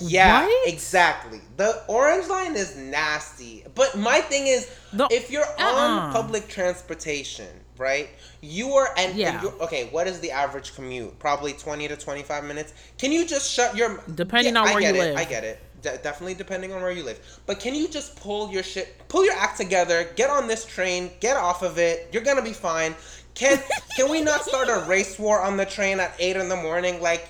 Yeah, 0.00 0.46
What? 0.46 0.68
exactly. 0.68 1.40
The 1.56 1.82
orange 1.88 2.28
line 2.28 2.54
is 2.56 2.76
nasty. 2.76 3.64
But 3.74 3.96
my 3.98 4.20
thing 4.22 4.46
is 4.46 4.70
if 5.10 5.30
you're 5.30 5.44
Uh-uh. 5.44 5.64
on 6.08 6.12
public 6.12 6.48
transportation, 6.48 7.48
right? 7.76 8.08
You 8.40 8.72
are 8.74 8.88
and, 8.96 9.10
and 9.10 9.18
Yeah. 9.18 9.42
you're, 9.42 9.52
okay, 9.62 9.88
what 9.90 10.06
is 10.06 10.20
the 10.20 10.30
average 10.30 10.74
commute? 10.74 11.18
Probably 11.18 11.52
20 11.52 11.88
to 11.88 11.96
25 11.96 12.44
minutes. 12.44 12.72
Can 12.98 13.12
you 13.12 13.26
just 13.26 13.50
shut 13.50 13.76
your 13.76 14.02
Depending 14.14 14.56
on 14.56 14.66
I 14.68 14.72
where 14.72 14.80
get 14.80 14.94
you 14.94 15.00
it, 15.02 15.04
live. 15.04 15.16
I 15.18 15.24
get 15.24 15.44
it. 15.44 15.60
De- 15.82 15.98
definitely 15.98 16.34
depending 16.34 16.72
on 16.72 16.82
where 16.82 16.90
you 16.90 17.02
live. 17.02 17.40
But 17.46 17.60
can 17.60 17.74
you 17.74 17.88
just 17.88 18.16
pull 18.16 18.50
your 18.50 18.62
shit, 18.62 18.96
pull 19.08 19.24
your 19.24 19.34
act 19.34 19.56
together, 19.56 20.08
get 20.16 20.30
on 20.30 20.46
this 20.46 20.64
train, 20.64 21.10
get 21.20 21.36
off 21.36 21.62
of 21.62 21.78
it. 21.78 22.08
You're 22.12 22.22
gonna 22.22 22.42
be 22.42 22.52
fine. 22.52 22.94
Can 23.34 23.58
can 23.96 24.10
we 24.10 24.20
not 24.20 24.44
start 24.44 24.68
a 24.68 24.86
race 24.88 25.18
war 25.18 25.40
on 25.40 25.56
the 25.56 25.66
train 25.66 26.00
at 26.00 26.14
eight 26.18 26.36
in 26.36 26.48
the 26.48 26.56
morning? 26.56 27.00
Like, 27.00 27.28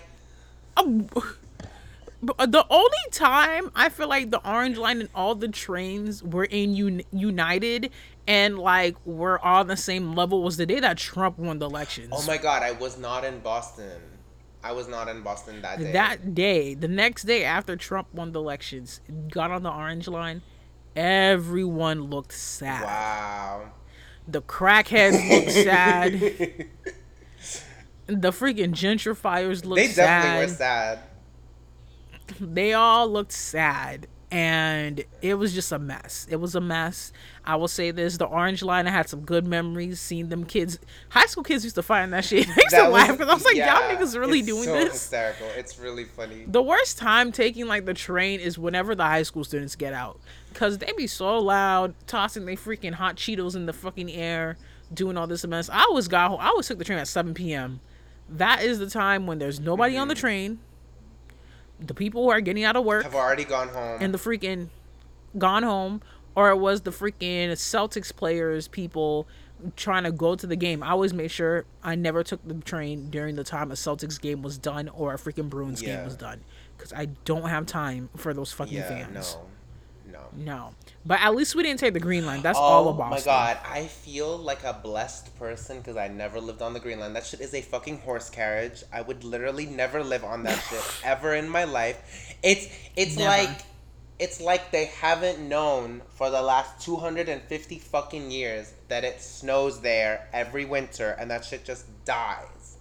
But 0.75 0.87
um, 0.87 1.09
The 2.23 2.67
only 2.69 3.07
time 3.13 3.71
I 3.75 3.89
feel 3.89 4.07
like 4.07 4.31
the 4.31 4.47
orange 4.47 4.77
line 4.77 5.01
and 5.01 5.09
all 5.15 5.35
the 5.35 5.49
trains 5.49 6.23
were 6.23 6.45
in 6.45 6.75
un- 6.75 7.03
united 7.13 7.91
and 8.27 8.59
like 8.59 8.95
we're 9.07 9.39
all 9.39 9.61
on 9.61 9.69
the 9.69 9.77
same 9.77 10.15
level 10.15 10.43
was 10.43 10.59
the 10.59 10.67
day 10.67 10.81
that 10.81 10.99
Trump 10.99 11.39
won 11.39 11.59
the 11.59 11.67
elections. 11.67 12.11
oh 12.13 12.25
my 12.27 12.37
god, 12.37 12.63
I 12.63 12.73
was 12.73 12.99
not 12.99 13.25
in 13.25 13.41
Boston. 13.41 14.01
I 14.63 14.73
was 14.73 14.89
not 14.89 15.09
in 15.09 15.23
Boston 15.23 15.63
that 15.63 15.79
day. 15.79 15.93
that 15.93 16.35
day, 16.35 16.75
the 16.75 16.89
next 16.89 17.25
day 17.25 17.45
after 17.45 17.77
Trump 17.77 18.09
won 18.13 18.33
the 18.33 18.41
elections, 18.41 19.01
got 19.31 19.51
on 19.51 19.63
the 19.63 19.71
orange 19.73 20.07
line, 20.07 20.43
everyone 20.95 22.03
looked 22.05 22.33
sad. 22.33 22.83
wow. 22.85 23.73
The 24.29 24.43
crackheads 24.43 25.29
looked 25.31 25.51
sad. 25.53 26.67
The 28.07 28.33
freaking 28.33 28.73
gentrifiers 28.73 29.65
looked 29.65 29.77
They 29.83 29.87
sad. 29.87 30.41
were 30.41 30.49
sad. 30.53 30.99
they 32.41 32.73
all 32.73 33.09
looked 33.09 33.31
sad 33.31 34.09
and 34.31 35.05
it 35.23 35.35
was 35.35 35.53
just 35.53 35.73
a 35.73 35.79
mess. 35.79 36.27
It 36.31 36.37
was 36.37 36.55
a 36.55 36.61
mess. 36.61 37.13
I 37.45 37.57
will 37.57 37.69
say 37.69 37.91
this 37.91 38.17
the 38.17 38.27
orange 38.27 38.63
line 38.63 38.87
i 38.87 38.91
had 38.91 39.09
some 39.09 39.23
good 39.23 39.47
memories 39.47 40.01
seeing 40.01 40.29
them 40.29 40.45
kids. 40.45 40.79
High 41.09 41.27
school 41.27 41.43
kids 41.43 41.65
used 41.65 41.75
to 41.77 41.83
find 41.83 42.13
that 42.13 42.25
shit. 42.25 42.49
I 42.57 42.61
used 42.63 42.71
to 42.77 42.89
laugh 42.89 43.13
because 43.13 43.29
i 43.29 43.35
was 43.35 43.45
like 43.45 43.57
yeah, 43.57 43.89
y'all 43.89 43.97
niggas 43.97 44.19
really 44.19 44.39
it's 44.41 44.47
doing 44.49 44.65
so 44.65 44.73
this? 44.75 44.93
hysterical. 44.93 45.49
It's 45.57 45.79
really 45.79 46.05
funny. 46.05 46.45
the 46.47 46.63
worst 46.63 46.99
time 46.99 47.33
taking 47.33 47.67
like 47.67 47.87
the 47.87 47.95
train 47.95 48.41
is 48.41 48.59
whenever 48.59 48.95
the 48.95 49.05
high 49.05 49.23
school 49.25 49.43
students 49.43 49.75
get 49.75 49.93
out 49.93 50.21
because 50.53 50.79
they 50.79 50.93
be 50.97 51.07
so 51.07 51.39
loud 51.39 51.95
tossing 52.07 52.45
they 52.45 52.57
freaking 52.57 52.93
hot 52.93 53.17
cheetos 53.17 53.57
in 53.57 53.67
the 53.67 53.73
fucking 53.73 54.11
air 54.11 54.57
doing 54.93 55.17
all 55.17 55.27
this 55.27 55.47
mess. 55.47 55.69
I 55.71 55.83
always 55.83 56.09
got 56.09 56.31
home 56.31 56.41
i 56.41 56.49
always 56.49 56.67
took 56.69 56.79
the 56.79 56.85
train 56.85 56.99
at 56.99 57.09
7 57.09 57.35
p.m 57.35 57.81
that 58.29 58.63
is 58.63 58.79
the 58.79 58.89
time 58.89 59.27
when 59.27 59.39
there's 59.41 59.59
nobody 59.59 59.97
on 59.97 60.07
the 60.09 60.15
Mm-hmm. 60.15 60.21
train 60.21 60.59
the 61.81 61.95
people 61.95 62.25
who 62.25 62.31
are 62.31 62.41
getting 62.41 62.65
out 62.65 62.77
of 62.77 62.85
work 62.85 63.05
Have 63.05 63.15
already 63.15 63.45
gone 63.45 63.69
home. 63.69 63.99
and 64.01 64.13
the 64.15 64.19
freaking 64.19 64.69
gone 65.39 65.63
home 65.63 66.03
or 66.35 66.51
it 66.51 66.57
was 66.59 66.83
the 66.83 66.91
freaking 66.91 67.51
Celtics 67.53 68.15
players 68.15 68.69
people 68.69 69.27
trying 69.77 70.05
to 70.05 70.13
go 70.13 70.35
to 70.35 70.47
the 70.47 70.57
game, 70.57 70.83
I 70.83 70.91
always 70.91 71.13
made 71.13 71.31
sure 71.31 71.65
I 71.83 71.95
never 71.95 72.23
took 72.23 72.41
the 72.47 72.55
train 72.55 73.11
during 73.11 73.37
the 73.37 73.45
time 73.45 73.71
a 73.71 73.75
Celtics 73.75 74.19
game 74.21 74.41
was 74.43 74.57
done 74.57 74.89
or 74.89 75.13
a 75.15 75.17
freaking 75.19 75.51
Bruins 75.51 75.83
Yeah. 75.83 75.97
game 75.97 76.05
was 76.07 76.17
done, 76.17 76.41
because 76.77 76.93
I 76.95 77.07
don't 77.27 77.49
have 77.49 77.67
time 77.67 78.09
for 78.17 78.33
those 78.33 78.53
fucking 78.53 78.75
Yeah, 78.79 78.89
fans. 78.89 79.37
no, 80.11 80.21
no. 80.35 80.45
No. 80.45 80.75
But 81.05 81.21
at 81.23 81.35
least 81.35 81.55
we 81.55 81.63
didn't 81.63 81.81
take 81.81 81.95
the 81.95 82.01
green 82.01 82.27
line. 82.27 82.43
That's 82.43 82.59
all 82.59 82.87
Oh 82.87 82.91
of 82.91 82.99
Boston. 82.99 83.19
my 83.19 83.25
god, 83.25 83.59
I 83.67 83.87
feel 83.87 84.37
like 84.37 84.65
a 84.65 84.75
blessed 84.75 85.35
person 85.39 85.79
because 85.79 85.97
I 85.97 86.09
never 86.09 86.41
lived 86.41 86.61
on 86.61 86.75
the 86.75 86.81
Green 86.81 87.01
Line. 87.01 87.15
That 87.15 87.25
shit 87.25 87.41
is 87.41 87.55
a 87.55 87.63
fucking 87.63 88.01
horse 88.01 88.29
carriage. 88.29 88.83
I 88.93 89.01
would 89.01 89.25
literally 89.25 89.65
never 89.65 90.05
live 90.05 90.25
on 90.25 90.43
that 90.43 90.63
shit 90.69 90.83
ever 91.05 91.35
in 91.35 91.49
my 91.49 91.65
life. 91.65 92.35
It's 92.43 92.69
it's 92.97 93.17
Never. 93.17 93.31
like 93.31 93.61
it's 94.19 94.43
like 94.43 94.71
they 94.73 94.85
haven't 94.87 95.41
known 95.49 96.03
for 96.11 96.29
the 96.29 96.43
last 96.43 96.85
250 96.85 97.79
fucking 97.79 98.31
years 98.31 98.75
that 98.89 99.03
it 99.03 99.23
snows 99.23 99.81
there 99.81 100.29
every 100.35 100.67
winter 100.67 101.17
and 101.19 101.31
that 101.31 101.47
shit 101.47 101.65
just 101.65 101.87
dies. 102.05 102.77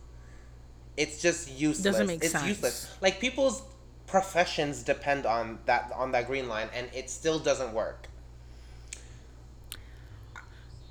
It's 0.98 1.22
just 1.22 1.50
useless. 1.58 1.84
Doesn't 1.86 2.08
make 2.08 2.22
it's 2.22 2.34
sense. 2.34 2.46
useless. 2.46 2.94
Like 3.00 3.22
people's 3.22 3.62
professions 4.08 4.84
depend 4.84 5.26
on 5.26 5.60
that 5.68 5.90
on 5.96 6.12
that 6.12 6.28
green 6.28 6.50
line 6.50 6.68
and 6.76 6.90
it 6.94 7.10
still 7.10 7.40
doesn't 7.40 7.74
work. 7.74 8.08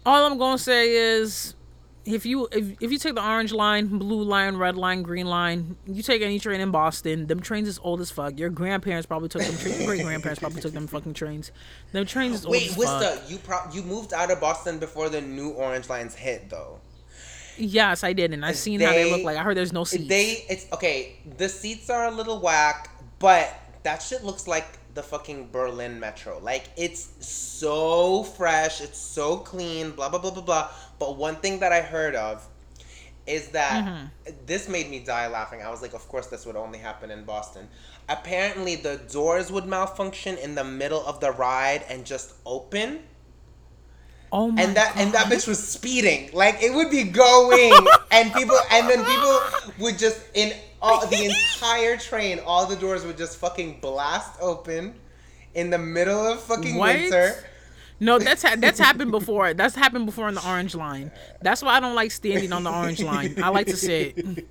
All 0.09 0.25
I'm 0.25 0.39
gonna 0.39 0.57
say 0.57 0.95
is, 0.95 1.55
if 2.07 2.25
you 2.25 2.49
if, 2.51 2.81
if 2.81 2.91
you 2.91 2.97
take 2.97 3.15
the 3.15 3.23
orange 3.23 3.53
line, 3.53 3.99
blue 3.99 4.23
line, 4.23 4.57
red 4.57 4.75
line, 4.75 5.03
green 5.03 5.27
line, 5.27 5.77
you 5.87 6.03
take 6.03 6.23
any 6.23 6.39
train 6.39 6.63
in 6.63 6.71
Boston, 6.71 7.27
them 7.27 7.41
trains 7.41 7.69
is 7.69 7.79
old 7.83 8.01
as 8.01 8.11
fuck. 8.11 8.39
Your 8.39 8.49
grandparents 8.49 9.07
probably 9.07 9.29
took 9.29 9.43
them. 9.43 9.55
trains. 9.59 9.81
your 9.81 9.87
great 9.87 10.03
grandparents 10.03 10.41
probably 10.41 10.63
took 10.63 10.73
them 10.73 10.87
fucking 10.87 11.13
trains. 11.13 11.53
Them 11.93 12.07
trains 12.07 12.37
is 12.37 12.47
old 12.47 12.53
Wait, 12.53 12.71
as 12.71 12.77
fuck. 12.77 13.03
Wait, 13.03 13.11
Wista, 13.11 13.31
you 13.31 13.37
pro- 13.37 13.71
you 13.71 13.83
moved 13.83 14.15
out 14.15 14.31
of 14.31 14.41
Boston 14.41 14.79
before 14.79 15.11
the 15.11 15.21
new 15.21 15.51
Orange 15.51 15.91
Lines 15.91 16.15
hit, 16.15 16.49
though. 16.49 16.81
Yes, 17.59 18.03
I 18.03 18.15
did, 18.15 18.33
and 18.33 18.47
I've 18.47 18.57
seen 18.57 18.81
how 18.81 18.93
they 18.93 19.05
They- 19.05 19.13
look 19.13 19.25
like. 19.25 19.37
I 19.37 19.43
heard 19.43 19.59
there's 19.59 19.75
no 19.75 19.85
seats. 19.85 20.09
They, 20.09 20.47
it's 20.49 20.73
okay. 20.73 21.19
The 21.37 21.51
seats 21.51 21.91
are 21.91 22.07
a 22.07 22.11
little 22.11 22.41
whack, 22.41 22.89
but 23.19 23.55
that 23.83 24.01
shit 24.01 24.25
looks 24.25 24.49
like 24.49 24.88
the 24.99 25.03
fucking 25.05 25.51
Berlin 25.53 26.01
Metro. 26.01 26.41
Like 26.43 26.65
it's 26.77 27.03
so 27.27 28.25
fresh, 28.25 28.81
it's 28.81 28.99
so 28.99 29.39
clean, 29.39 29.93
blah 29.93 30.09
blah 30.09 30.19
blah 30.21 30.33
blah 30.33 30.43
blah. 30.43 30.71
But 30.99 31.17
one 31.17 31.37
thing 31.37 31.61
that 31.61 31.73
I 31.73 31.83
heard 31.83 32.17
of 32.17 32.47
is 33.27 33.49
that 33.51 33.87
Mm-hmm. 33.87 34.07
this 34.47 34.69
made 34.69 34.91
me 34.91 35.01
die 35.01 35.29
laughing. 35.29 35.63
I 35.63 35.71
was 35.71 35.83
like, 35.83 35.95
of 35.95 36.09
course, 36.09 36.27
this 36.29 36.47
would 36.47 36.57
only 36.57 36.79
happen 36.79 37.11
in 37.11 37.25
Boston. 37.25 37.69
Apparently, 38.09 38.77
the 38.77 38.97
doors 39.13 39.53
would 39.53 39.67
malfunction 39.67 40.37
in 40.39 40.55
the 40.55 40.65
middle 40.65 41.05
of 41.07 41.21
the 41.21 41.31
ride 41.33 41.85
and 41.89 42.05
just 42.05 42.35
open 42.47 43.01
oh 44.33 44.51
my 44.51 44.63
and 44.63 44.77
that 44.77 44.95
god! 44.95 45.03
and 45.03 45.13
that 45.15 45.27
bitch 45.27 45.47
was 45.49 45.67
speeding. 45.67 46.31
Like 46.33 46.63
it 46.63 46.73
would 46.75 46.91
be 46.91 47.05
going, 47.05 47.73
and 48.11 48.33
people, 48.33 48.57
and 48.71 48.89
then 48.89 49.05
people 49.05 49.41
would 49.79 49.99
just 49.99 50.21
in 50.35 50.53
all 50.81 51.07
the 51.07 51.25
entire 51.25 51.97
train, 51.97 52.41
all 52.47 52.67
the 52.67 52.77
doors 52.77 53.05
would 53.05 53.17
just 53.17 53.39
fucking 53.39 53.81
blast 53.81 54.39
open 54.41 54.95
in 55.55 55.71
the 55.71 55.79
middle 55.79 56.27
of 56.27 56.41
fucking 56.43 56.77
What? 56.77 56.95
winter. 56.97 57.35
No, 58.01 58.19
that's 58.21 58.43
ha- 58.43 58.55
that's 58.57 58.79
happened 58.79 59.11
before. 59.11 59.55
That's 59.55 59.75
happened 59.75 60.07
before 60.07 60.29
on 60.29 60.35
the 60.35 60.47
orange 60.49 60.75
line. 60.77 61.11
That's 61.43 61.63
why 61.63 61.77
I 61.77 61.81
don't 61.81 61.97
like 61.97 62.13
standing 62.13 62.53
on 62.53 62.63
the 62.63 62.71
orange 62.73 63.03
line. 63.03 63.43
I 63.43 63.49
like 63.49 63.67
to 63.67 63.77
sit. 63.77 64.47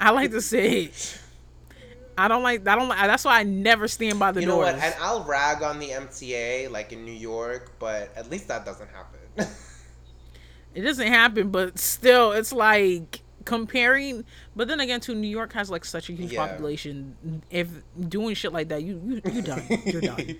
I 0.00 0.10
like 0.10 0.32
to 0.32 0.40
sit. 0.40 1.20
I 2.18 2.26
don't 2.26 2.42
like. 2.42 2.66
I 2.66 2.74
don't 2.74 2.88
like. 2.88 2.98
That's 2.98 3.24
why 3.24 3.38
I 3.38 3.42
never 3.44 3.86
stand 3.86 4.18
by 4.18 4.32
the 4.32 4.40
You 4.40 4.48
know 4.48 4.56
doors. 4.56 4.74
what? 4.74 4.82
And 4.82 4.94
I'll 5.00 5.22
rag 5.22 5.62
on 5.62 5.78
the 5.78 5.90
MTA 5.90 6.68
like 6.70 6.92
in 6.92 7.04
New 7.04 7.12
York, 7.12 7.72
but 7.78 8.10
at 8.16 8.28
least 8.28 8.48
that 8.48 8.64
doesn't 8.64 8.88
happen. 8.90 9.46
It 10.74 10.80
doesn't 10.80 11.06
happen, 11.08 11.50
but 11.50 11.78
still, 11.78 12.32
it's 12.32 12.50
like 12.52 13.20
comparing. 13.44 14.24
But 14.54 14.68
then 14.68 14.80
again, 14.80 15.00
too, 15.00 15.14
New 15.14 15.28
York 15.28 15.52
has 15.54 15.70
like 15.70 15.84
such 15.84 16.10
a 16.10 16.12
huge 16.12 16.32
Yeah. 16.32 16.46
population. 16.46 17.42
If 17.50 17.68
doing 18.08 18.34
shit 18.34 18.52
like 18.52 18.68
that, 18.68 18.82
you 18.82 19.00
you 19.04 19.20
you 19.32 19.42
done. 19.42 19.64
You're 19.86 20.02
done. 20.02 20.36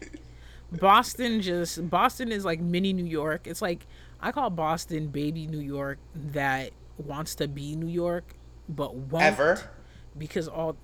Boston 0.73 1.41
just 1.43 1.89
Boston 1.91 2.33
is 2.33 2.45
like 2.45 2.61
mini 2.61 2.93
New 2.93 3.05
York. 3.05 3.47
It's 3.47 3.61
like 3.63 3.87
I 4.21 4.33
call 4.33 4.51
Boston 4.51 5.09
baby 5.09 5.47
New 5.47 5.61
York 5.61 5.99
that 6.15 6.71
wants 6.99 7.35
to 7.37 7.49
be 7.49 7.75
New 7.77 7.89
York 7.89 8.35
but 8.69 8.95
won't 8.95 9.25
Ever? 9.25 9.71
because 10.17 10.47
all 10.49 10.77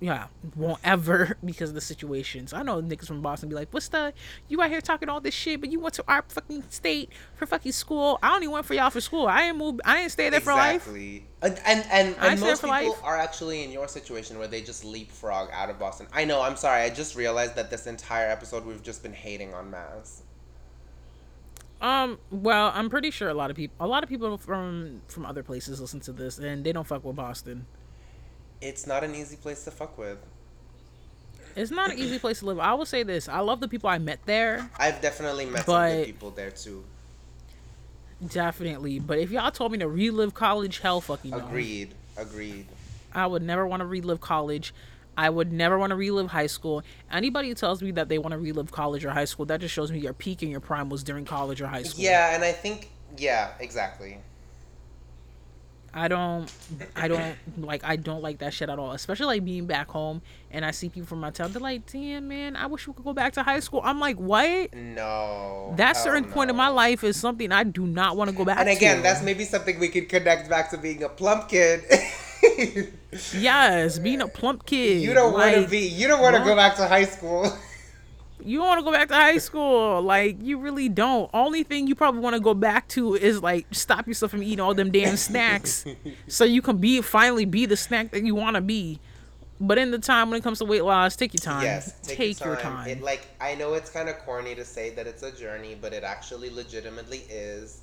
yeah 0.00 0.26
won't 0.56 0.80
ever 0.84 1.36
because 1.44 1.70
of 1.70 1.74
the 1.74 1.80
situations. 1.80 2.52
I 2.52 2.62
know 2.62 2.80
niggas 2.80 3.06
from 3.06 3.20
Boston 3.20 3.48
be 3.48 3.54
like, 3.54 3.68
"What's 3.72 3.88
the 3.88 4.12
you 4.48 4.60
out 4.62 4.70
here 4.70 4.80
talking 4.80 5.08
all 5.08 5.20
this 5.20 5.34
shit, 5.34 5.60
but 5.60 5.70
you 5.70 5.80
went 5.80 5.94
to 5.94 6.04
our 6.08 6.24
fucking 6.28 6.64
state 6.70 7.10
for 7.36 7.46
fucking 7.46 7.72
school. 7.72 8.18
I 8.22 8.34
only 8.34 8.48
went 8.48 8.64
for 8.66 8.74
y'all 8.74 8.90
for 8.90 9.00
school. 9.00 9.26
I 9.26 9.42
ain't 9.42 9.56
move. 9.56 9.80
I 9.84 10.02
ain't 10.02 10.12
stay 10.12 10.30
there 10.30 10.40
for 10.40 10.54
life. 10.54 10.86
Exactly. 10.86 11.26
And 11.42 11.60
and, 11.66 11.86
and, 11.90 12.16
I 12.18 12.32
and 12.32 12.40
most 12.40 12.62
people 12.62 12.70
life. 12.70 13.00
are 13.02 13.18
actually 13.18 13.64
in 13.64 13.70
your 13.70 13.88
situation 13.88 14.38
where 14.38 14.48
they 14.48 14.62
just 14.62 14.84
leapfrog 14.84 15.50
out 15.52 15.70
of 15.70 15.78
Boston. 15.78 16.06
I 16.12 16.24
know. 16.24 16.40
I'm 16.40 16.56
sorry. 16.56 16.82
I 16.82 16.90
just 16.90 17.16
realized 17.16 17.54
that 17.56 17.70
this 17.70 17.86
entire 17.86 18.30
episode 18.30 18.64
we've 18.64 18.82
just 18.82 19.02
been 19.02 19.12
hating 19.12 19.54
on 19.54 19.70
Mass. 19.70 20.22
Um. 21.80 22.18
Well, 22.30 22.72
I'm 22.74 22.88
pretty 22.88 23.10
sure 23.10 23.28
a 23.28 23.34
lot 23.34 23.50
of 23.50 23.56
people, 23.56 23.74
a 23.84 23.86
lot 23.86 24.02
of 24.02 24.08
people 24.08 24.38
from 24.38 25.02
from 25.08 25.26
other 25.26 25.42
places 25.42 25.80
listen 25.80 26.00
to 26.00 26.12
this, 26.12 26.38
and 26.38 26.64
they 26.64 26.72
don't 26.72 26.86
fuck 26.86 27.04
with 27.04 27.16
Boston. 27.16 27.66
It's 28.64 28.86
not 28.86 29.04
an 29.04 29.14
easy 29.14 29.36
place 29.36 29.62
to 29.64 29.70
fuck 29.70 29.98
with. 29.98 30.18
It's 31.54 31.70
not 31.70 31.92
an 31.92 31.98
easy 31.98 32.18
place 32.18 32.40
to 32.40 32.46
live. 32.46 32.58
I 32.58 32.74
will 32.74 32.86
say 32.86 33.02
this: 33.02 33.28
I 33.28 33.40
love 33.40 33.60
the 33.60 33.68
people 33.68 33.88
I 33.90 33.98
met 33.98 34.20
there, 34.24 34.68
I've 34.78 35.00
definitely 35.00 35.44
met 35.46 35.66
some 35.66 35.90
good 35.90 36.06
people 36.06 36.30
there 36.30 36.50
too. 36.50 36.84
definitely. 38.32 38.98
But 38.98 39.18
if 39.18 39.30
y'all 39.30 39.50
told 39.50 39.72
me 39.72 39.78
to 39.78 39.88
relive 39.88 40.34
college, 40.34 40.78
hell, 40.80 41.00
fucking 41.00 41.30
no. 41.30 41.38
Agreed. 41.38 41.94
Agreed. 42.16 42.66
I 43.12 43.26
would 43.26 43.42
never 43.42 43.66
want 43.66 43.80
to 43.80 43.86
relive 43.86 44.20
college. 44.20 44.74
I 45.16 45.30
would 45.30 45.52
never 45.52 45.78
want 45.78 45.90
to 45.90 45.96
relive 45.96 46.28
high 46.28 46.48
school. 46.48 46.82
Anybody 47.12 47.48
who 47.48 47.54
tells 47.54 47.82
me 47.82 47.92
that 47.92 48.08
they 48.08 48.18
want 48.18 48.32
to 48.32 48.38
relive 48.38 48.72
college 48.72 49.04
or 49.04 49.10
high 49.10 49.26
school, 49.26 49.46
that 49.46 49.60
just 49.60 49.72
shows 49.72 49.92
me 49.92 50.00
your 50.00 50.12
peak 50.12 50.42
and 50.42 50.50
your 50.50 50.60
prime 50.60 50.88
was 50.88 51.04
during 51.04 51.24
college 51.24 51.60
or 51.60 51.68
high 51.68 51.84
school. 51.84 52.02
Yeah, 52.02 52.34
and 52.34 52.42
I 52.42 52.50
think 52.50 52.88
yeah, 53.18 53.52
exactly. 53.60 54.18
I 55.96 56.08
don't, 56.08 56.52
I 56.96 57.06
don't 57.06 57.36
like, 57.56 57.84
I 57.84 57.94
don't 57.94 58.20
like 58.20 58.38
that 58.38 58.52
shit 58.52 58.68
at 58.68 58.78
all. 58.80 58.92
Especially 58.92 59.26
like 59.26 59.44
being 59.44 59.66
back 59.66 59.88
home 59.88 60.22
and 60.50 60.64
I 60.64 60.72
see 60.72 60.88
people 60.88 61.06
from 61.06 61.20
my 61.20 61.30
town. 61.30 61.52
They're 61.52 61.62
like, 61.62 61.90
"Damn, 61.90 62.26
man, 62.28 62.56
I 62.56 62.66
wish 62.66 62.88
we 62.88 62.94
could 62.94 63.04
go 63.04 63.12
back 63.12 63.32
to 63.34 63.42
high 63.44 63.60
school." 63.60 63.80
I'm 63.84 64.00
like, 64.00 64.16
what? 64.16 64.74
No. 64.74 65.72
That 65.76 65.96
certain 65.96 66.24
point 66.24 66.50
in 66.50 66.56
my 66.56 66.68
life 66.68 67.04
is 67.04 67.16
something 67.16 67.52
I 67.52 67.62
do 67.62 67.86
not 67.86 68.16
want 68.16 68.30
to 68.30 68.36
go 68.36 68.44
back. 68.44 68.56
To 68.56 68.60
And 68.62 68.70
again, 68.70 68.96
to. 68.98 69.02
that's 69.02 69.22
maybe 69.22 69.44
something 69.44 69.78
we 69.78 69.88
could 69.88 70.08
connect 70.08 70.50
back 70.50 70.70
to 70.70 70.78
being 70.78 71.02
a 71.04 71.08
plump 71.08 71.48
kid. 71.48 71.84
yes, 73.32 73.98
being 73.98 74.20
a 74.20 74.28
plump 74.28 74.66
kid. 74.66 75.00
you 75.02 75.14
don't 75.14 75.32
want 75.32 75.54
to 75.54 75.68
be. 75.68 75.80
You 75.80 76.08
don't 76.08 76.20
want 76.20 76.36
to 76.36 76.42
go 76.42 76.54
back 76.56 76.76
to 76.76 76.86
high 76.88 77.04
school. 77.04 77.52
You 78.42 78.60
want 78.60 78.78
to 78.78 78.84
go 78.84 78.92
back 78.92 79.08
to 79.08 79.14
high 79.14 79.38
school. 79.38 80.02
Like 80.02 80.42
you 80.42 80.58
really 80.58 80.88
don't. 80.88 81.30
Only 81.32 81.62
thing 81.62 81.86
you 81.86 81.94
probably 81.94 82.20
want 82.20 82.34
to 82.34 82.40
go 82.40 82.54
back 82.54 82.88
to 82.88 83.14
is 83.14 83.42
like 83.42 83.66
stop 83.72 84.06
yourself 84.06 84.30
from 84.30 84.42
eating 84.42 84.60
all 84.60 84.74
them 84.74 84.90
damn 84.90 85.16
snacks, 85.16 85.84
so 86.28 86.44
you 86.44 86.62
can 86.62 86.78
be 86.78 87.00
finally 87.00 87.44
be 87.44 87.66
the 87.66 87.76
snack 87.76 88.10
that 88.12 88.24
you 88.24 88.34
want 88.34 88.56
to 88.56 88.60
be. 88.60 89.00
But 89.60 89.78
in 89.78 89.92
the 89.92 89.98
time 89.98 90.30
when 90.30 90.38
it 90.38 90.42
comes 90.42 90.58
to 90.58 90.64
weight 90.64 90.84
loss, 90.84 91.14
take 91.16 91.32
your 91.32 91.38
time. 91.38 91.62
Yes, 91.62 91.94
take, 92.02 92.40
your 92.44 92.56
time. 92.56 92.88
It 92.88 93.02
like 93.02 93.26
I 93.40 93.54
know 93.54 93.74
it's 93.74 93.90
kind 93.90 94.08
of 94.08 94.18
corny 94.18 94.54
to 94.56 94.64
say 94.64 94.90
that 94.90 95.06
it's 95.06 95.22
a 95.22 95.32
journey, 95.32 95.76
but 95.80 95.92
it 95.92 96.02
actually 96.04 96.50
legitimately 96.50 97.22
is. 97.30 97.82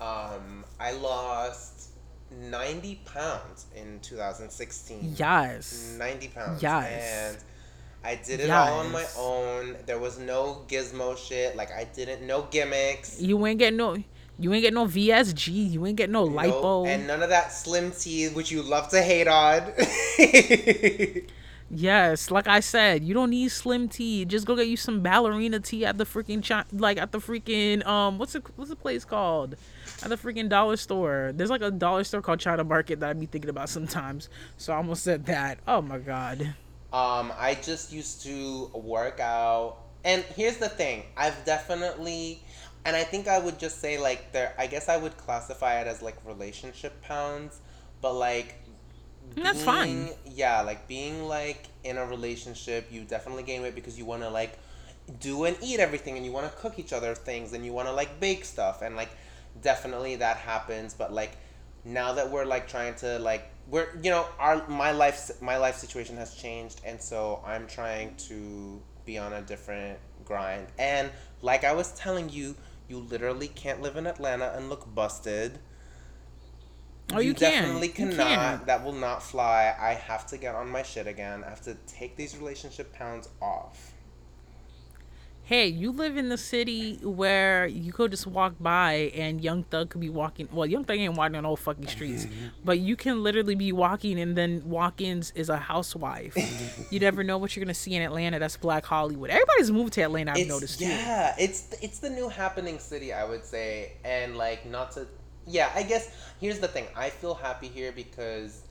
Um, 0.00 0.64
I 0.80 0.92
lost 0.92 1.90
ninety 2.30 3.00
pounds 3.04 3.66
in 3.76 4.00
2016. 4.00 5.14
yes. 5.16 5.94
90 5.98 6.28
pounds. 6.28 6.62
Yes. 6.62 7.34
And 7.34 7.44
I 8.04 8.16
did 8.16 8.40
it 8.40 8.50
all 8.50 8.80
on 8.80 8.92
my 8.92 9.06
own. 9.18 9.76
There 9.86 9.98
was 9.98 10.18
no 10.18 10.62
gizmo 10.68 11.16
shit. 11.16 11.56
Like 11.56 11.72
I 11.72 11.84
didn't 11.84 12.26
no 12.26 12.42
gimmicks. 12.50 13.20
You 13.20 13.44
ain't 13.46 13.58
getting 13.58 13.78
no. 13.78 13.96
You 14.38 14.52
ain't 14.52 14.62
get 14.62 14.74
no 14.74 14.86
VSG. 14.86 15.70
You 15.70 15.86
ain't 15.86 15.96
get 15.96 16.10
no 16.10 16.26
no- 16.26 16.36
lipo. 16.36 16.86
and 16.86 17.06
none 17.06 17.22
of 17.22 17.30
that 17.30 17.52
slim 17.52 17.92
tea, 17.92 18.28
which 18.28 18.50
you 18.50 18.62
love 18.62 18.88
to 18.90 19.00
hate 19.00 19.28
on. 19.28 19.62
Yes, 21.70 22.30
like 22.30 22.46
I 22.46 22.60
said, 22.60 23.02
you 23.02 23.14
don't 23.14 23.30
need 23.30 23.48
slim 23.50 23.88
tea. 23.88 24.24
Just 24.24 24.46
go 24.46 24.54
get 24.54 24.68
you 24.68 24.76
some 24.76 25.00
ballerina 25.00 25.58
tea 25.60 25.84
at 25.84 25.98
the 25.98 26.04
freaking 26.04 26.46
chi- 26.46 26.64
like 26.72 26.98
at 26.98 27.10
the 27.10 27.18
freaking 27.18 27.84
um 27.86 28.18
what's 28.18 28.34
it 28.34 28.44
what's 28.56 28.70
the 28.70 28.76
place 28.76 29.04
called? 29.04 29.56
At 30.02 30.10
the 30.10 30.16
freaking 30.16 30.48
dollar 30.48 30.76
store. 30.76 31.32
There's 31.34 31.50
like 31.50 31.62
a 31.62 31.70
dollar 31.70 32.04
store 32.04 32.22
called 32.22 32.38
China 32.38 32.62
Market 32.64 33.00
that 33.00 33.10
I 33.10 33.12
be 33.14 33.26
thinking 33.26 33.50
about 33.50 33.70
sometimes. 33.70 34.28
So 34.56 34.72
I 34.72 34.76
almost 34.76 35.02
said 35.02 35.26
that. 35.26 35.58
Oh 35.66 35.80
my 35.80 35.98
god. 35.98 36.54
Um, 36.94 37.32
I 37.38 37.58
just 37.62 37.92
used 37.92 38.22
to 38.24 38.70
work 38.74 39.20
out. 39.20 39.78
And 40.04 40.24
here's 40.36 40.58
the 40.58 40.70
thing 40.70 41.04
I've 41.16 41.44
definitely, 41.44 42.44
and 42.86 42.96
I 42.96 43.04
think 43.04 43.28
I 43.28 43.40
would 43.40 43.58
just 43.60 43.80
say, 43.80 43.98
like, 43.98 44.32
there, 44.32 44.54
I 44.58 44.68
guess 44.68 44.88
I 44.88 44.98
would 44.98 45.18
classify 45.18 45.80
it 45.82 45.88
as 45.88 46.02
like 46.02 46.18
relationship 46.26 47.02
pounds, 47.02 47.60
but 48.02 48.14
like, 48.14 48.56
That's 49.42 49.62
fine. 49.62 50.10
Yeah, 50.24 50.62
like 50.62 50.88
being 50.88 51.24
like 51.24 51.68
in 51.84 51.98
a 51.98 52.06
relationship, 52.06 52.88
you 52.90 53.04
definitely 53.04 53.42
gain 53.44 53.62
weight 53.62 53.74
because 53.74 53.98
you 53.98 54.04
want 54.06 54.22
to 54.22 54.30
like 54.30 54.58
do 55.20 55.44
and 55.44 55.56
eat 55.62 55.80
everything 55.80 56.16
and 56.16 56.26
you 56.26 56.32
want 56.32 56.50
to 56.50 56.58
cook 56.58 56.78
each 56.78 56.92
other 56.92 57.14
things 57.14 57.52
and 57.54 57.64
you 57.64 57.72
want 57.72 57.88
to 57.88 57.94
like 57.94 58.20
bake 58.20 58.44
stuff 58.44 58.82
and 58.82 58.96
like 58.96 59.10
definitely 59.62 60.16
that 60.16 60.38
happens. 60.38 60.94
But 60.94 61.12
like 61.12 61.38
now 61.84 62.14
that 62.14 62.30
we're 62.30 62.46
like 62.46 62.68
trying 62.68 62.94
to 62.96 63.18
like 63.20 63.50
we're 63.68 63.88
you 64.02 64.10
know 64.10 64.26
our 64.38 64.66
my 64.68 64.92
life 64.92 65.30
my 65.40 65.56
life 65.56 65.76
situation 65.76 66.16
has 66.16 66.34
changed, 66.34 66.80
and 66.84 67.00
so 67.00 67.42
I'm 67.46 67.66
trying 67.66 68.16
to 68.28 68.80
be 69.04 69.18
on 69.18 69.32
a 69.32 69.42
different 69.42 69.98
grind. 70.24 70.66
And 70.78 71.10
like 71.42 71.64
I 71.64 71.72
was 71.72 71.92
telling 71.92 72.28
you, 72.30 72.56
you 72.88 72.98
literally 72.98 73.48
can't 73.48 73.80
live 73.82 73.96
in 73.96 74.06
Atlanta 74.06 74.52
and 74.56 74.68
look 74.68 74.92
busted. 74.94 75.58
Oh, 77.12 77.18
you, 77.18 77.28
you 77.28 77.34
definitely 77.34 77.88
can. 77.88 78.10
cannot. 78.10 78.58
Can. 78.58 78.66
That 78.66 78.84
will 78.84 78.92
not 78.92 79.22
fly. 79.22 79.74
I 79.78 79.92
have 79.92 80.26
to 80.28 80.38
get 80.38 80.54
on 80.54 80.68
my 80.70 80.82
shit 80.82 81.06
again. 81.06 81.44
I 81.44 81.50
have 81.50 81.62
to 81.62 81.76
take 81.86 82.16
these 82.16 82.36
relationship 82.36 82.92
pounds 82.94 83.28
off. 83.40 83.93
Hey, 85.46 85.66
you 85.66 85.92
live 85.92 86.16
in 86.16 86.30
the 86.30 86.38
city 86.38 86.98
where 87.02 87.66
you 87.66 87.92
could 87.92 88.10
just 88.10 88.26
walk 88.26 88.54
by 88.58 89.12
and 89.14 89.42
Young 89.42 89.64
Thug 89.64 89.90
could 89.90 90.00
be 90.00 90.08
walking. 90.08 90.48
Well, 90.50 90.64
Young 90.64 90.84
Thug 90.84 90.96
ain't 90.96 91.16
walking 91.16 91.36
on 91.36 91.44
old 91.44 91.60
fucking 91.60 91.86
streets, 91.86 92.24
mm-hmm. 92.24 92.46
but 92.64 92.78
you 92.78 92.96
can 92.96 93.22
literally 93.22 93.54
be 93.54 93.70
walking 93.70 94.18
and 94.18 94.34
then 94.34 94.62
walk-ins 94.64 95.32
is 95.34 95.50
a 95.50 95.58
housewife. 95.58 96.34
Mm-hmm. 96.34 96.82
you 96.94 96.98
never 96.98 97.22
know 97.22 97.36
what 97.36 97.54
you're 97.54 97.64
gonna 97.64 97.74
see 97.74 97.94
in 97.94 98.00
Atlanta. 98.00 98.38
That's 98.38 98.56
Black 98.56 98.86
Hollywood. 98.86 99.28
Everybody's 99.28 99.70
moved 99.70 99.92
to 99.94 100.00
Atlanta. 100.00 100.30
I've 100.30 100.38
it's, 100.38 100.48
noticed. 100.48 100.80
Yeah, 100.80 101.34
too. 101.36 101.44
it's 101.44 101.74
it's 101.82 101.98
the 101.98 102.08
new 102.08 102.30
happening 102.30 102.78
city. 102.78 103.12
I 103.12 103.24
would 103.24 103.44
say, 103.44 103.92
and 104.02 104.38
like 104.38 104.64
not 104.64 104.92
to 104.92 105.06
yeah, 105.46 105.70
I 105.74 105.82
guess 105.82 106.10
here's 106.40 106.58
the 106.58 106.68
thing. 106.68 106.86
I 106.96 107.10
feel 107.10 107.34
happy 107.34 107.68
here 107.68 107.92
because 107.92 108.62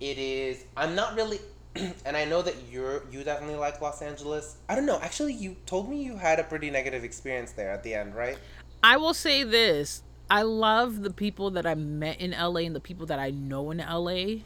it 0.00 0.18
is. 0.18 0.64
I'm 0.76 0.94
not 0.94 1.14
really, 1.16 1.38
and 2.04 2.16
I 2.16 2.24
know 2.24 2.42
that 2.42 2.54
you're 2.70 3.02
you 3.10 3.24
definitely 3.24 3.56
like 3.56 3.80
Los 3.80 4.02
Angeles. 4.02 4.56
I 4.68 4.74
don't 4.74 4.86
know. 4.86 4.98
Actually, 5.00 5.34
you 5.34 5.56
told 5.66 5.88
me 5.88 6.02
you 6.02 6.16
had 6.16 6.38
a 6.38 6.44
pretty 6.44 6.70
negative 6.70 7.04
experience 7.04 7.52
there 7.52 7.70
at 7.70 7.82
the 7.82 7.94
end, 7.94 8.14
right? 8.14 8.38
I 8.82 8.96
will 8.96 9.14
say 9.14 9.44
this. 9.44 10.02
I 10.30 10.42
love 10.42 11.02
the 11.02 11.10
people 11.10 11.50
that 11.52 11.66
I 11.66 11.74
met 11.74 12.20
in 12.20 12.30
LA 12.30 12.60
and 12.60 12.74
the 12.74 12.80
people 12.80 13.06
that 13.06 13.18
I 13.18 13.30
know 13.30 13.70
in 13.70 13.78
LA. 13.78 14.42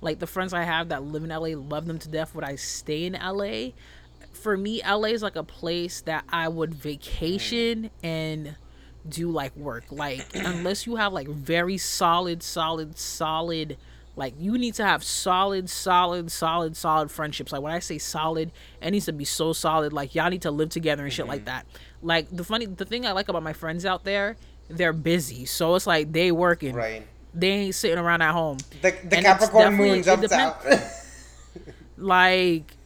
Like 0.00 0.18
the 0.18 0.26
friends 0.26 0.52
I 0.52 0.62
have 0.62 0.88
that 0.88 1.02
live 1.02 1.22
in 1.22 1.30
LA, 1.30 1.58
love 1.58 1.86
them 1.86 1.98
to 1.98 2.08
death. 2.08 2.34
Would 2.34 2.44
I 2.44 2.56
stay 2.56 3.04
in 3.04 3.12
LA? 3.12 3.72
For 4.32 4.56
me, 4.56 4.80
LA 4.82 5.08
is 5.08 5.22
like 5.22 5.36
a 5.36 5.44
place 5.44 6.00
that 6.02 6.24
I 6.30 6.48
would 6.48 6.74
vacation 6.74 7.90
and 8.02 8.56
do 9.08 9.30
like 9.30 9.54
work. 9.56 9.84
Like 9.90 10.26
unless 10.34 10.86
you 10.86 10.96
have 10.96 11.12
like 11.12 11.28
very 11.28 11.76
solid, 11.76 12.42
solid, 12.42 12.98
solid 12.98 13.76
like 14.16 14.34
you 14.38 14.58
need 14.58 14.74
to 14.74 14.84
have 14.84 15.02
solid, 15.04 15.70
solid, 15.70 16.30
solid, 16.30 16.76
solid 16.76 17.10
friendships. 17.10 17.52
Like 17.52 17.62
when 17.62 17.72
I 17.72 17.78
say 17.78 17.98
solid, 17.98 18.52
it 18.82 18.90
needs 18.90 19.06
to 19.06 19.12
be 19.12 19.24
so 19.24 19.52
solid. 19.52 19.92
Like 19.92 20.14
y'all 20.14 20.30
need 20.30 20.42
to 20.42 20.50
live 20.50 20.70
together 20.70 21.04
and 21.04 21.12
shit 21.12 21.24
mm-hmm. 21.24 21.30
like 21.30 21.44
that. 21.46 21.66
Like 22.02 22.28
the 22.30 22.44
funny 22.44 22.66
the 22.66 22.84
thing 22.84 23.06
I 23.06 23.12
like 23.12 23.28
about 23.28 23.42
my 23.42 23.52
friends 23.52 23.86
out 23.86 24.04
there, 24.04 24.36
they're 24.68 24.92
busy. 24.92 25.44
So 25.44 25.74
it's 25.74 25.86
like 25.86 26.12
they 26.12 26.32
working. 26.32 26.74
Right. 26.74 27.06
They 27.32 27.48
ain't 27.48 27.74
sitting 27.74 27.98
around 27.98 28.22
at 28.22 28.32
home. 28.32 28.58
The, 28.82 28.90
the 29.04 29.22
Capricorn 29.22 29.74
moon 29.74 30.02
jumps 30.02 30.32
out. 30.32 30.64
like 31.96 32.76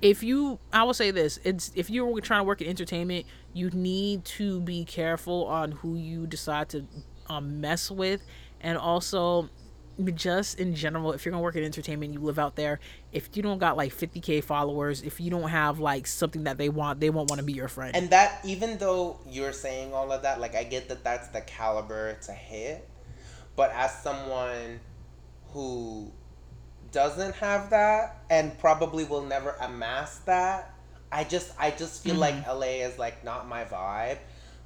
if 0.00 0.22
you 0.22 0.58
I 0.72 0.82
will 0.84 0.94
say 0.94 1.10
this, 1.10 1.38
it's 1.44 1.72
if 1.74 1.90
you're 1.90 2.20
trying 2.20 2.40
to 2.40 2.44
work 2.44 2.62
in 2.62 2.68
entertainment, 2.68 3.26
you 3.52 3.70
need 3.70 4.24
to 4.24 4.60
be 4.60 4.84
careful 4.84 5.46
on 5.46 5.72
who 5.72 5.96
you 5.96 6.26
decide 6.26 6.68
to 6.70 6.86
um, 7.28 7.60
mess 7.60 7.90
with 7.90 8.22
and 8.60 8.76
also 8.76 9.48
just 10.14 10.58
in 10.58 10.74
general 10.74 11.12
if 11.12 11.24
you're 11.24 11.32
gonna 11.32 11.42
work 11.42 11.56
in 11.56 11.64
entertainment 11.64 12.12
you 12.12 12.20
live 12.20 12.38
out 12.38 12.56
there 12.56 12.80
if 13.12 13.36
you 13.36 13.42
don't 13.42 13.58
got 13.58 13.76
like 13.76 13.94
50k 13.94 14.42
followers 14.42 15.02
if 15.02 15.20
you 15.20 15.30
don't 15.30 15.48
have 15.48 15.78
like 15.78 16.06
something 16.06 16.44
that 16.44 16.58
they 16.58 16.68
want 16.68 17.00
they 17.00 17.10
won't 17.10 17.28
want 17.30 17.38
to 17.38 17.44
be 17.44 17.52
your 17.52 17.68
friend 17.68 17.94
and 17.94 18.10
that 18.10 18.40
even 18.44 18.78
though 18.78 19.18
you're 19.28 19.52
saying 19.52 19.92
all 19.92 20.12
of 20.12 20.22
that 20.22 20.40
like 20.40 20.54
i 20.54 20.64
get 20.64 20.88
that 20.88 21.04
that's 21.04 21.28
the 21.28 21.40
caliber 21.42 22.14
to 22.22 22.32
hit 22.32 22.88
but 23.56 23.70
as 23.72 23.92
someone 24.02 24.80
who 25.52 26.12
doesn't 26.92 27.34
have 27.36 27.70
that 27.70 28.22
and 28.30 28.58
probably 28.58 29.04
will 29.04 29.24
never 29.24 29.56
amass 29.60 30.18
that 30.20 30.74
I 31.12 31.24
just 31.24 31.52
I 31.58 31.70
just 31.70 32.02
feel 32.02 32.14
mm-hmm. 32.14 32.20
like 32.20 32.46
LA 32.46 32.86
is 32.86 32.98
like 32.98 33.24
not 33.24 33.48
my 33.48 33.64
vibe. 33.64 34.18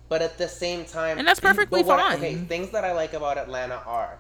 But 0.09 0.21
at 0.21 0.37
the 0.37 0.49
same 0.49 0.85
time 0.85 1.19
And 1.19 1.27
that's 1.27 1.41
perfectly 1.41 1.83
fine. 1.83 1.99
I, 1.99 2.17
okay, 2.17 2.35
things 2.35 2.71
that 2.71 2.85
I 2.85 2.93
like 2.93 3.15
about 3.15 3.39
Atlanta 3.39 3.77
are 3.87 4.19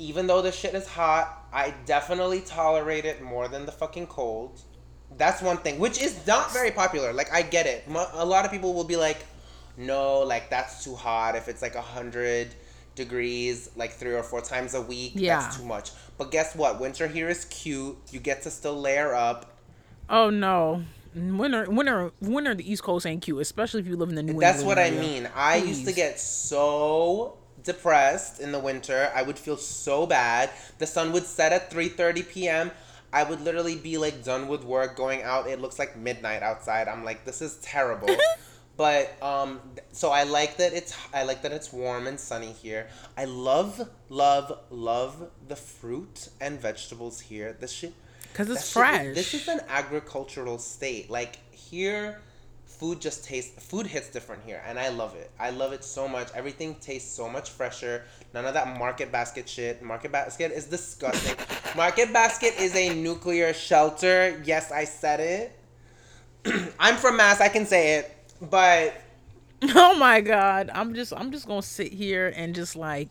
even 0.00 0.26
though 0.26 0.40
the 0.40 0.50
shit 0.50 0.74
is 0.74 0.88
hot, 0.88 1.46
I 1.52 1.74
definitely 1.84 2.40
tolerate 2.40 3.04
it 3.04 3.22
more 3.22 3.48
than 3.48 3.66
the 3.66 3.72
fucking 3.72 4.06
cold. 4.06 4.60
That's 5.16 5.42
one 5.42 5.58
thing, 5.58 5.78
which 5.78 6.00
is 6.00 6.26
not 6.26 6.52
very 6.52 6.70
popular. 6.70 7.12
Like 7.12 7.30
I 7.32 7.42
get 7.42 7.66
it. 7.66 7.84
A 8.14 8.24
lot 8.24 8.44
of 8.44 8.50
people 8.50 8.72
will 8.72 8.84
be 8.84 8.96
like, 8.96 9.18
"No, 9.76 10.20
like 10.20 10.48
that's 10.48 10.82
too 10.82 10.94
hot. 10.94 11.36
If 11.36 11.48
it's 11.48 11.60
like 11.60 11.74
a 11.74 11.82
hundred 11.82 12.54
degrees, 12.94 13.70
like 13.76 13.92
three 13.92 14.14
or 14.14 14.22
four 14.22 14.40
times 14.40 14.74
a 14.74 14.80
week, 14.80 15.12
yeah. 15.14 15.40
that's 15.40 15.58
too 15.58 15.64
much." 15.64 15.90
But 16.16 16.30
guess 16.30 16.56
what? 16.56 16.80
Winter 16.80 17.06
here 17.06 17.28
is 17.28 17.44
cute. 17.46 17.98
You 18.10 18.20
get 18.20 18.42
to 18.42 18.50
still 18.50 18.80
layer 18.80 19.14
up. 19.14 19.58
Oh 20.08 20.30
no. 20.30 20.82
Winter, 21.14 21.68
winter, 21.68 22.12
winter. 22.20 22.54
The 22.54 22.72
East 22.72 22.84
Coast 22.84 23.04
ain't 23.04 23.20
cute, 23.20 23.40
especially 23.40 23.80
if 23.80 23.86
you 23.88 23.96
live 23.96 24.10
in 24.10 24.14
the 24.14 24.22
New 24.22 24.32
England. 24.32 24.54
That's 24.54 24.64
what 24.64 24.78
area. 24.78 24.96
I 24.96 25.00
mean. 25.02 25.28
I 25.34 25.60
Please. 25.60 25.68
used 25.68 25.86
to 25.86 25.92
get 25.92 26.20
so 26.20 27.36
depressed 27.62 28.40
in 28.40 28.52
the 28.52 28.58
winter. 28.58 29.10
I 29.14 29.22
would 29.22 29.38
feel 29.38 29.56
so 29.56 30.06
bad. 30.06 30.50
The 30.78 30.86
sun 30.86 31.12
would 31.12 31.24
set 31.24 31.52
at 31.52 31.70
three 31.70 31.88
thirty 31.88 32.22
p.m. 32.22 32.70
I 33.12 33.24
would 33.24 33.40
literally 33.40 33.76
be 33.76 33.98
like 33.98 34.24
done 34.24 34.48
with 34.48 34.64
work, 34.64 34.96
going 34.96 35.22
out. 35.22 35.48
It 35.48 35.60
looks 35.60 35.78
like 35.78 35.96
midnight 35.96 36.42
outside. 36.42 36.88
I'm 36.88 37.04
like, 37.04 37.24
this 37.24 37.42
is 37.42 37.56
terrible. 37.56 38.08
but 38.76 39.20
um, 39.22 39.60
so 39.92 40.10
I 40.10 40.22
like 40.22 40.56
that 40.58 40.72
it's 40.72 40.96
I 41.12 41.24
like 41.24 41.42
that 41.42 41.52
it's 41.52 41.72
warm 41.72 42.06
and 42.06 42.18
sunny 42.18 42.52
here. 42.52 42.88
I 43.16 43.24
love, 43.24 43.88
love, 44.08 44.58
love 44.70 45.30
the 45.48 45.56
fruit 45.56 46.28
and 46.40 46.60
vegetables 46.60 47.20
here. 47.20 47.56
This 47.58 47.72
shit 47.72 47.94
because 48.32 48.48
it's 48.48 48.72
fresh. 48.72 49.02
Shit, 49.02 49.14
this 49.14 49.34
is 49.34 49.48
an 49.48 49.60
agricultural 49.68 50.58
state. 50.58 51.10
Like 51.10 51.38
here, 51.52 52.20
food 52.80 52.98
just 52.98 53.22
tastes. 53.22 53.62
Food 53.62 53.86
hits 53.86 54.08
different 54.08 54.42
here, 54.46 54.62
and 54.66 54.78
I 54.78 54.88
love 54.88 55.14
it. 55.14 55.30
I 55.38 55.50
love 55.50 55.74
it 55.74 55.84
so 55.84 56.08
much. 56.08 56.28
Everything 56.34 56.74
tastes 56.76 57.14
so 57.14 57.28
much 57.28 57.50
fresher. 57.50 58.04
None 58.32 58.46
of 58.46 58.54
that 58.54 58.78
market 58.78 59.12
basket 59.12 59.46
shit. 59.46 59.82
Market 59.82 60.10
basket 60.10 60.50
is 60.50 60.64
disgusting. 60.64 61.36
market 61.76 62.10
basket 62.10 62.54
is 62.58 62.74
a 62.74 62.94
nuclear 62.94 63.52
shelter. 63.52 64.42
Yes, 64.46 64.72
I 64.72 64.84
said 64.84 65.20
it. 65.20 66.72
I'm 66.80 66.96
from 66.96 67.18
Mass. 67.18 67.42
I 67.42 67.50
can 67.50 67.66
say 67.66 67.96
it, 67.98 68.16
but. 68.40 68.94
Oh 69.74 69.94
my 69.98 70.22
God! 70.22 70.70
I'm 70.72 70.94
just 70.94 71.12
I'm 71.14 71.30
just 71.30 71.46
gonna 71.46 71.60
sit 71.60 71.92
here 71.92 72.32
and 72.34 72.54
just 72.54 72.76
like 72.76 73.10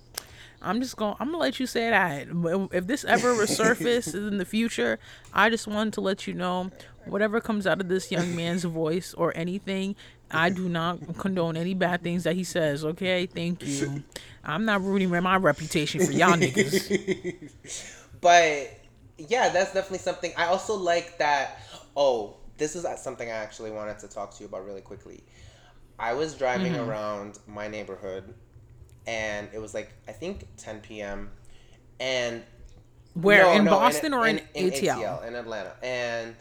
I'm 0.61 0.81
just 0.81 0.97
going. 0.97 1.15
to 1.15 1.21
I'm 1.21 1.27
gonna 1.27 1.37
let 1.37 1.59
you 1.59 1.67
say 1.67 1.89
that. 1.89 2.27
If 2.71 2.87
this 2.87 3.05
ever 3.05 3.33
resurfaces 3.35 4.27
in 4.27 4.37
the 4.37 4.45
future, 4.45 4.99
I 5.33 5.49
just 5.49 5.67
wanted 5.67 5.93
to 5.93 6.01
let 6.01 6.27
you 6.27 6.33
know, 6.33 6.71
whatever 7.09 7.41
comes 7.41 7.67
out 7.67 7.81
of 7.81 7.87
this 7.89 8.11
young 8.11 8.35
man's 8.35 8.63
voice 8.81 9.13
or 9.13 9.35
anything, 9.35 9.95
I 10.31 10.49
do 10.49 10.69
not 10.69 11.17
condone 11.17 11.57
any 11.57 11.73
bad 11.73 12.03
things 12.03 12.23
that 12.23 12.35
he 12.35 12.43
says. 12.43 12.85
Okay, 12.85 13.25
thank 13.25 13.65
you. 13.65 14.03
I'm 14.43 14.65
not 14.65 14.81
ruining 14.81 15.09
my 15.09 15.37
reputation 15.37 16.05
for 16.05 16.11
y'all 16.11 16.33
niggas. 16.33 17.51
But 18.21 18.77
yeah, 19.17 19.47
that's 19.47 19.73
definitely 19.73 19.99
something. 19.99 20.33
I 20.35 20.47
also 20.47 20.75
like 20.75 21.19
that. 21.19 21.61
Oh, 21.95 22.35
this 22.57 22.75
is 22.75 22.85
something 23.01 23.29
I 23.29 23.35
actually 23.35 23.71
wanted 23.71 23.97
to 23.99 24.09
talk 24.09 24.35
to 24.35 24.43
you 24.43 24.47
about 24.47 24.65
really 24.65 24.81
quickly. 24.81 25.23
I 25.97 26.13
was 26.13 26.33
driving 26.33 26.73
mm-hmm. 26.73 26.89
around 26.89 27.39
my 27.47 27.69
neighborhood 27.69 28.33
and 29.07 29.49
it 29.53 29.59
was 29.59 29.73
like 29.73 29.91
I 30.07 30.11
think 30.11 30.47
10 30.57 30.81
p.m. 30.81 31.31
and 31.99 32.43
where 33.15 33.43
no, 33.43 33.51
in 33.53 33.63
no, 33.65 33.71
Boston 33.71 34.07
in, 34.07 34.13
or 34.13 34.27
in, 34.27 34.37
in, 34.53 34.67
in 34.67 34.71
ATL? 34.71 34.97
ATL 34.97 35.27
in 35.27 35.35
Atlanta 35.35 35.73
and 35.81 36.35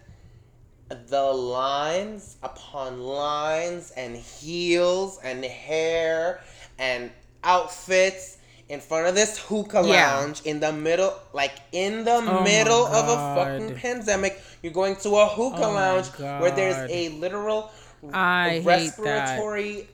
the 0.88 1.22
lines 1.22 2.36
upon 2.42 3.00
lines 3.00 3.92
and 3.96 4.16
heels 4.16 5.18
and 5.22 5.44
hair 5.44 6.40
and 6.78 7.10
outfits 7.44 8.38
in 8.68 8.80
front 8.80 9.06
of 9.06 9.14
this 9.14 9.38
hookah 9.38 9.82
yeah. 9.86 10.14
lounge 10.14 10.42
in 10.42 10.60
the 10.60 10.72
middle 10.72 11.14
like 11.32 11.52
in 11.72 12.04
the 12.04 12.16
oh 12.16 12.42
middle 12.42 12.86
of 12.86 13.08
a 13.08 13.34
fucking 13.34 13.74
pandemic 13.76 14.42
you're 14.62 14.72
going 14.72 14.96
to 14.96 15.10
a 15.16 15.26
hookah 15.26 15.64
oh 15.64 15.72
lounge 15.72 16.06
where 16.18 16.50
there's 16.50 16.90
a 16.90 17.08
literal 17.10 17.70
I 18.12 18.62
respiratory 18.64 19.88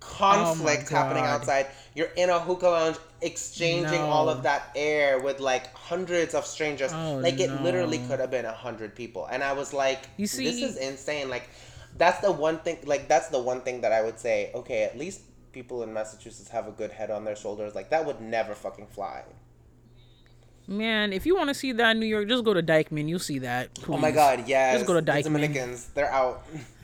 conflict 0.00 0.88
oh 0.92 0.96
happening 0.96 1.24
outside. 1.24 1.66
You're 1.94 2.10
in 2.16 2.30
a 2.30 2.38
hookah 2.38 2.66
lounge 2.66 2.96
exchanging 3.22 4.00
no. 4.00 4.06
all 4.06 4.28
of 4.28 4.42
that 4.42 4.70
air 4.74 5.20
with 5.20 5.40
like 5.40 5.74
hundreds 5.74 6.34
of 6.34 6.46
strangers. 6.46 6.92
Oh, 6.92 7.16
like 7.16 7.38
it 7.40 7.50
no. 7.50 7.62
literally 7.62 7.98
could 8.08 8.20
have 8.20 8.30
been 8.30 8.44
a 8.44 8.52
hundred 8.52 8.94
people. 8.94 9.26
And 9.26 9.42
I 9.42 9.52
was 9.52 9.72
like, 9.72 10.04
you 10.16 10.26
see, 10.26 10.44
this 10.44 10.62
is 10.62 10.76
insane. 10.76 11.28
Like 11.28 11.48
that's 11.96 12.20
the 12.20 12.32
one 12.32 12.58
thing 12.58 12.78
like 12.84 13.08
that's 13.08 13.28
the 13.28 13.40
one 13.40 13.60
thing 13.62 13.80
that 13.82 13.92
I 13.92 14.02
would 14.02 14.18
say, 14.18 14.50
okay, 14.54 14.84
at 14.84 14.98
least 14.98 15.22
people 15.52 15.82
in 15.82 15.92
Massachusetts 15.92 16.48
have 16.50 16.68
a 16.68 16.72
good 16.72 16.90
head 16.90 17.10
on 17.10 17.24
their 17.24 17.36
shoulders. 17.36 17.74
Like 17.74 17.90
that 17.90 18.04
would 18.06 18.20
never 18.20 18.54
fucking 18.54 18.86
fly. 18.86 19.22
Man, 20.66 21.12
if 21.12 21.26
you 21.26 21.34
want 21.34 21.48
to 21.48 21.54
see 21.54 21.72
that 21.72 21.90
in 21.92 22.00
New 22.00 22.06
York, 22.06 22.28
just 22.28 22.44
go 22.44 22.54
to 22.54 22.62
Dyckman. 22.62 23.08
You'll 23.08 23.18
see 23.18 23.40
that. 23.40 23.74
Please. 23.74 23.94
Oh 23.94 23.98
my 23.98 24.12
God, 24.12 24.46
yeah. 24.46 24.72
Just 24.74 24.86
go 24.86 24.94
to 24.94 25.02
Dyckman. 25.02 25.16
The 25.16 25.30
Dominicans, 25.30 25.86
they're 25.94 26.12
out. 26.12 26.46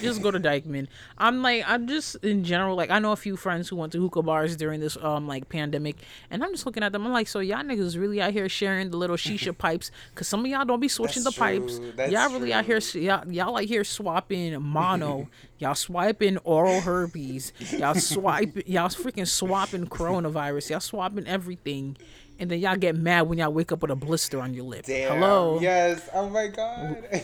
just 0.00 0.22
go 0.22 0.30
to 0.30 0.40
Dyckman. 0.40 0.88
I'm 1.18 1.42
like, 1.42 1.64
I'm 1.66 1.86
just 1.86 2.16
in 2.16 2.44
general, 2.44 2.76
like, 2.76 2.90
I 2.90 2.98
know 2.98 3.12
a 3.12 3.16
few 3.16 3.36
friends 3.36 3.68
who 3.68 3.76
went 3.76 3.92
to 3.92 4.00
hookah 4.00 4.22
bars 4.22 4.56
during 4.56 4.80
this 4.80 4.96
um 5.00 5.26
like 5.26 5.48
pandemic, 5.48 5.96
and 6.30 6.42
I'm 6.42 6.52
just 6.52 6.66
looking 6.66 6.82
at 6.82 6.92
them. 6.92 7.06
I'm 7.06 7.12
like, 7.12 7.28
so 7.28 7.40
y'all 7.40 7.62
niggas 7.62 7.98
really 7.98 8.20
out 8.20 8.32
here 8.32 8.48
sharing 8.48 8.90
the 8.90 8.96
little 8.96 9.16
shisha 9.16 9.56
pipes? 9.58 9.90
Cause 10.14 10.28
some 10.28 10.40
of 10.40 10.46
y'all 10.46 10.64
don't 10.64 10.80
be 10.80 10.88
switching 10.88 11.22
That's 11.22 11.36
the 11.36 11.40
pipes. 11.40 11.80
That's 11.96 12.12
y'all 12.12 12.30
really 12.32 12.52
out 12.52 12.64
here, 12.64 12.78
y'all, 12.78 13.30
y'all 13.30 13.52
like 13.52 13.68
here 13.68 13.84
swapping 13.84 14.60
mono. 14.62 15.28
y'all 15.58 15.74
swiping 15.74 16.38
oral 16.38 16.80
herpes. 16.80 17.52
Y'all 17.72 17.94
swipe, 17.94 18.56
y'all 18.66 18.88
freaking 18.88 19.28
swapping 19.28 19.86
coronavirus. 19.86 20.70
Y'all 20.70 20.80
swapping 20.80 21.26
everything. 21.26 21.96
And 22.38 22.50
then 22.50 22.58
y'all 22.58 22.76
get 22.76 22.96
mad 22.96 23.22
when 23.22 23.38
y'all 23.38 23.52
wake 23.52 23.70
up 23.70 23.82
with 23.82 23.90
a 23.90 23.96
blister 23.96 24.40
on 24.40 24.54
your 24.54 24.64
lip. 24.64 24.84
Damn. 24.86 25.14
Hello. 25.14 25.60
Yes. 25.60 26.08
Oh 26.12 26.28
my 26.28 26.48
god. 26.48 27.04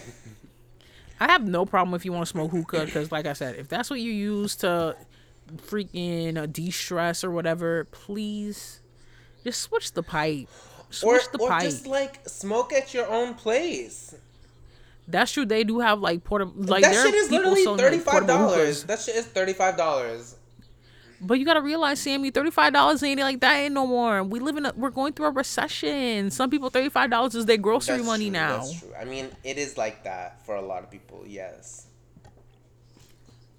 I 1.20 1.31
have 1.32 1.47
no 1.47 1.66
problem 1.66 1.95
if 1.95 2.05
you 2.05 2.12
want 2.12 2.27
to 2.27 2.31
smoke 2.31 2.51
hookah 2.51 2.85
because, 2.86 3.11
like 3.11 3.27
I 3.27 3.32
said, 3.32 3.57
if 3.57 3.69
that's 3.69 3.90
what 3.90 4.01
you 4.01 4.12
use 4.12 4.57
to 4.57 4.97
freaking 5.57 6.36
uh, 6.36 6.47
de-stress 6.47 7.24
or 7.24 7.31
whatever, 7.31 7.85
please 7.86 8.81
just 9.45 9.62
switch 9.62 9.93
the 9.93 10.03
pipe. 10.03 10.49
or 10.89 10.93
Switch 10.93 11.23
the 11.32 11.39
or 11.39 11.49
pipe. 11.49 11.62
just 11.62 11.86
like 11.86 12.28
smoke 12.28 12.73
at 12.73 12.95
your 12.95 13.09
own 13.09 13.35
place. 13.35 14.15
That's 15.09 15.32
true. 15.32 15.47
They 15.47 15.65
do 15.65 15.81
have 15.81 16.01
like 16.01 16.23
portable. 16.23 16.53
Like 16.57 16.82
that 16.82 16.95
shit 16.95 17.15
is 17.15 17.31
literally 17.31 17.65
thirty 17.65 17.99
five 17.99 18.27
dollars. 18.27 18.85
That 18.85 19.01
shit 19.01 19.16
is 19.16 19.27
thirty 19.27 19.55
five 19.55 19.77
dollars. 19.77 20.36
But 21.20 21.39
you 21.39 21.45
gotta 21.45 21.62
realize, 21.62 21.99
Sammy, 22.01 22.31
thirty 22.31 22.51
five 22.51 22.73
dollars 22.73 23.03
ain't 23.03 23.20
like 23.20 23.40
that 23.40 23.55
ain't 23.55 23.74
no 23.74 23.86
more. 23.86 24.23
We 24.23 24.40
live 24.40 24.57
in 24.57 24.66
a, 24.66 24.73
we're 24.77 24.90
going 24.90 25.12
through 25.12 25.27
a 25.27 25.31
recession. 25.31 26.31
Some 26.31 26.49
people 26.51 26.70
thirty 26.70 26.89
five 26.89 27.11
dollars 27.11 27.35
is 27.35 27.47
their 27.47 27.57
grocery 27.57 27.97
That's 27.97 28.07
money 28.07 28.27
true, 28.27 28.32
now. 28.32 28.59
That's 28.59 28.81
true. 28.81 28.93
I 28.99 29.05
mean, 29.05 29.28
it 29.43 29.59
is 29.59 29.77
like 29.77 30.05
that 30.05 30.45
for 30.47 30.55
a 30.55 30.62
lot 30.62 30.85
of 30.85 30.90
people. 30.90 31.24
Yes. 31.27 31.86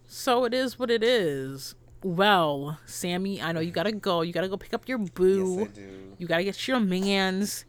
So 0.08 0.46
it 0.46 0.54
is 0.54 0.80
what 0.80 0.90
it 0.90 1.04
is. 1.04 1.76
Well, 2.02 2.80
Sammy, 2.86 3.42
I 3.42 3.52
know 3.52 3.60
you 3.60 3.72
gotta 3.72 3.92
go. 3.92 4.22
You 4.22 4.32
gotta 4.32 4.48
go 4.48 4.58
pick 4.58 4.74
up 4.74 4.88
your 4.88 4.98
boo. 4.98 5.60
Yes, 5.60 5.68
I 5.68 5.72
do. 5.72 6.16
You 6.18 6.28
gotta 6.28 6.44
get 6.44 6.68
your 6.68 6.80
man's. 6.80 7.66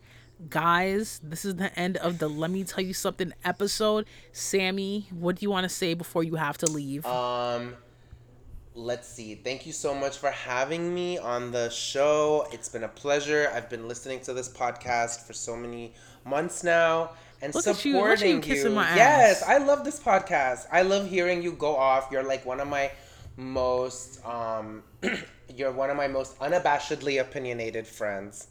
Guys, 0.48 1.20
this 1.22 1.44
is 1.44 1.56
the 1.56 1.78
end 1.78 1.98
of 1.98 2.18
the 2.18 2.26
Let 2.26 2.50
Me 2.50 2.64
Tell 2.64 2.82
You 2.82 2.94
Something 2.94 3.34
episode. 3.44 4.06
Sammy, 4.32 5.06
what 5.10 5.36
do 5.36 5.44
you 5.44 5.50
want 5.50 5.64
to 5.64 5.68
say 5.68 5.92
before 5.92 6.24
you 6.24 6.36
have 6.36 6.56
to 6.58 6.66
leave? 6.66 7.04
Um, 7.04 7.76
let's 8.74 9.08
see. 9.08 9.34
Thank 9.34 9.66
you 9.66 9.72
so 9.72 9.94
much 9.94 10.18
for 10.18 10.30
having 10.30 10.94
me 10.94 11.18
on 11.18 11.52
the 11.52 11.68
show. 11.70 12.46
It's 12.52 12.68
been 12.68 12.84
a 12.84 12.88
pleasure. 12.88 13.50
I've 13.54 13.68
been 13.68 13.88
listening 13.88 14.20
to 14.20 14.32
this 14.32 14.48
podcast 14.48 15.26
for 15.26 15.32
so 15.32 15.56
many 15.56 15.94
months 16.24 16.62
now 16.62 17.10
and 17.42 17.54
Look 17.54 17.64
supporting 17.64 18.28
you. 18.28 18.34
You 18.36 18.40
kissing 18.40 18.74
my 18.74 18.94
Yes. 18.94 19.42
I 19.42 19.58
love 19.58 19.84
this 19.84 19.98
podcast. 19.98 20.66
I 20.70 20.82
love 20.82 21.08
hearing 21.08 21.42
you 21.42 21.52
go 21.52 21.76
off. 21.76 22.08
You're 22.10 22.22
like 22.22 22.44
one 22.44 22.60
of 22.60 22.68
my 22.68 22.90
most 23.36 24.24
um 24.26 24.82
you're 25.56 25.72
one 25.72 25.88
of 25.88 25.96
my 25.96 26.08
most 26.08 26.38
unabashedly 26.38 27.20
opinionated 27.20 27.86
friends. 27.86 28.48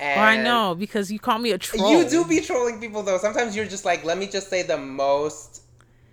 And 0.00 0.20
Oh, 0.20 0.24
I 0.24 0.42
know 0.42 0.74
because 0.74 1.12
you 1.12 1.18
call 1.18 1.38
me 1.38 1.52
a 1.52 1.58
troll. 1.58 1.90
you 2.02 2.08
do 2.08 2.24
be 2.24 2.40
trolling 2.40 2.80
people 2.80 3.02
though. 3.02 3.18
Sometimes 3.18 3.54
you're 3.54 3.66
just 3.66 3.84
like, 3.84 4.04
let 4.04 4.18
me 4.18 4.26
just 4.26 4.48
say 4.50 4.62
the 4.62 4.78
most 4.78 5.62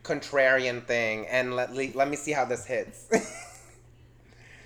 contrarian 0.04 0.86
thing 0.86 1.28
and 1.28 1.56
let 1.56 1.74
let 1.96 2.10
me 2.10 2.16
see 2.16 2.32
how 2.32 2.46
this 2.46 2.66
hits. 2.66 3.08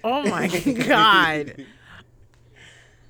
Oh 0.08 0.22
my 0.30 0.48
god. 0.88 1.66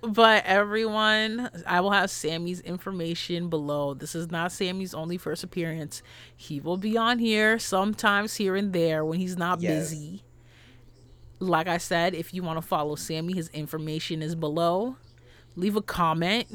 But 0.02 0.45
everyone, 0.45 1.49
I 1.68 1.81
will 1.81 1.91
have 1.91 2.10
Sammy's 2.10 2.61
information 2.61 3.49
below. 3.49 3.93
This 3.93 4.15
is 4.15 4.31
not 4.31 4.53
Sammy's 4.53 4.93
only 4.93 5.18
first 5.18 5.43
appearance. 5.43 6.02
He 6.38 6.61
will 6.61 6.77
be 6.77 6.95
on 6.95 7.19
here 7.19 7.60
sometimes 7.60 8.35
here 8.35 8.56
and 8.56 8.72
there 8.72 9.03
when 9.03 9.19
he's 9.19 9.35
not 9.35 9.60
Yes. 9.61 9.89
busy. 9.89 10.23
Like 11.39 11.68
I 11.68 11.80
said, 11.80 12.14
if 12.14 12.34
you 12.34 12.43
want 12.43 12.57
to 12.57 12.61
follow 12.61 12.95
Sammy, 12.95 13.34
his 13.34 13.49
information 13.49 14.22
is 14.22 14.35
below. 14.35 14.95
Leave 15.57 15.76
a 15.76 15.81
comment. 15.81 16.47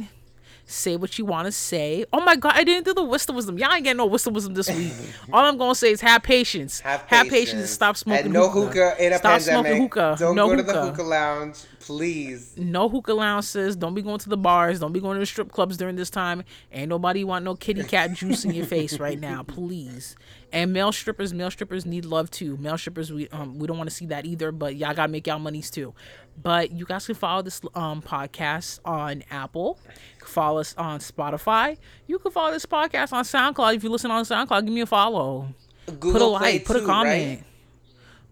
Say 0.66 0.96
what 0.96 1.18
you 1.18 1.24
want 1.24 1.46
to 1.46 1.52
say. 1.52 2.04
Oh 2.12 2.20
my 2.20 2.36
god, 2.36 2.52
I 2.54 2.62
didn't 2.64 2.84
do 2.84 2.94
the 2.94 3.02
wisdom 3.02 3.36
wisdom. 3.36 3.58
Y'all 3.58 3.72
ain't 3.72 3.82
getting 3.84 3.96
no 3.96 4.06
wisdom 4.06 4.34
wisdom 4.34 4.54
this 4.54 4.68
week. 4.70 4.92
All 5.32 5.44
I'm 5.44 5.58
gonna 5.58 5.74
say 5.74 5.90
is 5.90 6.00
have 6.00 6.22
patience. 6.22 6.80
Have 6.80 7.06
patience. 7.08 7.30
patience. 7.30 7.60
and 7.60 7.68
stop 7.68 7.96
smoking 7.96 8.26
and 8.26 8.32
no 8.34 8.48
hookah. 8.48 8.90
hookah 8.90 9.04
in 9.04 9.12
a 9.12 9.18
Stop 9.18 9.38
pandemic. 9.40 9.66
smoking 9.66 9.82
hookah. 9.82 10.16
Don't 10.18 10.36
no 10.36 10.48
go 10.48 10.56
hookah. 10.56 10.66
to 10.66 10.72
the 10.72 10.84
hookah 10.86 11.02
lounge, 11.02 11.56
please. 11.80 12.54
no 12.56 12.88
hookah 12.88 13.14
lounges. 13.14 13.76
Don't 13.76 13.94
be 13.94 14.02
going 14.02 14.18
to 14.18 14.28
the 14.28 14.36
bars. 14.36 14.78
Don't 14.80 14.92
be 14.92 15.00
going 15.00 15.16
to 15.16 15.20
the 15.20 15.26
strip 15.26 15.50
clubs 15.50 15.76
during 15.76 15.96
this 15.96 16.10
time. 16.10 16.44
Ain't 16.72 16.88
nobody 16.88 17.24
want 17.24 17.44
no 17.44 17.54
kitty 17.56 17.82
cat 17.84 18.12
juice 18.14 18.44
in 18.44 18.52
your 18.52 18.66
face 18.66 18.98
right 19.00 19.18
now, 19.18 19.42
please. 19.42 20.16
And 20.52 20.72
male 20.72 20.92
strippers, 20.92 21.32
male 21.34 21.50
strippers 21.50 21.84
need 21.86 22.04
love 22.04 22.30
too. 22.30 22.56
Male 22.58 22.78
strippers, 22.78 23.12
we 23.12 23.28
um 23.28 23.58
we 23.58 23.66
don't 23.66 23.78
want 23.78 23.90
to 23.90 23.94
see 23.94 24.06
that 24.06 24.24
either. 24.26 24.52
But 24.52 24.76
y'all 24.76 24.94
gotta 24.94 25.10
make 25.10 25.26
y'all 25.26 25.38
monies 25.38 25.70
too. 25.70 25.94
But 26.42 26.72
you 26.72 26.84
guys 26.86 27.06
can 27.06 27.14
follow 27.16 27.42
this 27.42 27.60
um 27.74 28.02
podcast 28.02 28.80
on 28.84 29.24
Apple. 29.30 29.78
Follow 30.24 30.60
us 30.60 30.74
on 30.76 31.00
Spotify. 31.00 31.76
You 32.06 32.18
can 32.18 32.30
follow 32.32 32.52
this 32.52 32.66
podcast 32.66 33.12
on 33.12 33.24
SoundCloud. 33.24 33.74
If 33.76 33.84
you 33.84 33.90
listen 33.90 34.10
on 34.10 34.24
SoundCloud, 34.24 34.64
give 34.64 34.74
me 34.74 34.80
a 34.82 34.86
follow 34.86 35.48
Google 35.86 36.12
put 36.12 36.22
a 36.22 36.38
Play 36.38 36.52
like, 36.52 36.64
put 36.64 36.76
a 36.76 36.84
comment. 36.84 37.40
right? 37.40 37.44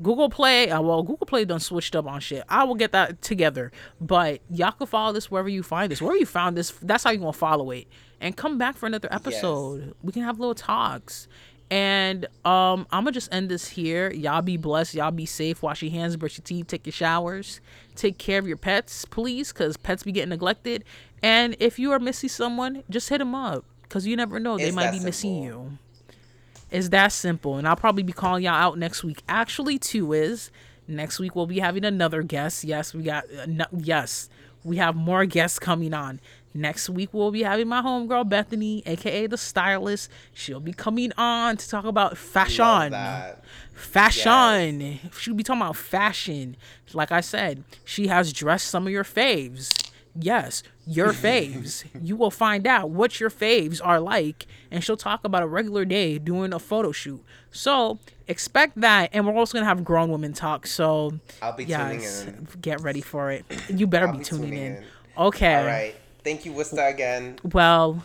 Google 0.02 0.30
Play, 0.30 0.70
uh, 0.70 0.80
well, 0.80 1.02
Google 1.02 1.26
Play 1.26 1.44
done 1.44 1.60
switched 1.60 1.96
up 1.96 2.06
on 2.06 2.20
shit. 2.20 2.44
I 2.48 2.64
will 2.64 2.74
get 2.74 2.92
that 2.92 3.20
together. 3.22 3.72
But 4.00 4.40
y'all 4.50 4.72
can 4.72 4.86
follow 4.86 5.12
this 5.12 5.30
wherever 5.30 5.48
you 5.48 5.62
find 5.62 5.90
this. 5.90 6.00
Wherever 6.00 6.18
you 6.18 6.26
found 6.26 6.56
this, 6.56 6.70
that's 6.82 7.04
how 7.04 7.10
you 7.10 7.18
gonna 7.18 7.32
follow 7.32 7.70
it. 7.70 7.86
And 8.20 8.36
come 8.36 8.58
back 8.58 8.76
for 8.76 8.86
another 8.86 9.08
episode. 9.12 9.94
We 10.02 10.12
can 10.12 10.22
have 10.22 10.38
little 10.38 10.54
talks. 10.54 11.28
And 11.70 12.24
um, 12.46 12.86
I'm 12.90 13.04
gonna 13.04 13.12
just 13.12 13.32
end 13.32 13.50
this 13.50 13.68
here. 13.68 14.10
Y'all 14.10 14.40
be 14.40 14.56
blessed. 14.56 14.94
Y'all 14.94 15.10
be 15.10 15.26
safe. 15.26 15.62
Wash 15.62 15.82
your 15.82 15.90
hands, 15.92 16.16
brush 16.16 16.38
your 16.38 16.44
teeth, 16.44 16.66
take 16.66 16.86
your 16.86 16.92
showers. 16.94 17.60
Take 17.94 18.16
care 18.16 18.38
of 18.38 18.48
your 18.48 18.56
pets, 18.56 19.04
please, 19.04 19.52
because 19.52 19.76
pets 19.76 20.02
be 20.02 20.12
getting 20.12 20.30
neglected. 20.30 20.84
And 21.22 21.56
if 21.60 21.78
you 21.78 21.92
are 21.92 21.98
missing 21.98 22.28
someone, 22.28 22.84
just 22.88 23.08
hit 23.08 23.18
them 23.18 23.34
up, 23.34 23.64
because 23.82 24.06
you 24.06 24.16
never 24.16 24.38
know. 24.38 24.56
They 24.56 24.68
It's 24.68 24.76
might 24.76 24.92
be 24.92 25.00
missing 25.00 25.42
you. 25.42 25.78
It's 26.70 26.90
that 26.90 27.12
simple. 27.12 27.56
And 27.56 27.66
I'll 27.66 27.76
probably 27.76 28.02
be 28.02 28.12
calling 28.12 28.44
y'all 28.44 28.54
out 28.54 28.78
next 28.78 29.02
week. 29.02 29.22
Actually, 29.28 29.78
two 29.78 30.12
is 30.12 30.50
next 30.86 31.18
week 31.18 31.36
we'll 31.36 31.46
be 31.46 31.60
having 31.60 31.84
another 31.84 32.22
guest. 32.22 32.64
Yes, 32.64 32.94
we 32.94 33.02
got 33.02 33.24
uh, 33.38 33.46
no, 33.46 33.64
yes, 33.76 34.28
we 34.64 34.76
have 34.78 34.96
more 34.96 35.24
guests 35.24 35.58
coming 35.58 35.94
on. 35.94 36.20
Next 36.54 36.88
week 36.88 37.10
we'll 37.12 37.30
be 37.30 37.42
having 37.42 37.68
my 37.68 37.82
homegirl 37.82 38.28
Bethany, 38.28 38.82
aka 38.86 39.26
the 39.26 39.36
stylist. 39.36 40.10
She'll 40.32 40.60
be 40.60 40.72
coming 40.72 41.12
on 41.16 41.56
to 41.58 41.68
talk 41.68 41.84
about 41.84 42.16
fashion. 42.16 42.90
Fashion. 43.74 44.98
She'll 45.18 45.34
be 45.34 45.44
talking 45.44 45.62
about 45.62 45.76
fashion. 45.76 46.56
Like 46.92 47.12
I 47.12 47.20
said, 47.20 47.64
she 47.84 48.08
has 48.08 48.32
dressed 48.32 48.68
some 48.68 48.86
of 48.86 48.92
your 48.92 49.04
faves. 49.04 49.87
Yes, 50.20 50.62
your 50.86 51.12
faves. 51.12 51.84
you 52.02 52.16
will 52.16 52.30
find 52.30 52.66
out 52.66 52.90
what 52.90 53.20
your 53.20 53.30
faves 53.30 53.80
are 53.82 54.00
like, 54.00 54.46
and 54.70 54.82
she'll 54.82 54.96
talk 54.96 55.24
about 55.24 55.42
a 55.42 55.46
regular 55.46 55.84
day 55.84 56.18
doing 56.18 56.52
a 56.52 56.58
photo 56.58 56.92
shoot. 56.92 57.22
So 57.50 57.98
expect 58.26 58.80
that, 58.80 59.10
and 59.12 59.26
we're 59.26 59.34
also 59.34 59.54
gonna 59.58 59.66
have 59.66 59.84
grown 59.84 60.10
women 60.10 60.32
talk. 60.32 60.66
So 60.66 61.18
I'll 61.40 61.56
be 61.56 61.66
tuning 61.66 62.00
yes, 62.00 62.24
in. 62.24 62.48
get 62.60 62.80
ready 62.80 63.00
for 63.00 63.30
it. 63.30 63.44
You 63.68 63.86
better 63.86 64.08
be 64.08 64.18
be 64.18 64.24
tuning, 64.24 64.50
tuning 64.50 64.62
in. 64.62 64.76
in. 64.76 64.84
Okay. 65.16 65.56
All 65.56 65.66
right. 65.66 65.94
Thank 66.24 66.44
you, 66.44 66.52
Wista, 66.52 66.92
again. 66.92 67.38
Well, 67.42 68.04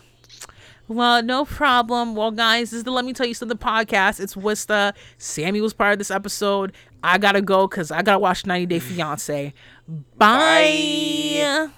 well, 0.88 1.24
no 1.24 1.46
problem. 1.46 2.16
Well, 2.16 2.32
guys, 2.32 2.72
this 2.72 2.80
is 2.80 2.84
the 2.84 2.92
Let 2.92 3.06
Me 3.06 3.14
Tell 3.14 3.26
You 3.26 3.34
Something 3.34 3.58
podcast. 3.58 4.20
It's 4.20 4.36
Wista. 4.36 4.94
Sammy 5.18 5.62
was 5.62 5.74
part 5.74 5.94
of 5.94 5.98
this 5.98 6.12
episode. 6.12 6.74
I 7.04 7.18
gotta 7.18 7.42
go 7.42 7.68
because 7.68 7.92
I 7.92 8.02
gotta 8.02 8.20
watch 8.20 8.46
90 8.46 8.66
Day 8.68 8.80
Fiance. 8.80 9.54
Bye. 9.88 10.08
Bye. 10.18 11.70